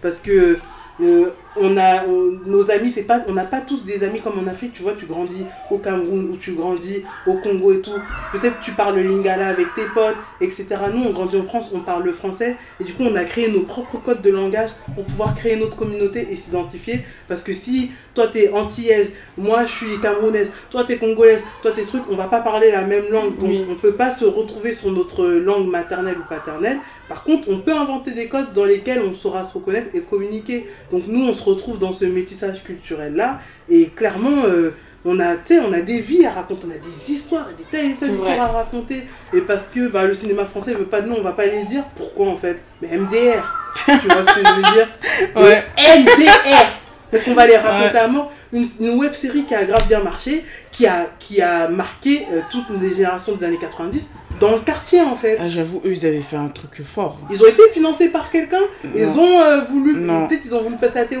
parce 0.00 0.20
que 0.20 0.58
euh, 1.02 1.30
on 1.60 1.76
a 1.76 2.04
nos 2.46 2.70
amis 2.70 2.90
c'est 2.90 3.02
pas 3.04 3.20
on 3.28 3.32
n'a 3.32 3.44
pas 3.44 3.60
tous 3.60 3.84
des 3.84 4.04
amis 4.04 4.20
comme 4.20 4.34
on 4.42 4.46
a 4.46 4.54
fait. 4.54 4.68
Tu 4.68 4.82
vois 4.82 4.94
tu 4.94 5.06
grandis 5.06 5.44
au 5.70 5.78
Cameroun 5.78 6.30
ou 6.32 6.36
tu 6.36 6.52
grandis 6.52 7.04
au 7.26 7.34
Congo 7.34 7.72
et 7.72 7.80
tout. 7.80 7.98
Peut-être 8.32 8.60
tu 8.60 8.72
parles 8.72 8.96
le 8.96 9.02
lingala 9.02 9.48
avec 9.48 9.74
tes 9.74 9.84
potes 9.94 10.16
etc 10.40 10.76
nous 10.94 11.04
on 11.04 11.10
grandit 11.10 11.36
en 11.36 11.44
France 11.44 11.70
on 11.72 11.80
parle 11.80 12.04
le 12.04 12.12
français. 12.12 12.56
Et 12.80 12.84
du 12.84 12.92
coup 12.92 13.04
on 13.04 13.16
a 13.16 13.24
créé 13.24 13.50
nos 13.50 13.62
propres 13.62 13.98
codes 13.98 14.22
de 14.22 14.30
langage 14.30 14.70
pour 14.94 15.04
pouvoir 15.04 15.34
créer 15.34 15.56
notre 15.56 15.76
communauté 15.76 16.28
et 16.30 16.36
s'identifier. 16.36 17.00
Parce 17.28 17.42
que 17.42 17.52
si 17.52 17.90
toi 18.14 18.28
t'es 18.28 18.50
antillaise 18.52 19.12
moi 19.36 19.64
je 19.66 19.72
suis 19.72 20.00
camerounaise 20.00 20.50
toi 20.70 20.84
t'es 20.84 20.96
congolaise 20.96 21.42
toi 21.62 21.72
t'es 21.72 21.82
truc 21.82 22.02
on 22.10 22.16
va 22.16 22.28
pas 22.28 22.40
parler 22.40 22.70
la 22.70 22.82
même 22.82 23.04
langue. 23.10 23.38
Donc 23.38 23.50
on 23.70 23.74
peut 23.74 23.94
pas 23.94 24.10
se 24.10 24.24
retrouver 24.24 24.72
sur 24.72 24.92
notre 24.92 25.26
langue 25.26 25.68
maternelle 25.68 26.16
ou 26.18 26.28
paternelle. 26.28 26.78
Par 27.08 27.24
contre 27.24 27.48
on 27.48 27.58
peut 27.58 27.74
inventer 27.74 28.12
des 28.12 28.28
codes 28.28 28.52
dans 28.52 28.64
lesquels 28.64 29.00
on 29.00 29.14
saura 29.14 29.44
se 29.44 29.54
reconnaître 29.54 29.88
et 29.94 30.00
communiquer. 30.00 30.66
Donc 30.90 31.04
nous 31.06 31.24
on 31.24 31.34
se 31.34 31.44
retrouve 31.48 31.78
dans 31.78 31.92
ce 31.92 32.04
métissage 32.04 32.62
culturel-là. 32.64 33.40
Et 33.68 33.86
clairement, 33.88 34.44
euh, 34.46 34.74
on, 35.04 35.20
a, 35.20 35.34
on 35.62 35.72
a 35.72 35.80
des 35.80 36.00
vies 36.00 36.26
à 36.26 36.32
raconter, 36.32 36.66
on 36.66 36.70
a 36.70 36.78
des 36.78 37.12
histoires, 37.12 37.48
des 37.56 37.64
tas 37.64 37.82
et 37.82 37.94
tas 37.94 38.08
d'histoires 38.08 38.40
à 38.40 38.52
raconter. 38.58 39.06
Et 39.32 39.40
parce 39.40 39.64
que 39.64 39.88
bah, 39.88 40.04
le 40.04 40.14
cinéma 40.14 40.44
français 40.44 40.74
veut 40.74 40.84
pas 40.84 41.00
de 41.00 41.08
nom, 41.08 41.16
on 41.18 41.22
va 41.22 41.32
pas 41.32 41.46
les 41.46 41.64
dire. 41.64 41.84
Pourquoi 41.96 42.28
en 42.28 42.36
fait? 42.36 42.60
Mais 42.82 42.96
MDR 42.96 43.42
Tu 43.86 44.08
vois 44.08 44.24
ce 44.24 44.34
que 44.34 44.40
je 44.46 44.52
veux 44.54 44.74
dire? 44.74 44.88
Ouais. 45.36 45.64
MDR 45.78 46.66
Parce 47.10 47.22
qu'on 47.24 47.34
va 47.34 47.46
les 47.46 47.56
raconter 47.56 47.98
à 47.98 48.08
mort. 48.08 48.32
Une, 48.52 48.66
une 48.80 48.98
web 48.98 49.14
série 49.14 49.44
qui 49.44 49.54
a 49.54 49.64
grave 49.64 49.86
bien 49.88 50.00
marché, 50.00 50.44
qui 50.72 50.86
a, 50.86 51.06
qui 51.18 51.40
a 51.40 51.68
marqué 51.68 52.26
euh, 52.32 52.40
toutes 52.50 52.70
les 52.80 52.90
générations 52.94 53.34
des 53.34 53.44
années 53.44 53.58
90 53.60 54.10
dans 54.40 54.52
le 54.52 54.60
quartier 54.60 55.00
en 55.00 55.16
fait. 55.16 55.38
Ah, 55.40 55.48
J'avoue, 55.48 55.80
eux, 55.84 55.92
ils 55.92 56.06
avaient 56.06 56.20
fait 56.20 56.36
un 56.36 56.48
truc 56.48 56.82
fort. 56.82 57.18
Ils 57.30 57.42
ont 57.42 57.46
été 57.46 57.62
financés 57.72 58.08
par 58.08 58.30
quelqu'un, 58.30 58.62
ils 58.94 59.06
ont 59.06 59.40
euh, 59.40 59.60
voulu, 59.70 59.94
peut-être 60.28 60.42
ils 60.44 60.54
ont 60.54 60.62
voulu 60.62 60.76
passer 60.76 60.98
à 60.98 61.02
la 61.02 61.06
télé. 61.06 61.20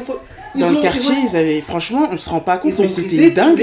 Ils 0.54 0.60
Dans 0.60 0.68
ont- 0.68 0.70
le 0.70 0.80
quartier, 0.80 1.14
ils 1.22 1.26
ont- 1.26 1.28
ils 1.32 1.36
avaient. 1.36 1.60
Franchement, 1.60 2.08
on 2.10 2.16
se 2.16 2.30
rend 2.30 2.40
pas 2.40 2.56
compte, 2.56 2.72
ils 2.78 2.82
mais 2.82 2.88
c'était 2.88 3.30
dingue. 3.30 3.62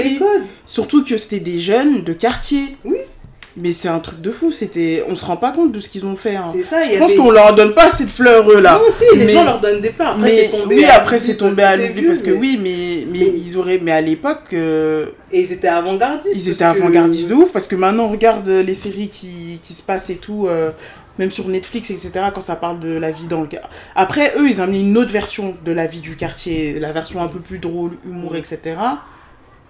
Surtout 0.66 1.02
que 1.04 1.16
c'était 1.16 1.40
des 1.40 1.58
jeunes 1.58 2.02
de 2.04 2.12
quartier. 2.12 2.76
Oui. 2.84 2.98
Mais 3.56 3.72
c'est 3.72 3.86
un 3.86 4.00
truc 4.00 4.20
de 4.20 4.30
fou, 4.32 4.50
c'était. 4.50 5.04
On 5.08 5.14
se 5.14 5.24
rend 5.24 5.36
pas 5.36 5.52
compte 5.52 5.70
de 5.70 5.78
ce 5.78 5.88
qu'ils 5.88 6.04
ont 6.04 6.16
fait. 6.16 6.34
hein. 6.34 6.52
Ça, 6.68 6.82
Je 6.82 6.98
pense 6.98 7.14
qu'on 7.14 7.30
leur 7.30 7.54
donne 7.54 7.72
pas 7.72 7.86
assez 7.86 8.04
de 8.04 8.10
fleurs, 8.10 8.50
eux, 8.50 8.60
là. 8.60 8.80
Non, 8.84 8.92
si, 8.98 9.16
les 9.16 9.26
Mais- 9.26 9.32
gens 9.32 9.44
leur 9.44 9.60
donnent 9.60 9.80
des 9.80 9.90
fleurs. 9.90 10.08
Après, 10.16 10.22
mais 10.22 10.48
tombé 10.48 10.74
oui, 10.76 10.84
après 10.86 11.18
c'est 11.20 11.36
tombé 11.36 11.62
à 11.62 11.76
l'oubli 11.76 12.02
parce 12.08 12.22
que 12.22 12.30
mais- 12.30 12.36
oui, 12.38 12.58
mais, 12.60 13.06
mais 13.12 13.26
ils 13.36 13.56
auraient. 13.56 13.78
Mais 13.80 13.92
à 13.92 14.00
l'époque, 14.00 14.52
euh, 14.54 15.06
Et 15.30 15.42
ils 15.42 15.52
étaient 15.52 15.68
avant-gardistes. 15.68 16.34
ils 16.36 16.48
étaient 16.48 16.58
que- 16.58 16.64
avant-gardistes 16.64 17.28
de 17.28 17.34
ouf 17.34 17.52
parce 17.52 17.68
que 17.68 17.76
maintenant, 17.76 18.06
on 18.06 18.08
regarde 18.08 18.48
les 18.48 18.74
séries 18.74 19.06
qui, 19.08 19.60
qui 19.62 19.72
se 19.72 19.82
passent 19.82 20.10
et 20.10 20.16
tout, 20.16 20.48
euh, 20.48 20.70
même 21.20 21.30
sur 21.30 21.46
Netflix, 21.46 21.90
etc., 21.90 22.10
quand 22.34 22.40
ça 22.40 22.56
parle 22.56 22.80
de 22.80 22.98
la 22.98 23.12
vie 23.12 23.28
dans 23.28 23.40
le 23.42 23.46
quartier. 23.46 23.70
Après, 23.94 24.32
eux, 24.36 24.48
ils 24.48 24.60
ont 24.60 24.64
amené 24.64 24.80
une 24.80 24.98
autre 24.98 25.12
version 25.12 25.54
de 25.64 25.70
la 25.70 25.86
vie 25.86 26.00
du 26.00 26.16
quartier, 26.16 26.80
la 26.80 26.90
version 26.90 27.22
un 27.22 27.28
peu 27.28 27.38
plus 27.38 27.60
drôle, 27.60 27.92
humour, 28.04 28.34
etc. 28.34 28.58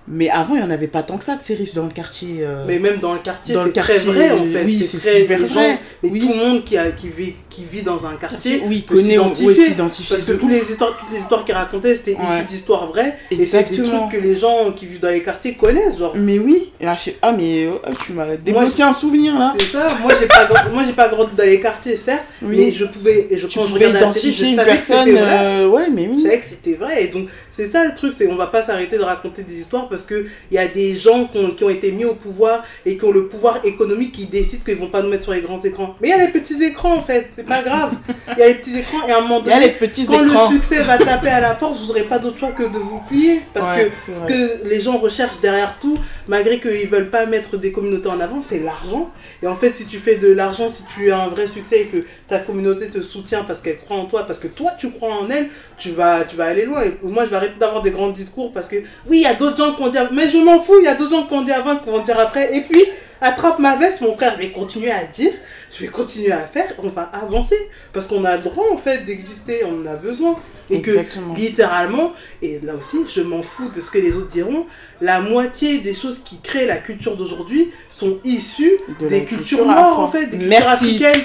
Mais 0.07 0.29
avant, 0.29 0.55
il 0.55 0.61
n'y 0.61 0.67
en 0.67 0.71
avait 0.71 0.87
pas 0.87 1.03
tant 1.03 1.17
que 1.17 1.25
ça 1.25 1.35
de 1.37 1.43
séries 1.43 1.73
dans 1.75 1.85
le 1.85 1.91
quartier. 1.91 2.39
euh, 2.41 2.65
Mais 2.69 2.79
même 2.79 2.99
dans 2.99 3.15
le 3.15 3.21
quartier, 3.21 3.55
Dans 3.55 3.65
le 3.65 3.73
c'est 3.75 3.81
très 3.81 3.99
vrai 4.01 4.31
en 4.33 4.45
fait. 4.45 4.63
oui, 4.65 4.83
c'est 4.87 4.99
super 4.99 5.39
gens- 5.41 5.47
vrai, 5.55 5.79
Mais 6.03 6.11
oui. 6.11 6.19
tout 6.21 6.29
le 6.29 6.35
monde 6.37 6.63
qui, 6.63 6.77
a, 6.77 6.91
qui, 6.91 7.09
vit, 7.09 7.33
qui 7.49 7.65
vit 7.65 7.81
dans 7.81 8.05
un 8.07 8.15
quartier, 8.15 8.63
oui, 8.67 8.83
connaît, 8.83 9.19
on 9.19 9.33
ouais, 9.33 9.55
s'identifier. 9.55 10.17
Parce 10.17 10.29
que 10.29 10.45
ouf. 10.45 10.51
les 10.51 10.71
histoires, 10.71 10.99
toutes 10.99 11.11
les 11.11 11.21
histoires 11.21 11.43
qu'il 11.47 11.55
racontait, 11.55 11.95
c'était 11.95 12.13
Ouais. 12.17 12.21
issu 12.37 12.45
d'histoires 12.49 12.87
vraies. 12.89 13.17
Et 13.31 13.37
c'est 13.37 13.37
des 13.37 13.69
Exactement. 13.71 14.09
trucs 14.09 14.21
que 14.21 14.27
les 14.27 14.37
gens 14.39 14.73
qui 14.77 14.85
vivent 14.87 15.01
dans 15.01 15.09
les 15.09 15.23
quartiers 15.23 15.55
connaissent. 15.55 15.99
Genre, 15.99 16.13
Mais 16.17 16.39
oui, 16.39 16.71
et 16.81 16.85
là, 16.85 16.97
je 17.03 17.13
ah 17.23 17.33
mais 17.33 17.67
oh, 17.69 17.81
tu 18.05 18.13
m'as 18.13 18.37
débloqué 18.37 18.83
un 18.83 18.93
souvenir 18.93 19.39
là. 19.39 19.55
c'est 19.59 19.67
ça. 19.73 19.87
Moi, 20.03 20.13
j'ai 20.21 20.27
pas, 20.27 20.45
grand- 20.45 20.71
moi, 20.71 20.83
j'ai 20.87 20.93
pas 20.93 21.09
grandi 21.09 21.31
dans 21.35 21.45
les 21.45 21.61
quartiers, 21.61 21.97
certes. 21.97 22.25
Oui. 22.43 22.57
Mais 22.59 22.73
je 22.73 22.85
pouvais. 22.85 23.29
Et 23.31 23.39
je, 23.39 23.47
tu 23.47 23.59
quand 23.59 23.65
je 23.65 23.73
pouvais 23.73 23.89
je 23.91 23.97
identifier 23.97 24.49
une 24.51 24.57
personne. 24.57 25.11
vrai. 25.11 25.21
euh, 25.23 25.69
ouais, 25.69 25.89
mais 25.91 26.05
Je 26.05 26.11
oui. 26.11 26.23
savais 26.25 26.39
que 26.41 26.45
c'était 26.45 26.75
vrai. 26.75 27.05
Et 27.05 27.09
donc, 27.09 27.29
c'est 27.51 27.67
ça 27.69 27.85
le 27.87 27.95
truc, 27.95 28.13
c'est 28.15 28.27
qu'on 28.27 28.37
va 28.37 28.49
pas 28.49 28.63
s'arrêter 28.63 28.99
de 28.99 29.03
raconter 29.03 29.43
des 29.45 29.55
histoires 29.61 29.89
parce 29.95 30.07
qu'il 30.07 30.27
y 30.51 30.59
a 30.59 30.67
des 30.67 30.95
gens 30.97 31.27
qui 31.27 31.39
ont, 31.39 31.51
qui 31.51 31.65
ont 31.65 31.71
été 31.71 31.93
mis 31.93 32.05
au 32.05 32.15
pouvoir 32.15 32.65
et 32.85 32.97
qui 32.99 33.05
ont 33.05 33.13
le 33.13 33.27
pouvoir 33.29 33.65
économique 33.65 34.13
qui 34.13 34.27
décident 34.27 34.65
qu'ils 34.65 34.77
vont 34.77 34.89
pas 34.89 35.03
nous 35.03 35.09
mettre 35.09 35.23
sur 35.25 35.33
les 35.33 35.41
grands 35.41 35.61
écrans. 35.63 35.95
Mais 36.01 36.09
il 36.09 36.11
y 36.11 36.15
a 36.15 36.19
les 36.19 36.33
petits 36.33 36.63
écrans 36.63 36.95
en 36.97 37.03
fait, 37.03 37.31
c'est 37.37 37.47
pas 37.47 37.63
grave. 37.63 37.93
Il 38.37 38.39
y 38.41 38.43
a 38.43 38.49
les 38.49 38.55
petits 38.57 38.77
écrans 38.79 39.07
et 39.07 39.13
à 39.13 39.19
un 39.19 39.21
moment 39.21 39.41
Il 39.45 39.49
y 39.51 39.53
a 39.53 39.55
donné, 39.55 39.67
les 39.67 39.73
petits 39.73 40.07
quand 40.07 40.25
écrans. 40.25 40.51
le 40.51 40.55
succès 40.57 40.81
va 40.81 40.99
taper 40.99 41.29
à 41.29 41.41
la 41.41 41.55
porte, 41.55 41.79
vous 41.79 41.87
n'aurez 41.87 42.03
pas 42.03 42.19
d'autre 42.19 42.39
choix 42.39 42.51
que 42.53 42.65
de 42.65 42.79
vous 42.79 43.01
plier. 43.09 43.41
Parce 43.55 43.77
Ouais, 43.77 43.91
que 43.91 44.13
ce 44.13 44.21
que 44.29 44.69
les 44.69 44.81
gens 44.81 44.99
recherchent 44.99 45.41
derrière 45.41 45.79
tout, 45.81 45.97
malgré 46.29 46.59
qu'ils 46.61 46.89
veulent 46.89 47.11
pas 47.11 47.27
mettre 47.27 47.57
des 47.57 47.73
communautés 47.73 48.09
en 48.09 48.21
avant, 48.21 48.43
c'est 48.43 48.61
l'argent. 48.61 49.11
Et 49.43 49.47
en 49.47 49.57
fait, 49.57 49.73
si 49.75 49.85
tu 49.87 49.99
fais 49.99 50.17
de 50.17 50.33
l'argent, 50.33 50.69
si 50.69 50.83
tu 50.95 51.11
as 51.13 51.19
un 51.19 51.29
vrai 51.29 51.47
succès 51.47 51.83
et 51.83 51.87
que 51.87 52.05
ta 52.29 52.39
communauté 52.39 52.89
te 52.89 53.01
soutient 53.03 53.45
parce 53.45 53.61
qu'elle 53.61 53.79
croit 53.79 53.97
en 53.99 54.07
toi, 54.07 54.27
parce 54.27 54.41
que 54.41 54.49
toi 54.49 54.73
tu 54.79 54.91
crois 54.91 55.15
en 55.15 55.31
elle, 55.31 55.49
tu 55.79 55.91
vas, 55.91 56.25
tu 56.25 56.37
vas 56.37 56.47
aller 56.47 56.65
loin. 56.67 56.83
Et 56.83 56.95
moi, 57.03 57.25
je 57.25 57.31
vais 57.31 57.37
arrêter 57.37 57.55
d'avoir 57.59 57.83
des 57.83 57.91
grands 57.91 58.11
discours 58.11 58.53
parce 58.53 58.69
que 58.69 58.77
oui, 59.07 59.19
il 59.19 59.23
y 59.23 59.27
a 59.27 59.35
d'autres 59.35 59.57
gens 59.59 59.75
qui 59.75 59.83
dire, 59.89 60.09
mais 60.13 60.29
je 60.31 60.39
m'en 60.39 60.59
fous, 60.59 60.79
il 60.81 60.85
y 60.85 60.89
a 60.89 60.97
gens 60.99 61.25
qui 61.25 61.35
vont 61.35 61.43
dire 61.43 61.57
avant, 61.57 61.77
qui 61.77 61.89
vont 61.89 62.01
dire 62.03 62.19
après. 62.19 62.57
Et 62.57 62.63
puis, 62.63 62.83
attrape 63.21 63.59
ma 63.59 63.77
veste, 63.77 64.01
mon 64.03 64.15
frère, 64.15 64.35
je 64.37 64.39
vais 64.43 64.51
continuer 64.51 64.91
à 64.91 65.05
dire, 65.05 65.33
je 65.75 65.83
vais 65.85 65.89
continuer 65.89 66.33
à 66.33 66.41
faire, 66.41 66.73
on 66.83 66.89
va 66.89 67.03
avancer. 67.03 67.59
Parce 67.93 68.07
qu'on 68.07 68.25
a 68.25 68.37
le 68.37 68.43
droit 68.43 68.67
en 68.73 68.77
fait 68.77 69.05
d'exister, 69.05 69.63
on 69.65 69.83
en 69.83 69.93
a 69.93 69.97
besoin. 69.97 70.37
Et 70.71 70.81
que 70.81 70.91
littéralement, 71.37 72.13
et 72.41 72.59
là 72.61 72.75
aussi, 72.75 72.99
je 73.15 73.21
m'en 73.21 73.43
fous 73.43 73.69
de 73.69 73.83
ce 73.83 73.91
que 73.91 73.99
les 73.99 74.17
autres 74.17 74.31
diront, 74.31 74.67
la 75.03 75.21
moitié 75.21 75.79
des 75.81 75.93
choses 75.93 76.21
qui 76.25 76.41
créent 76.41 76.67
la 76.67 76.79
culture 76.79 77.17
d'aujourd'hui 77.17 77.71
sont 77.91 78.19
issues 78.25 78.79
De 78.99 79.09
des 79.09 79.25
cultures 79.25 79.59
culture 79.59 79.67
noires 79.67 80.01
en 80.01 80.09
fait, 80.09 80.27
des 80.27 80.39
cultures 80.39 80.49
Merci. 80.49 80.85
africaines. 81.03 81.23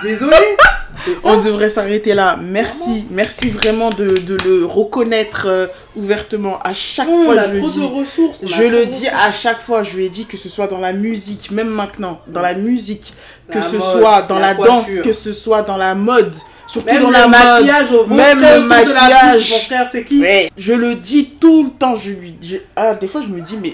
Suis 0.00 0.08
Désolé. 0.08 0.36
On 1.24 1.38
devrait 1.38 1.70
s'arrêter 1.70 2.12
là. 2.14 2.36
Merci, 2.42 3.06
merci 3.10 3.48
vraiment 3.48 3.88
de, 3.90 4.06
de 4.18 4.36
le 4.44 4.66
reconnaître 4.66 5.44
euh, 5.48 5.66
ouvertement. 5.96 6.58
À 6.62 6.74
chaque 6.74 7.08
on 7.08 7.24
fois, 7.24 7.38
a 7.38 7.46
je 7.46 7.52
le 7.54 7.58
trop 7.60 7.68
de 7.68 7.72
dis. 7.72 7.80
ressources. 7.86 8.38
on 8.42 8.46
a 8.46 8.48
Je 8.48 8.54
trop 8.54 8.62
le 8.70 8.78
de 8.80 8.84
dis 8.84 9.06
ressources. 9.08 9.24
à 9.24 9.32
chaque 9.32 9.60
fois, 9.62 9.82
je 9.82 9.96
lui 9.96 10.04
ai 10.04 10.08
dit 10.10 10.26
que 10.26 10.36
ce 10.36 10.48
soit 10.50 10.66
dans 10.66 10.78
la 10.78 10.92
musique, 10.92 11.50
même 11.52 11.68
maintenant, 11.68 12.20
dans 12.26 12.42
la 12.42 12.52
musique, 12.54 13.14
que 13.50 13.56
La 13.58 13.62
ce 13.62 13.76
mode, 13.76 13.80
soit 14.00 14.22
dans 14.22 14.38
la 14.38 14.48
la, 14.48 14.54
danse, 14.54 14.86
coiffure. 14.88 15.04
que 15.04 15.12
ce 15.12 15.32
soit 15.32 15.62
dans 15.62 15.78
la 15.78 15.94
mode, 15.94 16.34
surtout 16.66 16.92
Même 16.92 17.02
dans 17.04 17.10
la 17.10 17.26
mode. 17.28 17.38
maquillage 17.38 17.92
au 17.92 18.06
même 18.06 18.40
le 18.40 18.46
autour 18.46 18.62
de 18.64 18.68
la 18.68 19.00
maquillage. 19.00 19.38
bouche, 19.40 19.50
Mon 19.52 19.58
frère, 19.58 19.88
c'est 19.90 20.04
qui 20.04 20.20
Ouais, 20.20 20.50
je 20.58 20.72
le 20.74 20.94
dis 20.96 21.30
tout 21.40 21.64
le 21.64 21.70
temps, 21.70 21.94
je 21.96 22.10
lui 22.12 22.34
je- 22.42 22.56
ah, 22.76 22.94
des 22.94 23.06
fois 23.06 23.22
je 23.22 23.28
me 23.28 23.40
dis 23.40 23.56
mais 23.62 23.72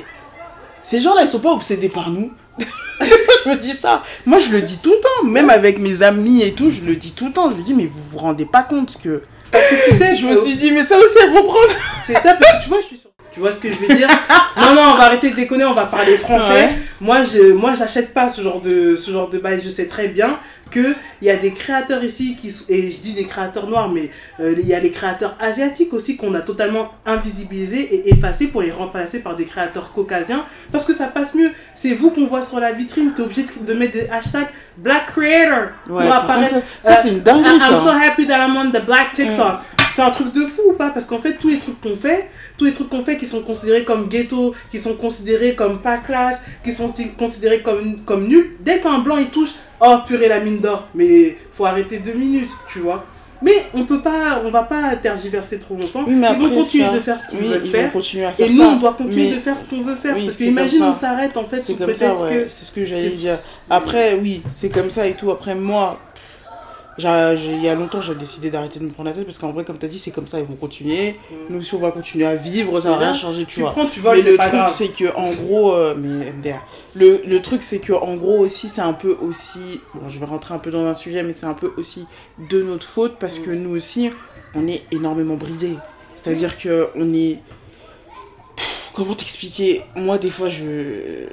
ces 0.87 1.01
gens-là 1.01 1.23
ils 1.23 1.29
sont 1.29 1.41
pas 1.41 1.53
obsédés 1.53 1.89
par 1.89 2.11
nous. 2.11 2.31
je 3.01 3.51
me 3.51 3.57
dis 3.57 3.73
ça. 3.73 4.03
Moi 4.25 4.39
je 4.39 4.51
le 4.51 4.63
dis 4.63 4.79
tout 4.79 4.93
le 4.93 5.01
temps, 5.01 5.29
même 5.29 5.51
avec 5.51 5.79
mes 5.79 6.03
amis 6.03 6.43
et 6.43 6.53
tout, 6.53 6.71
je 6.71 6.83
le 6.83 6.95
dis 6.97 7.13
tout 7.13 7.27
le 7.27 7.33
temps. 7.33 7.51
Je 7.51 7.57
lui 7.57 7.63
dis 7.65 7.75
mais 7.75 7.87
vous 7.87 8.03
vous 8.13 8.19
rendez 8.19 8.47
pas 8.47 8.63
compte 8.63 8.97
que 9.03 9.23
Parce 9.51 9.69
que 9.69 9.91
tu 9.91 9.99
sais, 9.99 10.17
je 10.17 10.27
me 10.27 10.37
suis 10.37 10.57
dit 10.57 10.71
mais 10.71 10.85
ça 10.85 10.97
aussi 10.97 11.17
elles 11.23 11.33
vont 11.33 11.43
prendre. 11.45 11.75
C'est 12.07 12.15
ça, 12.15 12.35
parce 12.35 12.59
que 12.59 12.63
tu 12.63 12.69
vois, 12.69 12.79
je 12.83 12.87
suis. 12.87 13.06
Tu 13.37 13.41
vois 13.41 13.53
ce 13.53 13.61
que 13.61 13.71
je 13.71 13.79
veux 13.79 13.95
dire 13.95 14.09
Non, 14.57 14.75
non, 14.75 14.83
on 14.93 14.95
va 14.95 15.05
arrêter 15.05 15.29
de 15.29 15.37
déconner, 15.37 15.67
on 15.67 15.75
va 15.75 15.85
parler 15.85 16.17
français. 16.17 16.65
Ouais. 16.65 16.71
Moi, 17.03 17.19
je, 17.23 17.53
moi, 17.53 17.75
j'achète 17.75 18.15
pas 18.15 18.31
ce 18.31 18.41
genre 18.41 18.63
de, 18.63 18.97
ce 18.97 19.11
genre 19.11 19.29
de 19.29 19.37
bail. 19.37 19.61
Je 19.63 19.69
sais 19.69 19.85
très 19.85 20.09
bien 20.09 20.39
que 20.71 20.95
il 21.21 21.27
y 21.27 21.31
a 21.31 21.37
des 21.37 21.53
créateurs 21.53 22.03
ici 22.03 22.35
qui, 22.35 22.49
et 22.71 22.91
je 22.91 22.97
dis 22.97 23.13
des 23.13 23.25
créateurs 23.25 23.67
noirs, 23.67 23.91
mais 23.91 24.11
euh, 24.41 24.55
il 24.59 24.67
y 24.67 24.73
a 24.73 24.81
les 24.81 24.91
créateurs 24.91 25.37
asiatiques 25.39 25.93
aussi 25.93 26.17
qu'on 26.17 26.33
a 26.33 26.41
totalement 26.41 26.93
invisibilisés 27.05 27.83
et 27.95 28.09
effacés 28.09 28.47
pour 28.47 28.63
les 28.63 28.71
remplacer 28.71 29.19
par 29.19 29.37
des 29.37 29.45
créateurs 29.45 29.93
caucasiens 29.93 30.47
parce 30.73 30.87
que 30.87 30.95
ça 30.95 31.09
passe 31.09 31.35
mieux. 31.35 31.51
C'est 31.75 31.93
vous 31.93 32.11
qu'on 32.13 32.25
voit 32.25 32.43
sur 32.43 32.59
la 32.59 32.73
vitrine. 32.73 33.13
T'es 33.15 33.23
obligé 33.23 33.45
de, 33.61 33.75
mettre 33.75 33.93
des 33.93 34.09
hashtags 34.09 34.49
Black 34.79 35.09
Creator 35.09 35.73
Ouais, 35.91 36.01
pour 36.01 36.09
par 36.09 36.25
apparaître. 36.25 36.55
ça, 36.55 36.95
ça, 36.95 36.97
c'est 36.97 37.11
une 37.11 37.21
dinguerie 37.21 37.59
I'm 37.59 37.85
so 37.85 37.91
happy 37.91 38.27
that 38.27 38.39
I'm 38.39 38.57
on 38.57 38.71
the 38.71 38.83
black 38.83 39.13
TikTok. 39.13 39.61
C'est 39.97 40.03
un 40.03 40.11
truc 40.11 40.35
de 40.35 40.43
fou 40.43 40.61
ou 40.69 40.73
pas? 40.75 40.91
Parce 40.91 41.07
qu'en 41.07 41.19
fait, 41.21 41.39
tous 41.41 41.49
les 41.49 41.59
trucs 41.59 41.81
qu'on 41.81 41.97
fait, 41.97 42.29
tous 42.59 42.67
les 42.67 42.73
trucs 42.75 42.91
qu'on 42.91 43.03
fait 43.03 43.17
qui 43.17 43.27
sont 43.27 43.41
considérés 43.41 43.83
comme 43.85 44.09
ghetto, 44.09 44.53
qui 44.71 44.79
sont 44.79 44.95
considérés 44.95 45.55
comme 45.55 45.79
pas 45.81 45.97
classe, 45.97 46.43
qui 46.63 46.71
sont 46.71 46.93
considérés 47.19 47.63
comme, 47.63 48.01
comme 48.05 48.29
nuls, 48.29 48.57
dès 48.61 48.81
qu'un 48.81 48.99
blanc 48.99 49.17
il 49.17 49.29
touche, 49.29 49.53
oh 49.81 49.97
purée 50.07 50.29
la 50.29 50.41
mine 50.41 50.59
d'or. 50.59 50.87
Mais 50.95 51.39
faut 51.55 51.65
arrêter 51.65 51.97
deux 52.01 52.13
minutes, 52.13 52.51
tu 52.71 52.81
vois. 52.81 53.07
Mais 53.41 53.65
on 53.73 53.85
peut 53.85 54.03
pas, 54.03 54.43
on 54.45 54.51
va 54.51 54.65
pas 54.65 54.97
tergiverser 54.97 55.59
trop 55.59 55.77
longtemps. 55.77 56.05
Oui, 56.07 56.15
mais 56.15 56.29
ils 56.31 56.47
vont 56.47 56.55
continuer 56.57 56.85
ça- 56.85 56.93
de 56.93 57.01
faire 57.01 57.19
ce 57.21 57.29
qu'ils 57.31 57.39
Oui, 57.41 57.49
veulent 57.49 57.67
faire. 57.67 57.93
continuer 57.93 58.25
à 58.27 58.33
faire 58.33 58.47
Et 58.47 58.51
ça. 58.51 58.55
nous, 58.57 58.63
on 58.65 58.77
doit 58.77 58.93
continuer 58.93 59.29
mais 59.31 59.35
de 59.35 59.41
faire 59.41 59.59
ce 59.59 59.71
qu'on 59.71 59.81
veut 59.83 59.97
faire. 59.97 60.15
Oui, 60.15 60.27
parce 60.27 60.37
que 60.37 60.45
imagine, 60.45 60.83
on 60.83 60.95
s'arrête 60.95 61.37
en 61.39 61.45
fait 61.45 61.59
C'est 61.59 61.75
comme 61.75 61.95
ça, 61.95 62.15
ouais. 62.15 62.45
que. 62.45 62.49
C'est 62.51 62.65
ce 62.67 62.71
que 62.73 62.85
j'allais 62.85 63.09
dire. 63.11 63.39
Après, 63.71 64.19
oui, 64.21 64.43
c'est 64.53 64.69
comme 64.69 64.91
ça 64.91 65.07
et 65.07 65.15
tout. 65.15 65.31
Après, 65.31 65.55
moi, 65.55 65.99
il 66.99 67.63
y 67.63 67.69
a 67.69 67.75
longtemps, 67.75 68.01
j'ai 68.01 68.15
décidé 68.15 68.51
d'arrêter 68.51 68.79
de 68.79 68.85
me 68.85 68.91
prendre 68.91 69.09
la 69.11 69.15
tête 69.15 69.25
parce 69.25 69.39
qu'en 69.39 69.53
vrai, 69.53 69.65
comme 69.65 69.79
tu 69.79 69.87
as 69.87 69.89
dit, 69.89 69.99
c'est 69.99 70.11
comme 70.11 70.27
ça, 70.27 70.39
ils 70.41 70.47
vont 70.47 70.57
continuer. 70.57 71.13
Mm. 71.13 71.35
Nous 71.51 71.59
aussi, 71.59 71.75
on 71.75 71.79
va 71.79 71.91
continuer 71.91 72.25
à 72.27 72.35
vivre, 72.35 72.81
ça 72.81 72.91
va 72.91 72.97
C'est 72.97 73.05
rien 73.05 73.13
changer, 73.13 73.45
tu 73.45 73.55
Tu 73.57 73.61
vois. 73.61 73.71
prends, 73.71 73.87
tu 73.87 74.01
voles, 74.01 74.17
mais 74.23 74.31
le 74.31 74.37
truc, 74.37 74.69
c'est 74.69 74.89
que 74.89 75.15
en 75.17 75.33
gros, 75.35 75.75
euh, 75.75 75.95
mais 75.97 76.33
MDR. 76.33 76.61
Le, 76.95 77.21
le 77.27 77.43
truc, 77.43 77.63
c'est 77.63 77.79
que 77.79 77.93
en 77.93 78.15
gros 78.15 78.39
aussi, 78.39 78.69
c'est 78.69 78.81
un 78.81 78.95
peu 78.95 79.17
aussi. 79.21 79.81
Bon, 79.95 80.09
je 80.09 80.19
vais 80.19 80.27
rentrer 80.27 80.55
un 80.55 80.59
peu 80.59 80.71
dans 80.71 80.87
un 80.87 80.95
sujet, 80.95 81.23
mais 81.23 81.35
c'est 81.35 81.47
un 81.47 81.55
peu 81.55 81.73
aussi 81.77 82.07
de 82.51 82.63
notre 82.63 82.87
faute 82.87 83.17
parce 83.19 83.39
que 83.39 83.51
nous 83.51 83.77
aussi, 83.77 84.11
on 84.55 84.67
est 84.67 84.83
énormément 84.93 85.37
brisés. 85.37 85.77
C'est-à-dire 86.15 86.59
que 86.59 86.89
on 86.97 87.13
est. 87.13 87.41
Pff, 88.57 88.91
Comment 88.95 89.15
t'expliquer? 89.15 89.83
Moi, 89.97 90.17
des 90.19 90.31
fois, 90.31 90.49
je. 90.49 91.27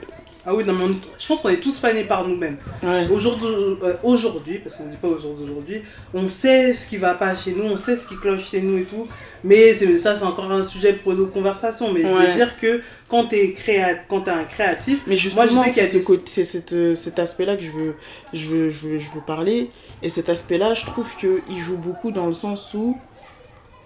Ah 0.45 0.53
oui, 0.53 0.65
non, 0.65 0.73
mais 0.73 0.83
on- 0.83 0.95
je 1.17 1.25
pense 1.25 1.39
qu'on 1.39 1.47
est 1.49 1.61
tous 1.61 1.77
fanés 1.79 2.03
par 2.03 2.27
nous-mêmes. 2.27 2.57
Ouais. 2.83 3.07
Aujourd'hui, 3.09 3.47
euh, 3.81 3.93
aujourd'hui, 4.03 4.59
parce 4.59 4.75
qu'on 4.75 4.87
ne 4.87 4.91
dit 4.91 4.97
pas 4.97 5.07
aujourd'hui, 5.07 5.45
aujourd'hui, 5.45 5.81
on 6.13 6.27
sait 6.27 6.73
ce 6.73 6.85
qui 6.85 6.97
va 6.97 7.13
pas 7.13 7.33
chez 7.37 7.51
nous, 7.53 7.63
on 7.63 7.77
sait 7.77 7.95
ce 7.95 8.07
qui 8.09 8.17
cloche 8.17 8.49
chez 8.51 8.59
nous 8.61 8.77
et 8.77 8.83
tout. 8.83 9.07
Mais 9.45 9.73
c'est- 9.73 9.97
ça, 9.97 10.17
c'est 10.17 10.25
encore 10.25 10.51
un 10.51 10.61
sujet 10.61 10.91
pour 10.93 11.13
nos 11.13 11.27
conversations. 11.27 11.93
Mais 11.93 12.01
je 12.01 12.07
veux 12.07 12.35
dire 12.35 12.57
que 12.59 12.81
quand 13.07 13.25
tu 13.29 13.35
es, 13.37 13.53
créa... 13.53 13.95
quand 14.09 14.27
es 14.27 14.31
un 14.31 14.43
créatif, 14.43 14.99
Mais 15.07 15.15
justement, 15.15 15.45
Moi, 15.45 15.63
je 15.63 15.69
sais 15.69 15.73
qu'il 15.75 15.83
y 15.83 15.85
c'est 15.85 15.91
ce 16.03 16.41
des- 16.41 16.45
cette, 16.45 16.73
euh, 16.73 16.95
cet 16.95 17.19
aspect-là 17.19 17.55
que 17.55 17.63
je 17.63 17.71
veux, 17.71 17.95
je 18.33 18.47
veux, 18.49 18.69
je 18.69 18.87
veux, 18.87 18.99
je 18.99 19.11
veux 19.11 19.21
parler. 19.25 19.69
Et 20.01 20.09
cet 20.09 20.27
aspect-là, 20.27 20.73
je 20.73 20.85
trouve 20.85 21.07
qu'il 21.15 21.57
joue 21.57 21.77
beaucoup 21.77 22.11
dans 22.11 22.27
le 22.27 22.33
sens 22.33 22.73
où 22.73 22.97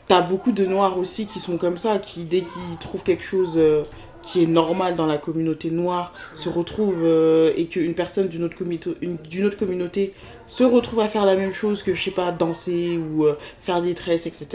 t'as 0.07 0.21
beaucoup 0.21 0.51
de 0.53 0.65
noirs 0.65 0.97
aussi 0.97 1.27
qui 1.27 1.39
sont 1.39 1.57
comme 1.57 1.77
ça, 1.77 1.99
qui 1.99 2.23
dès 2.23 2.39
qu'ils 2.41 2.77
trouvent 2.79 3.03
quelque 3.03 3.23
chose 3.23 3.53
euh, 3.57 3.83
qui 4.28 4.43
est 4.43 4.47
normal 4.47 4.95
dans 4.95 5.05
la 5.05 5.17
communauté 5.17 5.71
noire, 5.71 6.13
se 6.36 6.49
retrouvent 6.49 7.05
euh, 7.05 7.53
et 7.55 7.67
qu'une 7.67 7.93
personne 7.93 8.28
d'une 8.28 8.43
autre, 8.43 8.57
d'une 9.01 9.45
autre 9.45 9.57
communauté 9.57 10.13
se 10.45 10.65
retrouve 10.65 10.99
à 10.99 11.07
faire 11.07 11.25
la 11.25 11.38
même 11.38 11.53
chose 11.53 11.82
que, 11.82 11.93
je 11.93 12.03
sais 12.03 12.11
pas, 12.11 12.32
danser 12.34 12.97
ou 12.97 13.23
euh, 13.23 13.38
faire 13.61 13.82
des 13.82 13.93
tresses, 13.93 14.25
etc. 14.25 14.47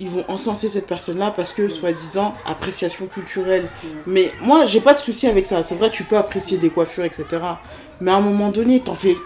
Ils 0.00 0.08
vont 0.08 0.24
encenser 0.28 0.70
cette 0.70 0.86
personne-là 0.86 1.32
parce 1.36 1.52
que, 1.52 1.68
soi-disant, 1.68 2.32
appréciation 2.46 3.06
culturelle. 3.06 3.68
Mais 4.06 4.32
moi, 4.40 4.64
j'ai 4.64 4.80
pas 4.80 4.94
de 4.94 5.00
souci 5.00 5.26
avec 5.26 5.44
ça. 5.44 5.62
C'est 5.62 5.74
vrai, 5.74 5.90
tu 5.90 6.04
peux 6.04 6.16
apprécier 6.16 6.56
des 6.56 6.70
coiffures, 6.70 7.04
etc. 7.04 7.26
Mais 8.00 8.10
à 8.10 8.16
un 8.16 8.20
moment 8.20 8.48
donné, 8.48 8.80
t'en 8.80 8.94
fais. 8.94 9.16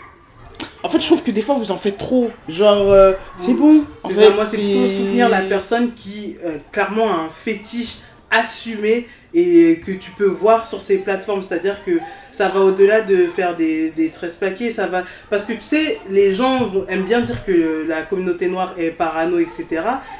En 0.83 0.89
fait, 0.89 1.01
je 1.01 1.07
trouve 1.07 1.23
que 1.23 1.31
des 1.31 1.43
fois, 1.43 1.55
vous 1.55 1.71
en 1.71 1.77
faites 1.77 1.99
trop. 1.99 2.31
Genre, 2.49 2.91
euh, 2.91 3.13
c'est 3.37 3.55
bon. 3.55 3.85
En 4.03 4.09
fait, 4.09 4.31
moi, 4.31 4.45
c'est 4.45 4.57
plutôt 4.57 4.89
soutenir 4.89 5.29
la 5.29 5.43
personne 5.43 5.95
qui, 5.95 6.37
euh, 6.43 6.59
clairement, 6.73 7.09
a 7.09 7.21
un 7.21 7.29
fétiche 7.29 7.99
assumé 8.31 9.07
et 9.35 9.81
que 9.85 9.93
tu 9.93 10.11
peux 10.13 10.27
voir 10.27 10.65
sur 10.65 10.81
ces 10.83 10.99
plateformes. 10.99 11.43
C'est-à-dire 11.43 11.83
que 11.85 11.93
ça 12.33 12.49
va 12.49 12.61
au-delà 12.61 13.01
de 13.03 13.27
faire 13.27 13.57
des, 13.57 13.91
des 13.91 14.09
tresses 14.11 14.37
plaquées. 14.37 14.71
Ça 14.71 14.87
va... 14.87 15.05
Parce 15.31 15.45
que 15.45 15.53
tu 15.55 15.61
sais, 15.63 16.01
les 16.11 16.35
gens 16.35 16.65
vont- 16.65 16.87
aiment 16.89 17.05
bien 17.05 17.21
dire 17.21 17.45
que 17.45 17.85
la 17.89 18.03
communauté 18.03 18.49
noire 18.49 18.75
est 18.79 18.91
parano, 18.91 19.39
etc. 19.39 19.67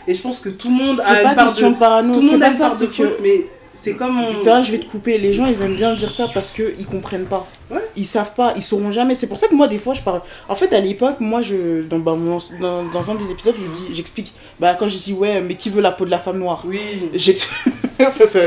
Et 0.07 0.15
je 0.15 0.23
pense 0.23 0.39
que 0.41 0.49
tout 0.49 0.69
le 0.69 0.75
monde 0.75 1.01
a 1.01 1.03
C'est 1.03 1.17
une 1.17 1.23
pas 1.23 1.35
part 1.35 1.55
de... 1.55 1.75
parano, 1.79 2.15
Tout 2.15 2.21
le 2.21 2.27
monde 2.33 2.43
a 2.43 2.47
pas 2.47 2.53
une 2.53 2.59
part 2.59 2.79
de 2.79 2.87
faute, 2.87 3.17
que. 3.19 3.23
mais 3.23 3.47
c'est 3.83 3.95
comme... 3.95 4.19
on- 4.23 4.31
Victoria, 4.31 4.63
je 4.63 4.73
vais 4.73 4.79
te 4.79 4.87
couper. 4.87 5.19
Les 5.19 5.33
gens, 5.33 5.47
ils 5.47 5.61
aiment 5.63 5.75
bien 5.77 5.95
dire 5.95 6.11
ça 6.11 6.29
parce 6.33 6.51
qu'ils 6.51 6.87
comprennent 6.87 7.25
pas. 7.27 7.47
Ouais. 7.71 7.81
Ils 7.97 8.05
savent 8.07 8.33
pas, 8.35 8.53
ils 8.57 8.63
sauront 8.63 8.91
jamais. 8.91 9.15
C'est 9.15 9.27
pour 9.27 9.39
ça 9.39 9.49
que 9.49 9.55
moi, 9.55 9.67
des 9.69 9.79
fois, 9.79 9.93
je 9.95 10.03
parle. 10.03 10.21
En 10.49 10.55
fait, 10.55 10.73
à 10.75 10.81
l'époque, 10.81 11.17
moi, 11.21 11.43
je 11.43 11.83
dans, 11.83 11.99
bah, 11.99 12.15
mon- 12.15 12.39
dans, 12.61 12.85
dans 12.85 13.11
un 13.11 13.15
des 13.17 13.31
épisodes, 13.31 13.55
je 13.59 13.67
dis, 13.69 13.95
j'explique. 13.95 14.33
Bah, 14.61 14.75
quand 14.79 14.87
j'ai 14.89 14.99
dit, 14.99 15.13
ouais, 15.15 15.41
mais 15.41 15.55
qui 15.55 15.69
veut 15.71 15.81
la 15.83 15.91
peau 15.93 16.05
de 16.05 16.11
la 16.11 16.19
femme 16.19 16.39
noire? 16.39 16.63
Oui. 16.67 16.81
J'explique. 17.15 17.75
ça, 18.15 18.27
ça- 18.27 18.41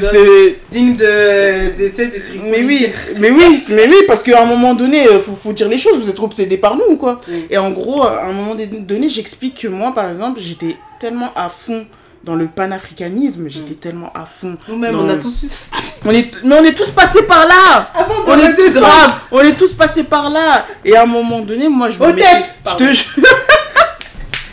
C'est 0.00 0.58
digne 0.72 0.96
de, 0.96 1.76
de, 1.78 1.88
des 1.88 2.18
séries 2.18 2.40
Mais 2.44 2.62
oui, 2.62 2.88
mais 3.18 3.30
oui, 3.30 3.62
mais 3.70 3.86
oui, 3.88 3.96
parce 4.06 4.22
qu'à 4.22 4.42
un 4.42 4.46
moment 4.46 4.74
donné, 4.74 5.06
euh, 5.08 5.18
faut, 5.20 5.32
faut 5.32 5.52
dire 5.52 5.68
les 5.68 5.78
choses, 5.78 5.98
vous 5.98 6.08
êtes 6.10 6.20
obsédés 6.20 6.58
par 6.58 6.74
nous 6.76 6.84
ou 6.90 6.96
quoi. 6.96 7.20
Oui. 7.28 7.46
Et 7.50 7.58
en 7.58 7.70
gros, 7.70 8.02
à 8.04 8.24
un 8.24 8.32
moment 8.32 8.54
donné, 8.54 9.08
j'explique 9.08 9.60
que 9.60 9.68
moi, 9.68 9.92
par 9.94 10.08
exemple, 10.08 10.40
j'étais 10.40 10.76
tellement 10.98 11.32
à 11.34 11.48
fond 11.48 11.86
dans 12.22 12.34
le 12.34 12.48
panafricanisme, 12.48 13.48
j'étais 13.48 13.74
tellement 13.74 14.12
à 14.14 14.26
fond. 14.26 14.56
Nous-mêmes, 14.68 14.98
on 14.98 15.08
a 15.08 15.14
tous 15.16 15.44
On 16.04 16.10
est, 16.10 16.42
mais 16.44 16.54
on 16.58 16.64
est 16.64 16.72
tous 16.74 16.90
passés 16.90 17.22
par 17.22 17.46
là. 17.46 17.90
Avant 17.94 18.14
On 18.26 18.38
est 18.38 18.72
grave, 18.72 19.12
on 19.32 19.40
est 19.40 19.52
tous 19.56 19.72
passés 19.74 20.04
par 20.04 20.30
là. 20.30 20.66
Et 20.84 20.96
à 20.96 21.02
un 21.02 21.06
moment 21.06 21.40
donné, 21.40 21.68
moi, 21.68 21.90
je 21.90 21.98
me 21.98 22.06
mettais, 22.08 22.46
je 22.70 22.76
te 22.76 22.84
jure, 22.84 23.06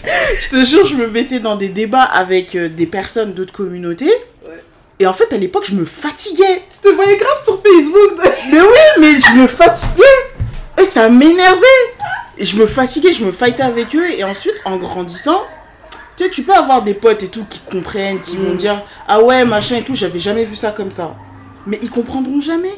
je 0.41 0.49
te 0.49 0.64
jure, 0.66 0.86
je 0.86 0.95
me 0.95 1.08
mettais 1.08 1.39
dans 1.39 1.55
des 1.55 1.70
débats 1.70 2.03
avec 2.03 2.55
euh, 2.55 2.70
des 2.70 2.86
personnes 2.86 3.34
d'autres 3.34 3.53
communautés. 3.53 4.12
Ouais. 4.45 4.64
Et 4.99 5.08
en 5.08 5.14
fait, 5.14 5.32
à 5.34 5.38
l'époque, 5.38 5.66
je 5.68 5.76
me 5.76 5.86
fatiguais. 5.86 6.64
Je 6.84 6.89
te 6.89 6.95
voyais 6.95 7.18
grave 7.18 7.43
sur 7.43 7.62
Facebook. 7.62 8.20
Mais 8.51 8.62
oui, 8.62 8.68
mais 8.99 9.20
je 9.22 9.41
me 9.41 9.47
fatiguais. 9.47 10.03
Et 10.82 10.86
ça 10.86 11.10
m'énervait. 11.10 11.66
Et 12.38 12.45
je 12.45 12.55
me 12.55 12.66
fatiguais, 12.66 13.14
je 13.14 13.24
me 13.26 13.32
fightais 13.32 13.64
avec 13.64 13.95
eux. 13.95 14.05
Et 14.18 14.24
ensuite, 14.24 14.55
en 14.66 14.78
grandissant, 14.78 15.41
tu 16.16 16.24
sais, 16.24 16.30
tu 16.30 16.43
peux 16.43 16.53
avoir 16.53 16.82
des 16.84 16.93
potes 16.93 17.24
et 17.24 17.28
tout 17.28 17.45
qui 17.49 17.60
comprennent, 17.60 18.20
qui 18.20 18.38
vont 18.38 18.53
Mm. 18.53 18.58
dire 18.58 18.82
Ah 19.08 19.22
ouais, 19.22 19.43
machin 19.45 19.76
et 19.78 19.84
tout, 19.84 19.95
j'avais 19.95 20.20
jamais 20.20 20.43
vu 20.43 20.55
ça 20.55 20.72
comme 20.72 20.91
ça. 20.91 21.16
Mais 21.66 21.80
ils 21.82 21.89
comprendront 21.89 22.39
jamais. 22.41 22.74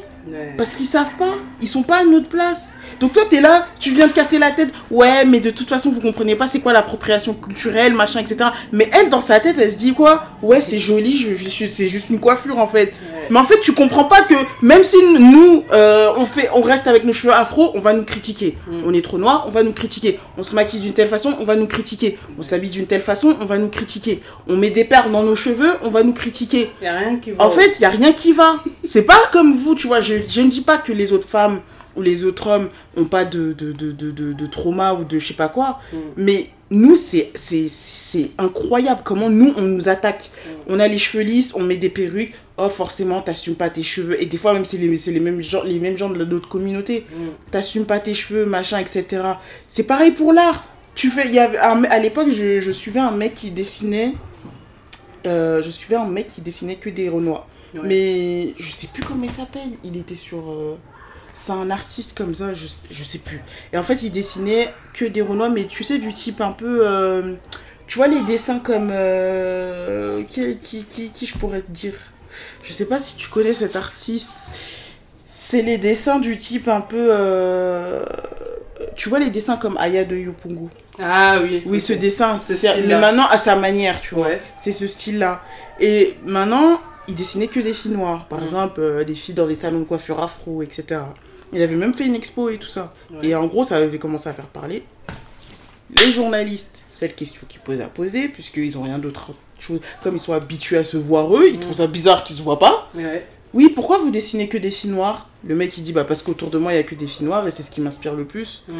Parce 0.58 0.74
qu'ils 0.74 0.86
savent 0.86 1.14
pas. 1.18 1.34
Ils 1.62 1.68
sont 1.68 1.82
pas 1.82 1.98
à 2.00 2.04
notre 2.04 2.28
place. 2.28 2.70
Donc 3.00 3.12
toi, 3.12 3.22
t'es 3.28 3.40
là, 3.40 3.66
tu 3.78 3.90
viens 3.90 4.06
de 4.06 4.12
casser 4.12 4.38
la 4.38 4.50
tête. 4.50 4.70
Ouais, 4.90 5.24
mais 5.26 5.40
de 5.40 5.50
toute 5.50 5.68
façon, 5.68 5.90
vous 5.90 6.00
comprenez 6.00 6.36
pas 6.36 6.46
c'est 6.46 6.60
quoi 6.60 6.72
l'appropriation 6.72 7.32
culturelle, 7.34 7.94
machin, 7.94 8.20
etc. 8.20 8.50
Mais 8.72 8.90
elle, 8.92 9.08
dans 9.10 9.20
sa 9.20 9.40
tête, 9.40 9.56
elle 9.58 9.70
se 9.72 9.76
dit 9.76 9.94
quoi? 9.94 10.26
Ouais, 10.42 10.60
c'est 10.60 10.78
joli, 10.78 11.16
je, 11.16 11.32
je- 11.34 11.66
c'est 11.66 11.86
juste 11.86 12.10
une 12.10 12.20
coiffure 12.20 12.58
en 12.58 12.66
fait. 12.66 12.92
Mais 13.30 13.38
en 13.38 13.44
fait, 13.44 13.60
tu 13.60 13.72
comprends 13.72 14.04
pas 14.04 14.22
que 14.22 14.34
même 14.62 14.84
si 14.84 14.96
nous, 15.18 15.64
euh, 15.72 16.10
on, 16.16 16.24
fait, 16.24 16.50
on 16.54 16.60
reste 16.60 16.86
avec 16.86 17.04
nos 17.04 17.12
cheveux 17.12 17.32
afro, 17.32 17.70
on 17.74 17.80
va 17.80 17.92
nous 17.92 18.04
critiquer. 18.04 18.56
Mm. 18.66 18.82
On 18.84 18.94
est 18.94 19.02
trop 19.04 19.18
noir, 19.18 19.44
on 19.46 19.50
va 19.50 19.62
nous 19.62 19.72
critiquer. 19.72 20.18
On 20.36 20.42
se 20.42 20.54
maquille 20.54 20.80
d'une 20.80 20.92
telle 20.92 21.08
façon, 21.08 21.34
on 21.40 21.44
va 21.44 21.56
nous 21.56 21.66
critiquer. 21.66 22.18
On 22.38 22.42
s'habille 22.42 22.70
d'une 22.70 22.86
telle 22.86 23.02
façon, 23.02 23.36
on 23.40 23.44
va 23.44 23.58
nous 23.58 23.68
critiquer. 23.68 24.20
On 24.48 24.56
met 24.56 24.70
des 24.70 24.84
perles 24.84 25.10
dans 25.10 25.22
nos 25.22 25.36
cheveux, 25.36 25.72
on 25.84 25.90
va 25.90 26.02
nous 26.02 26.12
critiquer. 26.12 26.70
Y 26.82 26.86
a 26.86 26.98
rien 26.98 27.16
qui 27.16 27.30
va. 27.32 27.44
En 27.44 27.50
fait, 27.50 27.72
il 27.78 27.82
y 27.82 27.84
a 27.84 27.90
rien 27.90 28.12
qui 28.12 28.32
va. 28.32 28.56
C'est 28.82 29.02
pas 29.04 29.18
comme 29.32 29.54
vous, 29.54 29.74
tu 29.74 29.86
vois. 29.86 30.00
Je, 30.00 30.14
je 30.28 30.40
ne 30.40 30.48
dis 30.48 30.62
pas 30.62 30.78
que 30.78 30.92
les 30.92 31.12
autres 31.12 31.28
femmes 31.28 31.60
ou 31.96 32.02
les 32.02 32.24
autres 32.24 32.46
hommes 32.48 32.68
ont 32.96 33.04
pas 33.04 33.24
de, 33.24 33.52
de, 33.52 33.72
de, 33.72 33.92
de, 33.92 34.10
de, 34.10 34.32
de 34.32 34.46
trauma 34.46 34.94
ou 34.94 35.04
de 35.04 35.18
je 35.18 35.28
sais 35.28 35.34
pas 35.34 35.48
quoi. 35.48 35.78
Mm. 35.92 35.96
Mais 36.16 36.50
nous, 36.70 36.94
c'est 36.94 37.32
incroyable 38.38 39.00
comment 39.04 39.28
nous, 39.28 39.52
on 39.56 39.62
nous 39.62 39.88
attaque. 39.88 40.30
On 40.68 40.78
a 40.78 40.86
les 40.86 40.98
cheveux 40.98 41.24
lisses, 41.24 41.52
on 41.56 41.62
met 41.62 41.76
des 41.76 41.88
perruques. 41.90 42.32
Oh, 42.58 42.68
forcément, 42.68 43.20
t'assumes 43.22 43.54
pas 43.56 43.70
tes 43.70 43.82
cheveux. 43.82 44.22
Et 44.22 44.26
des 44.26 44.36
fois, 44.36 44.52
même, 44.52 44.64
c'est 44.64 44.76
les, 44.76 44.94
c'est 44.96 45.10
les, 45.12 45.20
mêmes 45.20 45.40
gens, 45.40 45.62
les 45.64 45.78
mêmes 45.80 45.96
gens 45.96 46.10
de 46.10 46.24
notre 46.24 46.48
communauté. 46.48 47.06
Mm. 47.10 47.50
T'assumes 47.50 47.86
pas 47.86 47.98
tes 48.00 48.14
cheveux, 48.14 48.44
machin, 48.46 48.78
etc. 48.78 49.04
C'est 49.66 49.82
pareil 49.84 50.12
pour 50.12 50.32
l'art. 50.32 50.64
Tu 50.94 51.08
fais, 51.10 51.28
y 51.30 51.38
avait 51.38 51.56
à 51.58 51.98
l'époque, 51.98 52.28
je, 52.30 52.60
je 52.60 52.70
suivais 52.70 53.00
un 53.00 53.12
mec 53.12 53.34
qui 53.34 53.50
dessinait. 53.50 54.14
euh, 55.26 55.62
je 55.62 55.70
suivais 55.70 55.96
un 55.96 56.06
mec 56.06 56.28
qui 56.28 56.40
dessinait 56.40 56.76
que 56.76 56.90
des 56.90 57.08
renois. 57.08 57.46
Ouais. 57.74 57.80
Mais 57.84 58.54
je 58.58 58.70
sais 58.70 58.88
plus 58.92 59.02
comment 59.02 59.24
il 59.24 59.30
s'appelle. 59.30 59.70
Il 59.84 59.96
était 59.96 60.14
sur. 60.14 60.38
euh, 60.50 60.76
C'est 61.34 61.52
un 61.52 61.70
artiste 61.70 62.16
comme 62.16 62.34
ça, 62.34 62.52
je, 62.54 62.66
je 62.90 63.02
sais 63.02 63.18
plus. 63.18 63.40
Et 63.72 63.78
en 63.78 63.82
fait, 63.82 64.02
il 64.02 64.10
dessinait 64.10 64.72
que 64.92 65.04
des 65.04 65.22
renois, 65.22 65.48
mais 65.48 65.66
tu 65.66 65.84
sais, 65.84 65.98
du 65.98 66.12
type 66.12 66.40
un 66.40 66.52
peu. 66.52 66.80
euh, 66.86 67.34
tu 67.86 67.98
vois 67.98 68.08
les 68.08 68.20
dessins 68.22 68.58
comme. 68.58 68.90
euh, 68.92 70.22
qui, 70.30 70.56
qui, 70.56 70.84
qui, 70.84 71.08
qui 71.10 71.26
je 71.26 71.36
pourrais 71.38 71.62
te 71.62 71.70
dire? 71.70 71.94
Je 72.62 72.72
sais 72.72 72.84
pas 72.84 72.98
si 73.00 73.16
tu 73.16 73.28
connais 73.28 73.54
cet 73.54 73.76
artiste. 73.76 74.52
C'est 75.26 75.62
les 75.62 75.78
dessins 75.78 76.18
du 76.18 76.36
type 76.36 76.68
un 76.68 76.80
peu. 76.80 77.08
euh, 77.10 78.04
tu 78.96 79.08
vois 79.08 79.18
les 79.18 79.30
dessins 79.30 79.56
comme 79.56 79.76
Aya 79.78 80.04
de 80.04 80.16
Yopungu. 80.16 80.68
Ah 80.98 81.38
oui. 81.42 81.62
Oui, 81.66 81.78
ok. 81.78 81.82
ce 81.82 81.92
dessin. 81.94 82.38
Ce 82.40 82.52
mais 82.86 82.98
maintenant 83.00 83.26
à 83.30 83.38
sa 83.38 83.56
manière, 83.56 84.00
tu 84.00 84.14
vois. 84.14 84.28
Ouais. 84.28 84.42
C'est 84.58 84.72
ce 84.72 84.86
style-là. 84.86 85.42
Et 85.80 86.16
maintenant, 86.26 86.80
il 87.10 87.14
dessinait 87.14 87.48
que 87.48 87.60
des 87.60 87.74
filles 87.74 87.90
noires. 87.92 88.26
Par 88.28 88.38
Mhm. 88.38 88.44
exemple, 88.44 88.80
euh, 88.80 89.04
des 89.04 89.14
filles 89.14 89.34
dans 89.34 89.46
des 89.46 89.54
salons 89.54 89.80
de 89.80 89.84
coiffure 89.84 90.20
afro, 90.22 90.62
etc. 90.62 91.00
Il 91.52 91.60
avait 91.60 91.74
même 91.76 91.94
fait 91.94 92.06
une 92.06 92.14
expo 92.14 92.48
et 92.48 92.58
tout 92.58 92.68
ça. 92.68 92.92
Ouais. 93.10 93.26
Et 93.28 93.34
en 93.34 93.46
gros, 93.46 93.64
ça 93.64 93.76
avait 93.76 93.98
commencé 93.98 94.28
à 94.28 94.32
faire 94.32 94.46
parler. 94.46 94.84
Les 95.90 96.10
journalistes, 96.12 96.82
c'est 96.88 97.08
la 97.08 97.12
question 97.12 97.42
qu'ils 97.48 97.60
posent 97.60 97.80
à 97.80 97.86
poser, 97.88 98.28
puisqu'ils 98.28 98.78
ont 98.78 98.82
rien 98.82 98.98
d'autre 98.98 99.32
chose. 99.58 99.80
Comme 100.02 100.14
ils 100.16 100.20
sont 100.20 100.32
habitués 100.32 100.78
à 100.78 100.84
se 100.84 100.96
voir 100.96 101.34
eux, 101.36 101.48
ils 101.48 101.54
Mhm. 101.54 101.60
trouvent 101.60 101.76
ça 101.76 101.86
bizarre 101.88 102.22
qu'ils 102.22 102.36
se 102.36 102.42
voient 102.42 102.58
pas. 102.60 102.88
Ouais. 102.94 103.26
Oui, 103.52 103.68
pourquoi 103.74 103.98
vous 103.98 104.10
dessinez 104.12 104.48
que 104.48 104.56
des 104.56 104.70
filles 104.70 104.90
noires? 104.90 105.28
Le 105.44 105.56
mec 105.56 105.76
il 105.76 105.82
dit 105.82 105.92
bah 105.92 106.04
parce 106.04 106.22
qu'autour 106.22 106.50
de 106.50 106.58
moi 106.58 106.72
il 106.72 106.76
y 106.76 106.78
a 106.78 106.84
que 106.84 106.94
des 106.94 107.08
filles 107.08 107.26
noires 107.26 107.44
et 107.48 107.50
c'est 107.50 107.64
ce 107.64 107.70
qui 107.72 107.80
m'inspire 107.80 108.14
le 108.14 108.24
plus. 108.24 108.62
Mm. 108.68 108.72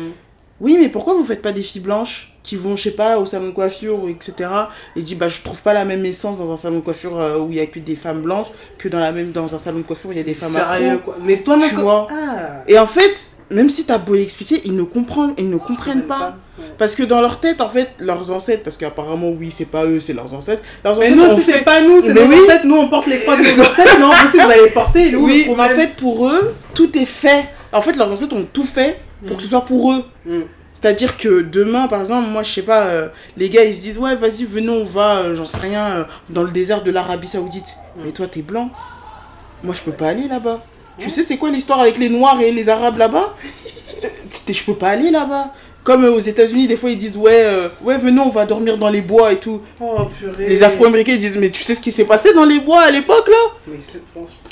Oui, 0.61 0.77
mais 0.79 0.89
pourquoi 0.91 1.15
vous 1.15 1.25
faites 1.25 1.41
pas 1.43 1.53
des 1.53 1.63
filles 1.63 1.81
blanches 1.81 2.35
qui 2.43 2.57
vont, 2.57 2.77
je 2.77 2.83
sais 2.85 2.91
pas, 2.91 3.19
au 3.19 3.27
salon 3.27 3.47
de 3.49 3.53
coiffure, 3.53 4.01
etc. 4.09 4.49
Et 4.97 5.03
dit, 5.03 5.15
bah, 5.15 5.29
je 5.29 5.41
trouve 5.43 5.61
pas 5.63 5.73
la 5.73 5.85
même 5.85 6.05
essence 6.05 6.39
dans 6.39 6.53
un 6.53 6.57
salon 6.57 6.77
de 6.77 6.81
coiffure 6.81 7.19
euh, 7.19 7.39
où 7.39 7.49
il 7.51 7.57
y 7.57 7.61
a 7.61 7.67
que 7.67 7.79
des 7.79 7.97
femmes 7.97 8.23
blanches 8.23 8.49
que 8.79 8.89
dans, 8.89 8.99
la 8.99 9.13
même, 9.13 9.31
dans 9.33 9.55
un 9.55 9.59
salon 9.59 9.79
de 9.79 9.83
coiffure 9.85 10.11
où 10.11 10.13
il 10.13 10.19
y 10.19 10.21
a 10.21 10.25
des 10.25 10.35
femmes 10.35 10.53
Sérieux, 10.53 10.89
afro. 10.91 10.99
quoi. 11.13 11.17
Mais 11.23 11.39
toi, 11.39 11.57
Tu 11.67 11.75
vois. 11.77 12.09
Ah. 12.11 12.63
Et 12.69 12.79
en 12.79 12.87
fait, 12.87 13.31
même 13.51 13.71
si 13.71 13.85
t'as 13.85 13.99
beau 13.99 14.15
l'expliquer, 14.15 14.61
ils 14.65 14.75
ne 14.77 14.83
comprennent, 14.83 15.33
ils 15.39 15.49
ne 15.49 15.57
comprennent 15.57 16.03
pas. 16.07 16.37
Ouais. 16.59 16.65
Parce 16.79 16.95
que 16.95 17.03
dans 17.05 17.21
leur 17.21 17.41
tête, 17.41 17.61
en 17.61 17.69
fait, 17.69 17.89
leurs 18.01 18.31
ancêtres, 18.31 18.63
parce 18.63 18.77
qu'apparemment, 18.77 19.31
oui, 19.31 19.51
c'est 19.51 19.65
pas 19.67 19.85
eux, 19.87 20.01
c'est 20.01 20.13
leurs 20.13 20.35
ancêtres. 20.35 20.63
Leurs 20.85 20.99
Mais 20.99 21.07
ancêtres 21.07 21.17
nous 21.17 21.25
ont 21.25 21.37
aussi, 21.37 21.45
fait 21.53 21.59
c'est 21.59 21.65
pas 21.65 21.81
nous, 21.83 22.03
c'est 22.03 22.13
Mais 22.13 22.25
nos 22.25 22.31
oui. 22.31 22.37
ancêtres. 22.45 22.67
Nous, 22.67 22.77
on 22.77 22.89
porte 22.89 23.07
les 23.07 23.21
croix 23.21 23.37
de 23.37 23.43
nos 23.43 23.63
ancêtres. 23.63 23.99
Non, 24.01 24.11
vous 24.11 24.39
vous 24.39 24.51
allez 24.51 24.71
porter. 24.71 25.07
il 25.09 25.15
est 25.15 25.17
où 25.17 25.25
Oui, 25.25 25.47
mais 25.49 25.63
en 25.63 25.69
fait, 25.69 25.97
pour 25.97 26.29
eux, 26.29 26.55
tout 26.75 26.97
est 26.99 27.05
fait. 27.07 27.47
En 27.73 27.81
fait, 27.81 27.97
leurs 27.97 28.11
ancêtres 28.13 28.35
ont 28.37 28.47
tout 28.53 28.65
fait 28.65 29.01
pour 29.27 29.37
que 29.37 29.43
ce 29.43 29.49
soit 29.49 29.65
pour 29.65 29.93
eux. 29.93 30.05
Mm. 30.27 30.41
C'est-à-dire 30.73 31.17
que 31.17 31.43
demain, 31.43 31.89
par 31.89 32.01
exemple, 32.01 32.31
moi, 32.31 32.43
je 32.43 32.53
sais 32.53 32.63
pas, 32.63 32.85
euh, 32.85 33.09
les 33.37 33.51
gars, 33.51 33.65
ils 33.65 33.75
se 33.75 33.83
disent, 33.83 33.99
ouais, 33.99 34.17
vas-y, 34.17 34.45
venons, 34.45 34.77
on 34.77 34.85
va, 34.85 35.19
euh, 35.19 35.35
j'en 35.35 35.45
sais 35.45 35.61
rien, 35.61 35.91
euh, 35.91 36.05
dans 36.31 36.43
le 36.43 36.51
désert 36.51 36.83
de 36.83 36.91
l'Arabie 36.91 37.27
Saoudite. 37.27 37.77
Mm. 37.97 38.01
Mais 38.05 38.13
toi, 38.13 38.27
t'es 38.27 38.41
blanc. 38.41 38.71
Moi, 39.63 39.75
je 39.75 39.83
peux 39.83 39.93
pas 39.93 40.09
aller 40.09 40.27
là-bas. 40.27 40.65
Tu 40.99 41.11
sais, 41.11 41.23
c'est 41.23 41.37
quoi 41.37 41.51
l'histoire 41.51 41.81
avec 41.81 41.99
les 41.99 42.09
Noirs 42.09 42.41
et 42.41 42.51
les 42.51 42.69
Arabes 42.69 42.99
là-bas? 42.99 43.35
Je 44.49 44.65
peux 44.65 44.75
pas 44.75 44.91
aller 44.91 45.11
là-bas. 45.11 45.53
Comme 45.85 46.05
aux 46.05 46.19
États-Unis, 46.19 46.67
des 46.67 46.77
fois, 46.77 46.91
ils 46.91 46.97
disent, 46.97 47.17
ouais, 47.17 47.47
ouais, 47.83 47.97
venons, 47.99 48.25
on 48.25 48.31
va 48.31 48.45
dormir 48.45 48.77
dans 48.77 48.89
les 48.89 49.01
bois 49.01 49.33
et 49.33 49.39
tout. 49.39 49.63
Oh, 49.81 50.07
purée. 50.19 50.47
Les 50.47 50.63
Afro-Américains, 50.63 51.13
ils 51.13 51.19
disent, 51.19 51.39
mais 51.39 51.51
tu 51.51 51.63
sais 51.63 51.75
ce 51.75 51.81
qui 51.81 51.91
s'est 51.91 52.05
passé 52.05 52.35
dans 52.35 52.45
les 52.45 52.59
bois 52.59 52.81
à 52.81 52.91
l'époque, 52.91 53.29
là? 53.29 53.73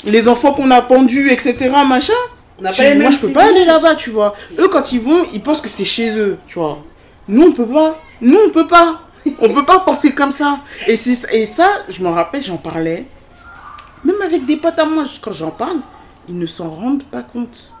Mais 0.05 0.11
Les 0.11 0.27
enfants 0.27 0.53
qu'on 0.53 0.71
a 0.71 0.81
pendus, 0.81 1.31
etc., 1.31 1.69
machin? 1.87 2.13
On 2.59 2.61
n'a 2.63 2.71
Tu- 2.71 2.81
pas 2.83 2.93
les 2.93 2.99
moi, 3.01 3.11
je 3.11 3.17
peux 3.19 3.31
pas 3.31 3.47
aller 3.49 3.65
là-bas, 3.65 3.95
tu 3.95 4.09
vois. 4.09 4.33
Eux, 4.57 4.67
quand 4.67 4.91
ils 4.91 4.99
vont, 5.01 5.23
ils 5.33 5.41
pensent 5.41 5.61
que 5.61 5.69
c'est 5.69 5.83
chez 5.85 6.15
eux, 6.17 6.37
tu 6.47 6.59
vois. 6.59 6.83
Nous, 7.27 7.43
on 7.43 7.51
peut 7.51 7.65
pas. 7.67 7.99
Nous, 8.21 8.37
on 8.47 8.49
peut 8.49 8.67
pas. 8.67 9.01
On 9.41 9.49
peut 9.53 9.65
pas 9.65 9.79
penser 9.79 10.11
comme 10.13 10.31
ça. 10.31 10.59
Et, 10.87 10.93
et 10.93 11.45
ça, 11.45 11.67
je 11.89 12.01
me 12.01 12.07
rappelle, 12.09 12.41
j'en 12.43 12.57
parlais. 12.57 13.05
Même 14.03 14.21
avec 14.23 14.45
des 14.45 14.55
potes 14.57 14.79
à 14.79 14.85
moi, 14.85 15.03
quand 15.21 15.31
j'en 15.31 15.51
parle, 15.51 15.77
ils 16.27 16.37
ne 16.37 16.45
s'en 16.45 16.69
rendent 16.69 17.03
pas 17.03 17.21
compte. 17.21 17.73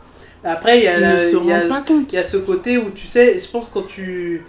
Après, 0.43 0.77
il 0.79 0.83
y 0.83 0.87
a, 0.87 0.95
Ils 0.97 1.01
la- 1.01 1.23
y 1.43 1.51
a- 1.53 1.67
pas 1.67 1.81
compte. 1.81 2.11
il 2.11 2.15
y 2.15 2.19
a 2.19 2.23
ce 2.23 2.37
côté 2.37 2.77
où, 2.77 2.89
tu 2.91 3.07
sais, 3.07 3.39
je 3.39 3.47
pense 3.47 3.69
quand 3.69 3.83
tu... 3.87 4.43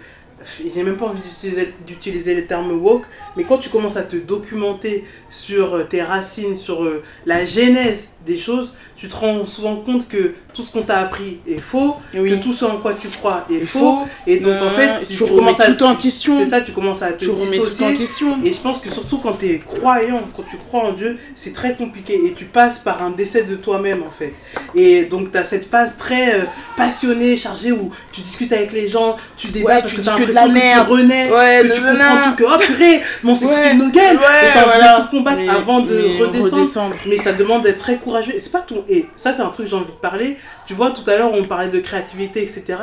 j'ai 0.73 0.83
même 0.83 0.95
pas 0.97 1.05
envie 1.07 1.21
d'utiliser, 1.21 1.73
d'utiliser 1.85 2.33
les 2.35 2.45
termes 2.45 2.71
woke, 2.71 3.05
mais 3.35 3.43
quand 3.43 3.57
tu 3.57 3.69
commences 3.69 3.97
à 3.97 4.03
te 4.03 4.15
documenter 4.15 5.05
sur 5.29 5.75
euh, 5.75 5.83
tes 5.83 6.01
racines, 6.01 6.55
sur 6.55 6.83
euh, 6.83 7.03
la 7.25 7.45
genèse 7.45 8.05
des 8.25 8.37
choses, 8.37 8.73
tu 8.95 9.07
te 9.07 9.15
rends 9.15 9.45
souvent 9.45 9.77
compte 9.77 10.07
que 10.07 10.35
tout 10.53 10.63
ce 10.63 10.71
qu'on 10.71 10.81
t'a 10.81 10.99
appris 10.99 11.39
est 11.47 11.59
faux, 11.59 11.95
Oui. 12.13 12.29
que 12.31 12.43
tout 12.43 12.53
ce 12.53 12.65
en 12.65 12.77
quoi 12.77 12.93
tu 12.93 13.07
crois 13.07 13.45
est 13.49 13.65
faux, 13.65 13.99
et 14.27 14.37
donc 14.39 14.53
en 14.61 14.65
Euh, 14.65 14.69
fait, 14.99 15.07
tu 15.07 15.23
remets 15.23 15.59
à 15.59 15.71
tout 15.71 15.83
en 15.85 15.95
question. 15.95 16.37
C'est 16.43 16.49
ça, 16.49 16.61
tu 16.61 16.71
commences 16.73 17.01
à 17.01 17.11
te 17.13 17.23
Tu 17.23 17.31
remets 17.31 17.57
tout 17.57 17.83
en 17.83 17.93
question. 17.93 18.37
Et 18.43 18.51
je 18.53 18.59
pense 18.59 18.79
que 18.79 18.89
surtout 18.91 19.17
quand 19.17 19.39
tu 19.39 19.47
es 19.47 19.57
croyant, 19.59 20.19
quand 20.35 20.43
tu 20.43 20.57
crois 20.57 20.81
en 20.89 20.91
Dieu, 20.91 21.17
c'est 21.35 21.53
très 21.53 21.75
compliqué 21.75 22.19
et 22.27 22.33
tu 22.33 22.45
passes 22.45 22.79
par 22.79 23.01
un 23.01 23.11
décès 23.11 23.43
de 23.43 23.55
toi-même 23.55 24.03
en 24.05 24.11
fait. 24.11 24.33
Et 24.75 25.05
donc 25.05 25.31
tu 25.31 25.37
as 25.37 25.45
cette 25.45 25.65
phase 25.65 25.97
très 25.97 26.35
euh, 26.35 26.43
passionnée, 26.77 27.37
chargée 27.37 27.71
où 27.71 27.89
tu 28.11 28.21
discutes 28.21 28.51
avec 28.53 28.71
les 28.73 28.87
gens, 28.87 29.15
tu 29.37 29.47
débats 29.47 29.75
Ouais, 29.75 29.79
parce 29.81 29.93
tu 29.93 30.01
que 30.01 30.05
t'as 30.05 30.15
que 30.17 30.23
de 30.25 30.33
la 30.33 30.47
merde. 30.47 30.85
tu 30.87 30.93
renais, 30.93 31.31
Ouais, 31.31 31.61
que 31.63 31.73
tu 31.75 31.81
comprends 31.81 32.29
tout, 32.31 32.35
que 32.35 32.43
oh 32.43 32.57
purée, 32.59 33.01
mais 33.23 33.31
on 33.31 33.35
s'est 33.35 33.45
Ouais, 33.45 33.73
nos 33.75 33.89
gueules, 33.89 34.17
ouais, 34.17 34.49
et 34.49 34.53
t'as 34.53 34.63
voilà. 34.65 35.07
tout 35.09 35.17
combattre 35.17 35.37
Mais- 35.39 35.49
avant 35.49 35.79
de 35.79 35.97
redescendre. 36.41 36.95
Mais 37.07 37.17
ça 37.17 37.33
demande 37.33 37.63
d'être 37.63 37.77
très. 37.79 37.97
C'est 38.23 38.51
pas 38.51 38.61
ton. 38.61 38.83
Et 38.89 39.05
ça, 39.17 39.33
c'est 39.33 39.41
un 39.41 39.49
truc 39.49 39.65
que 39.65 39.69
j'ai 39.69 39.75
envie 39.75 39.85
de 39.85 39.91
parler. 39.91 40.37
Tu 40.65 40.73
vois, 40.73 40.91
tout 40.91 41.07
à 41.09 41.17
l'heure, 41.17 41.31
on 41.33 41.43
parlait 41.43 41.69
de 41.69 41.79
créativité, 41.79 42.41
etc. 42.41 42.79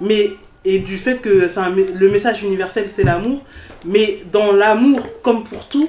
Mais. 0.00 0.30
Et 0.64 0.80
du 0.80 0.98
fait 0.98 1.22
que 1.22 1.48
un 1.58 1.70
le 1.70 2.10
message 2.10 2.42
universel, 2.42 2.86
c'est 2.92 3.04
l'amour. 3.04 3.42
Mais 3.84 4.24
dans 4.32 4.52
l'amour, 4.52 5.00
comme 5.22 5.44
pour 5.44 5.66
tout, 5.68 5.88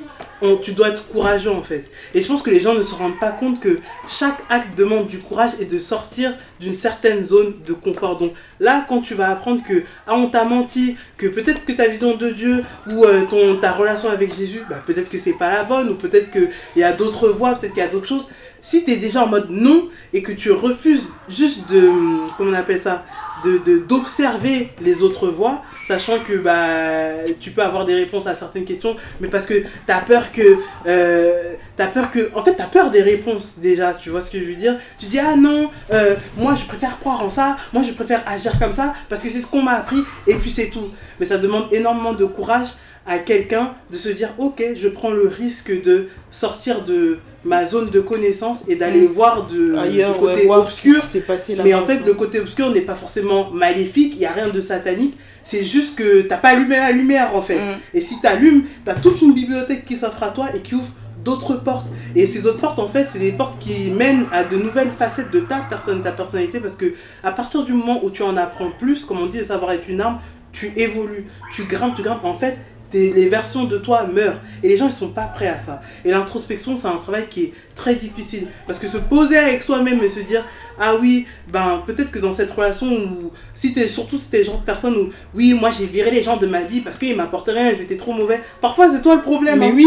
tu 0.62 0.72
dois 0.72 0.90
être 0.90 1.08
courageux, 1.08 1.52
en 1.52 1.64
fait. 1.64 1.86
Et 2.14 2.22
je 2.22 2.28
pense 2.28 2.42
que 2.42 2.50
les 2.50 2.60
gens 2.60 2.74
ne 2.74 2.82
se 2.82 2.96
rendent 2.96 3.20
pas 3.20 3.32
compte 3.32 3.60
que 3.60 3.80
chaque 4.08 4.40
acte 4.50 4.78
demande 4.78 5.08
du 5.08 5.20
courage 5.20 5.52
et 5.60 5.66
de 5.66 5.78
sortir 5.80 6.34
d'une 6.60 6.74
certaine 6.74 7.24
zone 7.24 7.54
de 7.66 7.74
confort. 7.74 8.18
Donc 8.18 8.34
là, 8.60 8.86
quand 8.88 9.02
tu 9.02 9.16
vas 9.16 9.30
apprendre 9.30 9.64
que 9.64 9.84
ah, 10.08 10.16
on 10.16 10.28
t'a 10.28 10.46
menti, 10.46 10.96
que 11.18 11.28
peut-être 11.28 11.66
que 11.66 11.74
ta 11.74 11.88
vision 11.88 12.16
de 12.16 12.30
Dieu 12.30 12.64
ou 12.90 13.04
euh, 13.06 13.56
ta 13.60 13.72
relation 13.72 14.10
avec 14.10 14.34
Jésus, 14.34 14.62
bah, 14.70 14.78
peut-être 14.86 15.10
que 15.10 15.18
c'est 15.18 15.34
pas 15.34 15.52
la 15.52 15.64
bonne, 15.64 15.90
ou 15.90 15.96
peut-être 15.96 16.32
qu'il 16.32 16.50
y 16.78 16.84
a 16.84 16.94
d'autres 16.94 17.30
voies, 17.30 17.56
peut-être 17.56 17.74
qu'il 17.74 17.84
y 17.84 17.86
a 17.86 17.90
d'autres 17.90 18.08
choses. 18.08 18.28
Si 18.62 18.84
tu 18.84 18.92
es 18.92 18.98
déjà 18.98 19.24
en 19.24 19.28
mode 19.28 19.50
non 19.50 19.88
et 20.14 20.22
que 20.22 20.32
tu 20.32 20.52
refuses 20.52 21.10
juste 21.28 21.70
de. 21.70 21.90
Comment 22.38 22.52
on 22.52 22.54
appelle 22.54 22.80
ça 22.80 23.06
de, 23.44 23.80
d'observer 23.80 24.70
les 24.82 25.02
autres 25.02 25.28
voies, 25.30 25.62
sachant 25.86 26.20
que 26.20 26.34
bah, 26.34 27.24
tu 27.40 27.52
peux 27.52 27.62
avoir 27.62 27.86
des 27.86 27.96
réponses 27.96 28.28
à 28.28 28.36
certaines 28.36 28.66
questions, 28.66 28.96
mais 29.20 29.28
parce 29.28 29.46
que 29.46 29.54
tu 29.54 29.92
as 29.92 30.00
peur 30.02 30.32
que. 30.32 30.58
Euh, 30.86 31.54
peur 31.94 32.12
que. 32.12 32.30
En 32.36 32.44
fait, 32.44 32.56
tu 32.56 32.62
as 32.62 32.68
peur 32.68 32.92
des 32.92 33.02
réponses 33.02 33.54
déjà, 33.58 33.94
tu 33.94 34.10
vois 34.10 34.22
ce 34.22 34.32
que 34.32 34.40
je 34.40 34.46
veux 34.46 34.56
dire? 34.56 34.78
Tu 34.98 35.06
dis, 35.06 35.20
ah 35.20 35.36
non, 35.36 35.70
euh, 35.94 36.16
moi 36.38 36.56
je 36.56 36.66
préfère 36.66 37.00
croire 37.00 37.24
en 37.24 37.30
ça, 37.30 37.58
moi 37.74 37.84
je 37.84 37.94
préfère 37.94 38.24
agir 38.28 38.58
comme 38.60 38.74
ça, 38.74 38.94
parce 39.08 39.22
que 39.22 39.30
c'est 39.30 39.42
ce 39.42 39.48
qu'on 39.48 39.64
m'a 39.64 39.74
appris, 39.74 40.04
et 40.28 40.36
puis 40.36 40.50
c'est 40.50 40.68
tout. 40.70 40.90
Mais 41.20 41.26
ça 41.26 41.38
demande 41.38 41.68
énormément 41.72 42.14
de 42.14 42.26
courage 42.26 42.70
à 43.08 43.18
quelqu'un 43.18 43.74
de 43.92 43.98
se 43.98 44.10
dire, 44.10 44.30
ok, 44.38 44.64
je 44.76 44.88
prends 44.88 45.12
le 45.12 45.28
risque 45.28 45.82
de 45.82 46.10
sortir 46.32 46.84
de 46.84 47.20
ma 47.46 47.66
zone 47.66 47.90
de 47.90 48.00
connaissance 48.02 48.64
et 48.68 48.76
d'aller 48.76 49.08
Mm. 49.08 49.12
voir 49.12 49.48
de, 49.48 49.76
Ailleurs, 49.76 50.14
du 50.14 50.20
côté 50.20 50.50
obscur 50.50 51.02
passé 51.26 51.56
là 51.56 51.64
mais 51.64 51.74
en 51.74 51.86
fait, 51.86 52.06
le 52.06 52.14
côté 52.14 52.40
obscur 52.40 52.70
n'est 52.72 52.82
pas 52.82 52.96
forcément 52.96 53.50
maléfique, 53.52 54.14
il 54.16 54.20
n'y 54.20 54.26
a 54.26 54.32
rien 54.32 54.50
de 54.50 54.62
satanique. 54.62 55.18
C'est 55.44 55.64
juste 55.64 55.96
que 55.96 56.22
t'as 56.22 56.38
pas 56.38 56.50
allumé 56.50 56.76
la 56.78 56.92
lumière 56.92 57.36
en 57.36 57.42
fait. 57.42 57.60
Mm. 57.60 57.78
Et 57.94 58.02
si 58.02 58.20
tu 58.20 58.28
allumes, 58.28 58.64
tu 58.86 58.92
as 58.92 58.96
toute 58.96 59.22
une 59.22 59.34
bibliothèque 59.34 59.86
qui 59.86 59.96
s'offre 59.96 60.22
à 60.24 60.30
toi 60.32 60.48
et 60.56 60.60
qui 60.60 60.76
ouvre 60.76 60.92
d'autres 61.24 61.56
portes. 61.56 61.88
Et 62.16 62.28
ces 62.28 62.46
autres 62.48 62.60
portes, 62.60 62.80
en 62.80 62.88
fait, 62.88 63.08
c'est 63.12 63.20
des 63.20 63.32
portes 63.32 63.60
qui 63.60 63.92
mènent 63.92 64.26
à 64.32 64.44
de 64.44 64.56
nouvelles 64.58 64.92
facettes 64.98 65.32
de 65.32 65.40
ta 65.42 65.58
personne, 65.70 66.02
ta 66.02 66.12
personnalité. 66.12 66.60
Parce 66.60 66.76
que 66.76 66.94
à 67.24 67.32
partir 67.32 67.64
du 67.64 67.74
moment 67.74 68.00
où 68.04 68.10
tu 68.10 68.24
en 68.24 68.38
apprends 68.38 68.72
plus, 68.78 69.06
comme 69.06 69.20
on 69.20 69.26
dit, 69.26 69.40
le 69.40 69.44
savoir 69.44 69.72
est 69.72 69.88
une 69.90 70.02
arme, 70.02 70.20
tu 70.52 70.72
évolues, 70.78 71.26
tu 71.54 71.64
grimpes, 71.64 71.96
tu 71.96 72.02
grimpes. 72.04 72.24
En 72.24 72.34
fait, 72.34 72.58
les 72.94 73.30
versions 73.30 73.66
de 73.66 73.78
toi 73.78 74.06
meurent. 74.12 74.40
Et 74.64 74.68
les 74.70 74.78
gens, 74.78 74.88
ils 74.88 74.94
sont 74.94 75.10
pas 75.10 75.26
prêts 75.26 75.48
à 75.48 75.60
ça. 75.60 75.82
Et 76.06 76.12
l'introspection, 76.12 76.76
c'est 76.76 76.88
un 76.88 76.98
travail 76.98 77.26
qui 77.30 77.44
est 77.44 77.54
très 77.76 77.96
difficile. 77.96 78.48
Parce 78.68 78.80
que 78.80 78.88
se 78.88 78.98
poser 78.98 79.38
avec 79.38 79.64
soi-même 79.64 80.02
et 80.04 80.10
se 80.10 80.20
dire, 80.22 80.44
ah 80.80 80.96
oui, 81.00 81.26
ben 81.52 81.84
peut-être 81.86 82.12
que 82.12 82.20
dans 82.20 82.32
cette 82.32 82.52
relation 82.52 82.88
où, 82.88 83.32
si 83.54 83.74
t'es, 83.74 83.88
surtout 83.88 84.18
si 84.18 84.30
t'es 84.30 84.40
le 84.40 84.44
genre 84.46 84.60
de 84.60 84.66
personne 84.66 84.96
où, 84.96 85.10
oui, 85.36 85.54
moi 85.54 85.72
j'ai 85.72 85.86
viré 85.86 86.10
les 86.12 86.24
gens 86.24 86.38
de 86.38 86.48
ma 86.48 86.62
vie 86.62 86.82
parce 86.82 86.98
qu'ils 86.98 87.16
m'apportaient 87.16 87.52
rien, 87.52 87.72
ils 87.72 87.82
étaient 87.82 87.98
trop 87.98 88.14
mauvais. 88.14 88.42
Parfois, 88.62 88.90
c'est 88.92 89.02
toi 89.02 89.16
le 89.16 89.22
problème. 89.22 89.60
Mais 89.60 89.68
hein. 89.68 89.74
oui, 89.76 89.86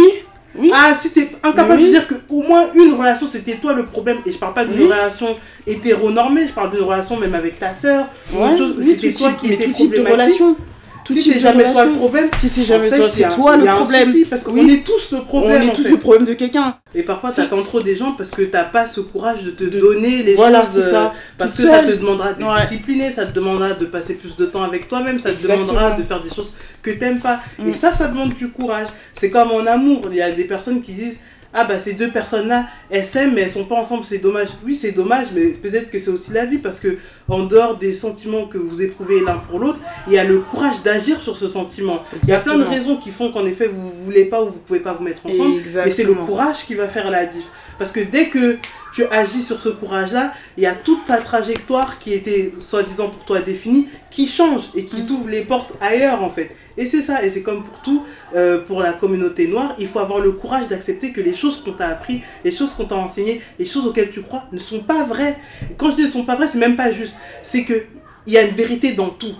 oui. 0.54 0.70
Ah, 0.74 0.94
si 0.94 1.10
t'es 1.10 1.30
incapable 1.42 1.80
oui. 1.80 1.86
de 1.86 1.90
dire 1.92 2.06
qu'au 2.06 2.42
moins 2.42 2.66
une 2.74 2.92
relation 2.92 3.26
c'était 3.26 3.54
toi 3.54 3.72
le 3.72 3.86
problème, 3.86 4.18
et 4.26 4.32
je 4.32 4.36
parle 4.36 4.52
pas 4.52 4.66
d'une 4.66 4.80
Oui. 4.82 4.84
relation 4.84 5.34
hétéronormée, 5.66 6.46
je 6.46 6.52
parle 6.52 6.70
d'une 6.70 6.84
relation 6.84 7.16
même 7.18 7.34
avec 7.34 7.58
ta 7.58 7.74
soeur, 7.74 8.06
ou 8.34 8.36
Ouais, 8.36 8.50
c'était 8.82 9.12
toi 9.12 9.30
type, 9.30 9.38
qui 9.38 9.46
étais 9.54 9.70
problématique. 9.70 10.12
relation. 10.12 10.56
Tout 11.04 11.14
si 11.14 11.32
c'est 11.32 11.40
jamais 11.40 11.72
toi 11.72 11.84
le 11.84 11.92
problème, 11.92 12.28
Si 12.36 12.48
c'est 12.48 12.62
jamais 12.62 12.88
fait, 12.88 12.96
toi, 12.96 13.08
c'est 13.08 13.28
toi 13.30 13.56
le 13.56 13.64
problème. 13.64 14.06
souci, 14.12 14.24
parce 14.24 14.42
qu'on 14.42 14.52
Oui. 14.52 14.70
est 14.72 14.84
tous 14.84 15.12
le 15.12 15.22
problème. 15.22 15.62
On 15.62 15.68
est 15.68 15.72
tous 15.72 15.82
fait. 15.84 15.90
le 15.90 15.96
problème 15.98 16.24
de 16.24 16.32
quelqu'un. 16.34 16.76
Et 16.94 17.02
parfois, 17.02 17.30
Ça, 17.30 17.42
t'attends 17.42 17.62
trop 17.62 17.80
des 17.80 17.96
gens 17.96 18.12
parce 18.12 18.30
que 18.30 18.42
t'as 18.42 18.64
pas 18.64 18.86
ce 18.86 19.00
courage 19.00 19.42
de 19.42 19.50
te 19.50 19.64
De- 19.64 19.80
donner 19.80 20.22
les 20.22 20.34
Voilà, 20.34 20.60
choses. 20.60 20.68
c'est 20.70 20.82
ça. 20.82 21.06
euh, 21.06 21.08
Parce 21.38 21.54
Toute 21.56 21.64
que 21.64 21.70
ça 21.70 21.82
te 21.84 21.92
demandera 21.92 22.32
de 22.34 22.44
Ouais. 22.44 22.50
discipliner, 22.68 23.10
ça 23.10 23.26
te 23.26 23.32
demandera 23.32 23.72
de 23.74 23.84
passer 23.86 24.14
plus 24.14 24.36
de 24.36 24.46
temps 24.46 24.62
avec 24.62 24.88
toi-même, 24.88 25.18
ça 25.18 25.32
te 25.32 25.42
demandera 25.42 25.92
de 25.92 26.02
faire 26.04 26.22
des 26.22 26.30
choses 26.32 26.52
que 26.82 26.90
t'aimes 26.92 27.18
pas. 27.20 27.40
Et 27.58 27.70
Mm. 27.70 27.74
ça, 27.74 27.92
ça 27.92 28.06
demande 28.08 28.34
du 28.34 28.48
courage. 28.50 28.86
C'est 29.18 29.30
comme 29.30 29.50
en 29.50 29.66
amour. 29.66 30.02
Il 30.10 30.16
y 30.16 30.22
a 30.22 30.30
des 30.30 30.44
personnes 30.44 30.82
qui 30.82 30.92
disent 30.92 31.16
Ah 31.54 31.64
bah 31.64 31.78
ces 31.78 31.92
deux 31.92 32.08
personnes-là, 32.10 32.66
elles 32.90 33.04
s'aiment 33.04 33.34
mais 33.34 33.42
elles 33.42 33.50
sont 33.50 33.64
pas 33.66 33.74
ensemble, 33.76 34.04
c'est 34.04 34.18
dommage. 34.18 34.48
Oui, 34.64 34.74
c'est 34.74 34.92
dommage, 34.92 35.26
mais 35.34 35.48
peut-être 35.48 35.90
que 35.90 35.98
c'est 35.98 36.10
aussi 36.10 36.32
la 36.32 36.46
vie 36.46 36.58
parce 36.58 36.80
que 36.80 36.96
en 37.28 37.44
dehors 37.44 37.76
des 37.76 37.92
sentiments 37.92 38.46
que 38.46 38.56
vous 38.58 38.80
éprouvez 38.80 39.20
l'un 39.20 39.34
pour 39.50 39.58
l'autre, 39.58 39.78
il 40.06 40.14
y 40.14 40.18
a 40.18 40.24
le 40.24 40.38
courage 40.40 40.82
d'agir 40.82 41.20
sur 41.20 41.36
ce 41.36 41.48
sentiment. 41.48 42.02
Il 42.22 42.28
y 42.30 42.32
a 42.32 42.38
plein 42.38 42.54
de 42.54 42.62
Exactement. 42.62 42.70
raisons 42.70 42.96
qui 42.96 43.10
font 43.10 43.30
qu'en 43.32 43.44
effet 43.44 43.66
vous 43.66 43.92
voulez 44.04 44.24
pas 44.24 44.42
ou 44.42 44.48
vous 44.48 44.60
pouvez 44.60 44.80
pas 44.80 44.94
vous 44.94 45.04
mettre 45.04 45.26
ensemble. 45.26 45.56
Mais 45.56 45.62
c'est 45.68 45.82
le 45.82 45.86
Exactement. 45.88 46.24
courage 46.26 46.64
qui 46.66 46.74
va 46.74 46.88
faire 46.88 47.10
la 47.10 47.26
diff. 47.26 47.44
Parce 47.78 47.92
que 47.92 48.00
dès 48.00 48.26
que 48.28 48.58
tu 48.94 49.04
agis 49.06 49.42
sur 49.42 49.60
ce 49.60 49.70
courage-là, 49.70 50.32
il 50.56 50.62
y 50.62 50.66
a 50.66 50.74
toute 50.74 51.04
ta 51.06 51.16
trajectoire 51.18 51.98
qui 51.98 52.12
était 52.12 52.52
soi-disant 52.60 53.08
pour 53.08 53.24
toi 53.24 53.40
définie 53.40 53.88
qui 54.10 54.26
change 54.26 54.64
et 54.74 54.84
qui 54.84 55.02
Mm. 55.02 55.06
t'ouvre 55.06 55.28
les 55.28 55.42
portes 55.42 55.72
ailleurs 55.80 56.22
en 56.22 56.28
fait. 56.30 56.54
Et 56.76 56.86
c'est 56.86 57.02
ça, 57.02 57.24
et 57.24 57.30
c'est 57.30 57.42
comme 57.42 57.64
pour 57.64 57.80
tout, 57.80 58.04
euh, 58.34 58.60
pour 58.60 58.80
la 58.82 58.92
communauté 58.92 59.48
noire, 59.48 59.74
il 59.78 59.88
faut 59.88 59.98
avoir 59.98 60.20
le 60.20 60.32
courage 60.32 60.68
d'accepter 60.68 61.12
que 61.12 61.20
les 61.20 61.34
choses 61.34 61.62
qu'on 61.62 61.72
t'a 61.72 61.88
appris, 61.88 62.22
les 62.44 62.52
choses 62.52 62.70
qu'on 62.70 62.86
t'a 62.86 62.96
enseignées, 62.96 63.42
les 63.58 63.66
choses 63.66 63.86
auxquelles 63.86 64.10
tu 64.10 64.22
crois 64.22 64.44
ne 64.52 64.58
sont 64.58 64.80
pas 64.80 65.04
vraies. 65.04 65.38
Quand 65.76 65.90
je 65.90 65.96
dis 65.96 66.02
ne 66.04 66.10
sont 66.10 66.24
pas 66.24 66.36
vraies, 66.36 66.48
c'est 66.48 66.58
même 66.58 66.76
pas 66.76 66.90
juste. 66.90 67.16
C'est 67.42 67.64
que 67.64 67.84
il 68.26 68.32
y 68.32 68.38
a 68.38 68.42
une 68.42 68.54
vérité 68.54 68.92
dans 68.92 69.08
tout. 69.08 69.34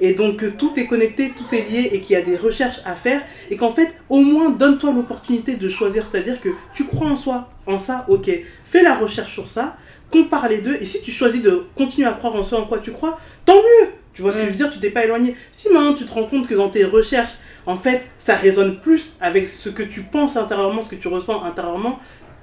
Et 0.00 0.14
donc 0.14 0.36
que 0.36 0.46
tout 0.46 0.72
est 0.76 0.86
connecté, 0.86 1.32
tout 1.36 1.52
est 1.54 1.68
lié 1.68 1.90
et 1.92 2.00
qu'il 2.00 2.14
y 2.14 2.16
a 2.16 2.22
des 2.22 2.36
recherches 2.36 2.80
à 2.84 2.94
faire 2.94 3.20
et 3.50 3.56
qu'en 3.56 3.72
fait, 3.72 3.94
au 4.08 4.20
moins, 4.20 4.50
donne-toi 4.50 4.92
l'opportunité 4.92 5.56
de 5.56 5.68
choisir. 5.68 6.06
C'est-à-dire 6.06 6.40
que 6.40 6.50
tu 6.72 6.84
crois 6.84 7.08
en 7.08 7.16
soi, 7.16 7.50
en 7.66 7.78
ça, 7.78 8.06
ok. 8.08 8.30
Fais 8.64 8.82
la 8.82 8.94
recherche 8.94 9.32
sur 9.32 9.48
ça, 9.48 9.76
compare 10.10 10.48
les 10.48 10.58
deux 10.58 10.76
et 10.80 10.86
si 10.86 11.02
tu 11.02 11.10
choisis 11.10 11.42
de 11.42 11.66
continuer 11.76 12.06
à 12.06 12.12
croire 12.12 12.36
en 12.36 12.42
soi, 12.42 12.60
en 12.60 12.66
quoi 12.66 12.78
tu 12.78 12.92
crois, 12.92 13.18
tant 13.44 13.56
mieux. 13.56 13.88
Tu 14.18 14.22
vois 14.22 14.32
ce 14.32 14.38
que 14.38 14.46
je 14.46 14.48
veux 14.48 14.56
dire 14.56 14.68
Tu 14.68 14.80
t'es 14.80 14.90
pas 14.90 15.04
éloigné. 15.04 15.36
Si 15.52 15.70
maintenant 15.70 15.94
tu 15.94 16.04
te 16.04 16.12
rends 16.12 16.24
compte 16.24 16.48
que 16.48 16.54
dans 16.56 16.70
tes 16.70 16.84
recherches, 16.84 17.34
en 17.66 17.76
fait, 17.76 18.04
ça 18.18 18.34
résonne 18.34 18.80
plus 18.80 19.12
avec 19.20 19.48
ce 19.48 19.68
que 19.68 19.84
tu 19.84 20.02
penses 20.02 20.36
intérieurement, 20.36 20.82
ce 20.82 20.88
que 20.88 20.96
tu 20.96 21.06
ressens 21.06 21.44
intérieurement, 21.44 22.00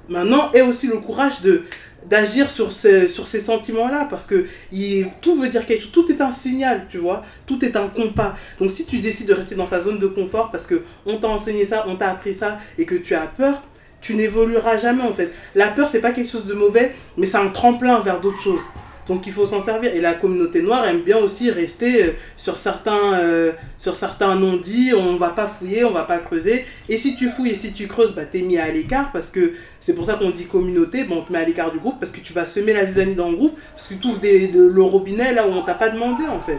maintenant, 0.07 0.53
aie 0.53 0.61
aussi 0.61 0.87
le 0.87 0.99
courage 0.99 1.41
de 1.41 1.63
d'agir 2.09 2.49
sur 2.49 2.71
ces, 2.71 3.09
sur 3.09 3.27
ces 3.27 3.41
sentiments-là 3.41 4.07
parce 4.09 4.25
que 4.25 4.45
il, 4.71 5.07
tout 5.19 5.35
veut 5.35 5.49
dire 5.49 5.65
quelque 5.65 5.81
chose, 5.81 5.91
tout 5.91 6.09
est 6.09 6.21
un 6.21 6.31
signal, 6.31 6.85
tu 6.87 6.97
vois, 6.97 7.23
tout 7.45 7.65
est 7.65 7.75
un 7.75 7.89
compas. 7.89 8.37
Donc 8.57 8.71
si 8.71 8.85
tu 8.85 8.99
décides 8.99 9.27
de 9.27 9.33
rester 9.33 9.55
dans 9.55 9.67
ta 9.67 9.81
zone 9.81 9.99
de 9.99 10.07
confort 10.07 10.51
parce 10.51 10.67
que 10.67 10.83
on 11.05 11.17
t'a 11.17 11.27
enseigné 11.27 11.65
ça, 11.65 11.83
on 11.89 11.97
t'a 11.97 12.09
appris 12.09 12.33
ça 12.33 12.59
et 12.77 12.85
que 12.85 12.95
tu 12.95 13.15
as 13.15 13.27
peur, 13.27 13.61
tu 13.99 14.15
n'évolueras 14.15 14.77
jamais 14.77 15.03
en 15.03 15.13
fait. 15.13 15.33
La 15.55 15.67
peur, 15.67 15.89
c'est 15.91 15.99
pas 15.99 16.13
quelque 16.13 16.31
chose 16.31 16.45
de 16.45 16.53
mauvais, 16.53 16.95
mais 17.17 17.27
c'est 17.27 17.35
un 17.35 17.49
tremplin 17.49 17.99
vers 17.99 18.21
d'autres 18.21 18.41
choses. 18.41 18.63
Donc 19.07 19.27
il 19.27 19.33
faut 19.33 19.45
s'en 19.45 19.61
servir. 19.61 19.93
Et 19.93 20.01
la 20.01 20.13
communauté 20.15 20.61
noire 20.61 20.85
aime 20.87 21.01
bien 21.01 21.17
aussi 21.17 21.51
rester 21.51 22.03
euh, 22.03 22.11
sur 22.37 22.57
certains, 22.57 23.13
euh, 23.15 23.51
certains 23.77 24.35
non-dits. 24.35 24.93
On 24.97 25.15
va 25.17 25.29
pas 25.29 25.47
fouiller, 25.47 25.85
on 25.85 25.91
va 25.91 26.03
pas 26.03 26.17
creuser. 26.17 26.65
Et 26.89 26.97
si 26.97 27.15
tu 27.15 27.29
fouilles 27.29 27.51
et 27.51 27.55
si 27.55 27.71
tu 27.71 27.87
creuses, 27.87 28.15
bah, 28.15 28.25
t'es 28.25 28.41
mis 28.41 28.57
à 28.57 28.71
l'écart 28.71 29.11
parce 29.11 29.29
que 29.29 29.53
c'est 29.79 29.93
pour 29.93 30.05
ça 30.05 30.15
qu'on 30.15 30.31
dit 30.31 30.45
communauté. 30.45 31.03
Bon, 31.03 31.17
on 31.19 31.21
te 31.21 31.31
met 31.31 31.39
à 31.39 31.45
l'écart 31.45 31.71
du 31.71 31.77
groupe 31.79 31.99
parce 31.99 32.11
que 32.11 32.19
tu 32.19 32.33
vas 32.33 32.45
semer 32.47 32.73
la 32.73 32.85
zizanie 32.85 33.15
dans 33.15 33.29
le 33.29 33.35
groupe 33.37 33.57
parce 33.75 33.87
que 33.87 33.93
tu 33.93 34.07
ouvres 34.07 34.19
de- 34.21 34.67
le 34.69 34.81
robinet 34.81 35.33
là 35.33 35.47
où 35.47 35.51
on 35.51 35.61
t'a 35.61 35.75
pas 35.75 35.89
demandé 35.89 36.25
en 36.25 36.39
fait. 36.41 36.57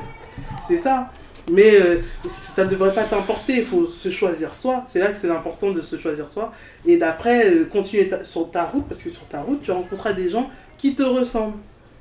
C'est 0.66 0.76
ça. 0.76 1.10
Mais 1.50 1.76
euh, 1.80 1.98
ça 2.28 2.64
ne 2.64 2.70
devrait 2.70 2.92
pas 2.92 3.04
t'importer, 3.04 3.58
il 3.58 3.64
faut 3.64 3.86
se 3.86 4.08
choisir 4.08 4.54
soi. 4.54 4.84
C'est 4.88 4.98
là 4.98 5.08
que 5.12 5.16
c'est 5.16 5.30
important 5.30 5.70
de 5.70 5.80
se 5.80 5.96
choisir 5.96 6.28
soi. 6.28 6.52
Et 6.84 6.96
d'après, 6.96 7.52
continuer 7.72 8.10
sur 8.24 8.50
ta 8.50 8.64
route, 8.64 8.84
parce 8.88 9.00
que 9.00 9.10
sur 9.10 9.24
ta 9.28 9.42
route, 9.42 9.62
tu 9.62 9.70
rencontreras 9.70 10.12
des 10.12 10.28
gens 10.28 10.50
qui 10.76 10.96
te 10.96 11.04
ressemblent. 11.04 11.54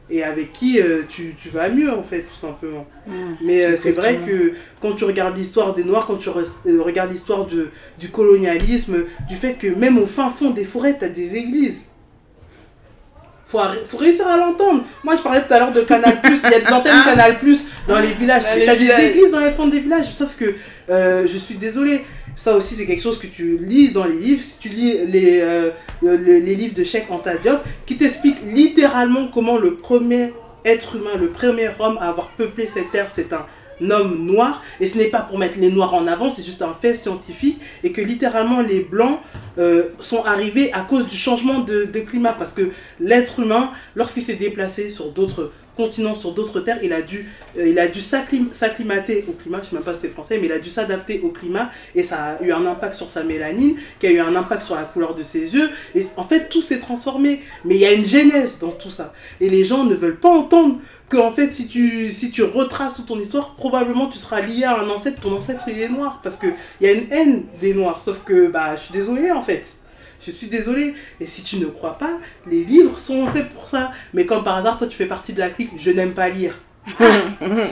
Et 0.09 0.23
avec 0.23 0.53
qui 0.53 0.79
euh, 0.79 1.01
tu, 1.09 1.33
tu 1.35 1.49
vas 1.49 1.67
mieux, 1.69 1.91
en 1.91 2.03
fait, 2.03 2.21
tout 2.21 2.39
simplement. 2.39 2.85
Mm. 3.07 3.11
Mais 3.41 3.65
euh, 3.65 3.75
c'est 3.77 3.91
vrai 3.91 4.19
que 4.25 4.53
quand 4.81 4.91
tu 4.93 5.03
regardes 5.03 5.35
l'histoire 5.35 5.73
des 5.73 5.83
Noirs, 5.83 6.05
quand 6.05 6.17
tu 6.17 6.29
re- 6.29 6.45
euh, 6.67 6.81
regardes 6.83 7.11
l'histoire 7.11 7.45
de- 7.45 7.69
du 7.99 8.09
colonialisme, 8.09 8.97
du 9.27 9.35
fait 9.35 9.53
que 9.53 9.67
même 9.67 9.97
au 9.97 10.05
fin 10.05 10.29
fond 10.29 10.51
des 10.51 10.65
forêts, 10.65 10.95
tu 10.99 11.05
as 11.05 11.09
des 11.09 11.35
églises. 11.35 11.85
Faut, 13.47 13.59
faut 13.87 13.97
réussir 13.97 14.27
à 14.27 14.37
l'entendre. 14.37 14.83
Moi, 15.03 15.15
je 15.15 15.21
parlais 15.21 15.41
tout 15.41 15.53
à 15.53 15.59
l'heure 15.59 15.71
de 15.73 15.81
Canal 15.81 16.19
Plus. 16.21 16.39
il 16.43 16.51
y 16.51 16.53
a 16.55 16.59
des 16.59 16.67
antennes 16.73 17.03
Canal 17.03 17.37
Plus 17.39 17.65
dans 17.87 17.99
les 17.99 18.11
villages. 18.13 18.43
Il 18.57 18.63
y 18.63 18.69
a 18.69 18.75
des 18.75 18.85
églises 19.09 19.31
dans 19.31 19.39
les 19.39 19.51
fonds 19.51 19.67
des 19.67 19.79
villages. 19.79 20.13
Sauf 20.15 20.35
que 20.35 20.53
euh, 20.89 21.27
je 21.27 21.37
suis 21.37 21.55
désolé. 21.55 22.03
Ça 22.35 22.55
aussi, 22.55 22.75
c'est 22.75 22.85
quelque 22.85 23.01
chose 23.01 23.19
que 23.19 23.27
tu 23.27 23.57
lis 23.57 23.91
dans 23.91 24.05
les 24.05 24.17
livres. 24.17 24.43
Si 24.43 24.57
tu 24.59 24.69
lis 24.69 25.05
les, 25.07 25.39
euh, 25.41 25.71
les 26.01 26.55
livres 26.55 26.73
de 26.73 26.83
Sheikh 26.83 27.09
Anta 27.09 27.35
Diop, 27.37 27.61
qui 27.85 27.95
t'explique 27.97 28.37
littéralement 28.53 29.27
comment 29.27 29.57
le 29.57 29.75
premier 29.75 30.33
être 30.65 30.95
humain, 30.95 31.11
le 31.19 31.29
premier 31.29 31.69
homme 31.79 31.97
à 31.99 32.09
avoir 32.09 32.29
peuplé 32.29 32.67
cette 32.67 32.91
terre, 32.91 33.09
c'est 33.11 33.31
un 33.33 33.45
homme 33.89 34.25
noir, 34.25 34.63
et 34.79 34.87
ce 34.87 34.97
n'est 34.97 35.09
pas 35.09 35.19
pour 35.19 35.37
mettre 35.37 35.59
les 35.59 35.69
noirs 35.69 35.93
en 35.93 36.07
avant, 36.07 36.29
c'est 36.29 36.43
juste 36.43 36.61
un 36.61 36.75
fait 36.81 36.95
scientifique, 36.95 37.59
et 37.83 37.91
que 37.91 38.01
littéralement 38.01 38.61
les 38.61 38.79
blancs 38.79 39.19
euh, 39.57 39.89
sont 39.99 40.23
arrivés 40.23 40.73
à 40.73 40.81
cause 40.81 41.07
du 41.07 41.15
changement 41.15 41.59
de, 41.59 41.85
de 41.85 41.99
climat, 41.99 42.33
parce 42.33 42.53
que 42.53 42.71
l'être 42.99 43.39
humain, 43.39 43.71
lorsqu'il 43.95 44.23
s'est 44.23 44.35
déplacé 44.35 44.89
sur 44.89 45.11
d'autres 45.11 45.51
continent, 45.75 46.15
sur 46.15 46.31
d'autres 46.31 46.59
terres, 46.61 46.79
il 46.83 46.93
a 46.93 47.01
dû, 47.01 47.29
euh, 47.57 47.77
a 47.77 47.87
dû 47.87 48.01
s'acclimater 48.01 49.25
au 49.27 49.33
climat, 49.33 49.57
je 49.59 49.63
ne 49.63 49.69
sais 49.69 49.75
même 49.75 49.83
pas 49.83 49.93
si 49.93 50.01
c'est 50.01 50.09
français, 50.09 50.37
mais 50.39 50.47
il 50.47 50.51
a 50.51 50.59
dû 50.59 50.69
s'adapter 50.69 51.21
au 51.23 51.29
climat 51.29 51.69
et 51.93 52.03
ça 52.03 52.37
a 52.39 52.43
eu 52.43 52.51
un 52.51 52.65
impact 52.65 52.95
sur 52.95 53.09
sa 53.09 53.23
mélanine, 53.23 53.75
qui 53.99 54.07
a 54.07 54.11
eu 54.11 54.19
un 54.19 54.35
impact 54.35 54.61
sur 54.61 54.75
la 54.75 54.83
couleur 54.83 55.15
de 55.15 55.23
ses 55.23 55.53
yeux. 55.53 55.69
Et 55.93 56.05
en 56.17 56.23
fait, 56.23 56.49
tout 56.49 56.61
s'est 56.61 56.79
transformé. 56.79 57.41
Mais 57.63 57.75
il 57.75 57.81
y 57.81 57.85
a 57.85 57.93
une 57.93 58.05
genèse 58.05 58.59
dans 58.59 58.71
tout 58.71 58.91
ça. 58.91 59.13
Et 59.39 59.49
les 59.49 59.65
gens 59.65 59.83
ne 59.83 59.95
veulent 59.95 60.19
pas 60.19 60.29
entendre 60.29 60.79
que 61.09 61.17
en 61.17 61.31
fait, 61.31 61.51
si 61.51 61.67
tu, 61.67 62.09
si 62.09 62.31
retraces 62.41 62.95
toute 62.95 63.05
ton 63.07 63.19
histoire, 63.19 63.55
probablement 63.55 64.07
tu 64.07 64.17
seras 64.17 64.41
lié 64.41 64.63
à 64.63 64.79
un 64.79 64.89
ancêtre, 64.89 65.21
ton 65.21 65.35
ancêtre 65.35 65.63
il 65.67 65.79
est 65.79 65.89
noir, 65.89 66.19
parce 66.23 66.37
qu'il 66.37 66.53
y 66.81 66.87
a 66.87 66.93
une 66.93 67.11
haine 67.11 67.43
des 67.61 67.73
noirs. 67.73 68.01
Sauf 68.03 68.23
que, 68.23 68.47
bah, 68.47 68.75
je 68.75 68.83
suis 68.83 68.93
désolé 68.93 69.31
en 69.31 69.43
fait. 69.43 69.65
Je 70.25 70.31
suis 70.31 70.47
désolé. 70.47 70.93
Et 71.19 71.27
si 71.27 71.43
tu 71.43 71.57
ne 71.57 71.65
crois 71.65 71.97
pas, 71.97 72.19
les 72.49 72.63
livres 72.63 72.97
sont 72.97 73.27
faits 73.27 73.49
pour 73.49 73.67
ça. 73.67 73.91
Mais 74.13 74.25
comme 74.25 74.43
par 74.43 74.57
hasard, 74.57 74.77
toi, 74.77 74.87
tu 74.87 74.97
fais 74.97 75.05
partie 75.05 75.33
de 75.33 75.39
la 75.39 75.49
clique, 75.49 75.71
je 75.77 75.91
n'aime 75.91 76.13
pas 76.13 76.29
lire. 76.29 76.59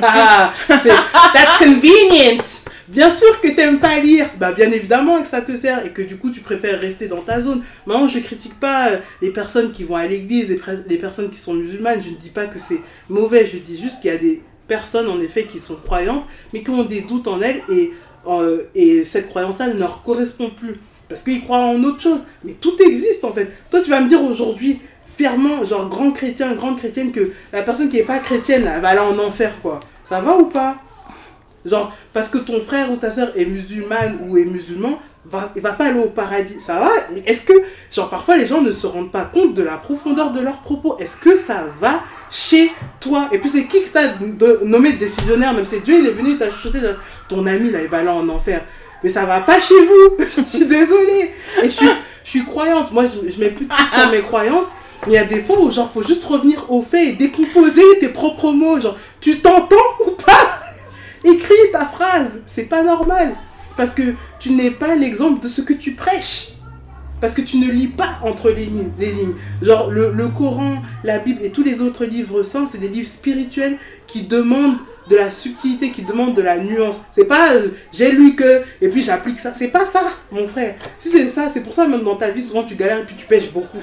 ah, 0.01 0.53
that's 0.67 1.57
convenient. 1.59 2.43
Bien 2.87 3.11
sûr 3.11 3.39
que 3.41 3.47
tu 3.47 3.55
n'aimes 3.55 3.79
pas 3.79 3.99
lire, 3.99 4.27
bah 4.37 4.51
bien 4.51 4.71
évidemment 4.71 5.21
que 5.21 5.27
ça 5.27 5.41
te 5.41 5.55
sert 5.55 5.85
et 5.85 5.91
que 5.91 6.01
du 6.01 6.17
coup 6.17 6.31
tu 6.31 6.41
préfères 6.41 6.79
rester 6.81 7.07
dans 7.07 7.21
ta 7.21 7.39
zone. 7.39 7.61
Maintenant, 7.85 8.07
je 8.07 8.19
critique 8.19 8.59
pas 8.59 8.89
euh, 8.89 8.97
les 9.21 9.29
personnes 9.29 9.71
qui 9.71 9.83
vont 9.83 9.95
à 9.95 10.05
l'église, 10.05 10.51
et 10.51 10.59
les 10.87 10.97
personnes 10.97 11.29
qui 11.29 11.37
sont 11.37 11.53
musulmanes. 11.53 12.01
Je 12.03 12.09
ne 12.09 12.15
dis 12.15 12.29
pas 12.29 12.47
que 12.47 12.59
c'est 12.59 12.81
mauvais. 13.07 13.47
Je 13.47 13.57
dis 13.57 13.79
juste 13.79 14.01
qu'il 14.01 14.11
y 14.11 14.15
a 14.15 14.17
des 14.17 14.41
personnes 14.67 15.07
en 15.07 15.21
effet 15.21 15.45
qui 15.45 15.59
sont 15.59 15.75
croyantes, 15.75 16.25
mais 16.51 16.63
qui 16.63 16.71
ont 16.71 16.83
des 16.83 17.01
doutes 17.01 17.27
en 17.27 17.41
elles 17.41 17.61
et 17.71 17.93
euh, 18.27 18.63
et 18.73 19.03
cette 19.03 19.29
croyance-là 19.29 19.67
ne 19.67 19.77
leur 19.77 20.01
correspond 20.03 20.49
plus 20.49 20.75
parce 21.13 21.21
qu'ils 21.21 21.43
croient 21.43 21.59
en 21.59 21.83
autre 21.83 22.01
chose. 22.01 22.21
Mais 22.43 22.53
tout 22.53 22.75
existe 22.83 23.23
en 23.23 23.31
fait. 23.31 23.51
Toi, 23.69 23.81
tu 23.81 23.91
vas 23.91 24.01
me 24.01 24.09
dire 24.09 24.23
aujourd'hui, 24.23 24.81
fièrement, 25.15 25.63
genre 25.63 25.87
grand 25.87 26.09
chrétien, 26.09 26.55
grande 26.55 26.79
chrétienne, 26.79 27.11
que 27.11 27.31
la 27.51 27.61
personne 27.61 27.87
qui 27.87 27.97
n'est 27.97 28.03
pas 28.03 28.17
chrétienne, 28.17 28.67
elle 28.73 28.81
va 28.81 28.89
aller 28.89 28.99
en 28.99 29.19
enfer, 29.19 29.53
quoi. 29.61 29.79
Ça 30.09 30.21
va 30.21 30.35
ou 30.37 30.45
pas? 30.45 30.77
Genre, 31.65 31.95
parce 32.13 32.29
que 32.29 32.39
ton 32.39 32.59
frère 32.61 32.91
ou 32.91 32.95
ta 32.95 33.11
soeur 33.11 33.31
est 33.35 33.45
musulmane 33.45 34.21
ou 34.27 34.39
est 34.39 34.45
musulman, 34.45 34.99
va, 35.23 35.51
il 35.55 35.61
va 35.61 35.73
pas 35.73 35.85
aller 35.85 35.99
au 35.99 36.09
paradis. 36.09 36.59
Ça 36.59 36.79
va? 36.79 36.89
Est-ce 37.27 37.43
que, 37.43 37.53
genre, 37.91 38.09
parfois 38.09 38.35
les 38.35 38.47
gens 38.47 38.61
ne 38.61 38.71
se 38.71 38.87
rendent 38.87 39.11
pas 39.11 39.25
compte 39.25 39.53
de 39.53 39.61
la 39.61 39.77
profondeur 39.77 40.31
de 40.31 40.41
leurs 40.41 40.61
propos? 40.61 40.97
Est-ce 40.97 41.15
que 41.15 41.37
ça 41.37 41.65
va 41.79 42.01
chez 42.31 42.71
toi? 42.99 43.29
Et 43.31 43.37
puis 43.37 43.49
c'est 43.49 43.65
qui 43.65 43.83
qui 43.83 43.89
t'a 43.91 44.15
nommé 44.65 44.93
décisionnaire? 44.93 45.53
Même 45.53 45.67
si 45.67 45.79
Dieu, 45.81 45.99
il 45.99 46.07
est 46.07 46.13
venu 46.13 46.39
t'a 46.39 46.49
chuchoté, 46.49 46.79
ton 47.29 47.45
ami, 47.45 47.69
là, 47.69 47.83
il 47.83 47.87
va 47.87 47.99
aller 47.99 48.09
en 48.09 48.27
enfer 48.29 48.65
mais 49.03 49.09
ça 49.09 49.25
va 49.25 49.41
pas 49.41 49.59
chez 49.59 49.79
vous. 49.85 50.15
je 50.19 50.41
suis 50.41 50.65
désolée. 50.65 51.31
Et 51.61 51.69
je 51.69 51.89
suis, 52.23 52.45
croyante. 52.45 52.91
Moi, 52.91 53.05
je, 53.05 53.39
mets 53.39 53.49
plus 53.49 53.67
sur 53.93 54.09
mes 54.09 54.21
croyances. 54.21 54.67
Il 55.05 55.13
y 55.13 55.17
a 55.17 55.25
des 55.25 55.41
fois 55.41 55.59
où, 55.59 55.69
genre, 55.71 55.91
faut 55.91 56.03
juste 56.03 56.23
revenir 56.23 56.65
au 56.71 56.81
fait 56.81 57.09
et 57.09 57.13
décomposer 57.13 57.83
tes 57.99 58.09
propres 58.09 58.51
mots. 58.51 58.79
Genre, 58.79 58.97
tu 59.19 59.39
t'entends 59.39 59.75
ou 60.05 60.11
pas? 60.11 60.59
Écris 61.25 61.71
ta 61.71 61.85
phrase. 61.85 62.41
C'est 62.47 62.63
pas 62.63 62.83
normal. 62.83 63.35
Parce 63.75 63.93
que 63.93 64.13
tu 64.39 64.51
n'es 64.51 64.71
pas 64.71 64.95
l'exemple 64.95 65.41
de 65.43 65.49
ce 65.49 65.61
que 65.61 65.73
tu 65.73 65.93
prêches. 65.93 66.49
Parce 67.19 67.33
que 67.33 67.41
tu 67.41 67.57
ne 67.57 67.71
lis 67.71 67.87
pas 67.87 68.19
entre 68.23 68.49
les 68.49 68.65
lignes. 68.65 68.91
Les 68.97 69.11
lignes. 69.11 69.35
Genre, 69.61 69.89
le, 69.89 70.11
le 70.11 70.27
Coran, 70.29 70.81
la 71.03 71.19
Bible 71.19 71.43
et 71.43 71.51
tous 71.51 71.63
les 71.63 71.81
autres 71.81 72.05
livres 72.05 72.43
saints, 72.43 72.67
c'est 72.69 72.79
des 72.79 72.89
livres 72.89 73.07
spirituels 73.07 73.77
qui 74.07 74.23
demandent 74.23 74.77
de 75.09 75.15
la 75.15 75.31
subtilité, 75.31 75.91
qui 75.91 76.03
demande 76.03 76.35
de 76.35 76.41
la 76.41 76.57
nuance. 76.57 77.01
C'est 77.11 77.25
pas 77.25 77.53
euh, 77.53 77.69
j'ai 77.91 78.11
lu 78.11 78.35
que 78.35 78.63
et 78.81 78.87
puis 78.87 79.01
j'applique 79.01 79.39
ça. 79.39 79.53
C'est 79.53 79.67
pas 79.67 79.85
ça, 79.85 80.03
mon 80.31 80.47
frère. 80.47 80.75
Si 80.99 81.09
c'est 81.09 81.27
ça, 81.27 81.49
c'est 81.49 81.61
pour 81.61 81.73
ça 81.73 81.87
même 81.87 82.03
dans 82.03 82.15
ta 82.15 82.29
vie, 82.31 82.43
souvent 82.43 82.63
tu 82.63 82.75
galères 82.75 82.99
et 82.99 83.05
puis 83.05 83.15
tu 83.15 83.25
pêches 83.25 83.51
beaucoup. 83.51 83.79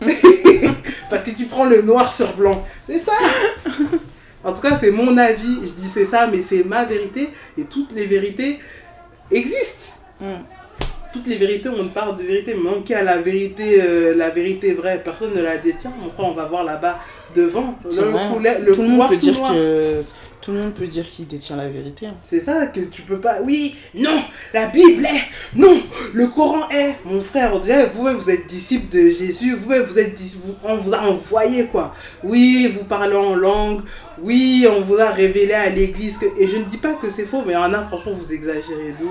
Parce 1.10 1.24
que 1.24 1.30
tu 1.30 1.44
prends 1.46 1.64
le 1.64 1.82
noir 1.82 2.12
sur 2.12 2.32
blanc. 2.34 2.64
C'est 2.88 2.98
ça. 2.98 3.12
En 4.46 4.52
tout 4.52 4.62
cas, 4.62 4.78
c'est 4.80 4.92
mon 4.92 5.16
avis. 5.18 5.60
Je 5.62 5.72
dis 5.82 5.88
c'est 5.92 6.04
ça, 6.04 6.28
mais 6.28 6.40
c'est 6.40 6.62
ma 6.62 6.84
vérité. 6.84 7.30
Et 7.58 7.62
toutes 7.64 7.92
les 7.92 8.06
vérités 8.06 8.60
existent. 9.30 9.94
Hmm. 10.20 10.44
Toutes 11.12 11.26
les 11.26 11.36
vérités, 11.36 11.68
on 11.68 11.88
parle 11.88 12.16
de 12.16 12.22
vérité, 12.22 12.54
mais 12.54 12.70
manquer 12.70 12.94
à 12.94 13.02
la 13.02 13.16
vérité, 13.16 13.82
euh, 13.82 14.14
la 14.14 14.28
vérité 14.30 14.74
vraie, 14.74 15.00
personne 15.02 15.34
ne 15.34 15.40
la 15.40 15.56
détient. 15.56 15.92
Mon 16.00 16.10
frère, 16.10 16.26
on 16.26 16.32
va 16.32 16.44
voir 16.44 16.62
là-bas 16.62 16.98
devant. 17.34 17.74
Le, 17.84 18.64
le, 18.66 18.72
tout 18.72 18.82
le 18.82 18.88
monde 18.88 19.08
peut 19.08 19.16
dire 19.16 19.34
que 19.34 20.02
tout 20.46 20.52
le 20.52 20.58
monde 20.60 20.74
peut 20.74 20.86
dire 20.86 21.10
qu'il 21.10 21.26
détient 21.26 21.56
la 21.56 21.66
vérité. 21.66 22.06
Hein. 22.06 22.14
C'est 22.22 22.38
ça 22.38 22.68
que 22.68 22.78
tu 22.78 23.02
peux 23.02 23.18
pas. 23.18 23.38
Oui, 23.42 23.74
non, 23.94 24.22
la 24.54 24.68
Bible 24.68 25.04
est. 25.04 25.56
Non, 25.56 25.82
le 26.14 26.28
Coran 26.28 26.68
est. 26.68 26.94
Mon 27.04 27.20
frère, 27.20 27.50
on 27.52 27.58
dirait, 27.58 27.90
vous 27.92 28.06
vous 28.06 28.30
êtes 28.30 28.46
disciple 28.46 28.96
de 28.96 29.08
Jésus. 29.08 29.56
Vous 29.56 29.72
vous 29.88 29.98
êtes 29.98 30.16
on 30.62 30.76
vous 30.76 30.94
a 30.94 31.00
envoyé 31.00 31.66
quoi. 31.66 31.96
Oui, 32.22 32.72
vous 32.78 32.84
parlez 32.84 33.16
en 33.16 33.34
langue. 33.34 33.82
Oui, 34.22 34.68
on 34.70 34.82
vous 34.82 34.98
a 35.00 35.10
révélé 35.10 35.52
à 35.52 35.68
l'église. 35.68 36.20
Et 36.38 36.46
je 36.46 36.58
ne 36.58 36.64
dis 36.64 36.78
pas 36.78 36.94
que 36.94 37.10
c'est 37.10 37.26
faux, 37.26 37.42
mais 37.44 37.56
en 37.56 37.74
a, 37.74 37.82
franchement, 37.82 38.12
vous 38.12 38.32
exagérez 38.32 38.94
de. 39.00 39.06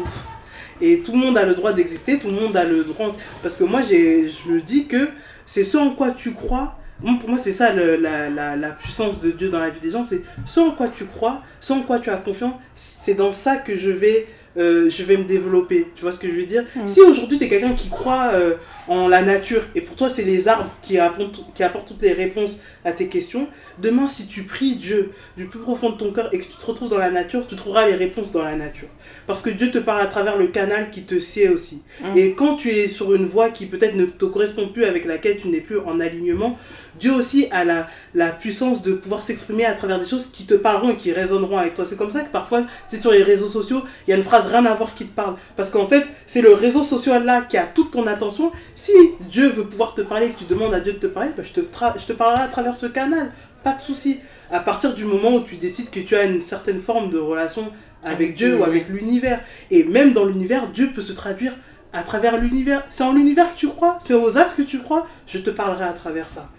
Et 0.80 1.00
tout 1.00 1.12
le 1.12 1.18
monde 1.18 1.38
a 1.38 1.44
le 1.44 1.54
droit 1.54 1.74
d'exister, 1.74 2.18
tout 2.18 2.28
le 2.28 2.40
monde 2.40 2.56
a 2.56 2.64
le 2.64 2.86
droit. 2.86 3.10
Parce 3.44 3.58
que 3.58 3.66
moi, 3.66 3.82
je 3.82 4.50
me 4.50 4.62
dis 4.62 4.86
que 4.86 5.10
c'est 5.46 5.66
ce 5.66 5.76
en 5.76 5.90
quoi 5.90 6.12
tu 6.12 6.32
crois 6.32 6.78
pour 7.02 7.30
moi, 7.30 7.38
c'est 7.38 7.52
ça 7.52 7.74
la, 7.74 8.30
la, 8.30 8.56
la, 8.56 8.70
puissance 8.70 9.22
de 9.22 9.32
Dieu 9.32 9.50
dans 9.50 9.60
la 9.60 9.70
vie 9.70 9.80
des 9.80 9.92
gens. 9.92 10.04
C'est 10.04 10.22
ce 10.46 10.60
en 10.60 10.72
quoi 10.72 10.88
tu 10.88 11.06
crois, 11.06 11.42
ce 11.60 11.74
en 11.74 11.82
quoi 11.82 12.00
tu 12.00 12.10
as 12.10 12.18
confiance, 12.18 12.54
c'est 12.76 13.16
dans 13.16 13.34
ça 13.34 13.58
que 13.58 13.76
je 13.76 13.90
vais, 13.90 14.28
euh, 14.58 14.90
je 14.90 15.04
vais 15.04 15.18
me 15.18 15.26
développer. 15.26 15.88
Tu 15.96 16.04
vois 16.04 16.14
ce 16.14 16.20
que 16.20 16.28
je 16.28 16.34
veux 16.34 16.46
dire? 16.46 16.64
Mm. 16.76 16.88
Si 16.88 17.02
aujourd'hui, 17.02 17.38
tu 17.38 17.46
es 17.46 17.50
quelqu'un 17.50 17.74
qui 17.74 17.90
croit 17.90 18.32
euh, 18.34 18.56
en 18.88 19.10
la 19.10 19.22
nature 19.24 19.62
et 19.76 19.82
pour 19.82 19.98
toi, 19.98 20.10
c'est 20.10 20.24
les 20.24 20.48
arbres 20.48 20.72
qui 20.82 20.98
apportent, 20.98 21.54
qui 21.54 21.64
apportent 21.64 21.88
toutes 21.88 22.02
les 22.02 22.14
réponses 22.14 22.60
à 22.86 22.94
tes 22.94 23.08
questions, 23.08 23.48
demain, 23.80 24.08
si 24.08 24.28
tu 24.28 24.44
pries 24.44 24.76
Dieu 24.76 25.12
du 25.36 25.46
plus 25.46 25.60
profond 25.60 25.90
de 25.90 25.98
ton 25.98 26.12
cœur 26.12 26.34
et 26.34 26.40
que 26.40 26.44
tu 26.44 26.58
te 26.58 26.66
retrouves 26.66 26.90
dans 26.90 26.98
la 26.98 27.12
nature, 27.12 27.46
tu 27.46 27.56
trouveras 27.56 27.88
les 27.88 27.96
réponses 27.96 28.32
dans 28.32 28.44
la 28.44 28.56
nature. 28.56 28.88
Parce 29.28 29.42
que 29.42 29.50
Dieu 29.50 29.70
te 29.72 29.80
parle 29.80 30.02
à 30.02 30.08
travers 30.08 30.38
le 30.38 30.48
canal 30.48 30.92
qui 30.92 31.04
te 31.04 31.20
sied 31.20 31.50
aussi. 31.50 31.82
Mm. 32.02 32.18
Et 32.18 32.32
quand 32.34 32.56
tu 32.56 32.70
es 32.70 32.88
sur 32.88 33.14
une 33.14 33.26
voie 33.26 33.50
qui 33.50 33.66
peut-être 33.66 33.96
ne 33.96 34.06
te 34.06 34.26
correspond 34.26 34.70
plus, 34.70 34.86
avec 34.86 35.06
laquelle 35.06 35.38
tu 35.38 35.50
n'es 35.50 35.62
plus 35.62 35.80
en 35.80 36.00
alignement, 36.00 36.58
Dieu 37.00 37.14
aussi 37.14 37.48
a 37.52 37.64
la, 37.64 37.88
la 38.14 38.30
puissance 38.30 38.82
de 38.82 38.94
pouvoir 38.94 39.22
s'exprimer 39.22 39.66
à 39.66 39.74
travers 39.74 40.00
des 40.00 40.06
choses 40.06 40.28
qui 40.32 40.46
te 40.46 40.54
parleront 40.54 40.92
et 40.92 40.96
qui 40.96 41.12
résonneront 41.12 41.58
avec 41.58 41.76
toi. 41.76 41.86
C'est 41.88 41.98
comme 41.98 42.12
ça 42.12 42.22
que 42.22 42.32
parfois, 42.32 42.64
tu 42.90 43.00
sur 43.00 43.12
les 43.12 43.24
réseaux 43.24 43.50
sociaux, 43.50 43.84
il 44.08 44.12
y 44.12 44.14
a 44.14 44.18
une 44.18 44.24
phrase 44.24 44.48
rien 44.48 44.66
à 44.66 44.74
voir 44.74 44.94
qui 44.96 45.06
te 45.06 45.16
parle. 45.16 45.36
Parce 45.56 45.70
qu'en 45.70 45.88
fait, 45.88 46.06
c'est 46.28 46.42
le 46.42 46.54
réseau 46.54 46.84
social 46.84 47.26
là 47.26 47.42
qui 47.42 47.58
a 47.58 47.66
toute 47.66 47.92
ton 47.92 48.08
attention. 48.08 48.52
Si 48.76 48.94
Dieu 49.30 49.50
veut 49.50 49.66
pouvoir 49.66 49.94
te 49.94 50.02
parler 50.02 50.28
et 50.28 50.30
que 50.30 50.40
tu 50.40 50.46
demandes 50.46 50.74
à 50.74 50.80
Dieu 50.80 50.94
de 50.94 51.00
te 51.00 51.08
parler, 51.08 51.32
bah, 51.36 51.44
je, 51.44 51.52
te 51.52 51.62
je 51.62 52.06
te 52.06 52.14
parlerai 52.14 52.44
à 52.44 52.48
travers 52.48 52.76
ce 52.76 52.86
canal. 52.86 53.32
Pas 53.64 53.74
de 53.74 53.82
souci. 53.82 54.20
À 54.52 54.60
partir 54.60 54.94
du 54.94 55.06
moment 55.06 55.34
où 55.36 55.42
tu 55.42 55.56
décides 55.56 55.90
que 55.90 56.00
tu 56.00 56.16
as 56.16 56.24
une 56.24 56.40
certaine 56.40 56.80
forme 56.80 57.10
de 57.10 57.18
relation 57.18 57.72
avec, 58.06 58.36
Dieu, 58.36 58.58
ou 58.58 58.64
avec 58.64 58.90
l'univers. 58.90 59.42
Et 59.72 59.84
même 59.84 60.14
dans 60.14 60.26
l'univers, 60.26 60.68
Dieu 60.68 60.92
peut 60.94 61.02
se 61.02 61.14
traduire 61.14 61.54
à 61.94 62.04
travers 62.04 62.38
l'univers. 62.38 62.84
C'est 62.92 63.04
en 63.04 63.14
l'univers 63.14 63.54
que 63.54 63.60
tu 63.60 63.68
crois, 63.68 63.98
c'est 64.02 64.14
aux 64.14 64.38
astres 64.38 64.58
que 64.58 64.62
tu 64.62 64.80
crois, 64.80 65.08
je 65.28 65.40
te 65.40 65.50
parlerai 65.50 65.86
à 65.86 65.94
travers 65.94 66.30
ça. 66.30 66.50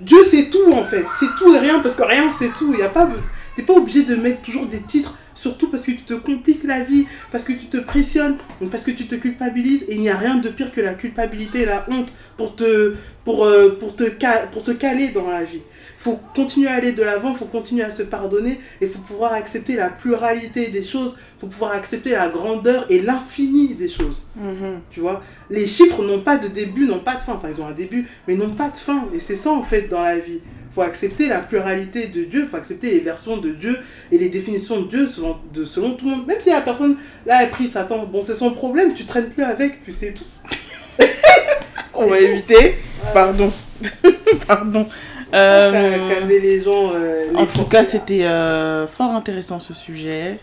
Dieu 0.00 0.18
c'est 0.30 0.50
tout 0.50 0.72
en 0.72 0.84
fait, 0.84 1.04
c'est 1.18 1.34
tout 1.38 1.54
et 1.54 1.58
rien 1.58 1.80
parce 1.80 1.96
que 1.96 2.02
rien 2.02 2.30
c'est 2.36 2.52
tout. 2.58 2.74
Pas, 2.92 3.10
t'es 3.56 3.62
pas 3.62 3.74
obligé 3.74 4.02
de 4.04 4.14
mettre 4.14 4.42
toujours 4.42 4.66
des 4.66 4.80
titres, 4.80 5.16
surtout 5.34 5.68
parce 5.68 5.84
que 5.84 5.92
tu 5.92 6.02
te 6.02 6.14
compliques 6.14 6.64
la 6.64 6.80
vie, 6.82 7.06
parce 7.32 7.44
que 7.44 7.52
tu 7.52 7.66
te 7.66 7.78
pressionnes, 7.78 8.36
parce 8.70 8.84
que 8.84 8.90
tu 8.90 9.06
te 9.06 9.14
culpabilises. 9.14 9.84
Et 9.88 9.94
il 9.94 10.00
n'y 10.00 10.10
a 10.10 10.16
rien 10.16 10.36
de 10.36 10.48
pire 10.48 10.72
que 10.72 10.80
la 10.80 10.94
culpabilité 10.94 11.62
et 11.62 11.66
la 11.66 11.86
honte 11.90 12.12
pour 12.36 12.54
te, 12.54 12.94
pour, 13.24 13.44
euh, 13.44 13.78
te, 13.96 14.04
pour 14.52 14.62
te 14.62 14.70
caler 14.70 15.08
dans 15.08 15.30
la 15.30 15.44
vie 15.44 15.62
faut 16.00 16.18
continuer 16.34 16.68
à 16.68 16.76
aller 16.76 16.92
de 16.92 17.02
l'avant, 17.02 17.34
faut 17.34 17.44
continuer 17.44 17.84
à 17.84 17.90
se 17.90 18.02
pardonner 18.02 18.58
et 18.80 18.86
faut 18.86 19.00
pouvoir 19.00 19.34
accepter 19.34 19.76
la 19.76 19.90
pluralité 19.90 20.68
des 20.68 20.82
choses, 20.82 21.18
faut 21.38 21.46
pouvoir 21.46 21.72
accepter 21.72 22.12
la 22.12 22.30
grandeur 22.30 22.86
et 22.88 23.02
l'infini 23.02 23.74
des 23.74 23.90
choses. 23.90 24.28
Mhm. 24.34 24.80
Tu 24.90 25.00
vois, 25.00 25.22
les 25.50 25.66
chiffres 25.66 26.02
n'ont 26.02 26.22
pas 26.22 26.38
de 26.38 26.48
début, 26.48 26.86
n'ont 26.86 27.00
pas 27.00 27.16
de 27.16 27.20
fin. 27.20 27.34
Enfin, 27.34 27.48
ils 27.54 27.60
ont 27.60 27.66
un 27.66 27.72
début, 27.72 28.08
mais 28.26 28.34
n'ont 28.34 28.54
pas 28.54 28.70
de 28.70 28.78
fin. 28.78 29.08
Et 29.14 29.20
c'est 29.20 29.36
ça 29.36 29.50
en 29.50 29.62
fait 29.62 29.88
dans 29.88 30.02
la 30.02 30.18
vie. 30.18 30.40
Faut 30.74 30.80
accepter 30.80 31.28
la 31.28 31.40
pluralité 31.40 32.06
de 32.06 32.24
Dieu, 32.24 32.46
faut 32.46 32.56
accepter 32.56 32.92
les 32.92 33.00
versions 33.00 33.36
de 33.36 33.50
Dieu 33.50 33.76
et 34.10 34.16
les 34.16 34.30
définitions 34.30 34.80
de 34.80 34.88
Dieu 34.88 35.06
selon, 35.06 35.36
de, 35.52 35.66
selon 35.66 35.96
tout 35.96 36.06
le 36.06 36.12
monde. 36.12 36.26
Même 36.26 36.40
si 36.40 36.48
la 36.48 36.62
personne 36.62 36.96
là 37.26 37.40
a 37.40 37.46
pris 37.46 37.68
Satan, 37.68 38.06
bon 38.06 38.22
c'est 38.22 38.34
son 38.34 38.52
problème, 38.52 38.94
tu 38.94 39.04
traînes 39.04 39.28
plus 39.28 39.44
avec, 39.44 39.82
puis 39.82 39.92
c'est 39.92 40.14
tout. 40.14 40.24
On 41.92 42.06
va 42.06 42.18
éviter. 42.18 42.76
Pardon. 43.12 43.52
Pardon. 44.46 44.88
Euh, 45.34 46.20
les 46.28 46.62
gens. 46.62 46.92
euh, 46.94 47.30
les 47.30 47.36
En 47.36 47.46
tout 47.46 47.64
cas, 47.64 47.82
c'était 47.82 48.24
euh, 48.24 48.86
fort 48.86 49.12
intéressant 49.12 49.58
ce 49.60 49.74
sujet. 49.74 50.38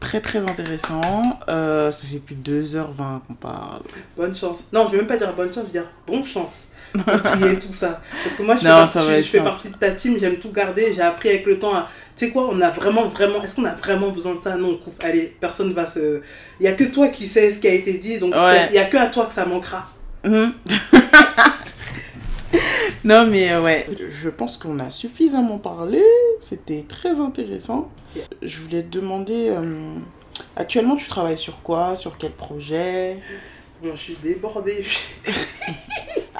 Très 0.00 0.20
très 0.20 0.38
intéressant. 0.40 1.00
Euh, 1.48 1.90
ça 1.92 2.04
fait 2.06 2.18
plus 2.18 2.34
de 2.34 2.62
2h20 2.64 3.20
qu'on 3.26 3.34
parle. 3.34 3.82
Bonne 4.16 4.34
chance. 4.34 4.64
Non, 4.72 4.86
je 4.86 4.92
vais 4.92 4.98
même 4.98 5.06
pas 5.06 5.16
dire 5.16 5.32
bonne 5.32 5.48
chance, 5.54 5.64
je 5.68 5.72
vais 5.72 5.80
dire 5.80 5.88
bonne 6.06 6.24
chance. 6.24 6.66
Pour 6.92 7.22
trier 7.22 7.58
tout 7.58 7.72
ça. 7.72 8.02
Parce 8.22 8.36
que 8.36 8.42
moi, 8.42 8.54
je 8.56 8.60
fais, 8.60 8.68
partie, 8.68 9.22
je 9.22 9.30
fais 9.30 9.40
de 9.70 9.76
ta 9.78 9.90
team, 9.92 10.18
j'aime 10.20 10.36
tout 10.36 10.50
garder. 10.50 10.92
J'ai 10.94 11.00
appris 11.00 11.30
avec 11.30 11.46
le 11.46 11.58
temps 11.58 11.74
à. 11.74 11.88
Tu 12.16 12.26
sais 12.26 12.32
quoi, 12.32 12.48
on 12.52 12.60
a 12.60 12.68
vraiment, 12.70 13.04
vraiment. 13.06 13.42
Est-ce 13.42 13.54
qu'on 13.56 13.64
a 13.64 13.74
vraiment 13.74 14.10
besoin 14.10 14.34
de 14.34 14.42
ça? 14.42 14.56
Non, 14.56 14.76
coupe. 14.76 15.02
Allez, 15.02 15.34
personne 15.40 15.72
va 15.72 15.86
se. 15.86 16.20
Il 16.60 16.64
y 16.64 16.68
a 16.68 16.72
que 16.72 16.84
toi 16.84 17.08
qui 17.08 17.26
sais 17.28 17.50
ce 17.50 17.58
qui 17.60 17.68
a 17.68 17.72
été 17.72 17.94
dit, 17.94 18.18
donc 18.18 18.34
Ouais. 18.34 18.66
il 18.70 18.74
y 18.74 18.78
a 18.78 18.84
que 18.84 18.96
à 18.98 19.06
toi 19.06 19.24
que 19.24 19.32
ça 19.32 19.46
manquera. 19.46 19.88
Mhm. 20.24 20.52
non 23.04 23.26
mais 23.26 23.52
euh, 23.52 23.62
ouais, 23.62 23.86
je 24.10 24.28
pense 24.28 24.56
qu'on 24.56 24.78
a 24.78 24.90
suffisamment 24.90 25.58
parlé. 25.58 26.02
C'était 26.40 26.84
très 26.86 27.20
intéressant. 27.20 27.90
Je 28.42 28.58
voulais 28.60 28.82
te 28.82 28.98
demander, 28.98 29.48
euh, 29.50 29.94
actuellement 30.56 30.96
tu 30.96 31.08
travailles 31.08 31.38
sur 31.38 31.62
quoi? 31.62 31.96
Sur 31.96 32.16
quel 32.18 32.32
projet? 32.32 33.18
Bon, 33.82 33.90
je 33.94 34.00
suis 34.00 34.16
débordée. 34.22 34.84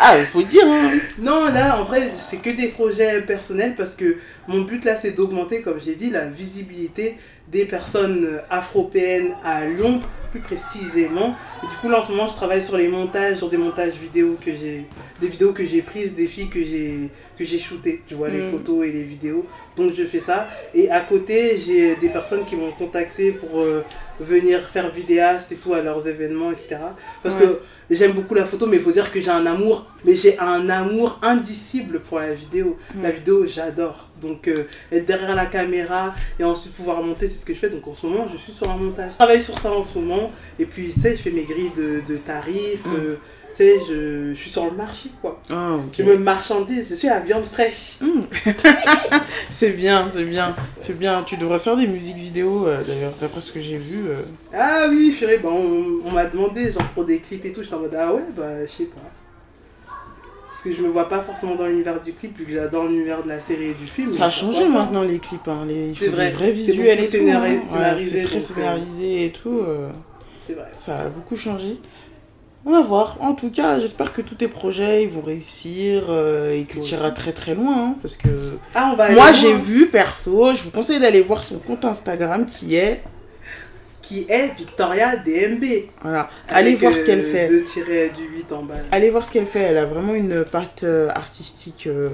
Ah, 0.04 0.18
il 0.18 0.24
faut 0.24 0.42
dire. 0.42 0.64
Hein. 0.66 0.98
Non, 1.18 1.44
là, 1.52 1.80
en 1.80 1.84
vrai, 1.84 2.10
c'est 2.18 2.38
que 2.38 2.50
des 2.50 2.68
projets 2.68 3.20
personnels 3.20 3.76
parce 3.76 3.94
que 3.94 4.16
mon 4.48 4.62
but 4.62 4.84
là, 4.84 4.96
c'est 4.96 5.12
d'augmenter, 5.12 5.62
comme 5.62 5.80
j'ai 5.80 5.94
dit, 5.94 6.10
la 6.10 6.24
visibilité 6.26 7.18
des 7.52 7.64
personnes 7.66 8.24
euh, 8.24 8.38
afro-péennes 8.50 9.32
à 9.44 9.66
Lyon, 9.66 10.00
plus 10.30 10.40
précisément. 10.40 11.34
Et 11.62 11.66
du 11.66 11.72
coup, 11.80 11.88
là, 11.90 12.00
en 12.00 12.02
ce 12.02 12.10
moment, 12.10 12.26
je 12.26 12.32
travaille 12.34 12.62
sur 12.62 12.76
les 12.78 12.88
montages, 12.88 13.36
sur 13.36 13.50
des 13.50 13.58
montages 13.58 13.92
vidéo 13.94 14.38
que 14.44 14.50
j'ai, 14.50 14.86
des 15.20 15.28
vidéos 15.28 15.52
que 15.52 15.64
j'ai 15.64 15.82
prises, 15.82 16.14
des 16.14 16.26
filles 16.26 16.48
que 16.48 16.62
j'ai, 16.64 17.10
que 17.38 17.44
j'ai 17.44 17.58
shootées. 17.58 18.02
Tu 18.08 18.14
vois, 18.14 18.30
les 18.30 18.38
Mm. 18.38 18.50
photos 18.50 18.86
et 18.86 18.92
les 18.92 19.02
vidéos. 19.02 19.44
Donc, 19.76 19.92
je 19.94 20.04
fais 20.04 20.20
ça. 20.20 20.48
Et 20.74 20.90
à 20.90 21.00
côté, 21.00 21.58
j'ai 21.58 21.96
des 21.96 22.08
personnes 22.08 22.44
qui 22.46 22.56
m'ont 22.56 22.72
contacté 22.72 23.32
pour 23.32 23.60
euh, 23.60 23.84
venir 24.18 24.60
faire 24.68 24.90
vidéaste 24.90 25.52
et 25.52 25.56
tout 25.56 25.74
à 25.74 25.82
leurs 25.82 26.08
événements, 26.08 26.50
etc. 26.50 26.76
Parce 27.22 27.36
Ouais. 27.36 27.42
que 27.46 27.60
J'aime 27.94 28.12
beaucoup 28.12 28.34
la 28.34 28.46
photo, 28.46 28.66
mais 28.66 28.76
il 28.78 28.82
faut 28.82 28.92
dire 28.92 29.10
que 29.12 29.20
j'ai 29.20 29.30
un 29.30 29.44
amour, 29.46 29.86
mais 30.04 30.14
j'ai 30.14 30.38
un 30.38 30.68
amour 30.70 31.18
indicible 31.22 32.00
pour 32.00 32.18
la 32.20 32.32
vidéo. 32.32 32.78
La 33.02 33.10
Mm. 33.10 33.12
vidéo, 33.12 33.46
j'adore. 33.46 34.08
Donc, 34.20 34.48
euh, 34.48 34.64
être 34.90 35.04
derrière 35.04 35.34
la 35.34 35.46
caméra 35.46 36.14
et 36.38 36.44
ensuite 36.44 36.74
pouvoir 36.74 37.02
monter, 37.02 37.28
c'est 37.28 37.40
ce 37.40 37.44
que 37.44 37.52
je 37.54 37.58
fais. 37.58 37.68
Donc, 37.70 37.86
en 37.86 37.94
ce 37.94 38.06
moment, 38.06 38.26
je 38.32 38.38
suis 38.38 38.52
sur 38.52 38.70
un 38.70 38.76
montage. 38.76 39.10
Je 39.12 39.16
travaille 39.16 39.42
sur 39.42 39.58
ça 39.58 39.70
en 39.72 39.84
ce 39.84 39.98
moment. 39.98 40.30
Et 40.58 40.64
puis, 40.64 40.92
tu 40.94 41.00
sais, 41.00 41.16
je 41.16 41.22
fais 41.22 41.30
mes 41.32 41.42
grilles 41.44 41.72
de, 41.76 42.00
de 42.06 42.16
tarifs. 42.18 42.84
Mm. 42.86 42.94
euh, 42.96 43.16
sais, 43.56 43.76
je, 43.88 44.32
je 44.34 44.38
suis 44.38 44.50
sur 44.50 44.64
le 44.64 44.72
marché, 44.72 45.10
quoi. 45.20 45.40
Ok. 45.50 45.94
Je 45.98 46.02
me 46.04 46.16
marchandise, 46.18 46.86
je 46.90 46.94
suis 46.94 47.08
la 47.08 47.20
viande 47.20 47.44
fraîche. 47.44 47.96
Hmm. 48.00 48.22
c'est 49.50 49.70
bien, 49.70 50.06
c'est 50.10 50.24
bien, 50.24 50.54
c'est 50.80 50.98
bien. 50.98 51.22
Tu 51.22 51.36
devrais 51.36 51.58
faire 51.58 51.76
des 51.76 51.86
musiques 51.86 52.16
vidéo 52.16 52.66
euh, 52.66 52.82
d'ailleurs, 52.86 53.12
d'après 53.20 53.40
ce 53.40 53.52
que 53.52 53.60
j'ai 53.60 53.76
vu. 53.78 54.08
euh. 54.08 54.16
Ah 54.54 54.86
oui, 54.90 55.14
purée, 55.18 55.38
bah, 55.38 55.50
on, 55.52 56.00
on 56.06 56.10
m'a 56.10 56.26
demandé, 56.26 56.70
genre, 56.72 56.88
pour 56.94 57.04
des 57.04 57.18
clips 57.18 57.44
et 57.44 57.52
tout. 57.52 57.62
J'étais 57.62 57.74
en 57.74 57.80
mode, 57.80 57.94
ah 57.98 58.14
ouais, 58.14 58.22
bah, 58.36 58.64
je 58.66 58.70
sais 58.70 58.84
pas. 58.84 59.00
Parce 60.50 60.64
que 60.64 60.74
je 60.74 60.82
me 60.82 60.88
vois 60.88 61.08
pas 61.08 61.20
forcément 61.20 61.54
dans 61.54 61.66
l'univers 61.66 61.98
du 62.00 62.12
clip, 62.12 62.36
vu 62.38 62.44
que 62.44 62.52
j'adore 62.52 62.84
l'univers 62.84 63.22
de 63.22 63.28
la 63.30 63.40
série 63.40 63.68
et 63.70 63.74
du 63.74 63.86
film. 63.86 64.06
Ça 64.06 64.26
a 64.26 64.30
changé 64.30 64.68
maintenant 64.68 65.00
les 65.02 65.18
clips, 65.18 65.48
hein. 65.48 65.64
les, 65.66 65.88
il 65.90 65.96
faut 65.96 66.10
vrai, 66.10 66.28
des 66.28 66.34
vrais 66.36 66.50
visuels 66.50 67.00
et 67.00 67.08
tout. 67.08 67.26
hein. 67.30 67.42
Ouais, 67.96 67.98
c'est 67.98 68.20
très 68.22 68.34
donc, 68.38 68.50
euh, 68.50 68.54
scénarisé 68.54 69.24
et 69.26 69.32
tout. 69.32 69.60
euh. 69.66 69.88
C'est 70.46 70.52
vrai. 70.52 70.66
Ça 70.74 70.98
a 71.00 71.08
beaucoup 71.08 71.36
changé. 71.36 71.78
On 72.64 72.70
va 72.70 72.82
voir. 72.82 73.16
En 73.20 73.34
tout 73.34 73.50
cas, 73.50 73.80
j'espère 73.80 74.12
que 74.12 74.22
tous 74.22 74.36
tes 74.36 74.48
projets 74.48 75.02
ils 75.02 75.08
vont 75.08 75.20
réussir 75.22 76.04
euh, 76.08 76.54
et 76.56 76.64
que 76.64 76.78
tu 76.78 76.94
iras 76.94 77.10
très 77.10 77.32
très 77.32 77.54
loin. 77.54 77.88
hein, 77.88 77.94
parce 78.00 78.16
que 78.16 78.28
Ah, 78.74 78.90
on 78.92 78.96
va 78.96 79.04
aller 79.04 79.14
moi 79.14 79.30
loin, 79.30 79.32
j'ai 79.40 79.54
vu 79.56 79.86
perso, 79.88 80.54
je 80.54 80.62
vous 80.62 80.70
conseille 80.70 81.00
d'aller 81.00 81.20
voir 81.22 81.42
son 81.42 81.58
compte 81.58 81.84
Instagram 81.84 82.46
qui 82.46 82.76
est. 82.76 83.02
Qui 84.00 84.26
est 84.28 84.52
Victoria 84.56 85.16
DMB. 85.16 85.64
Voilà. 86.02 86.28
Allez 86.48 86.70
Avec, 86.70 86.80
voir 86.80 86.96
ce 86.96 87.02
euh, 87.02 87.06
qu'elle 87.06 87.22
fait. 87.22 87.48
deux 87.48 87.62
tirets 87.64 88.10
du 88.16 88.24
8 88.36 88.52
en 88.52 88.62
balle. 88.64 88.84
Allez 88.90 89.10
voir 89.10 89.24
ce 89.24 89.30
qu'elle 89.30 89.46
fait. 89.46 89.60
Elle 89.60 89.78
a 89.78 89.84
vraiment 89.84 90.14
une 90.14 90.44
patte 90.44 90.82
euh, 90.82 91.08
artistique 91.10 91.86
euh, 91.86 92.10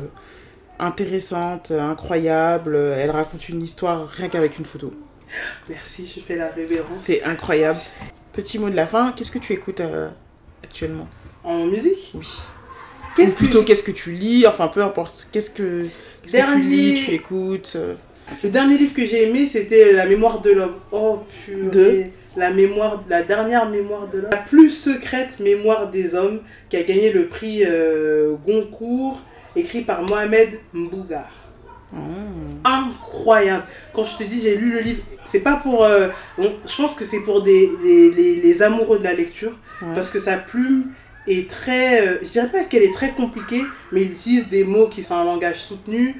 intéressante, 0.79 1.71
euh, 1.71 1.81
incroyable. 1.81 2.77
Elle 2.77 3.11
raconte 3.11 3.49
une 3.49 3.63
histoire 3.63 4.07
rien 4.09 4.29
qu'avec 4.29 4.59
une 4.59 4.65
photo. 4.67 4.91
Merci, 5.69 6.07
je 6.07 6.21
fais 6.21 6.37
la 6.37 6.49
révérence. 6.49 6.95
C'est 6.95 7.23
incroyable. 7.25 7.81
Petit 8.33 8.59
mot 8.59 8.69
de 8.71 8.77
la 8.77 8.87
fin. 8.87 9.13
Qu'est-ce 9.17 9.31
que 9.31 9.39
tu 9.39 9.53
écoutes 9.55 9.81
euh, 9.81 10.09
actuellement 10.69 11.09
En 11.45 11.67
musique? 11.67 12.13
Oui. 12.15 12.29
Ou 13.19 13.31
plutôt 13.33 13.63
que... 13.63 13.67
qu'est-ce 13.67 13.83
que 13.83 13.91
tu 13.91 14.13
lis, 14.13 14.47
enfin 14.47 14.69
peu 14.69 14.83
importe. 14.83 15.29
Qu'est-ce 15.33 15.51
que, 15.51 15.87
que 16.23 16.29
tu 16.31 16.61
lis, 16.61 17.03
tu 17.05 17.13
écoutes 17.13 17.73
euh, 17.77 17.95
Le 18.45 18.51
dernier 18.51 18.79
livre 18.79 18.95
que 18.95 19.05
j'ai 19.05 19.29
aimé, 19.29 19.47
c'était 19.47 19.93
La 19.93 20.07
mémoire 20.07 20.41
de 20.41 20.51
l'homme. 20.51 20.77
Oh, 20.93 21.21
purée. 21.45 21.71
De 21.71 22.05
La 22.37 22.51
mémoire, 22.51 23.03
la 23.09 23.23
dernière 23.23 23.69
mémoire 23.69 24.09
de 24.09 24.19
l'homme. 24.19 24.31
La 24.31 24.39
plus 24.39 24.71
secrète 24.71 25.41
mémoire 25.41 25.91
des 25.91 26.15
hommes, 26.15 26.41
qui 26.69 26.77
a 26.77 26.83
gagné 26.85 27.11
le 27.13 27.27
prix 27.27 27.65
euh, 27.65 28.37
Goncourt, 28.47 29.21
écrit 29.57 29.83
par 29.83 30.03
Mohamed 30.03 30.51
Mbougar. 30.73 31.29
Hmm. 31.93 32.51
incroyable. 32.65 33.65
Quand 33.95 34.05
je 34.05 34.17
te 34.19 34.23
dis 34.25 34.41
j'ai 34.43 34.57
lu 34.57 34.73
le 34.73 34.81
livre, 34.81 35.03
c'est 35.25 35.41
pas 35.41 35.57
pour... 35.57 35.85
euh, 35.85 36.09
je 36.39 36.77
pense 36.77 36.95
que 36.95 37.05
c'est 37.05 37.21
pour 37.21 37.43
des, 37.43 37.71
les, 37.83 38.11
les- 38.11 38.37
les 38.41 38.63
amoureux 38.63 38.99
de 38.99 39.05
la 39.05 39.15
lecture, 39.15 39.53
Ouais. 39.81 39.95
parce 39.95 40.11
que 40.11 40.19
sa 40.19 40.37
plume 40.37 40.91
est 41.27 41.49
très... 41.51 42.07
euh, 42.07 42.19
je 42.23 42.29
dirais 42.29 42.49
pas 42.49 42.65
qu'elle 42.65 42.83
est 42.83 42.93
très 42.95 43.11
compliquée, 43.13 43.63
mais 43.93 44.03
il 44.03 44.13
utilise 44.13 44.49
des 44.49 44.65
mots 44.65 44.89
qui 44.89 45.03
sont 45.03 45.15
un 45.15 45.25
langage 45.25 45.61
soutenu. 45.61 46.17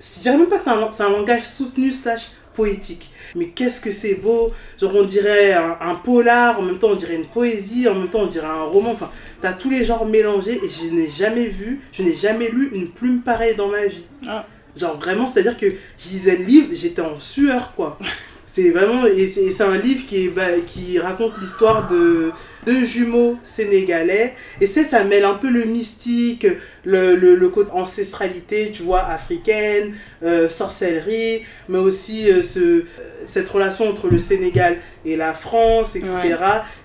Je 0.00 0.20
dirais 0.20 0.36
même 0.36 0.48
pas 0.48 0.58
que 0.58 0.64
c'est 0.64 0.70
un, 0.70 1.06
un 1.06 1.10
langage 1.10 1.44
soutenu 1.44 1.92
slash 1.92 2.32
poétique. 2.54 3.10
Mais 3.34 3.46
qu'est-ce 3.48 3.80
que 3.80 3.90
c'est 3.92 4.14
beau 4.14 4.50
Genre 4.80 4.92
on 4.96 5.02
dirait 5.04 5.52
un, 5.52 5.76
un 5.80 5.94
polar, 5.94 6.58
en 6.58 6.62
même 6.62 6.78
temps 6.78 6.88
on 6.90 6.94
dirait 6.96 7.16
une 7.16 7.26
poésie, 7.26 7.88
en 7.88 7.94
même 7.94 8.08
temps 8.08 8.20
on 8.20 8.26
dirait 8.26 8.46
un 8.46 8.64
roman. 8.64 8.90
Enfin, 8.92 9.10
t'as 9.40 9.52
tous 9.52 9.70
les 9.70 9.84
genres 9.84 10.04
mélangés 10.06 10.58
et 10.62 10.68
je 10.68 10.92
n'ai 10.92 11.08
jamais 11.10 11.46
vu, 11.46 11.80
je 11.92 12.02
n'ai 12.02 12.14
jamais 12.14 12.48
lu 12.50 12.70
une 12.74 12.88
plume 12.90 13.20
pareille 13.20 13.56
dans 13.56 13.68
ma 13.68 13.86
vie. 13.86 14.04
Ah. 14.26 14.46
Genre 14.76 14.98
vraiment, 14.98 15.26
c'est-à-dire 15.26 15.58
que 15.58 15.66
je 15.98 16.08
lisais 16.10 16.36
le 16.36 16.44
livre, 16.44 16.68
j'étais 16.72 17.02
en 17.02 17.18
sueur 17.18 17.72
quoi. 17.74 17.98
C'est 18.46 18.70
vraiment, 18.70 19.04
et 19.04 19.28
c'est 19.28 19.62
un 19.62 19.76
livre 19.76 20.06
qui, 20.08 20.28
bah, 20.28 20.44
qui 20.66 20.98
raconte 20.98 21.38
l'histoire 21.42 21.88
de 21.88 22.30
deux 22.64 22.86
jumeaux 22.86 23.36
sénégalais. 23.44 24.32
Et 24.62 24.66
c'est, 24.66 24.84
ça 24.84 25.04
mêle 25.04 25.26
un 25.26 25.34
peu 25.34 25.50
le 25.50 25.64
mystique, 25.64 26.46
le, 26.84 27.16
le, 27.16 27.34
le 27.34 27.48
côté 27.50 27.70
ancestralité, 27.74 28.72
tu 28.74 28.82
vois, 28.82 29.02
africaine, 29.04 29.92
euh, 30.22 30.48
sorcellerie, 30.48 31.42
mais 31.68 31.76
aussi 31.76 32.30
euh, 32.30 32.40
ce, 32.40 32.60
euh, 32.60 32.84
cette 33.26 33.50
relation 33.50 33.90
entre 33.90 34.08
le 34.08 34.18
Sénégal 34.18 34.78
et 35.06 35.16
la 35.16 35.32
France, 35.34 35.96
etc. 35.96 36.36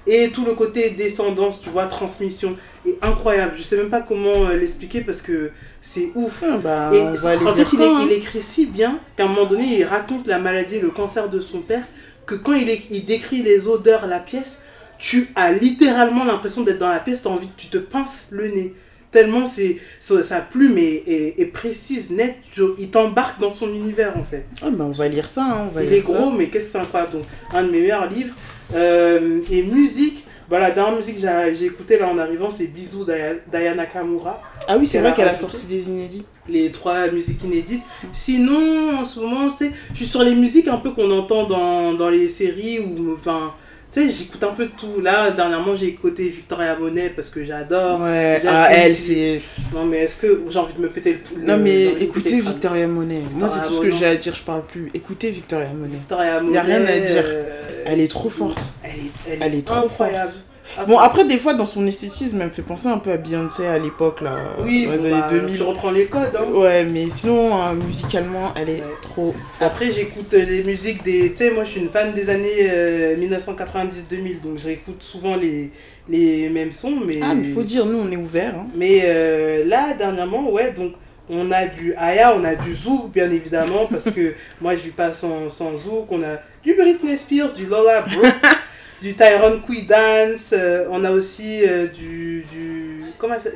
Et 0.08 0.30
tout 0.30 0.46
le 0.46 0.54
côté 0.54 0.92
descendance, 0.92 1.62
tu 1.62 1.70
vois, 1.70 1.88
transmission. 1.88 2.56
Et 2.86 2.98
incroyable. 3.02 3.54
Je 3.58 3.64
sais 3.64 3.78
même 3.78 3.90
pas 3.90 4.02
comment 4.02 4.46
euh, 4.50 4.56
l'expliquer 4.58 5.02
parce 5.02 5.22
que 5.22 5.52
c'est 5.82 6.12
ouf. 6.16 6.44
Bah, 6.64 6.90
Et 6.94 7.02
on 7.02 7.14
va 7.14 7.30
aller 7.32 7.46
en 7.46 7.54
fait, 7.54 7.62
il, 7.64 7.78
ça. 7.78 7.84
est- 7.84 7.88
hein. 7.88 8.00
il 8.06 8.12
écrit 8.14 8.42
si 8.42 8.66
bien 8.66 9.00
qu'à 9.18 9.26
un 9.26 9.28
moment 9.28 9.46
donné, 9.46 9.80
il 9.80 9.84
raconte 9.84 10.26
la 10.28 10.40
maladie, 10.40 10.80
le 10.80 10.90
cancer 10.90 11.30
de 11.30 11.40
son 11.40 11.60
père, 11.60 11.84
que 12.26 12.36
quand 12.36 12.54
il, 12.54 12.70
est- 12.70 12.88
il 12.90 13.06
décrit 13.06 13.44
les 13.44 13.68
odeurs, 13.68 14.08
la 14.08 14.20
pièce, 14.20 14.62
tu 14.98 15.30
as 15.36 15.52
littéralement 15.52 16.24
l'impression 16.24 16.62
d'être 16.62 16.78
dans 16.80 16.90
la 16.90 17.00
pièce, 17.00 17.22
tu 17.24 17.28
as 17.28 17.32
envie 17.32 17.50
tu 17.58 17.68
te 17.68 17.78
pinces 17.78 18.28
le 18.32 18.48
nez. 18.48 18.74
Tellement 19.12 19.46
c'est, 19.46 19.78
sa 20.00 20.40
plume 20.40 20.78
est, 20.78 21.04
est- 21.06 21.36
est 21.42 21.46
précise, 21.46 22.12
nette, 22.12 22.38
il 22.78 22.90
t'embarque 22.90 23.40
dans 23.42 23.50
son 23.52 23.68
univers 23.74 24.16
en 24.18 24.24
fait. 24.24 24.46
Ah, 24.62 24.68
on 24.80 24.92
va 24.92 25.08
lire 25.10 25.28
ça. 25.28 25.44
hein, 25.44 25.68
on 25.70 25.74
va 25.76 25.84
Il 25.84 25.90
lire 25.90 26.00
est 26.00 26.04
ça. 26.04 26.14
gros, 26.18 26.32
mais 26.32 26.48
qu'est-ce 26.48 26.66
que 26.68 26.72
c'est 26.72 26.78
incroyable. 26.80 27.12
Donc, 27.14 27.24
un 27.54 27.64
de 27.64 27.72
mes 27.72 27.82
meilleurs 27.82 28.10
livres. 28.10 28.34
Euh, 28.74 29.42
et 29.52 29.64
musique, 29.64 30.26
la 30.50 30.72
dernière 30.72 30.96
musique 30.98 31.16
que 31.22 31.28
j'ai 31.58 31.66
écoutée 31.66 31.98
là 32.00 32.08
en 32.10 32.18
arrivant, 32.18 32.50
c'est 32.52 32.68
Bisous 32.68 33.04
d'Aya- 33.06 33.36
d'Aya 33.52 33.76
Nakamura 33.76 34.42
Ah 34.68 34.78
oui, 34.78 34.86
c'est 34.86 35.00
vrai 35.00 35.14
qu'elle 35.14 35.28
a 35.28 35.36
sorti 35.36 35.66
des 35.66 35.88
inédits. 35.90 36.24
les 36.50 36.72
trois 36.72 37.10
musiques 37.12 37.44
inédites. 37.44 37.84
Sinon, 38.14 38.98
en 39.00 39.06
ce 39.06 39.20
moment, 39.20 39.50
c'est, 39.50 39.72
je 39.92 39.98
suis 39.98 40.06
sur 40.06 40.24
les 40.24 40.36
musiques 40.36 40.68
un 40.68 40.78
peu 40.78 40.92
qu'on 40.92 41.12
entend 41.12 41.46
dans, 41.48 41.94
dans 41.94 42.10
les 42.10 42.28
séries 42.28 42.80
ou 42.80 43.14
enfin, 43.14 43.54
sais, 43.92 44.10
j'écoute 44.10 44.44
un 44.44 44.52
peu 44.54 44.66
de 44.66 44.72
tout. 44.72 45.02
Là, 45.02 45.32
dernièrement, 45.32 45.76
j'ai 45.76 45.88
écouté 45.88 46.30
Victoria 46.30 46.76
Monet 46.78 47.10
parce 47.10 47.30
que 47.30 47.44
j'adore. 47.44 48.00
Ouais, 48.02 48.42
ah, 48.48 48.68
elle, 48.72 48.96
c'est. 48.96 49.42
Non, 49.74 49.86
mais 49.86 50.00
est-ce 50.00 50.18
que 50.22 50.44
j'ai 50.50 50.60
envie 50.60 50.74
de 50.74 50.82
me 50.82 50.90
péter 50.90 51.14
le 51.14 51.20
pouls 51.20 51.36
Non, 51.42 51.58
mais 51.58 51.86
écoutez 52.00 52.40
Victoria 52.40 52.88
Monet. 52.88 53.22
Moi, 53.34 53.48
c'est 53.48 53.64
tout 53.64 53.74
ce 53.74 53.82
que 53.82 53.92
j'ai 53.92 54.06
à 54.06 54.16
dire, 54.16 54.34
je 54.36 54.44
parle 54.44 54.66
plus. 54.66 54.90
Écoutez 54.94 55.30
Victoria 55.32 55.70
Monet. 55.74 55.98
Victoria 55.98 56.40
Monet. 56.42 56.54
Y 56.54 56.58
a 56.58 56.62
rien 56.62 56.86
à 56.86 57.00
dire. 57.00 57.24
euh, 57.26 57.84
Elle 57.86 58.00
est 58.00 58.08
trop 58.12 58.30
forte. 58.30 58.60
Elle 58.84 58.92
est, 59.34 59.38
Elle 59.42 59.56
est 59.56 59.66
trop 59.68 59.88
forte. 59.90 60.44
Bon, 60.88 60.98
après, 61.00 61.26
des 61.26 61.38
fois, 61.38 61.54
dans 61.54 61.66
son 61.66 61.86
esthétisme, 61.88 62.40
elle 62.42 62.48
me 62.48 62.54
fait 62.54 62.62
penser 62.62 62.88
un 62.88 62.98
peu 62.98 63.12
à 63.12 63.18
Beyoncé 63.18 63.66
à 63.68 63.78
l'époque, 63.80 64.22
là. 64.22 64.38
oui, 64.60 64.86
dans 64.86 64.92
les 64.94 64.98
bon, 64.98 65.04
années 65.06 65.12
bah, 65.22 65.28
2000. 65.30 65.58
je 65.58 65.64
reprends 65.64 65.92
les 65.92 66.06
codes. 66.06 66.36
Hein. 66.38 66.52
Ouais, 66.54 66.84
mais 66.86 67.08
sinon, 67.12 67.56
euh, 67.62 67.74
musicalement, 67.74 68.54
elle 68.56 68.70
est 68.70 68.82
Ouais. 68.82 68.96
trop 69.02 69.34
forte. 69.44 69.62
Après, 69.72 69.88
j'écoute 69.90 70.34
euh, 70.34 70.46
les 70.46 70.64
musiques 70.64 71.04
des. 71.04 71.32
Tu 71.32 71.38
sais, 71.38 71.52
moi, 71.52 71.64
je 71.64 71.72
suis 71.72 71.82
une 71.82 71.90
fan 71.90 72.14
des 72.14 72.30
années 72.30 72.68
euh, 72.70 73.16
1990-2000, 73.18 74.42
donc 74.42 74.58
j'écoute 74.58 75.02
souvent 75.02 75.36
les, 75.36 75.72
les 76.10 76.50
mêmes 76.50 76.72
sons. 76.72 76.98
Mais, 77.06 77.20
Ah, 77.22 77.34
mais 77.36 77.44
faut 77.44 77.64
dire, 77.64 77.86
nous, 77.86 78.00
on 78.00 78.12
est 78.12 78.18
ouverts. 78.18 78.56
Hein. 78.58 78.68
mais 78.76 79.02
euh, 79.06 79.66
là, 79.66 79.94
dernièrement, 79.98 80.50
ouais, 80.52 80.72
donc 80.72 80.94
On 81.30 81.50
a 81.52 81.66
du 81.66 81.94
Aya, 81.98 82.36
on 82.36 82.44
a 82.44 82.56
du 82.56 82.76
Zouk, 82.76 83.12
bien 83.14 83.30
évidemment, 83.32 83.86
parce 83.90 84.06
que 84.12 84.34
moi, 84.62 84.74
je 84.76 84.82
vis 84.82 84.90
pas 84.90 85.14
sans, 85.14 85.48
sans 85.50 85.78
Zouk. 85.78 86.08
On 86.10 86.22
a 86.24 86.40
du 86.64 86.74
Britney 86.74 87.18
Spears, 87.18 87.54
du 87.54 87.66
Lola 87.68 88.02
Brooke, 88.02 88.26
du 89.02 89.14
Tyrone 89.16 89.62
Quee 89.66 89.84
Dance. 89.86 90.52
euh, 90.54 90.86
on 90.90 91.04
a 91.04 91.12
aussi 91.12 91.64
euh, 91.68 91.88
du, 91.88 92.46
du. 92.52 93.04
Comment 93.18 93.40
ça 93.40 93.50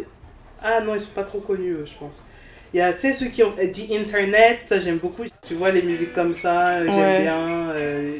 Ah 0.62 0.82
non, 0.82 0.96
ils 0.96 1.02
sont 1.02 1.12
pas 1.14 1.24
trop 1.24 1.40
connus, 1.40 1.72
eux, 1.74 1.86
je 1.86 1.94
pense. 1.98 2.24
Il 2.74 2.78
y 2.78 2.82
a, 2.82 2.92
tu 2.94 3.02
sais, 3.02 3.14
ceux 3.14 3.28
qui 3.28 3.44
ont 3.44 3.54
euh, 3.60 3.68
The 3.72 3.92
Internet, 3.92 4.60
ça 4.66 4.80
j'aime 4.80 4.98
beaucoup. 4.98 5.24
Tu 5.48 5.54
vois, 5.54 5.72
les 5.72 5.82
musiques 5.82 6.14
comme 6.14 6.34
ça, 6.34 6.70
euh, 6.78 6.86
j'aime 6.86 6.98
Ouais. 6.98 7.22
bien. 7.22 7.70
euh, 7.70 8.18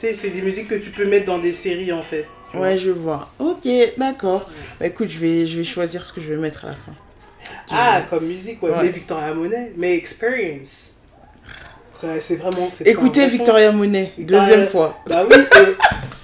tu 0.00 0.06
sais, 0.06 0.14
c'est 0.14 0.30
des 0.30 0.42
musiques 0.42 0.68
que 0.68 0.76
tu 0.76 0.90
peux 0.90 1.04
mettre 1.04 1.26
dans 1.26 1.38
des 1.38 1.52
séries, 1.52 1.92
en 1.92 2.02
fait. 2.02 2.24
vois. 2.54 2.68
Ouais, 2.68 2.78
je 2.78 2.90
vois. 2.90 3.30
Ok, 3.38 3.66
d'accord. 3.98 4.48
Bah 4.80 4.86
écoute, 4.86 5.08
je 5.08 5.18
vais, 5.18 5.46
je 5.46 5.58
vais 5.58 5.64
choisir 5.64 6.04
ce 6.04 6.12
que 6.12 6.20
je 6.20 6.32
vais 6.32 6.40
mettre 6.40 6.64
à 6.64 6.68
la 6.68 6.74
fin. 6.76 6.92
Ah, 7.70 8.02
comme 8.08 8.26
musique, 8.26 8.62
ouais. 8.62 8.70
Ouais. 8.70 8.82
Mais 8.84 8.88
Victoria 8.90 9.34
Monet, 9.34 9.72
mais 9.76 9.96
Experience. 9.96 10.92
C'est 12.20 12.36
vraiment. 12.36 12.70
Écoutez. 12.84 13.26
Victoria 13.26 13.72
Monet, 13.72 14.12
deuxième 14.18 14.64
fois. 14.64 14.98
Bah 15.08 15.24
oui, 15.28 15.36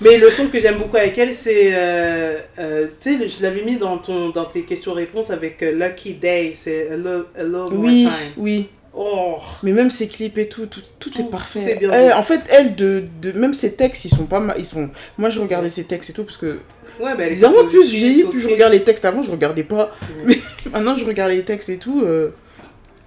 mais 0.01 0.19
le 0.19 0.31
son 0.31 0.49
que 0.49 0.61
j'aime 0.61 0.77
beaucoup 0.79 0.97
avec 0.97 1.17
elle, 1.19 1.35
c'est. 1.35 1.71
euh, 1.73 2.39
euh, 2.59 2.87
tu 3.03 3.19
sais, 3.19 3.29
je 3.29 3.43
l'avais 3.43 3.63
mis 3.63 3.77
dans, 3.77 3.99
ton, 3.99 4.29
dans 4.31 4.45
tes 4.45 4.63
questions-réponses 4.63 5.31
avec 5.31 5.63
euh, 5.63 5.73
Lucky 5.73 6.15
Day, 6.15 6.53
c'est 6.57 6.89
Hello, 6.93 7.25
Hello 7.37 7.71
More 7.71 7.81
Oui, 7.81 8.05
Time. 8.05 8.33
oui. 8.37 8.69
Oh, 8.97 9.39
Mais 9.65 9.73
même 9.73 9.91
ses 9.91 10.07
clips 10.07 10.39
et 10.39 10.49
tout, 10.49 10.67
tout, 10.67 10.81
tout 11.01 11.21
est 11.21 11.29
parfait. 11.29 11.73
est 11.73 11.77
bien 11.81 11.91
Eh, 11.93 12.13
en 12.13 12.23
fait, 12.23 12.41
elle, 12.51 12.77
de, 12.77 13.03
de, 13.21 13.33
même 13.33 13.53
ses 13.53 13.73
textes, 13.73 14.05
ils 14.05 14.09
sont 14.15 14.27
pas 14.27 14.39
mal. 14.39 14.55
Ils 14.57 14.65
sont... 14.67 14.89
Moi, 15.19 15.31
je 15.31 15.41
regardais 15.41 15.69
ses 15.69 15.83
textes 15.83 16.11
et 16.11 16.13
tout 16.13 16.23
parce 16.23 16.37
que, 16.37 16.61
ouais, 17.01 17.11
mais 17.19 17.27
est 17.27 17.31
bizarrement, 17.31 17.65
plus 17.65 17.91
je 17.91 17.97
vieillis, 17.97 18.23
plus 18.23 18.39
je 18.39 18.47
regarde 18.49 18.73
les 18.73 18.85
textes. 18.85 19.05
Avant, 19.05 19.21
je 19.23 19.33
regardais 19.33 19.65
pas. 19.65 19.91
Ouais. 20.25 20.39
Maintenant, 20.73 20.95
je 20.95 21.05
regarde 21.05 21.33
les 21.33 21.43
textes 21.43 21.71
et 21.71 21.79
tout. 21.79 22.03
euh, 22.07 22.31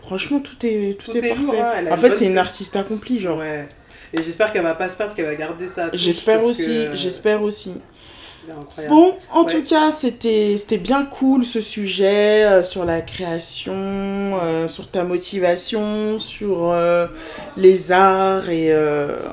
Franchement, 0.08 0.40
tout 0.40 0.56
est, 0.66 0.98
tout 0.98 1.12
Tout 1.12 1.18
est, 1.18 1.26
est 1.26 1.30
parfait. 1.30 1.44
lourd, 1.44 1.56
hein, 1.56 1.92
en 1.92 1.98
fait, 1.98 2.16
c'est 2.16 2.26
une 2.28 2.38
artiste 2.38 2.76
accomplie, 2.76 3.20
genre. 3.20 3.38
Ouais. 3.40 3.68
Et 4.14 4.24
j'espère 4.24 4.52
qu'elle 4.54 4.64
va 4.64 4.74
pas 4.74 4.90
se 4.90 4.96
perdre, 4.98 5.14
qu'elle 5.14 5.26
va 5.26 5.36
garder 5.36 5.68
ça. 5.68 5.90
J'espère 5.94 6.44
aussi, 6.44 6.88
j'espère 6.94 7.44
aussi. 7.44 7.74
Bon, 8.88 9.14
en 9.34 9.44
Ouais. 9.44 9.52
tout 9.52 9.64
cas, 9.64 9.92
c'était 9.92 10.56
c'était 10.58 10.78
bien 10.78 11.04
cool 11.04 11.44
ce 11.44 11.60
sujet 11.60 12.46
euh, 12.46 12.64
sur 12.64 12.86
la 12.86 13.02
création, 13.02 13.74
euh, 13.76 14.70
sur 14.70 14.90
ta 14.90 15.04
motivation, 15.04 16.18
sur 16.18 16.72
euh, 16.72 17.08
les 17.58 17.92
arts 17.92 18.50
et 18.50 18.74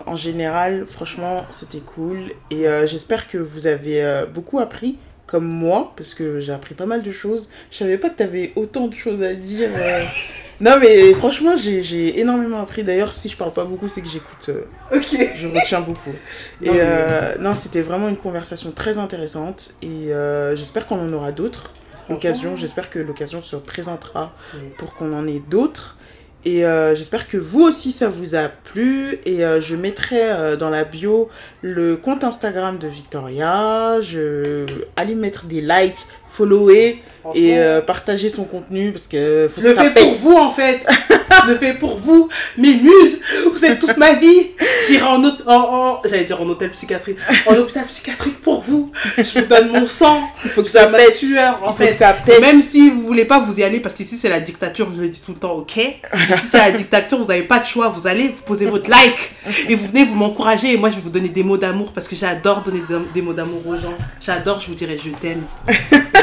en 0.06 0.16
général, 0.16 0.84
franchement, 0.86 1.46
c'était 1.50 1.78
cool. 1.78 2.18
Et 2.50 2.64
j'espère 2.86 3.28
que 3.28 3.38
vous 3.38 3.68
avez 3.68 4.24
beaucoup 4.34 4.58
appris, 4.58 4.96
comme 5.26 5.46
moi, 5.46 5.92
parce 5.96 6.14
que 6.14 6.38
j'ai 6.40 6.52
appris 6.52 6.74
pas 6.74 6.86
mal 6.86 7.02
de 7.02 7.10
choses. 7.10 7.48
Je 7.70 7.76
savais 7.78 7.98
pas 7.98 8.10
que 8.10 8.16
tu 8.18 8.22
avais 8.22 8.52
autant 8.56 8.88
de 8.88 8.94
choses 8.94 9.22
à 9.22 9.34
dire. 9.34 9.70
euh. 9.74 10.02
Non, 10.60 10.76
mais 10.80 11.12
franchement, 11.14 11.56
j'ai 11.56 11.82
j'ai 11.82 12.20
énormément 12.20 12.60
appris. 12.60 12.84
D'ailleurs, 12.84 13.12
si 13.12 13.28
je 13.28 13.36
parle 13.36 13.52
pas 13.52 13.64
beaucoup, 13.64 13.88
c'est 13.88 14.00
que 14.02 14.08
j'écoute. 14.08 14.50
euh, 14.50 14.60
Ok. 14.96 15.32
je 15.36 15.48
retiens 15.48 15.80
beaucoup. 15.80 16.12
Et 16.62 16.66
Non, 16.66 16.72
mais- 16.74 16.80
euh, 16.80 17.34
non, 17.40 17.54
c'était 17.56 17.82
vraiment 17.82 18.08
une 18.08 18.16
conversation 18.16 18.70
très 18.70 18.98
intéressante 19.00 19.72
et 19.82 20.10
j'espère 20.54 20.86
qu'on 20.86 21.00
en 21.00 21.12
aura 21.12 21.32
d'autres. 21.32 21.72
L'occasion, 22.08 22.54
j'espère 22.54 22.88
que 22.88 23.00
l'occasion 23.00 23.40
se 23.40 23.56
présentera 23.56 24.32
Oui. 24.54 24.60
pour 24.78 24.94
qu'on 24.94 25.12
en 25.12 25.26
ait 25.26 25.42
d'autres. 25.50 25.96
Et 26.44 26.66
euh, 26.66 26.94
j'espère 26.94 27.26
que 27.26 27.38
vous 27.38 27.62
aussi 27.62 27.90
ça 27.90 28.08
vous 28.08 28.34
a 28.34 28.48
plu. 28.48 29.18
Et 29.24 29.44
euh, 29.44 29.60
je 29.60 29.76
mettrai 29.76 30.30
euh, 30.30 30.56
dans 30.56 30.70
la 30.70 30.84
bio 30.84 31.28
le 31.62 31.96
compte 31.96 32.22
Instagram 32.22 32.78
de 32.78 32.88
Victoria. 32.88 34.00
Je 34.02 34.66
allez 34.96 35.14
mettre 35.14 35.46
des 35.46 35.60
likes, 35.60 36.06
follower 36.36 37.02
et 37.34 37.58
euh, 37.58 37.80
partager 37.80 38.28
son 38.28 38.44
contenu 38.44 38.92
parce 38.92 39.08
que 39.08 39.48
faut 39.50 39.62
que 39.62 39.66
le 39.68 39.72
ça 39.74 39.84
fais 39.84 39.90
pète. 39.94 40.02
pour 40.04 40.14
vous 40.14 40.36
en 40.36 40.50
fait. 40.52 40.80
le 41.48 41.56
fais 41.56 41.72
pour 41.74 41.98
vous, 41.98 42.28
mes 42.58 42.74
muses. 42.74 43.18
Vous 43.52 43.64
êtes 43.64 43.78
toute 43.78 43.96
ma 43.96 44.12
vie. 44.12 44.48
J'irai 44.88 45.02
en, 45.06 45.24
en, 45.24 45.30
en- 45.46 46.02
j'allais 46.04 46.24
dire 46.24 46.40
en 46.40 46.46
hôtel 46.46 46.70
psychiatrique, 46.70 47.16
en 47.46 47.54
hôpital 47.56 47.84
psychiatrique 47.86 48.40
pour 48.42 48.62
vous. 48.66 48.92
Je 49.16 49.38
vous 49.40 49.46
donne 49.46 49.70
mon 49.70 49.86
sang, 49.86 50.20
Il 50.44 50.50
faut 50.50 50.62
que 50.62 50.68
ça 50.68 50.82
donne 50.82 50.92
ma 50.92 50.98
pète. 50.98 51.14
sueur 51.14 51.58
Il 51.62 51.64
en 51.64 51.68
faut 51.72 51.74
fait. 51.82 51.88
que 51.88 51.94
ça 51.94 52.12
pète. 52.12 52.40
Même 52.42 52.60
si 52.60 52.90
vous 52.90 53.02
voulez 53.06 53.24
pas, 53.24 53.40
vous 53.40 53.58
y 53.58 53.62
allez 53.62 53.80
parce 53.80 53.94
qu'ici 53.94 54.18
c'est 54.18 54.28
la 54.28 54.40
dictature, 54.40 54.88
je 54.94 55.00
le 55.00 55.08
dis 55.08 55.22
tout 55.24 55.32
le 55.32 55.38
temps, 55.38 55.52
ok? 55.54 55.76
Ici 55.76 56.00
c'est 56.50 56.58
la 56.58 56.70
dictature, 56.72 57.18
vous 57.18 57.24
n'avez 57.28 57.42
pas 57.44 57.58
de 57.58 57.64
choix, 57.66 57.88
vous 57.88 58.06
allez, 58.06 58.28
vous 58.28 58.42
posez 58.42 58.66
votre 58.66 58.90
like 58.90 59.34
et 59.68 59.74
vous 59.74 59.86
venez, 59.86 60.04
vous 60.04 60.14
m'encouragez 60.14 60.72
et 60.72 60.76
moi 60.76 60.90
je 60.90 60.96
vais 60.96 61.02
vous 61.02 61.10
donner 61.10 61.28
des 61.30 61.42
mots 61.42 61.56
d'amour 61.58 61.92
parce 61.94 62.06
que 62.06 62.16
j'adore 62.16 62.62
donner 62.62 62.82
des, 62.88 62.96
des 63.14 63.22
mots 63.22 63.32
d'amour 63.32 63.66
aux 63.66 63.76
gens. 63.76 63.94
J'adore, 64.20 64.60
je 64.60 64.68
vous 64.68 64.74
dirai 64.74 64.98
je 65.02 65.10
t'aime. 65.10 65.42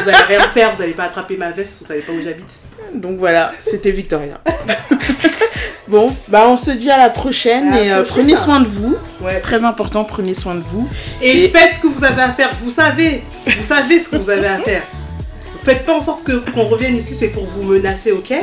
Vous 0.04 0.10
allez 0.10 0.36
rien 0.38 0.48
faire, 0.54 0.74
vous 0.74 0.82
n'allez 0.82 0.94
pas 0.94 1.04
attraper 1.06 1.38
ma 1.38 1.52
veste, 1.52 1.78
vous 1.82 1.88
savez 1.88 2.02
pas 2.02 2.12
où 2.14 2.22
j'habite. 2.22 2.46
Donc 2.96 3.18
voilà, 3.18 3.52
c'était 3.60 3.92
Victoria. 3.92 4.40
bon, 5.88 6.08
bah 6.28 6.46
on 6.48 6.58
se 6.58 6.72
dit 6.72 6.90
à 6.90 6.98
la 6.98 7.10
prochaine 7.10 7.72
À 7.72 7.76
la 7.76 7.82
et 7.84 7.92
euh, 7.92 8.04
prochaine. 8.04 8.24
prenez 8.24 8.36
soin 8.36 8.60
de 8.62 8.68
vous. 8.68 8.96
Ouais. 9.22 9.40
Très 9.40 9.64
important, 9.64 10.04
prenez 10.04 10.34
soin 10.34 10.56
de 10.56 10.62
vous. 10.64 10.88
Et, 11.22 11.46
Et- 11.46 11.50
faites 11.50 11.76
ce 11.76 11.80
que 11.80 11.88
vous 11.88 12.04
avez 12.04 12.22
à 12.22 12.30
faire, 12.34 12.50
vous 12.64 12.70
savez, 12.70 13.24
vous 13.46 13.64
savez 13.64 14.00
ce 14.00 14.10
que 14.10 14.16
vous 14.18 14.30
avez 14.30 14.48
à 14.48 14.58
faire. 14.60 14.84
Faites 15.64 15.86
pas 15.86 15.94
en 15.96 16.02
sorte 16.02 16.24
que 16.24 16.32
qu'on 16.52 16.64
revienne 16.64 16.98
ici, 16.98 17.16
c'est 17.18 17.28
pour 17.28 17.46
vous 17.46 17.62
menacer, 17.64 18.12
ok? 18.12 18.34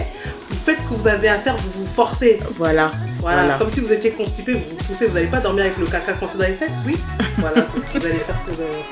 Vous 0.51 0.57
faites 0.65 0.79
ce 0.81 0.85
que 0.85 0.95
vous 0.95 1.07
avez 1.09 1.29
à 1.29 1.39
faire, 1.39 1.57
vous 1.57 1.85
vous 1.85 1.87
forcez. 1.95 2.39
Voilà. 2.53 2.91
Voilà, 3.21 3.43
Voilà. 3.43 3.55
comme 3.59 3.71
si 3.71 3.81
vous 3.81 3.93
étiez 3.93 4.11
constipé, 4.13 4.53
vous 4.53 4.61
vous 4.71 4.77
poussez, 4.85 5.07
vous 5.07 5.15
n'allez 5.15 5.27
pas 5.27 5.41
dormir 5.41 5.65
avec 5.65 5.77
le 5.79 5.87
caca 5.87 6.13
coincé 6.13 6.39
dans 6.39 6.45
les 6.47 6.55
fesses, 6.55 6.71
oui 6.87 6.97
Voilà, 7.39 7.67
vous 7.95 8.07
allez 8.07 8.15
faire 8.19 8.37
ce 8.39 8.45
que 8.45 8.51
vous 8.57 8.63
avez 8.63 8.83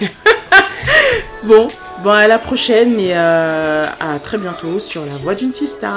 fait. 0.00 0.10
Bon, 1.44 1.68
bon 2.02 2.10
à 2.10 2.26
la 2.26 2.38
prochaine 2.38 2.98
et 2.98 3.12
euh, 3.16 3.84
à 4.00 4.18
très 4.18 4.38
bientôt 4.38 4.78
sur 4.80 5.06
la 5.06 5.12
voix 5.22 5.34
d'une 5.34 5.52
sista. 5.52 5.94